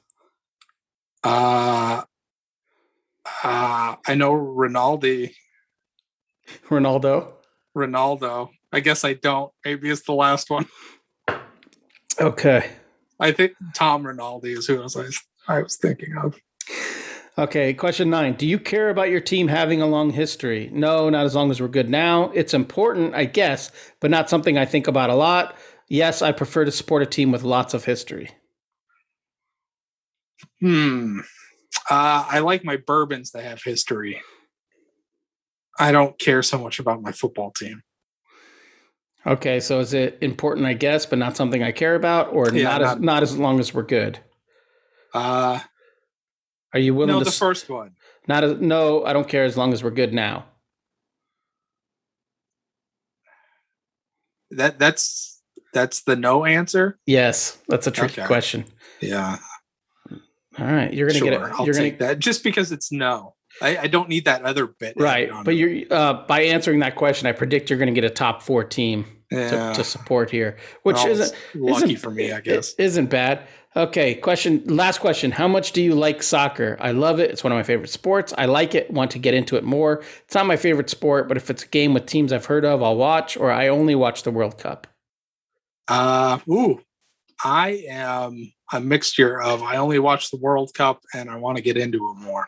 Uh, 1.24 2.04
uh, 3.44 3.96
I 4.08 4.16
know 4.16 4.32
Ronaldo. 4.32 5.32
Ronaldo. 6.70 7.34
Ronaldo. 7.76 8.50
I 8.72 8.80
guess 8.80 9.04
I 9.04 9.14
don't. 9.14 9.52
Maybe 9.66 9.90
it's 9.90 10.04
the 10.04 10.14
last 10.14 10.50
one. 10.50 10.68
Okay. 12.20 12.70
I 13.20 13.32
think 13.32 13.54
Tom 13.74 14.04
Ronaldo 14.04 14.46
is 14.46 14.68
who 14.68 14.80
I 14.80 14.84
was, 14.84 15.24
I 15.48 15.62
was 15.62 15.76
thinking 15.76 16.16
of. 16.18 16.40
Okay, 17.40 17.74
question 17.76 18.10
nine. 18.10 18.34
Do 18.34 18.48
you 18.48 18.58
care 18.58 18.90
about 18.90 19.12
your 19.12 19.22
team 19.22 19.48
having 19.48 19.80
a 19.80 19.86
long 19.86 20.10
history? 20.10 20.72
No, 20.74 21.10
not 21.10 21.26
as 21.26 21.36
long 21.36 21.52
as 21.52 21.62
we're 21.62 21.68
good 21.68 21.90
now. 21.90 22.32
It's 22.32 22.54
important, 22.54 23.14
I 23.14 23.26
guess, 23.26 23.72
but 24.00 24.10
not 24.10 24.28
something 24.28 24.58
I 24.58 24.66
think 24.66 24.88
about 24.88 25.12
a 25.12 25.16
lot. 25.16 25.56
Yes, 25.88 26.22
I 26.22 26.32
prefer 26.32 26.66
to 26.66 26.72
support 26.72 27.02
a 27.02 27.06
team 27.06 27.32
with 27.32 27.44
lots 27.44 27.74
of 27.74 27.86
history. 27.86 28.32
Hmm. 30.60 31.20
Uh, 31.90 32.26
I 32.30 32.40
like 32.40 32.64
my 32.66 32.78
bourbons 32.78 33.32
that 33.32 33.44
have 33.44 33.62
history. 33.64 34.22
I 35.80 35.92
don't 35.92 36.18
care 36.20 36.44
so 36.44 36.58
much 36.58 36.80
about 36.80 37.02
my 37.02 37.12
football 37.12 37.52
team. 37.52 37.84
Okay, 39.26 39.60
so 39.60 39.80
is 39.80 39.94
it 39.94 40.18
important, 40.22 40.66
I 40.66 40.74
guess, 40.74 41.06
but 41.06 41.20
not 41.20 41.38
something 41.38 41.62
I 41.64 41.72
care 41.72 41.96
about, 41.96 42.34
or 42.34 42.50
Yeah, 42.52 42.64
not, 42.64 42.82
as 42.82 42.88
not- 42.88 43.02
not 43.02 43.24
as 43.24 43.38
long 43.38 43.60
as 43.60 43.74
we're 43.74 43.84
good? 43.84 44.20
Uh, 45.14 45.60
Are 46.74 46.80
you 46.80 46.94
willing 46.94 47.14
no, 47.14 47.20
to 47.20 47.26
the 47.26 47.32
first 47.32 47.70
one. 47.70 47.96
not 48.28 48.44
as 48.44 48.60
no? 48.60 49.04
I 49.06 49.14
don't 49.14 49.28
care 49.28 49.46
as 49.46 49.56
long 49.58 49.74
as 49.74 49.84
we're 49.84 49.92
good 49.92 50.14
now. 50.14 50.46
That 54.52 54.80
that's 54.80 55.37
that's 55.74 56.01
the 56.03 56.15
no 56.15 56.45
answer. 56.45 56.97
Yes, 57.05 57.57
that's 57.68 57.88
a 57.88 57.91
tricky 57.91 58.22
Okay. 58.22 58.28
question. 58.28 58.65
Yeah, 59.01 59.38
All 60.59 60.65
right, 60.65 60.91
you're 60.93 61.07
gonna 61.07 61.20
sure. 61.20 61.30
get 61.30 61.41
it. 61.41 61.51
I'll 61.53 61.65
You're 61.65 61.74
gonna 61.76 61.86
take 61.89 61.99
that 61.99 62.20
just 62.20 62.43
because 62.43 62.72
it's 62.72 62.91
no. 62.91 63.36
I, 63.61 63.78
I 63.78 63.88
don't 63.88 64.09
need 64.09 64.26
that 64.26 64.43
other 64.43 64.68
bit. 64.68 64.93
right, 64.97 65.30
but 65.43 65.51
you're 65.55 65.86
uh, 65.91 66.26
by 66.28 66.41
answering 66.43 66.80
that 66.80 66.95
question, 66.95 67.28
I 67.28 67.32
predict 67.32 67.70
you're 67.70 67.80
gonna 67.80 67.91
get 67.91 68.03
a 68.03 68.09
top 68.09 68.41
four 68.41 68.63
team 68.63 69.05
yeah, 69.32 69.72
to, 69.72 69.78
to 69.78 69.84
support 69.84 70.30
here, 70.32 70.57
which 70.84 70.95
well, 70.97 71.07
isn't 71.09 71.34
lucky 71.55 71.84
isn't- 71.86 71.97
for 71.97 72.11
me, 72.11 72.32
I 72.32 72.41
guess. 72.41 72.74
isn't 72.76 73.09
bad. 73.09 73.47
Okay, 73.76 74.15
question. 74.15 74.63
Last 74.65 74.99
question. 74.99 75.30
How 75.32 75.47
much 75.47 75.72
do 75.72 75.84
you 75.84 75.93
like 75.93 76.24
soccer? 76.24 76.78
I 76.80 76.91
love 76.93 77.20
it. 77.20 77.30
It's 77.30 77.43
one 77.43 77.53
of 77.53 77.57
my 77.57 77.63
favorite 77.63 77.91
sports. 77.91 78.34
I 78.36 78.45
like 78.47 78.74
it. 78.74 78.89
Want 78.89 79.11
to 79.11 79.20
get 79.20 79.36
into 79.36 79.55
it 79.55 79.63
more. 79.63 80.01
It's 80.26 80.34
not 80.34 80.47
my 80.47 80.55
favorite 80.55 80.89
sport, 80.89 81.28
but 81.28 81.38
if 81.38 81.51
it's 81.51 81.63
a 81.63 81.68
game 81.68 81.93
with 81.93 82.07
teams 82.07 82.34
I've 82.34 82.45
heard 82.45 82.65
of, 82.65 82.82
I'll 82.82 82.95
watch. 82.95 83.38
Or 83.38 83.51
I 83.51 83.68
only 83.68 83.93
watch 83.93 84.24
the 84.24 84.32
World 84.32 84.57
Cup. 84.57 84.88
Uh, 85.88 86.40
ooh, 86.50 86.82
I 87.44 87.84
am 87.90 88.52
a 88.74 88.80
mixture 88.82 89.42
of 89.42 89.64
I 89.64 89.78
only 89.78 90.00
watch 90.00 90.32
the 90.32 90.38
World 90.38 90.72
Cup 90.74 91.02
and 91.14 91.30
I 91.30 91.38
want 91.38 91.58
to 91.58 91.64
get 91.64 91.78
into 91.78 91.98
it 92.10 92.16
more. 92.16 92.48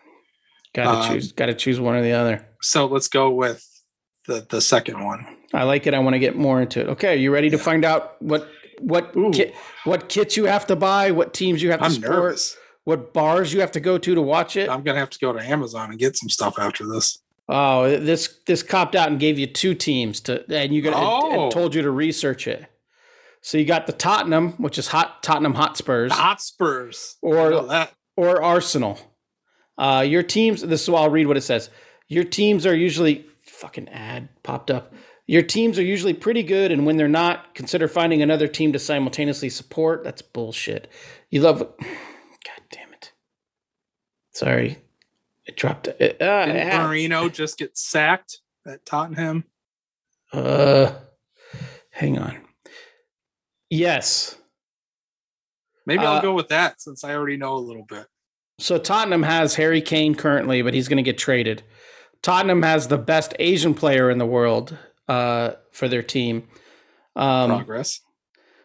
Got 0.76 0.84
to 0.84 0.90
Um, 1.00 1.14
choose. 1.14 1.32
Got 1.32 1.48
to 1.48 1.54
choose 1.54 1.80
one 1.80 1.96
or 1.96 2.02
the 2.02 2.12
other. 2.14 2.46
So 2.62 2.86
let's 2.86 3.08
go 3.08 3.30
with 3.32 3.66
the 4.28 4.46
the 4.50 4.62
second 4.62 5.04
one. 5.04 5.26
I 5.54 5.64
like 5.64 5.88
it. 5.88 5.94
I 5.94 6.00
want 6.00 6.14
to 6.14 6.20
get 6.20 6.36
more 6.36 6.62
into 6.62 6.82
it. 6.82 6.88
Okay, 6.90 7.18
you 7.18 7.32
ready 7.32 7.50
to 7.50 7.58
find 7.58 7.84
out 7.86 8.22
what 8.22 8.48
what 8.80 9.14
kit, 9.34 9.54
what 9.84 10.08
kits 10.10 10.38
you 10.38 10.46
have 10.46 10.66
to 10.68 10.76
buy, 10.76 11.12
what 11.12 11.34
teams 11.34 11.62
you 11.64 11.72
have 11.72 11.80
to 11.80 11.86
I'm 11.86 11.92
support, 11.92 12.14
nervous. 12.16 12.58
what 12.84 13.14
bars 13.14 13.52
you 13.54 13.60
have 13.62 13.72
to 13.74 13.80
go 13.80 13.98
to 13.98 14.16
to 14.16 14.22
watch 14.22 14.56
it? 14.56 14.70
I'm 14.70 14.84
gonna 14.84 15.00
have 15.00 15.10
to 15.10 15.20
go 15.20 15.34
to 15.34 15.40
Amazon 15.42 15.90
and 15.90 16.00
get 16.00 16.16
some 16.18 16.30
stuff 16.30 16.58
after 16.60 16.86
this. 16.88 17.20
Oh, 17.50 17.90
this 17.90 18.40
this 18.46 18.62
copped 18.62 18.96
out 18.96 19.10
and 19.10 19.20
gave 19.20 19.40
you 19.40 19.48
two 19.48 19.74
teams 19.74 20.20
to, 20.22 20.46
and 20.54 20.74
you 20.74 20.82
got 20.84 20.94
Oh. 20.96 21.44
and 21.46 21.52
told 21.52 21.74
you 21.74 21.82
to 21.82 21.90
research 21.92 22.48
it. 22.48 22.66
So 23.42 23.58
you 23.58 23.66
got 23.66 23.88
the 23.88 23.94
Tottenham, 23.94 24.52
which 24.54 24.78
is 24.78 24.88
hot 24.88 25.24
Tottenham 25.24 25.54
Hotspurs, 25.54 26.10
The 26.12 26.16
Hotspurs 26.16 27.16
Or- 27.22 27.38
I 27.48 27.50
know 27.50 27.68
that. 27.68 27.94
or 28.18 28.42
Arsenal. 28.42 29.00
Uh, 29.78 30.06
your 30.08 30.24
teams. 30.24 30.62
This 30.62 30.82
is 30.84 30.90
why 30.90 31.02
I'll 31.02 31.10
read 31.10 31.28
what 31.28 31.38
it 31.38 31.42
says. 31.42 31.70
Your 32.10 32.26
teams 32.26 32.66
are 32.66 32.76
usually 32.76 33.26
fucking 33.42 33.88
ad 33.90 34.28
popped 34.44 34.70
up. 34.70 34.94
Your 35.26 35.42
teams 35.44 35.78
are 35.80 35.84
usually 35.84 36.14
pretty 36.14 36.44
good, 36.44 36.72
and 36.72 36.86
when 36.86 36.98
they're 36.98 37.08
not, 37.08 37.54
consider 37.56 37.88
finding 37.88 38.22
another 38.22 38.48
team 38.48 38.74
to 38.74 38.80
simultaneously 38.80 39.50
support. 39.50 40.04
That's 40.04 40.22
bullshit. 40.22 40.90
You 41.30 41.42
love. 41.42 41.60
God 41.80 42.62
damn 42.72 42.92
it. 42.94 43.14
Sorry, 44.34 44.80
it 45.46 45.56
dropped. 45.56 45.88
It, 45.88 46.22
uh, 46.22 46.46
Didn't. 46.48 46.72
Mourinho 46.72 47.32
just 47.32 47.58
get 47.58 47.78
sacked 47.78 48.40
at 48.68 48.86
Tottenham? 48.86 49.46
Uh, 50.34 50.94
hang 51.92 52.18
on. 52.18 52.38
Yes. 53.70 54.36
Maybe 55.86 56.06
Uh, 56.06 56.14
I'll 56.14 56.22
go 56.22 56.34
with 56.34 56.50
that 56.50 56.82
since 56.82 57.04
I 57.04 57.14
already 57.14 57.38
know 57.38 57.56
a 57.56 57.60
little 57.60 57.86
bit. 57.86 58.06
So 58.60 58.78
Tottenham 58.78 59.24
has 59.24 59.56
Harry 59.56 59.82
Kane 59.82 60.16
currently, 60.16 60.62
but 60.62 60.74
he's 60.74 60.88
going 60.88 60.98
to 60.98 61.04
get 61.04 61.18
traded. 61.18 61.64
Tottenham 62.22 62.64
has 62.64 62.88
the 62.88 62.98
best 62.98 63.34
Asian 63.40 63.74
player 63.74 64.10
in 64.10 64.18
the 64.18 64.26
world 64.26 64.78
uh, 65.08 65.52
for 65.72 65.88
their 65.88 66.04
team. 66.04 66.48
Um, 67.16 67.50
Progress. 67.50 68.02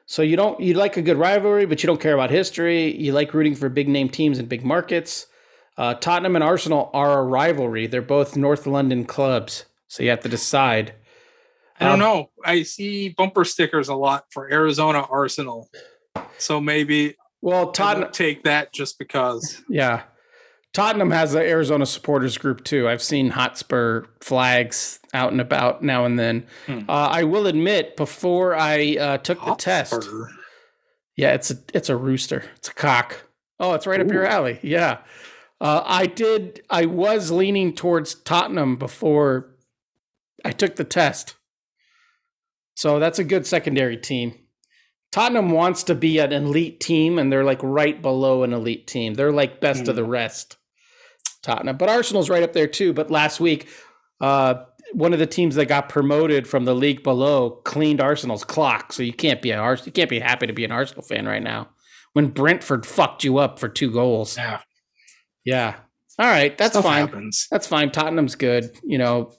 so 0.07 0.23
you 0.23 0.37
don't 0.37 0.61
you 0.61 0.75
like 0.75 0.97
a 0.97 1.03
good 1.03 1.17
rivalry, 1.17 1.65
but 1.65 1.83
you 1.83 1.87
don't 1.87 2.01
care 2.01 2.15
about 2.15 2.31
history. 2.31 2.95
You 2.97 3.13
like 3.13 3.33
rooting 3.33 3.55
for 3.55 3.69
big 3.69 3.89
name 3.89 4.09
teams 4.09 4.39
in 4.39 4.47
big 4.47 4.65
markets. 4.65 5.27
Uh, 5.77 5.95
Tottenham 5.95 6.37
and 6.37 6.45
Arsenal 6.45 6.91
are 6.93 7.21
a 7.21 7.25
rivalry. 7.25 7.87
They're 7.87 8.03
both 8.03 8.37
North 8.37 8.67
London 8.67 9.05
clubs, 9.05 9.65
so 9.89 10.03
you 10.03 10.11
have 10.11 10.21
to 10.21 10.29
decide. 10.29 10.95
I 11.81 11.85
don't 11.85 11.95
um, 11.95 11.99
know. 12.01 12.31
I 12.45 12.63
see 12.63 13.09
bumper 13.09 13.45
stickers 13.45 13.89
a 13.89 13.95
lot 13.95 14.27
for 14.31 14.51
Arizona 14.51 15.01
Arsenal. 15.11 15.69
So 16.39 16.61
maybe 16.61 17.17
Well, 17.41 17.73
Tottenham, 17.73 18.13
take 18.13 18.45
that 18.45 18.73
just 18.73 18.99
because. 18.99 19.63
Yeah. 19.69 20.03
Tottenham 20.73 21.13
has 21.13 21.33
the 21.33 21.41
Arizona 21.41 21.87
supporters 21.87 22.37
group 22.37 22.65
too. 22.65 22.89
I've 22.89 23.03
seen 23.03 23.31
Hotspur 23.31 24.07
flags 24.21 24.99
out 25.15 25.31
and 25.31 25.41
about 25.41 25.83
now 25.85 26.05
and 26.05 26.19
then. 26.19 26.47
Hmm. 26.67 26.81
Uh, 26.89 27.09
I 27.11 27.23
will 27.23 27.47
admit, 27.47 27.97
before 27.97 28.57
I 28.57 28.97
uh, 28.97 29.19
took 29.19 29.45
the 29.45 29.55
test, 29.55 30.09
yeah, 31.17 31.33
it's 31.33 31.53
a 31.53 31.57
it's 31.73 31.89
a 31.89 31.97
rooster. 31.97 32.45
It's 32.57 32.69
a 32.69 32.75
cock. 32.75 33.25
Oh, 33.61 33.75
it's 33.75 33.87
right 33.87 34.01
up 34.01 34.11
your 34.11 34.27
alley. 34.27 34.59
Yeah, 34.63 34.99
uh, 35.61 35.83
I 35.85 36.07
did. 36.07 36.63
I 36.69 36.87
was 36.87 37.31
leaning 37.31 37.73
towards 37.73 38.17
Tottenham 38.17 38.75
before 38.75 39.55
I 40.45 40.51
took 40.51 40.75
the 40.75 40.83
test, 40.83 41.37
so 42.75 42.99
that's 42.99 43.19
a 43.19 43.25
good 43.25 43.47
secondary 43.47 43.97
team. 43.97 44.35
Tottenham 45.13 45.51
wants 45.51 45.85
to 45.85 45.95
be 45.95 46.19
an 46.19 46.33
elite 46.33 46.81
team, 46.81 47.19
and 47.19 47.33
they're 47.33 47.45
like 47.45 47.61
right 47.63 48.01
below 48.03 48.43
an 48.43 48.53
elite 48.53 48.87
team. 48.87 49.15
They're 49.15 49.33
like 49.33 49.61
best 49.61 49.83
of 49.83 49.95
Hmm. 49.95 50.03
the 50.03 50.05
rest. 50.05 50.57
Tottenham, 51.43 51.77
but 51.77 51.89
Arsenal's 51.89 52.31
right 52.31 52.43
up 52.43 52.53
there 52.53 52.67
too. 52.67 52.93
But 52.93 53.11
last 53.11 53.39
week, 53.39 53.69
uh, 54.21 54.55
one 54.93 55.13
of 55.13 55.19
the 55.19 55.27
teams 55.27 55.55
that 55.57 55.67
got 55.67 55.89
promoted 55.89 56.47
from 56.49 56.65
the 56.65 56.75
league 56.75 57.03
below 57.03 57.51
cleaned 57.65 58.01
Arsenal's 58.01 58.45
clock. 58.45 58.93
So 58.93 59.03
you 59.03 59.13
can't 59.13 59.43
be 59.43 59.51
an 59.51 59.59
Ars- 59.59 59.85
you 59.87 59.93
can't 59.93 60.11
be 60.11 60.21
happy 60.21 60.47
to 60.47 60.53
be 60.53 60.65
an 60.65 60.73
Arsenal 60.73 61.03
fan 61.03 61.27
right 61.27 61.43
now 61.43 61.69
when 62.13 62.29
Brentford 62.29 62.87
fucked 62.87 63.25
you 63.25 63.39
up 63.39 63.59
for 63.59 63.69
two 63.69 63.91
goals. 63.91 64.37
Yeah, 64.37 64.61
Yeah. 65.45 65.75
All 66.19 66.27
right, 66.27 66.57
that's 66.57 66.75
stuff 66.75 66.85
fine. 66.85 67.07
happens. 67.09 67.49
That's 67.51 67.67
fine. 67.67 67.91
Tottenham's 67.91 68.37
good. 68.37 68.71
You 68.85 68.99
know, 68.99 69.33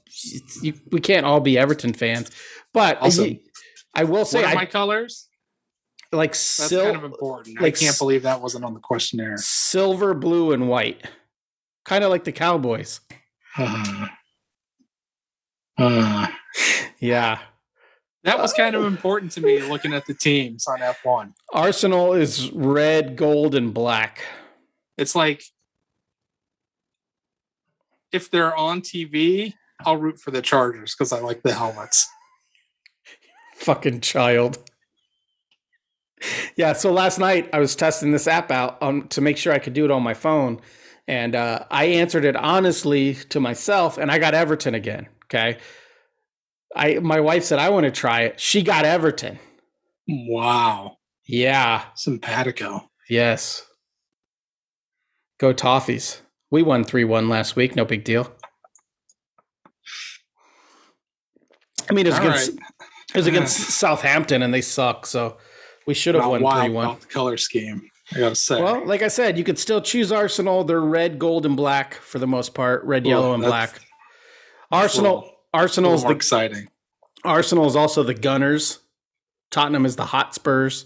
you, 0.62 0.74
we 0.92 1.00
can't 1.00 1.26
all 1.26 1.40
be 1.40 1.58
Everton 1.58 1.94
fans, 1.94 2.30
but 2.76 2.98
Also, 3.02 3.24
you- 3.24 3.40
I 3.96 4.04
will 4.04 4.26
say, 4.26 4.42
what 4.42 4.46
are 4.50 4.52
I 4.52 4.56
my 4.56 4.66
colors? 4.68 5.28
like 6.12 6.32
That's 6.32 6.40
sil- 6.70 6.84
kind 6.86 6.96
of 6.98 7.04
important. 7.06 7.60
like 7.62 7.76
I 7.76 7.80
can't 7.80 7.98
believe 7.98 8.22
that 8.24 8.42
wasn't 8.42 8.64
on 8.66 8.74
the 8.76 8.80
questionnaire. 8.80 9.38
silver, 9.38 10.14
blue, 10.14 10.52
and 10.52 10.70
white, 10.70 11.04
kind 11.86 12.04
of 12.04 12.10
like 12.12 12.24
the 12.26 12.32
Cowboys. 12.32 13.00
Uh, 13.58 14.08
uh, 15.78 16.28
Yeah. 17.00 17.40
that 18.24 18.38
was 18.38 18.54
kind 18.54 18.76
of 18.76 18.84
important 18.86 19.32
to 19.34 19.42
me 19.42 19.62
looking 19.62 19.94
at 19.94 20.06
the 20.06 20.14
teams 20.14 20.68
on 20.68 20.80
F1. 20.80 21.34
Arsenal 21.54 22.14
is 22.14 22.50
red, 22.52 23.16
gold, 23.18 23.56
and 23.56 23.74
black. 23.74 24.24
It's 24.98 25.16
like 25.16 25.44
if 28.12 28.30
they're 28.32 28.56
on 28.56 28.82
TV, 28.82 29.54
I'll 29.86 29.98
root 29.98 30.20
for 30.20 30.32
the 30.32 30.42
Chargers 30.42 30.96
because 30.96 31.12
I 31.12 31.20
like 31.20 31.44
the 31.44 31.54
helmets. 31.54 32.08
Fucking 33.66 34.02
child. 34.02 34.60
Yeah, 36.56 36.74
so 36.74 36.94
last 36.94 37.18
night 37.18 37.50
I 37.52 37.58
was 37.58 37.76
testing 37.76 38.12
this 38.12 38.28
app 38.28 38.52
out 38.52 38.78
um, 38.84 39.08
to 39.08 39.22
make 39.22 39.38
sure 39.38 39.54
I 39.54 39.58
could 39.58 39.74
do 39.74 39.86
it 39.86 39.90
on 39.92 40.04
my 40.04 40.14
phone. 40.14 40.62
And 41.08 41.36
uh, 41.36 41.66
I 41.72 41.86
answered 41.86 42.26
it 42.26 42.36
honestly 42.36 43.16
to 43.30 43.40
myself, 43.40 43.98
and 43.98 44.12
I 44.12 44.20
got 44.20 44.36
Everton 44.36 44.76
again. 44.76 45.08
Okay. 45.26 45.58
I 46.76 47.00
my 47.00 47.20
wife 47.20 47.44
said 47.44 47.58
I 47.58 47.70
want 47.70 47.86
to 47.86 47.92
try 47.92 48.22
it. 48.22 48.40
She 48.40 48.62
got 48.62 48.86
Everton. 48.86 49.40
Wow. 50.08 50.98
Yeah. 51.26 51.86
Simpatico. 51.96 52.92
Yes. 53.10 53.66
Go 55.40 55.56
Toffees. 55.56 56.22
We 56.52 56.62
won 56.62 56.84
3 56.84 57.04
1 57.04 57.30
last 57.30 57.56
week. 57.56 57.76
No 57.76 57.84
big 57.84 58.04
deal. 58.04 58.32
I 61.90 61.94
mean, 61.94 62.06
it 62.06 62.10
was 62.10 62.20
All 62.20 62.28
against, 62.28 62.52
right. 62.52 62.60
It 63.16 63.20
was 63.20 63.28
against 63.28 63.58
Southampton 63.72 64.42
and 64.42 64.54
they 64.54 64.62
suck. 64.62 65.06
So 65.06 65.38
we 65.88 65.94
should 65.94 66.16
have 66.16 66.28
won 66.28 66.40
3 66.42 66.70
1. 66.70 67.00
the 67.00 67.06
color 67.08 67.38
scheme. 67.38 67.90
I 68.16 68.20
gotta 68.20 68.36
say. 68.36 68.62
Well, 68.62 68.86
like 68.86 69.02
I 69.02 69.08
said, 69.08 69.38
you 69.38 69.44
could 69.44 69.58
still 69.58 69.82
choose 69.82 70.12
Arsenal. 70.12 70.64
They're 70.64 70.80
red, 70.82 71.18
gold, 71.18 71.46
and 71.46 71.58
black 71.58 71.96
for 71.96 72.20
the 72.20 72.28
most 72.28 72.54
part. 72.54 72.84
Red, 72.84 73.04
Well, 73.04 73.10
yellow, 73.10 73.34
and 73.34 73.44
black. 73.44 73.80
Arsenal. 74.72 75.32
Arsenal's 75.54 76.02
little 76.02 76.10
more 76.10 76.14
the 76.14 76.18
exciting. 76.18 76.68
Arsenal 77.24 77.66
is 77.66 77.76
also 77.76 78.04
the 78.04 78.14
Gunners. 78.14 78.80
Tottenham 79.50 79.86
is 79.86 79.96
the 79.96 80.06
Hotspurs. 80.06 80.86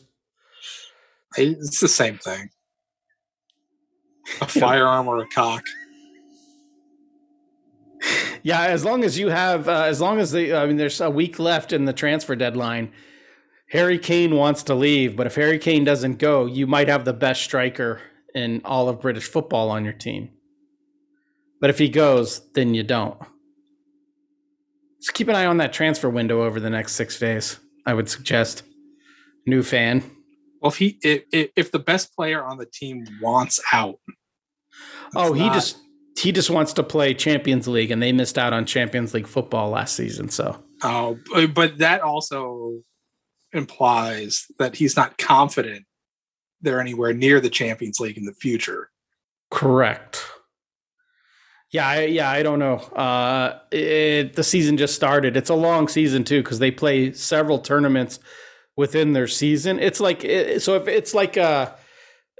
It's 1.35 1.79
the 1.79 1.87
same 1.87 2.17
thing. 2.17 2.49
A 4.41 4.45
firearm 4.47 5.07
or 5.07 5.19
a 5.23 5.27
cock. 5.27 5.63
Yeah, 8.43 8.61
as 8.63 8.85
long 8.85 9.03
as 9.03 9.19
you 9.19 9.29
have, 9.29 9.67
uh, 9.67 9.83
as 9.83 9.99
long 9.99 10.19
as 10.19 10.31
the, 10.31 10.53
I 10.55 10.65
mean, 10.65 10.77
there's 10.77 11.01
a 11.01 11.09
week 11.09 11.39
left 11.39 11.73
in 11.73 11.85
the 11.85 11.93
transfer 11.93 12.35
deadline. 12.35 12.91
Harry 13.71 13.99
Kane 13.99 14.35
wants 14.35 14.63
to 14.63 14.73
leave, 14.75 15.15
but 15.15 15.27
if 15.27 15.35
Harry 15.35 15.59
Kane 15.59 15.83
doesn't 15.83 16.17
go, 16.17 16.45
you 16.45 16.65
might 16.65 16.87
have 16.87 17.05
the 17.05 17.13
best 17.13 17.41
striker 17.43 18.01
in 18.33 18.61
all 18.63 18.87
of 18.89 19.01
British 19.01 19.27
football 19.27 19.69
on 19.69 19.83
your 19.83 19.93
team. 19.93 20.29
But 21.59 21.69
if 21.69 21.77
he 21.77 21.89
goes, 21.89 22.41
then 22.53 22.73
you 22.73 22.83
don't. 22.83 23.19
Just 25.01 25.13
keep 25.13 25.27
an 25.27 25.35
eye 25.35 25.45
on 25.45 25.57
that 25.57 25.73
transfer 25.73 26.09
window 26.09 26.43
over 26.43 26.59
the 26.59 26.69
next 26.69 26.93
six 26.93 27.19
days. 27.19 27.59
I 27.85 27.93
would 27.93 28.09
suggest. 28.09 28.63
New 29.45 29.63
fan. 29.63 30.03
Well, 30.61 30.71
if 30.71 30.77
he 30.77 30.99
if, 31.01 31.23
if 31.31 31.49
if 31.55 31.71
the 31.71 31.79
best 31.79 32.13
player 32.15 32.43
on 32.43 32.57
the 32.57 32.65
team 32.65 33.05
wants 33.21 33.59
out, 33.71 33.95
Oh, 35.15 35.33
he 35.33 35.41
not- 35.45 35.53
just 35.53 35.77
he 36.19 36.31
just 36.31 36.49
wants 36.49 36.73
to 36.73 36.83
play 36.83 37.13
Champions 37.13 37.67
League, 37.67 37.91
and 37.91 38.01
they 38.01 38.11
missed 38.11 38.37
out 38.37 38.53
on 38.53 38.65
Champions 38.65 39.13
League 39.13 39.27
football 39.27 39.69
last 39.69 39.95
season. 39.95 40.29
So 40.29 40.63
Oh, 40.83 41.17
but- 41.53 41.77
that 41.79 42.01
also 42.01 42.81
implies 43.51 44.45
that 44.59 44.75
he's 44.75 44.95
not 44.95 45.17
confident 45.17 45.85
they're 46.61 46.81
anywhere 46.81 47.13
near 47.13 47.39
the 47.39 47.49
Champions 47.49 47.99
League 47.99 48.17
in 48.17 48.25
the 48.25 48.33
future. 48.33 48.89
Correct. 49.49 50.23
Yeah, 51.71 51.87
I, 51.87 52.05
yeah, 52.05 52.29
I 52.29 52.43
don't 52.43 52.59
know. 52.59 52.75
Uh, 52.77 53.59
it, 53.71 54.33
the 54.33 54.43
season 54.43 54.75
just 54.75 54.95
started. 54.95 55.37
It's 55.37 55.49
a 55.49 55.55
long 55.55 55.87
season 55.87 56.23
too 56.23 56.41
because 56.43 56.59
they 56.59 56.71
play 56.71 57.13
several 57.13 57.59
tournaments 57.59 58.19
within 58.75 59.13
their 59.13 59.27
season. 59.27 59.79
It's 59.79 59.99
like 59.99 60.21
so 60.59 60.75
if 60.75 60.87
it's 60.87 61.13
like 61.13 61.37
uh 61.37 61.71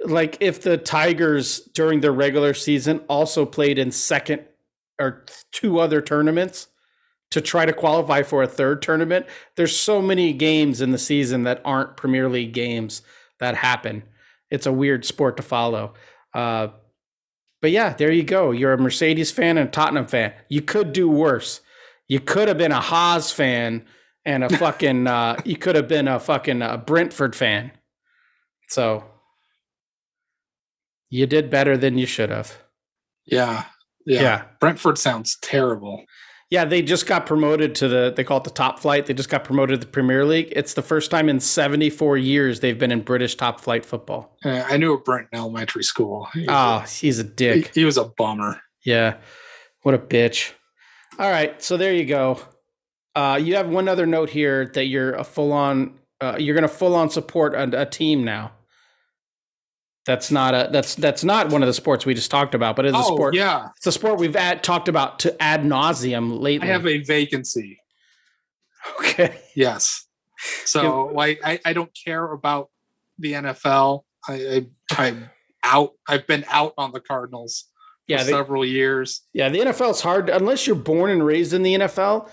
like 0.04 0.38
if 0.40 0.62
the 0.62 0.76
Tigers 0.78 1.60
during 1.74 2.00
their 2.00 2.12
regular 2.12 2.54
season 2.54 3.00
also 3.08 3.44
played 3.44 3.78
in 3.78 3.90
second 3.90 4.44
or 4.98 5.24
two 5.52 5.78
other 5.78 6.00
tournaments 6.00 6.68
to 7.30 7.40
try 7.40 7.64
to 7.64 7.72
qualify 7.72 8.22
for 8.22 8.42
a 8.42 8.46
third 8.46 8.82
tournament. 8.82 9.26
There's 9.56 9.76
so 9.76 10.02
many 10.02 10.32
games 10.32 10.80
in 10.80 10.90
the 10.90 10.98
season 10.98 11.44
that 11.44 11.60
aren't 11.64 11.96
Premier 11.96 12.28
League 12.28 12.52
games 12.52 13.02
that 13.38 13.56
happen. 13.56 14.02
It's 14.50 14.66
a 14.66 14.72
weird 14.72 15.04
sport 15.04 15.36
to 15.36 15.42
follow. 15.42 15.94
Uh, 16.34 16.68
but 17.62 17.70
yeah, 17.70 17.92
there 17.92 18.10
you 18.10 18.22
go. 18.22 18.50
You're 18.50 18.72
a 18.72 18.78
Mercedes 18.78 19.30
fan 19.30 19.58
and 19.58 19.68
a 19.68 19.72
Tottenham 19.72 20.06
fan. 20.06 20.32
You 20.48 20.62
could 20.62 20.92
do 20.92 21.08
worse. 21.08 21.60
You 22.08 22.18
could 22.18 22.48
have 22.48 22.58
been 22.58 22.72
a 22.72 22.80
Haas 22.80 23.30
fan 23.30 23.84
and 24.24 24.42
a 24.42 24.48
fucking. 24.58 25.06
uh, 25.06 25.40
you 25.44 25.56
could 25.56 25.76
have 25.76 25.86
been 25.86 26.08
a 26.08 26.18
fucking 26.18 26.62
uh, 26.62 26.78
Brentford 26.78 27.36
fan. 27.36 27.70
So 28.68 29.04
you 31.10 31.26
did 31.26 31.50
better 31.50 31.76
than 31.76 31.98
you 31.98 32.06
should 32.06 32.30
have. 32.30 32.56
Yeah, 33.26 33.64
yeah. 34.06 34.20
yeah. 34.22 34.42
Brentford 34.60 34.98
sounds 34.98 35.36
terrible. 35.42 36.04
Yeah, 36.50 36.64
they 36.64 36.82
just 36.82 37.06
got 37.06 37.26
promoted 37.26 37.76
to 37.76 37.86
the 37.88 38.12
they 38.16 38.24
call 38.24 38.38
it 38.38 38.44
the 38.44 38.50
top 38.50 38.80
flight. 38.80 39.06
They 39.06 39.14
just 39.14 39.28
got 39.28 39.44
promoted 39.44 39.80
to 39.80 39.86
the 39.86 39.92
Premier 39.92 40.24
League. 40.24 40.52
It's 40.56 40.74
the 40.74 40.82
first 40.82 41.10
time 41.10 41.28
in 41.28 41.38
74 41.38 42.16
years 42.18 42.58
they've 42.58 42.78
been 42.78 42.90
in 42.90 43.02
British 43.02 43.36
top 43.36 43.60
flight 43.60 43.86
football. 43.86 44.36
Uh, 44.44 44.64
I 44.66 44.76
knew 44.76 44.92
a 44.92 44.98
Brent 44.98 45.28
in 45.32 45.38
elementary 45.38 45.84
school. 45.84 46.26
He 46.34 46.40
was, 46.40 46.48
Ah, 46.48 46.80
he's 46.80 47.20
a 47.20 47.22
a, 47.22 47.26
he, 47.26 47.30
dick. 47.36 47.74
he 47.74 47.84
was 47.84 47.96
a 47.96 48.04
bummer. 48.04 48.60
Yeah. 48.84 49.18
What 49.82 49.94
a 49.94 49.98
bitch. 49.98 50.52
All 51.18 51.30
right, 51.30 51.62
so 51.62 51.76
there 51.76 51.94
you 51.94 52.04
go. 52.04 52.40
Uh, 53.14 53.38
you 53.40 53.54
have 53.56 53.68
one 53.68 53.88
other 53.88 54.06
note 54.06 54.30
here 54.30 54.66
that 54.74 54.86
you're 54.86 55.14
a 55.14 55.24
full 55.24 55.52
on 55.52 55.98
uh, 56.20 56.36
you're 56.38 56.54
going 56.54 56.68
to 56.68 56.74
full 56.74 56.94
on 56.94 57.10
support 57.10 57.54
a, 57.54 57.82
a 57.82 57.86
team 57.86 58.24
now. 58.24 58.52
That's 60.10 60.32
not 60.32 60.54
a 60.54 60.68
that's 60.72 60.96
that's 60.96 61.22
not 61.22 61.50
one 61.50 61.62
of 61.62 61.68
the 61.68 61.72
sports 61.72 62.04
we 62.04 62.14
just 62.14 62.32
talked 62.32 62.56
about, 62.56 62.74
but 62.74 62.84
it's 62.84 62.96
a 62.96 62.98
Oh 62.98 63.14
sport. 63.14 63.32
yeah, 63.32 63.68
It's 63.76 63.86
a 63.86 63.92
sport 63.92 64.18
we've 64.18 64.34
ad, 64.34 64.64
talked 64.64 64.88
about 64.88 65.20
to 65.20 65.40
ad 65.40 65.62
nauseum 65.62 66.40
lately. 66.40 66.68
I 66.68 66.72
have 66.72 66.84
a 66.84 66.98
vacancy. 66.98 67.80
okay. 68.98 69.38
Yes. 69.54 70.04
So 70.64 71.12
like 71.14 71.38
I, 71.44 71.60
I 71.64 71.74
don't 71.74 71.92
care 72.04 72.32
about 72.32 72.70
the 73.20 73.34
NFL. 73.34 74.02
I, 74.26 74.34
I 74.34 74.66
I'm 75.06 75.30
out. 75.62 75.92
I've 76.08 76.26
been 76.26 76.44
out 76.50 76.74
on 76.76 76.90
the 76.90 76.98
Cardinals 76.98 77.66
Yeah, 78.08 78.24
they, 78.24 78.32
several 78.32 78.64
years. 78.64 79.22
Yeah, 79.32 79.48
the 79.48 79.60
NFL 79.60 79.92
is 79.92 80.00
hard 80.00 80.28
unless 80.28 80.66
you're 80.66 80.74
born 80.74 81.12
and 81.12 81.24
raised 81.24 81.52
in 81.52 81.62
the 81.62 81.74
NFL. 81.74 82.28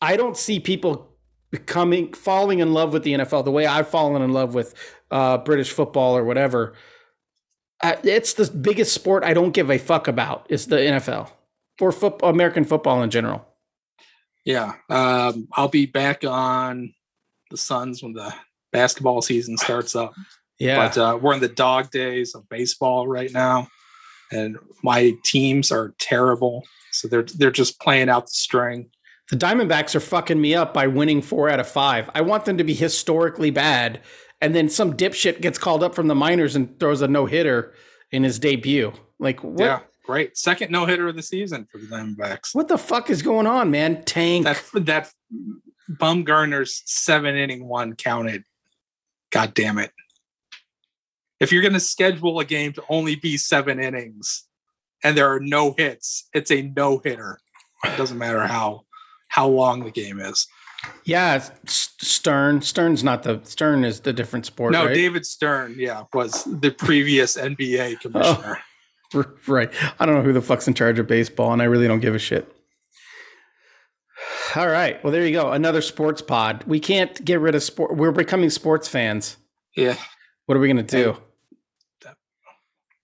I 0.00 0.16
don't 0.16 0.36
see 0.36 0.60
people 0.60 1.10
becoming 1.50 2.12
falling 2.12 2.60
in 2.60 2.72
love 2.72 2.92
with 2.92 3.02
the 3.02 3.14
NFL 3.14 3.44
the 3.44 3.50
way 3.50 3.66
I've 3.66 3.88
fallen 3.88 4.22
in 4.22 4.32
love 4.32 4.54
with 4.54 4.74
uh, 5.10 5.38
British 5.38 5.72
football 5.72 6.16
or 6.16 6.22
whatever. 6.22 6.74
Uh, 7.82 7.96
it's 8.02 8.34
the 8.34 8.50
biggest 8.50 8.94
sport 8.94 9.24
I 9.24 9.34
don't 9.34 9.52
give 9.52 9.70
a 9.70 9.78
fuck 9.78 10.08
about 10.08 10.46
is 10.48 10.66
the 10.66 10.76
NFL 10.76 11.30
or 11.80 11.92
foot, 11.92 12.20
American 12.22 12.64
football 12.64 13.02
in 13.02 13.10
general. 13.10 13.46
Yeah. 14.44 14.74
Um, 14.88 15.48
I'll 15.52 15.68
be 15.68 15.86
back 15.86 16.24
on 16.24 16.94
the 17.50 17.56
Suns 17.56 18.02
when 18.02 18.12
the 18.12 18.32
basketball 18.72 19.20
season 19.22 19.56
starts 19.56 19.94
up. 19.94 20.14
Yeah, 20.58 20.88
But 20.88 20.98
uh, 20.98 21.18
we're 21.20 21.34
in 21.34 21.40
the 21.40 21.48
dog 21.48 21.90
days 21.90 22.34
of 22.34 22.48
baseball 22.48 23.06
right 23.06 23.30
now, 23.30 23.68
and 24.32 24.56
my 24.82 25.12
teams 25.22 25.70
are 25.70 25.94
terrible. 25.98 26.64
So 26.92 27.08
they're 27.08 27.24
they're 27.24 27.50
just 27.50 27.78
playing 27.78 28.08
out 28.08 28.26
the 28.26 28.32
string. 28.32 28.88
the 29.30 29.36
Diamondbacks 29.36 29.94
are 29.94 30.00
fucking 30.00 30.40
me 30.40 30.54
up 30.54 30.72
by 30.72 30.86
winning 30.86 31.20
four 31.20 31.50
out 31.50 31.60
of 31.60 31.68
five. 31.68 32.08
I 32.14 32.22
want 32.22 32.46
them 32.46 32.56
to 32.56 32.64
be 32.64 32.72
historically 32.72 33.50
bad, 33.50 34.00
and 34.40 34.54
then 34.54 34.68
some 34.68 34.94
dipshit 34.94 35.40
gets 35.40 35.58
called 35.58 35.82
up 35.82 35.94
from 35.94 36.08
the 36.08 36.14
minors 36.14 36.56
and 36.56 36.78
throws 36.78 37.00
a 37.02 37.08
no 37.08 37.26
hitter 37.26 37.74
in 38.10 38.22
his 38.22 38.38
debut. 38.38 38.92
Like 39.18 39.42
what? 39.42 39.64
Yeah, 39.64 39.80
great. 40.04 40.36
Second 40.36 40.70
no 40.70 40.86
hitter 40.86 41.08
of 41.08 41.16
the 41.16 41.22
season 41.22 41.66
for 41.70 41.78
the 41.78 41.86
Diamondbacks. 41.86 42.54
What 42.54 42.68
the 42.68 42.78
fuck 42.78 43.10
is 43.10 43.22
going 43.22 43.46
on, 43.46 43.70
man? 43.70 44.02
Tank. 44.04 44.44
That 44.44 44.62
that 44.74 45.12
Bumgarner's 45.90 46.82
seven 46.84 47.36
inning 47.36 47.66
one 47.66 47.94
counted. 47.94 48.44
God 49.30 49.54
damn 49.54 49.78
it! 49.78 49.92
If 51.40 51.52
you're 51.52 51.62
going 51.62 51.74
to 51.74 51.80
schedule 51.80 52.38
a 52.40 52.44
game 52.44 52.72
to 52.74 52.82
only 52.88 53.16
be 53.16 53.36
seven 53.36 53.80
innings, 53.80 54.44
and 55.02 55.16
there 55.16 55.32
are 55.32 55.40
no 55.40 55.74
hits, 55.76 56.28
it's 56.32 56.50
a 56.50 56.62
no 56.62 56.98
hitter. 56.98 57.38
It 57.84 57.96
doesn't 57.96 58.18
matter 58.18 58.46
how 58.46 58.82
how 59.28 59.48
long 59.48 59.84
the 59.84 59.90
game 59.90 60.20
is. 60.20 60.46
Yeah, 61.04 61.42
Stern. 61.66 62.62
Stern's 62.62 63.02
not 63.04 63.22
the 63.22 63.40
Stern 63.44 63.84
is 63.84 64.00
the 64.00 64.12
different 64.12 64.46
sport. 64.46 64.72
no, 64.72 64.86
right? 64.86 64.94
David 64.94 65.24
Stern, 65.26 65.74
yeah, 65.78 66.04
was 66.12 66.44
the 66.44 66.70
previous 66.70 67.36
NBA 67.36 68.00
commissioner. 68.00 68.58
R- 69.14 69.34
right. 69.46 69.72
I 70.00 70.06
don't 70.06 70.16
know 70.16 70.22
who 70.22 70.32
the 70.32 70.42
fuck's 70.42 70.66
in 70.68 70.74
charge 70.74 70.98
of 70.98 71.06
baseball, 71.06 71.52
and 71.52 71.62
I 71.62 71.66
really 71.66 71.86
don't 71.86 72.00
give 72.00 72.14
a 72.14 72.18
shit. 72.18 72.52
All 74.54 74.68
right. 74.68 75.02
Well, 75.04 75.12
there 75.12 75.26
you 75.26 75.32
go. 75.32 75.52
Another 75.52 75.82
sports 75.82 76.22
pod. 76.22 76.64
We 76.66 76.80
can't 76.80 77.22
get 77.24 77.40
rid 77.40 77.54
of 77.54 77.62
sport. 77.62 77.96
We're 77.96 78.12
becoming 78.12 78.48
sports 78.50 78.88
fans. 78.88 79.36
Yeah, 79.76 79.96
What 80.46 80.56
are 80.56 80.60
we 80.60 80.68
gonna 80.68 80.82
do? 80.82 81.18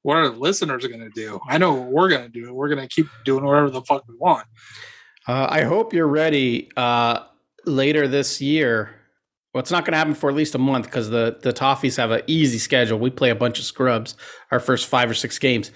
what 0.00 0.16
are 0.16 0.30
the 0.30 0.36
listeners 0.36 0.84
going 0.86 0.98
to 1.00 1.10
do? 1.10 1.38
I 1.48 1.58
know 1.58 1.74
what 1.74 1.92
we're 1.92 2.08
going 2.08 2.24
to 2.24 2.28
do. 2.28 2.52
We're 2.52 2.68
going 2.68 2.80
to 2.80 2.88
keep 2.88 3.06
doing 3.24 3.44
whatever 3.44 3.70
the 3.70 3.82
fuck 3.82 4.02
we 4.08 4.16
want. 4.16 4.48
Uh, 5.28 5.46
I 5.48 5.62
hope 5.62 5.92
you're 5.94 6.08
ready 6.08 6.70
uh, 6.76 7.20
later 7.64 8.08
this 8.08 8.40
year. 8.40 8.94
Well, 9.52 9.60
it's 9.60 9.70
not 9.70 9.84
going 9.84 9.92
to 9.92 9.98
happen 9.98 10.14
for 10.14 10.30
at 10.30 10.36
least 10.36 10.54
a 10.54 10.58
month 10.58 10.86
because 10.86 11.10
the 11.10 11.38
the 11.42 11.52
Toffees 11.52 11.96
have 11.96 12.10
an 12.10 12.22
easy 12.26 12.58
schedule. 12.58 12.98
We 12.98 13.10
play 13.10 13.30
a 13.30 13.34
bunch 13.34 13.58
of 13.58 13.64
scrubs 13.64 14.14
our 14.50 14.60
first 14.60 14.86
five 14.86 15.10
or 15.10 15.14
six 15.14 15.38
games, 15.38 15.70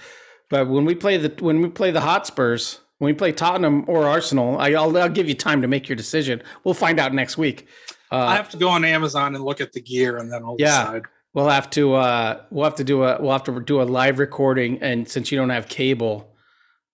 but 0.48 0.68
when 0.68 0.84
we 0.84 0.94
play 0.94 1.16
the 1.16 1.32
when 1.44 1.60
we 1.60 1.68
play 1.68 1.90
the 1.90 2.00
Hotspurs, 2.00 2.80
when 2.98 3.12
we 3.12 3.14
play 3.14 3.32
Tottenham 3.32 3.84
or 3.86 4.06
Arsenal, 4.06 4.58
I, 4.58 4.70
will 4.70 4.96
I'll 4.96 5.08
give 5.08 5.28
you 5.28 5.34
time 5.34 5.62
to 5.62 5.68
make 5.68 5.88
your 5.88 5.96
decision. 5.96 6.42
We'll 6.64 6.74
find 6.74 6.98
out 6.98 7.12
next 7.12 7.36
week. 7.36 7.66
Uh, 8.10 8.16
I 8.16 8.36
have 8.36 8.48
to 8.50 8.56
go 8.56 8.68
on 8.68 8.84
Amazon 8.84 9.34
and 9.34 9.44
look 9.44 9.60
at 9.60 9.72
the 9.72 9.80
gear, 9.80 10.16
and 10.16 10.32
then 10.32 10.42
I'll 10.42 10.56
yeah, 10.58 10.84
decide. 10.84 11.02
We'll 11.34 11.48
have 11.48 11.68
to 11.70 11.94
uh, 11.94 12.42
we'll 12.50 12.64
have 12.64 12.76
to 12.76 12.84
do 12.84 13.02
a 13.02 13.20
we'll 13.20 13.32
have 13.32 13.44
to 13.44 13.60
do 13.60 13.82
a 13.82 13.84
live 13.84 14.18
recording, 14.18 14.80
and 14.80 15.08
since 15.08 15.30
you 15.30 15.38
don't 15.38 15.50
have 15.50 15.68
cable, 15.68 16.34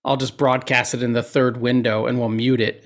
I'll 0.03 0.17
just 0.17 0.37
broadcast 0.37 0.93
it 0.93 1.03
in 1.03 1.13
the 1.13 1.23
third 1.23 1.57
window, 1.57 2.07
and 2.07 2.19
we'll 2.19 2.29
mute 2.29 2.59
it, 2.59 2.83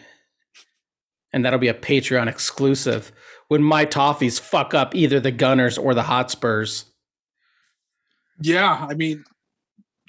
and 1.37 1.45
that'll 1.45 1.59
be 1.59 1.67
a 1.67 1.73
Patreon 1.73 2.27
exclusive. 2.27 3.11
When 3.47 3.63
my 3.63 3.85
toffees 3.85 4.39
fuck 4.39 4.73
up 4.73 4.93
either 4.93 5.19
the 5.19 5.31
Gunners 5.31 5.77
or 5.77 5.93
the 5.93 6.03
Hotspurs. 6.03 6.85
Yeah, 8.41 8.85
I 8.89 8.93
mean, 8.93 9.23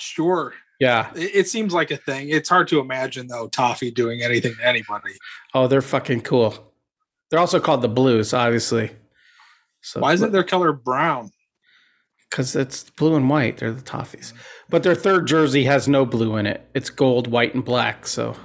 sure. 0.00 0.54
Yeah, 0.80 1.10
it, 1.14 1.30
it 1.34 1.48
seems 1.48 1.72
like 1.72 1.90
a 1.90 1.96
thing. 1.96 2.30
It's 2.30 2.48
hard 2.48 2.66
to 2.68 2.80
imagine 2.80 3.28
though 3.28 3.48
Toffee 3.48 3.90
doing 3.90 4.22
anything 4.22 4.54
to 4.56 4.66
anybody. 4.66 5.14
Oh, 5.54 5.68
they're 5.68 5.82
fucking 5.82 6.22
cool. 6.22 6.72
They're 7.30 7.38
also 7.38 7.60
called 7.60 7.82
the 7.82 7.88
Blues, 7.88 8.32
obviously. 8.32 8.90
So 9.82 10.00
why 10.00 10.14
isn't 10.14 10.32
their 10.32 10.44
color 10.44 10.72
brown? 10.72 11.30
because 12.30 12.54
it's 12.54 12.90
blue 12.90 13.14
and 13.14 13.28
white. 13.28 13.58
They're 13.58 13.72
the 13.72 13.82
Toffees, 13.82 14.32
but 14.68 14.82
their 14.82 14.94
third 14.94 15.26
jersey 15.26 15.64
has 15.64 15.88
no 15.88 16.04
blue 16.04 16.36
in 16.36 16.46
it. 16.46 16.68
It's 16.74 16.90
gold, 16.90 17.28
white, 17.28 17.54
and 17.54 17.64
black. 17.64 18.06
So 18.06 18.36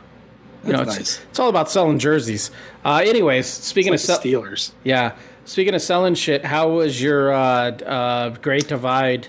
you 0.64 0.74
know, 0.74 0.82
it's, 0.82 0.98
nice. 0.98 1.22
it's 1.30 1.40
all 1.40 1.50
about 1.50 1.70
selling 1.70 2.00
jerseys. 2.00 2.52
Uh, 2.86 3.02
anyways, 3.04 3.48
speaking 3.48 3.92
like 3.92 4.00
of 4.00 4.06
sell- 4.06 4.20
Steelers, 4.20 4.72
yeah. 4.84 5.16
Speaking 5.46 5.76
of 5.76 5.82
selling 5.82 6.16
shit, 6.16 6.46
how 6.46 6.70
was 6.70 7.02
your 7.02 7.34
uh, 7.34 7.72
uh, 7.72 8.30
Great 8.30 8.70
Divide 8.70 9.28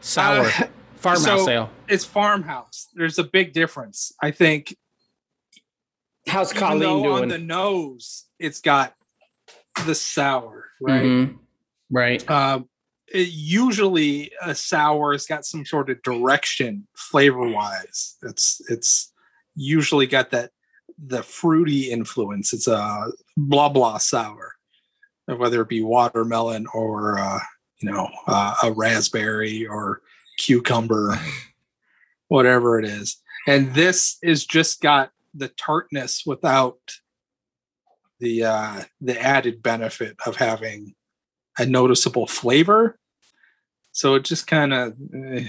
sour 0.00 0.46
uh, 0.46 0.50
farmhouse 0.96 1.24
so 1.24 1.44
sale? 1.44 1.70
It's 1.86 2.04
farmhouse. 2.04 2.88
There's 2.94 3.18
a 3.18 3.24
big 3.24 3.52
difference. 3.52 4.12
I 4.22 4.30
think. 4.30 4.76
How's 6.26 6.52
Colleen 6.52 7.02
doing? 7.02 7.22
On 7.22 7.28
the 7.28 7.38
nose, 7.38 8.26
it's 8.38 8.60
got 8.60 8.94
the 9.84 9.94
sour, 9.94 10.68
right? 10.80 11.02
Mm-hmm. 11.02 11.36
Right. 11.90 12.30
Um, 12.30 12.68
it, 13.12 13.28
usually 13.28 14.32
a 14.40 14.54
sour 14.54 15.12
has 15.12 15.26
got 15.26 15.44
some 15.44 15.66
sort 15.66 15.90
of 15.90 16.02
direction 16.02 16.86
flavor 16.96 17.46
wise. 17.48 18.16
It's 18.22 18.62
it's 18.70 19.11
usually 19.54 20.06
got 20.06 20.30
that 20.30 20.50
the 20.98 21.22
fruity 21.22 21.90
influence. 21.90 22.52
It's 22.52 22.68
a 22.68 23.10
blah 23.36 23.68
blah 23.68 23.98
sour, 23.98 24.54
whether 25.26 25.62
it 25.62 25.68
be 25.68 25.82
watermelon 25.82 26.66
or 26.72 27.18
uh, 27.18 27.40
you 27.80 27.90
know 27.90 28.08
uh, 28.26 28.54
a 28.64 28.72
raspberry 28.72 29.66
or 29.66 30.02
cucumber, 30.38 31.18
whatever 32.28 32.78
it 32.78 32.84
is. 32.84 33.16
And 33.46 33.74
this 33.74 34.18
is 34.22 34.46
just 34.46 34.80
got 34.80 35.10
the 35.34 35.48
tartness 35.48 36.22
without 36.24 36.78
the 38.20 38.44
uh, 38.44 38.82
the 39.00 39.20
added 39.20 39.62
benefit 39.62 40.16
of 40.26 40.36
having 40.36 40.94
a 41.58 41.66
noticeable 41.66 42.26
flavor 42.26 42.98
so 43.92 44.14
it 44.14 44.24
just 44.24 44.46
kind 44.46 44.72
of 44.72 44.94
eh, 45.14 45.48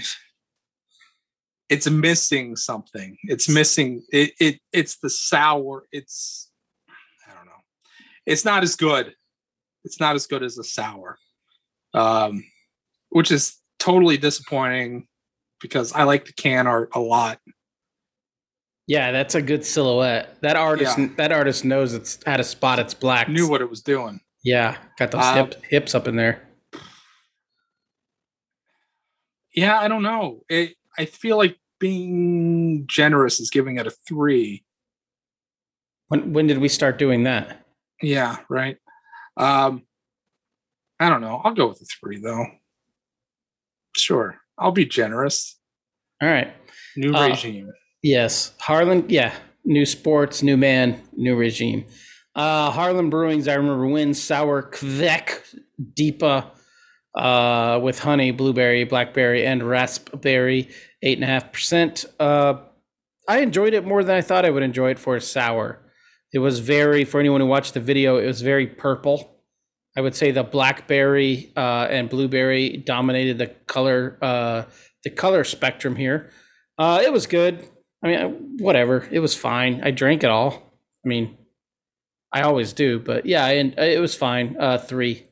it's 1.73 1.89
missing 1.89 2.55
something. 2.55 3.17
It's 3.23 3.49
missing 3.49 4.03
it, 4.11 4.31
it 4.39 4.59
it's 4.71 4.97
the 4.97 5.09
sour. 5.09 5.85
It's 5.91 6.51
I 7.27 7.33
don't 7.33 7.45
know. 7.45 7.63
It's 8.25 8.45
not 8.45 8.63
as 8.63 8.75
good. 8.75 9.15
It's 9.83 9.99
not 9.99 10.15
as 10.15 10.27
good 10.27 10.43
as 10.43 10.55
the 10.55 10.63
sour. 10.63 11.17
Um 11.93 12.43
which 13.09 13.31
is 13.31 13.57
totally 13.79 14.17
disappointing 14.17 15.07
because 15.61 15.93
I 15.93 16.03
like 16.03 16.25
the 16.25 16.33
can 16.33 16.67
art 16.67 16.89
a 16.93 16.99
lot. 16.99 17.39
Yeah, 18.87 19.11
that's 19.11 19.35
a 19.35 19.41
good 19.41 19.65
silhouette. 19.65 20.41
That 20.41 20.55
artist 20.55 20.97
yeah. 20.97 21.09
that 21.17 21.31
artist 21.31 21.65
knows 21.65 21.93
it's 21.93 22.19
had 22.25 22.39
a 22.39 22.43
spot 22.43 22.79
it's 22.79 22.93
black. 22.93 23.29
Knew 23.29 23.49
what 23.49 23.61
it 23.61 23.69
was 23.69 23.81
doing. 23.81 24.19
Yeah, 24.43 24.77
got 24.99 25.11
those 25.11 25.23
um, 25.23 25.35
hip, 25.37 25.63
hips 25.69 25.95
up 25.95 26.07
in 26.07 26.17
there 26.17 26.41
yeah, 29.53 29.79
I 29.79 29.87
don't 29.87 30.03
know. 30.03 30.43
It, 30.49 30.75
I 30.97 31.05
feel 31.05 31.37
like 31.37 31.57
being 31.83 32.85
generous 32.87 33.41
is 33.41 33.49
giving 33.49 33.77
it 33.77 33.85
a 33.85 33.91
three. 33.91 34.63
When 36.07 36.31
when 36.31 36.47
did 36.47 36.59
we 36.59 36.69
start 36.69 36.97
doing 36.97 37.23
that? 37.23 37.65
Yeah, 38.01 38.37
right. 38.49 38.77
Um, 39.35 39.83
I 40.97 41.09
don't 41.09 41.19
know. 41.19 41.41
I'll 41.43 41.53
go 41.53 41.67
with 41.67 41.81
a 41.81 41.85
three 41.85 42.21
though. 42.21 42.45
Sure, 43.97 44.39
I'll 44.57 44.71
be 44.71 44.85
generous. 44.85 45.59
All 46.21 46.29
right. 46.29 46.53
New 46.95 47.13
uh, 47.13 47.27
regime. 47.27 47.69
Yes, 48.01 48.53
Harland. 48.61 49.11
Yeah, 49.11 49.33
new 49.65 49.85
sports, 49.85 50.41
new 50.41 50.55
man, 50.55 51.01
new 51.17 51.35
regime. 51.35 51.83
Uh, 52.33 52.71
Harland 52.71 53.11
Brewings. 53.11 53.51
I 53.51 53.55
remember 53.55 53.87
wins 53.87 54.23
sour 54.23 54.63
Kvek 54.63 55.41
Deepa 55.95 56.49
uh, 57.15 57.79
with 57.83 57.99
honey, 57.99 58.31
blueberry, 58.31 58.85
blackberry, 58.85 59.45
and 59.45 59.63
raspberry, 59.63 60.69
eight 61.03 61.17
and 61.17 61.23
a 61.23 61.27
half 61.27 61.51
percent. 61.51 62.05
Uh, 62.19 62.55
I 63.27 63.39
enjoyed 63.39 63.73
it 63.73 63.85
more 63.85 64.03
than 64.03 64.15
I 64.15 64.21
thought 64.21 64.45
I 64.45 64.49
would 64.49 64.63
enjoy 64.63 64.89
it 64.91 64.99
for 64.99 65.15
a 65.15 65.21
sour. 65.21 65.79
It 66.33 66.39
was 66.39 66.59
very, 66.59 67.05
for 67.05 67.19
anyone 67.19 67.41
who 67.41 67.47
watched 67.47 67.75
the 67.75 67.79
video, 67.79 68.17
it 68.17 68.25
was 68.25 68.41
very 68.41 68.65
purple. 68.65 69.41
I 69.95 70.01
would 70.01 70.15
say 70.15 70.31
the 70.31 70.43
blackberry 70.43 71.53
uh, 71.55 71.87
and 71.89 72.09
blueberry 72.09 72.77
dominated 72.77 73.37
the 73.37 73.47
color, 73.47 74.17
uh, 74.21 74.63
the 75.03 75.11
color 75.11 75.43
spectrum 75.43 75.95
here. 75.95 76.31
Uh, 76.79 77.01
it 77.03 77.13
was 77.13 77.27
good. 77.27 77.63
I 78.03 78.07
mean, 78.07 78.57
whatever. 78.57 79.07
It 79.11 79.19
was 79.19 79.35
fine. 79.35 79.81
I 79.83 79.91
drank 79.91 80.23
it 80.23 80.29
all. 80.31 80.73
I 81.05 81.07
mean, 81.07 81.37
I 82.31 82.41
always 82.41 82.73
do, 82.73 82.99
but 82.99 83.27
yeah, 83.27 83.45
and 83.45 83.77
it 83.77 84.01
was 84.01 84.15
fine. 84.15 84.57
Uh, 84.59 84.79
three. 84.79 85.27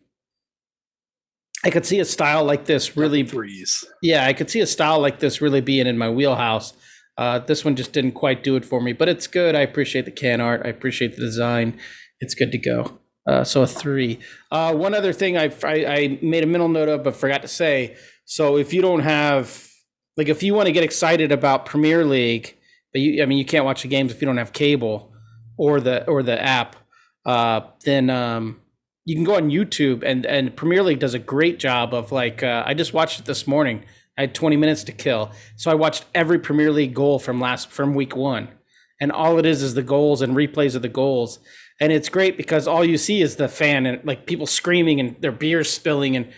I 1.63 1.69
could 1.69 1.85
see 1.85 1.99
a 1.99 2.05
style 2.05 2.43
like 2.43 2.65
this 2.65 2.97
really 2.97 3.23
freeze. 3.23 3.85
Yeah, 4.01 4.25
I 4.25 4.33
could 4.33 4.49
see 4.49 4.61
a 4.61 4.67
style 4.67 4.99
like 4.99 5.19
this 5.19 5.41
really 5.41 5.61
being 5.61 5.88
in 5.88 5.97
my 5.97 6.09
wheelhouse. 6.09 6.73
Uh, 7.17 7.39
this 7.39 7.63
one 7.63 7.75
just 7.75 7.93
didn't 7.93 8.13
quite 8.13 8.43
do 8.43 8.55
it 8.55 8.65
for 8.65 8.81
me, 8.81 8.93
but 8.93 9.07
it's 9.07 9.27
good. 9.27 9.55
I 9.55 9.59
appreciate 9.59 10.05
the 10.05 10.11
can 10.11 10.41
art. 10.41 10.61
I 10.65 10.69
appreciate 10.69 11.15
the 11.15 11.21
design. 11.21 11.79
It's 12.19 12.33
good 12.33 12.51
to 12.51 12.57
go. 12.57 12.99
Uh, 13.27 13.43
so 13.43 13.61
a 13.61 13.67
three. 13.67 14.19
Uh, 14.49 14.73
one 14.73 14.95
other 14.95 15.13
thing 15.13 15.38
I, 15.38 15.53
I, 15.63 15.85
I 15.85 16.19
made 16.21 16.43
a 16.43 16.47
mental 16.47 16.69
note 16.69 16.89
of, 16.89 17.03
but 17.03 17.15
forgot 17.15 17.43
to 17.43 17.47
say. 17.47 17.95
So 18.25 18.57
if 18.57 18.73
you 18.73 18.81
don't 18.81 19.01
have, 19.01 19.69
like, 20.17 20.29
if 20.29 20.41
you 20.41 20.53
want 20.53 20.67
to 20.67 20.71
get 20.71 20.83
excited 20.83 21.31
about 21.31 21.65
Premier 21.65 22.03
League, 22.05 22.57
but 22.91 23.01
you, 23.01 23.21
I 23.21 23.25
mean, 23.25 23.38
you 23.38 23.45
can't 23.45 23.65
watch 23.65 23.83
the 23.83 23.88
games 23.88 24.11
if 24.11 24.21
you 24.21 24.25
don't 24.25 24.38
have 24.38 24.53
cable 24.53 25.13
or 25.57 25.79
the 25.79 26.05
or 26.07 26.23
the 26.23 26.41
app. 26.41 26.75
Uh, 27.25 27.61
then 27.85 28.09
um, 28.09 28.60
you 29.05 29.15
can 29.15 29.23
go 29.23 29.35
on 29.35 29.49
YouTube 29.49 30.03
and 30.03 30.25
and 30.25 30.55
Premier 30.55 30.83
League 30.83 30.99
does 30.99 31.13
a 31.13 31.19
great 31.19 31.59
job 31.59 31.93
of 31.93 32.11
like 32.11 32.43
uh, 32.43 32.63
I 32.65 32.73
just 32.73 32.93
watched 32.93 33.19
it 33.19 33.25
this 33.25 33.47
morning. 33.47 33.83
I 34.17 34.21
had 34.21 34.35
20 34.35 34.57
minutes 34.57 34.83
to 34.83 34.91
kill, 34.91 35.31
so 35.55 35.71
I 35.71 35.75
watched 35.75 36.05
every 36.13 36.37
Premier 36.37 36.71
League 36.71 36.93
goal 36.93 37.17
from 37.17 37.39
last 37.39 37.71
from 37.71 37.95
week 37.95 38.15
one, 38.15 38.49
and 38.99 39.11
all 39.11 39.39
it 39.39 39.45
is 39.45 39.63
is 39.63 39.73
the 39.73 39.81
goals 39.81 40.21
and 40.21 40.35
replays 40.35 40.75
of 40.75 40.81
the 40.81 40.89
goals, 40.89 41.39
and 41.79 41.91
it's 41.91 42.09
great 42.09 42.37
because 42.37 42.67
all 42.67 42.85
you 42.85 42.97
see 42.97 43.21
is 43.21 43.37
the 43.37 43.47
fan 43.47 43.85
and 43.85 44.03
like 44.05 44.27
people 44.27 44.45
screaming 44.45 44.99
and 44.99 45.19
their 45.21 45.31
beers 45.31 45.71
spilling 45.71 46.15
and 46.15 46.31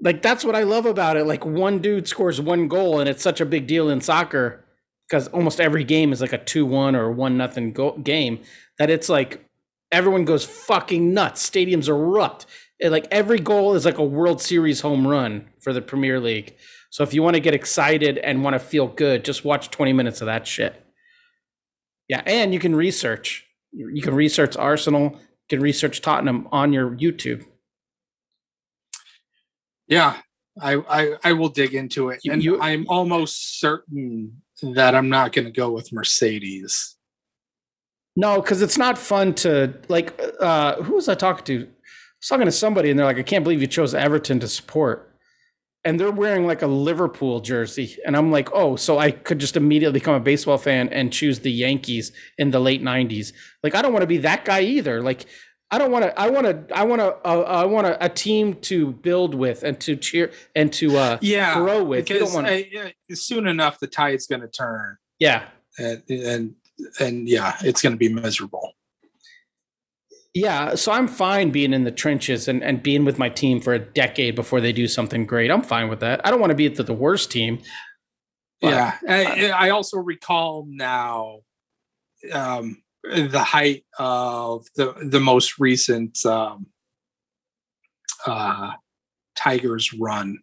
like 0.00 0.22
that's 0.22 0.44
what 0.44 0.54
I 0.54 0.62
love 0.62 0.86
about 0.86 1.16
it. 1.16 1.24
Like 1.24 1.44
one 1.44 1.80
dude 1.80 2.06
scores 2.06 2.40
one 2.40 2.68
goal 2.68 3.00
and 3.00 3.08
it's 3.08 3.22
such 3.22 3.40
a 3.40 3.46
big 3.46 3.66
deal 3.66 3.88
in 3.88 4.00
soccer 4.00 4.64
because 5.08 5.28
almost 5.28 5.60
every 5.60 5.84
game 5.84 6.12
is 6.12 6.20
like 6.20 6.32
a 6.32 6.38
two 6.38 6.66
one 6.66 6.94
or 6.94 7.10
one 7.10 7.36
nothing 7.36 7.72
game 8.02 8.40
that 8.78 8.90
it's 8.90 9.08
like 9.08 9.45
everyone 9.92 10.24
goes 10.24 10.44
fucking 10.44 11.14
nuts. 11.14 11.48
Stadiums 11.48 11.88
erupt. 11.88 12.46
It, 12.78 12.90
like 12.90 13.08
every 13.10 13.38
goal 13.38 13.74
is 13.74 13.84
like 13.84 13.98
a 13.98 14.04
World 14.04 14.42
Series 14.42 14.80
home 14.80 15.06
run 15.06 15.46
for 15.60 15.72
the 15.72 15.82
Premier 15.82 16.20
League. 16.20 16.56
So 16.90 17.02
if 17.02 17.14
you 17.14 17.22
want 17.22 17.34
to 17.34 17.40
get 17.40 17.54
excited 17.54 18.18
and 18.18 18.44
want 18.44 18.54
to 18.54 18.58
feel 18.58 18.86
good, 18.86 19.24
just 19.24 19.44
watch 19.44 19.70
20 19.70 19.92
minutes 19.92 20.20
of 20.20 20.26
that 20.26 20.46
shit. 20.46 20.82
Yeah, 22.08 22.22
and 22.26 22.52
you 22.52 22.60
can 22.60 22.74
research. 22.74 23.44
You 23.72 24.00
can 24.00 24.14
research 24.14 24.56
Arsenal, 24.56 25.12
you 25.12 25.18
can 25.48 25.60
research 25.60 26.00
Tottenham 26.00 26.48
on 26.52 26.72
your 26.72 26.90
YouTube. 26.90 27.44
Yeah, 29.88 30.16
I 30.60 30.76
I, 30.76 31.16
I 31.24 31.32
will 31.32 31.48
dig 31.48 31.74
into 31.74 32.10
it. 32.10 32.20
and 32.24 32.42
you, 32.42 32.60
I'm 32.60 32.86
almost 32.88 33.60
certain 33.60 34.42
that 34.62 34.94
I'm 34.94 35.08
not 35.08 35.32
going 35.32 35.44
to 35.44 35.50
go 35.50 35.70
with 35.70 35.92
Mercedes. 35.92 36.95
No, 38.16 38.40
because 38.40 38.62
it's 38.62 38.78
not 38.78 38.96
fun 38.98 39.34
to 39.34 39.74
like. 39.88 40.18
Uh, 40.40 40.82
who 40.82 40.94
was 40.94 41.08
I 41.08 41.14
talking 41.14 41.44
to? 41.44 41.64
I 41.64 41.68
was 42.20 42.28
talking 42.28 42.46
to 42.46 42.52
somebody, 42.52 42.90
and 42.90 42.98
they're 42.98 43.06
like, 43.06 43.18
"I 43.18 43.22
can't 43.22 43.44
believe 43.44 43.60
you 43.60 43.66
chose 43.66 43.94
Everton 43.94 44.40
to 44.40 44.48
support." 44.48 45.06
and 45.86 46.00
they're 46.00 46.10
wearing 46.10 46.48
like 46.48 46.62
a 46.62 46.66
Liverpool 46.66 47.38
jersey. 47.38 47.96
And 48.04 48.16
I'm 48.16 48.32
like, 48.32 48.52
oh, 48.52 48.74
so 48.74 48.98
I 48.98 49.12
could 49.12 49.38
just 49.38 49.56
immediately 49.56 50.00
become 50.00 50.16
a 50.16 50.20
baseball 50.20 50.58
fan 50.58 50.88
and 50.88 51.12
choose 51.12 51.38
the 51.40 51.52
Yankees 51.52 52.10
in 52.38 52.50
the 52.50 52.58
late 52.58 52.82
90s. 52.82 53.32
Like, 53.62 53.76
I 53.76 53.82
don't 53.82 53.92
want 53.92 54.02
to 54.02 54.08
be 54.08 54.18
that 54.18 54.44
guy 54.44 54.62
either. 54.62 55.00
Like, 55.00 55.26
I 55.70 55.78
don't 55.78 55.92
want 55.92 56.04
to. 56.04 56.20
I 56.20 56.28
want 56.28 56.46
to. 56.46 56.76
I 56.76 56.84
want 56.84 57.00
to. 57.00 57.06
Uh, 57.24 57.42
I 57.42 57.64
want 57.64 57.86
a, 57.88 58.04
a 58.04 58.08
team 58.08 58.54
to 58.62 58.92
build 58.92 59.34
with 59.34 59.64
and 59.64 59.80
to 59.80 59.96
cheer 59.96 60.30
and 60.54 60.72
to 60.74 60.96
uh, 60.96 61.18
yeah 61.20 61.54
grow 61.54 61.82
with. 61.82 62.06
Because 62.06 62.32
want. 62.32 62.46
I, 62.46 62.68
yeah, 62.70 62.90
soon 63.10 63.48
enough 63.48 63.80
the 63.80 63.88
tide's 63.88 64.28
going 64.28 64.42
to 64.42 64.48
turn 64.48 64.96
yeah, 65.18 65.48
and 65.76 66.02
and 66.08 66.54
and 67.00 67.28
yeah 67.28 67.56
it's 67.62 67.82
going 67.82 67.92
to 67.92 67.98
be 67.98 68.08
miserable 68.08 68.72
yeah. 70.34 70.74
So 70.74 70.92
I'm 70.92 71.08
fine 71.08 71.50
being 71.50 71.72
in 71.72 71.84
the 71.84 71.90
trenches 71.90 72.46
and, 72.46 72.62
and 72.62 72.82
being 72.82 73.06
with 73.06 73.18
my 73.18 73.30
team 73.30 73.58
for 73.58 73.72
a 73.72 73.78
decade 73.78 74.34
before 74.34 74.60
they 74.60 74.70
do 74.70 74.86
something 74.86 75.24
great. 75.24 75.50
I'm 75.50 75.62
fine 75.62 75.88
with 75.88 76.00
that. 76.00 76.20
I 76.26 76.30
don't 76.30 76.40
want 76.40 76.50
to 76.50 76.54
be 76.54 76.68
the, 76.68 76.82
the 76.82 76.92
worst 76.92 77.30
team. 77.30 77.60
Yeah 78.60 78.96
I, 79.08 79.50
I 79.50 79.70
also 79.70 79.98
recall 79.98 80.66
now 80.68 81.40
um 82.32 82.82
the 83.02 83.42
height 83.42 83.84
of 83.98 84.66
the 84.76 84.94
the 85.02 85.20
most 85.20 85.58
recent 85.58 86.24
um 86.26 86.66
uh 88.26 88.72
tigers 89.36 89.92
run 89.92 90.38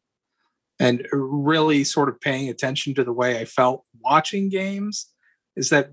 and 0.79 1.07
really 1.11 1.83
sort 1.83 2.09
of 2.09 2.21
paying 2.21 2.49
attention 2.49 2.93
to 2.93 3.03
the 3.03 3.11
way 3.11 3.39
i 3.39 3.45
felt 3.45 3.83
watching 3.99 4.47
games 4.47 5.11
is 5.55 5.69
that 5.69 5.91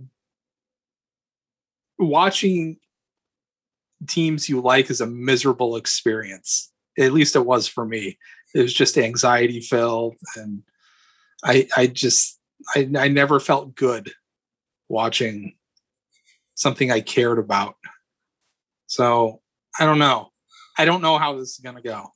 watching 2.01 2.77
teams 4.09 4.49
you 4.49 4.61
like 4.61 4.91
is 4.91 5.01
a 5.01 5.07
miserable 5.07 5.77
experience 5.77 6.73
at 6.99 7.13
least 7.13 7.37
it 7.37 7.45
was 7.45 7.69
for 7.69 7.85
me 7.85 8.19
it 8.55 8.63
was 8.63 8.73
just 8.73 8.97
anxiety 8.97 9.61
filled 9.61 10.17
and 10.37 10.63
i 11.45 11.69
i 11.77 11.87
just 11.87 12.41
I, 12.75 12.89
I 12.99 13.09
never 13.09 13.41
felt 13.41 13.75
good 13.75 14.11
watching 14.89 15.55
something 16.55 16.91
I 16.91 17.01
cared 17.01 17.39
about. 17.39 17.77
So 18.87 19.41
I 19.79 19.87
don't 19.87 19.99
know. 19.99 20.29
I 20.77 20.85
don't 20.85 21.01
know 21.01 21.17
how 21.17 21.39
this 21.39 21.53
is 21.53 21.59
going 21.59 21.77
to 21.77 21.83
go. 21.83 22.09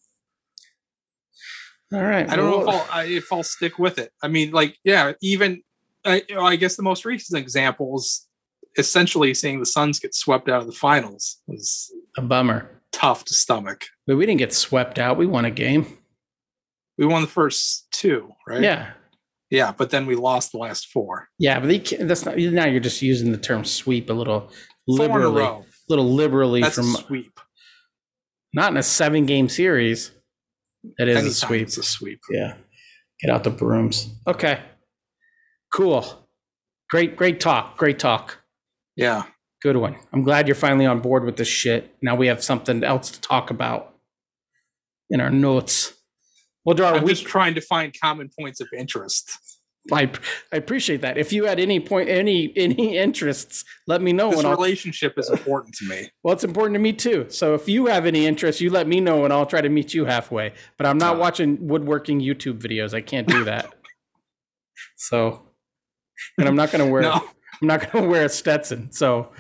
All 1.93 2.02
right. 2.02 2.28
I 2.28 2.36
don't 2.36 2.51
know 2.51 2.62
if 2.62 2.69
I'll, 2.69 2.89
I, 2.90 3.05
if 3.05 3.32
I'll 3.32 3.43
stick 3.43 3.78
with 3.78 3.98
it. 3.98 4.11
I 4.23 4.28
mean, 4.28 4.51
like, 4.51 4.77
yeah, 4.85 5.12
even 5.23 5.62
I, 6.05 6.23
I 6.39 6.56
guess 6.56 6.77
the 6.77 6.82
most 6.82 7.05
recent 7.05 7.40
example 7.40 7.97
is 7.97 8.27
essentially 8.77 9.35
seeing 9.35 9.61
the 9.61 9.67
Suns 9.67 9.99
get 10.01 10.15
swept 10.15 10.49
out 10.49 10.61
of 10.61 10.67
the 10.67 10.73
finals 10.73 11.41
was 11.47 11.93
a 12.17 12.23
bummer. 12.23 12.71
tough 12.93 13.25
to 13.27 13.35
stomach. 13.35 13.87
But 14.07 14.17
we 14.17 14.27
didn't 14.27 14.39
get 14.39 14.53
swept 14.53 14.99
out. 14.99 15.17
We 15.17 15.27
won 15.27 15.45
a 15.45 15.51
game. 15.51 15.99
We 16.97 17.07
won 17.07 17.23
the 17.23 17.29
first 17.29 17.91
two, 17.91 18.31
right? 18.47 18.63
Yeah. 18.63 18.93
yeah, 19.51 19.73
but 19.77 19.91
then 19.91 20.07
we 20.07 20.15
lost 20.15 20.53
the 20.53 20.59
last 20.59 20.87
four. 20.89 21.29
Yeah, 21.39 21.59
but 21.59 21.67
they 21.67 21.81
can't, 21.81 22.07
that's 22.07 22.25
not 22.25 22.39
now. 22.39 22.67
You're 22.67 22.81
just 22.81 23.03
using 23.03 23.33
the 23.33 23.39
term 23.39 23.65
sweep 23.65 24.11
a 24.11 24.13
little 24.13 24.49
a 24.89 24.93
liberally, 24.93 25.43
row. 25.43 25.65
little 25.89 26.13
liberally 26.13 26.61
That's 26.61 26.77
from 26.77 26.95
a 26.95 26.99
sweep. 26.99 27.41
not 28.53 28.71
in 28.71 28.77
a 28.77 28.83
seven 28.83 29.27
game 29.27 29.49
series. 29.49 30.13
It 30.99 31.09
is 31.09 31.17
Anytime 31.17 31.31
a 31.31 31.33
sweep. 31.33 31.63
It's 31.63 31.79
a 31.79 31.83
sweep. 31.83 32.21
Yeah, 32.31 32.55
get 33.21 33.31
out 33.31 33.43
the 33.43 33.51
brooms. 33.51 34.15
Okay, 34.29 34.61
cool, 35.73 36.29
great, 36.91 37.17
great 37.17 37.41
talk, 37.41 37.77
great 37.77 37.99
talk, 37.99 38.39
Yeah. 38.97 39.25
good 39.62 39.77
one. 39.77 39.97
I'm 40.12 40.23
glad 40.23 40.47
you're 40.47 40.55
finally 40.55 40.87
on 40.87 41.01
board 41.01 41.25
with 41.25 41.37
this 41.37 41.49
shit. 41.49 41.95
Now 42.03 42.15
we 42.15 42.27
have 42.27 42.43
something 42.45 42.85
else 42.85 43.11
to 43.12 43.21
talk 43.21 43.51
about 43.51 43.95
in 45.11 45.21
our 45.21 45.31
notes. 45.31 45.95
We'll 46.65 46.81
our 46.83 46.95
I'm 46.95 47.03
week. 47.05 47.16
just 47.16 47.25
trying 47.27 47.55
to 47.55 47.61
find 47.61 47.95
common 48.01 48.31
points 48.39 48.61
of 48.61 48.69
interest. 48.77 49.31
I, 49.93 50.11
I 50.51 50.57
appreciate 50.57 51.03
that. 51.03 51.19
If 51.19 51.31
you 51.31 51.45
had 51.45 51.61
any 51.61 51.79
point, 51.79 52.09
any 52.09 52.55
any 52.57 52.97
interests, 52.97 53.65
let 53.87 54.01
me 54.01 54.15
know. 54.15 54.31
This 54.31 54.43
relationship 54.45 55.19
is 55.19 55.29
important 55.29 55.75
to 55.75 55.85
me. 55.87 56.09
well, 56.23 56.33
it's 56.33 56.43
important 56.45 56.75
to 56.75 56.79
me 56.79 56.95
too. 56.95 57.27
So 57.29 57.53
if 57.53 57.69
you 57.69 57.85
have 57.87 58.07
any 58.07 58.25
interest, 58.27 58.62
you 58.62 58.71
let 58.71 58.87
me 58.89 59.01
know, 59.01 59.25
and 59.25 59.33
I'll 59.33 59.45
try 59.45 59.61
to 59.61 59.69
meet 59.69 59.93
you 59.93 60.07
halfway. 60.07 60.55
But 60.79 60.87
I'm 60.87 60.97
not 60.97 61.16
Uh. 61.16 61.19
watching 61.19 61.66
woodworking 61.69 62.21
YouTube 62.21 62.61
videos. 62.61 62.95
I 62.95 63.03
can't 63.03 63.29
do 63.29 63.45
that. 63.45 63.75
so, 64.97 65.43
and 66.39 66.49
I'm 66.49 66.57
not 66.57 66.73
gonna 66.73 66.87
wear. 66.91 67.03
No, 67.03 67.21
I'm 67.65 67.69
not 67.69 67.91
gonna 67.91 68.07
wear 68.15 68.27
a 68.27 68.28
Stetson. 68.28 68.93
So 68.93 69.32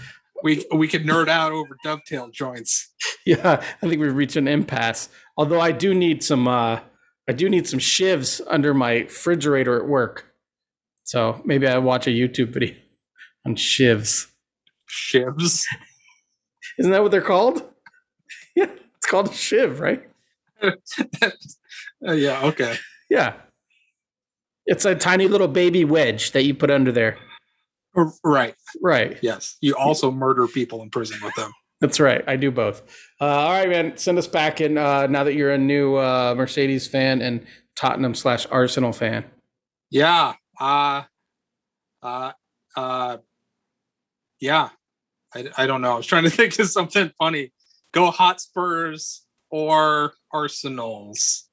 we 0.42 0.64
we 0.74 0.88
could 0.88 1.04
nerd 1.04 1.28
out 1.28 1.52
over 1.52 1.76
dovetail 1.84 2.30
joints. 2.30 2.90
yeah, 3.26 3.62
I 3.82 3.88
think 3.88 4.00
we've 4.00 4.14
reached 4.14 4.36
an 4.36 4.48
impasse. 4.48 5.10
Although 5.36 5.60
I 5.60 5.72
do 5.72 5.94
need 5.94 6.22
some. 6.22 6.48
uh 6.48 6.80
I 7.28 7.32
do 7.32 7.48
need 7.48 7.66
some 7.66 7.78
shivs 7.78 8.42
under 8.48 8.74
my 8.74 8.92
refrigerator 8.98 9.78
at 9.78 9.86
work. 9.88 10.34
So 11.04 11.40
maybe 11.46 11.66
I 11.66 11.78
watch 11.78 12.06
a 12.06 12.10
YouTube 12.10 12.52
video 12.52 12.74
on 13.46 13.56
shivs. 13.56 14.26
Shivs. 14.90 15.62
Isn't 16.78 16.92
that 16.92 17.02
what 17.02 17.10
they're 17.10 17.22
called? 17.22 17.62
Yeah, 18.54 18.68
it's 18.96 19.06
called 19.06 19.28
a 19.28 19.32
shiv, 19.32 19.80
right? 19.80 20.02
Uh, 22.06 22.12
yeah. 22.12 22.42
Okay. 22.44 22.76
Yeah. 23.08 23.34
It's 24.66 24.84
a 24.84 24.94
tiny 24.94 25.28
little 25.28 25.48
baby 25.48 25.84
wedge 25.84 26.32
that 26.32 26.44
you 26.44 26.54
put 26.54 26.70
under 26.70 26.92
there. 26.92 27.18
Right. 28.24 28.54
Right. 28.82 29.18
Yes. 29.22 29.56
You 29.60 29.74
also 29.76 30.10
murder 30.10 30.46
people 30.48 30.82
in 30.82 30.90
prison 30.90 31.18
with 31.22 31.34
them. 31.34 31.52
That's 31.80 32.00
right. 32.00 32.24
I 32.26 32.36
do 32.36 32.50
both. 32.50 32.82
Uh, 33.20 33.24
all 33.24 33.50
right, 33.50 33.68
man. 33.68 33.96
Send 33.96 34.16
us 34.18 34.26
back 34.26 34.60
in 34.60 34.78
uh, 34.78 35.06
now 35.06 35.24
that 35.24 35.34
you're 35.34 35.52
a 35.52 35.58
new 35.58 35.96
uh, 35.96 36.34
Mercedes 36.36 36.86
fan 36.86 37.20
and 37.20 37.44
Tottenham 37.76 38.14
slash 38.14 38.46
Arsenal 38.50 38.92
fan. 38.92 39.24
Yeah. 39.90 40.34
Uh. 40.58 41.02
Uh. 42.02 42.32
Uh. 42.76 43.18
Yeah. 44.40 44.70
I, 45.34 45.46
I 45.58 45.66
don't 45.66 45.82
know. 45.82 45.92
I 45.92 45.96
was 45.96 46.06
trying 46.06 46.24
to 46.24 46.30
think 46.38 46.58
of 46.58 46.68
something 46.68 47.12
funny. 47.18 47.52
Go 47.92 48.10
Hotspurs 48.10 49.22
or 49.50 50.14
Arsenals. 50.32 51.48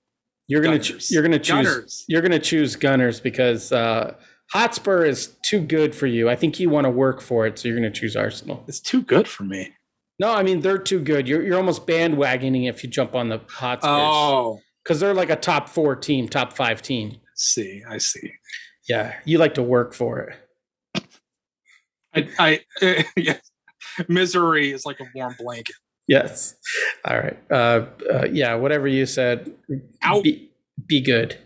You're 0.48 0.62
gonna 0.62 0.80
Gunners. 0.80 1.08
ch- 1.08 1.12
you're 1.12 1.24
gonna 1.24 1.40
choose 1.40 1.68
Gunners. 1.68 2.06
you're 2.10 2.22
gonna 2.22 2.40
choose 2.40 2.76
Gunners 2.76 3.20
because 3.20 3.72
uh, 3.72 4.16
Hotspur 4.52 5.06
is 5.06 5.36
too 5.44 5.62
good 5.62 5.96
for 5.96 6.08
you. 6.08 6.30
I 6.30 6.36
think 6.36 6.60
you 6.60 6.70
want 6.70 6.86
to 6.86 6.90
work 6.90 7.22
for 7.22 7.48
it, 7.48 7.58
so 7.58 7.68
you're 7.68 7.78
gonna 7.78 7.90
choose 7.92 8.16
Arsenal. 8.16 8.64
It's 8.68 8.80
too 8.80 9.02
good 9.02 9.28
for 9.28 9.44
me. 9.44 9.74
No, 10.20 10.34
I 10.34 10.44
mean 10.44 10.60
they're 10.62 10.78
too 10.78 11.00
good. 11.00 11.28
You're 11.28 11.42
you're 11.42 11.58
almost 11.58 11.88
bandwagoning 11.88 12.68
if 12.70 12.84
you 12.84 12.90
jump 12.90 13.16
on 13.16 13.30
the 13.30 13.40
Hotspurs 13.50 13.90
Oh. 13.92 14.60
because 14.84 15.00
they're 15.00 15.14
like 15.14 15.30
a 15.30 15.36
top 15.36 15.70
four 15.70 15.96
team, 15.96 16.28
top 16.28 16.54
five 16.54 16.82
team. 16.82 17.18
See. 17.36 17.82
I 17.90 17.98
see. 17.98 18.34
Yeah, 18.90 19.16
you 19.26 19.38
like 19.38 19.54
to 19.56 19.64
work 19.64 19.94
for 19.94 20.20
it. 20.96 21.04
I. 22.14 22.62
I. 22.82 23.06
yeah. 23.16 23.38
Misery 24.08 24.72
is 24.72 24.86
like 24.86 25.00
a 25.00 25.06
warm 25.16 25.36
blanket. 25.40 25.76
Yes. 26.08 26.56
All 27.06 27.18
right. 27.18 27.38
Uh, 27.50 27.86
uh, 28.12 28.26
yeah. 28.32 28.56
Whatever 28.56 28.88
you 28.88 29.06
said. 29.06 29.54
Out. 30.02 30.24
Be, 30.24 30.52
be 30.88 31.00
good. 31.02 31.38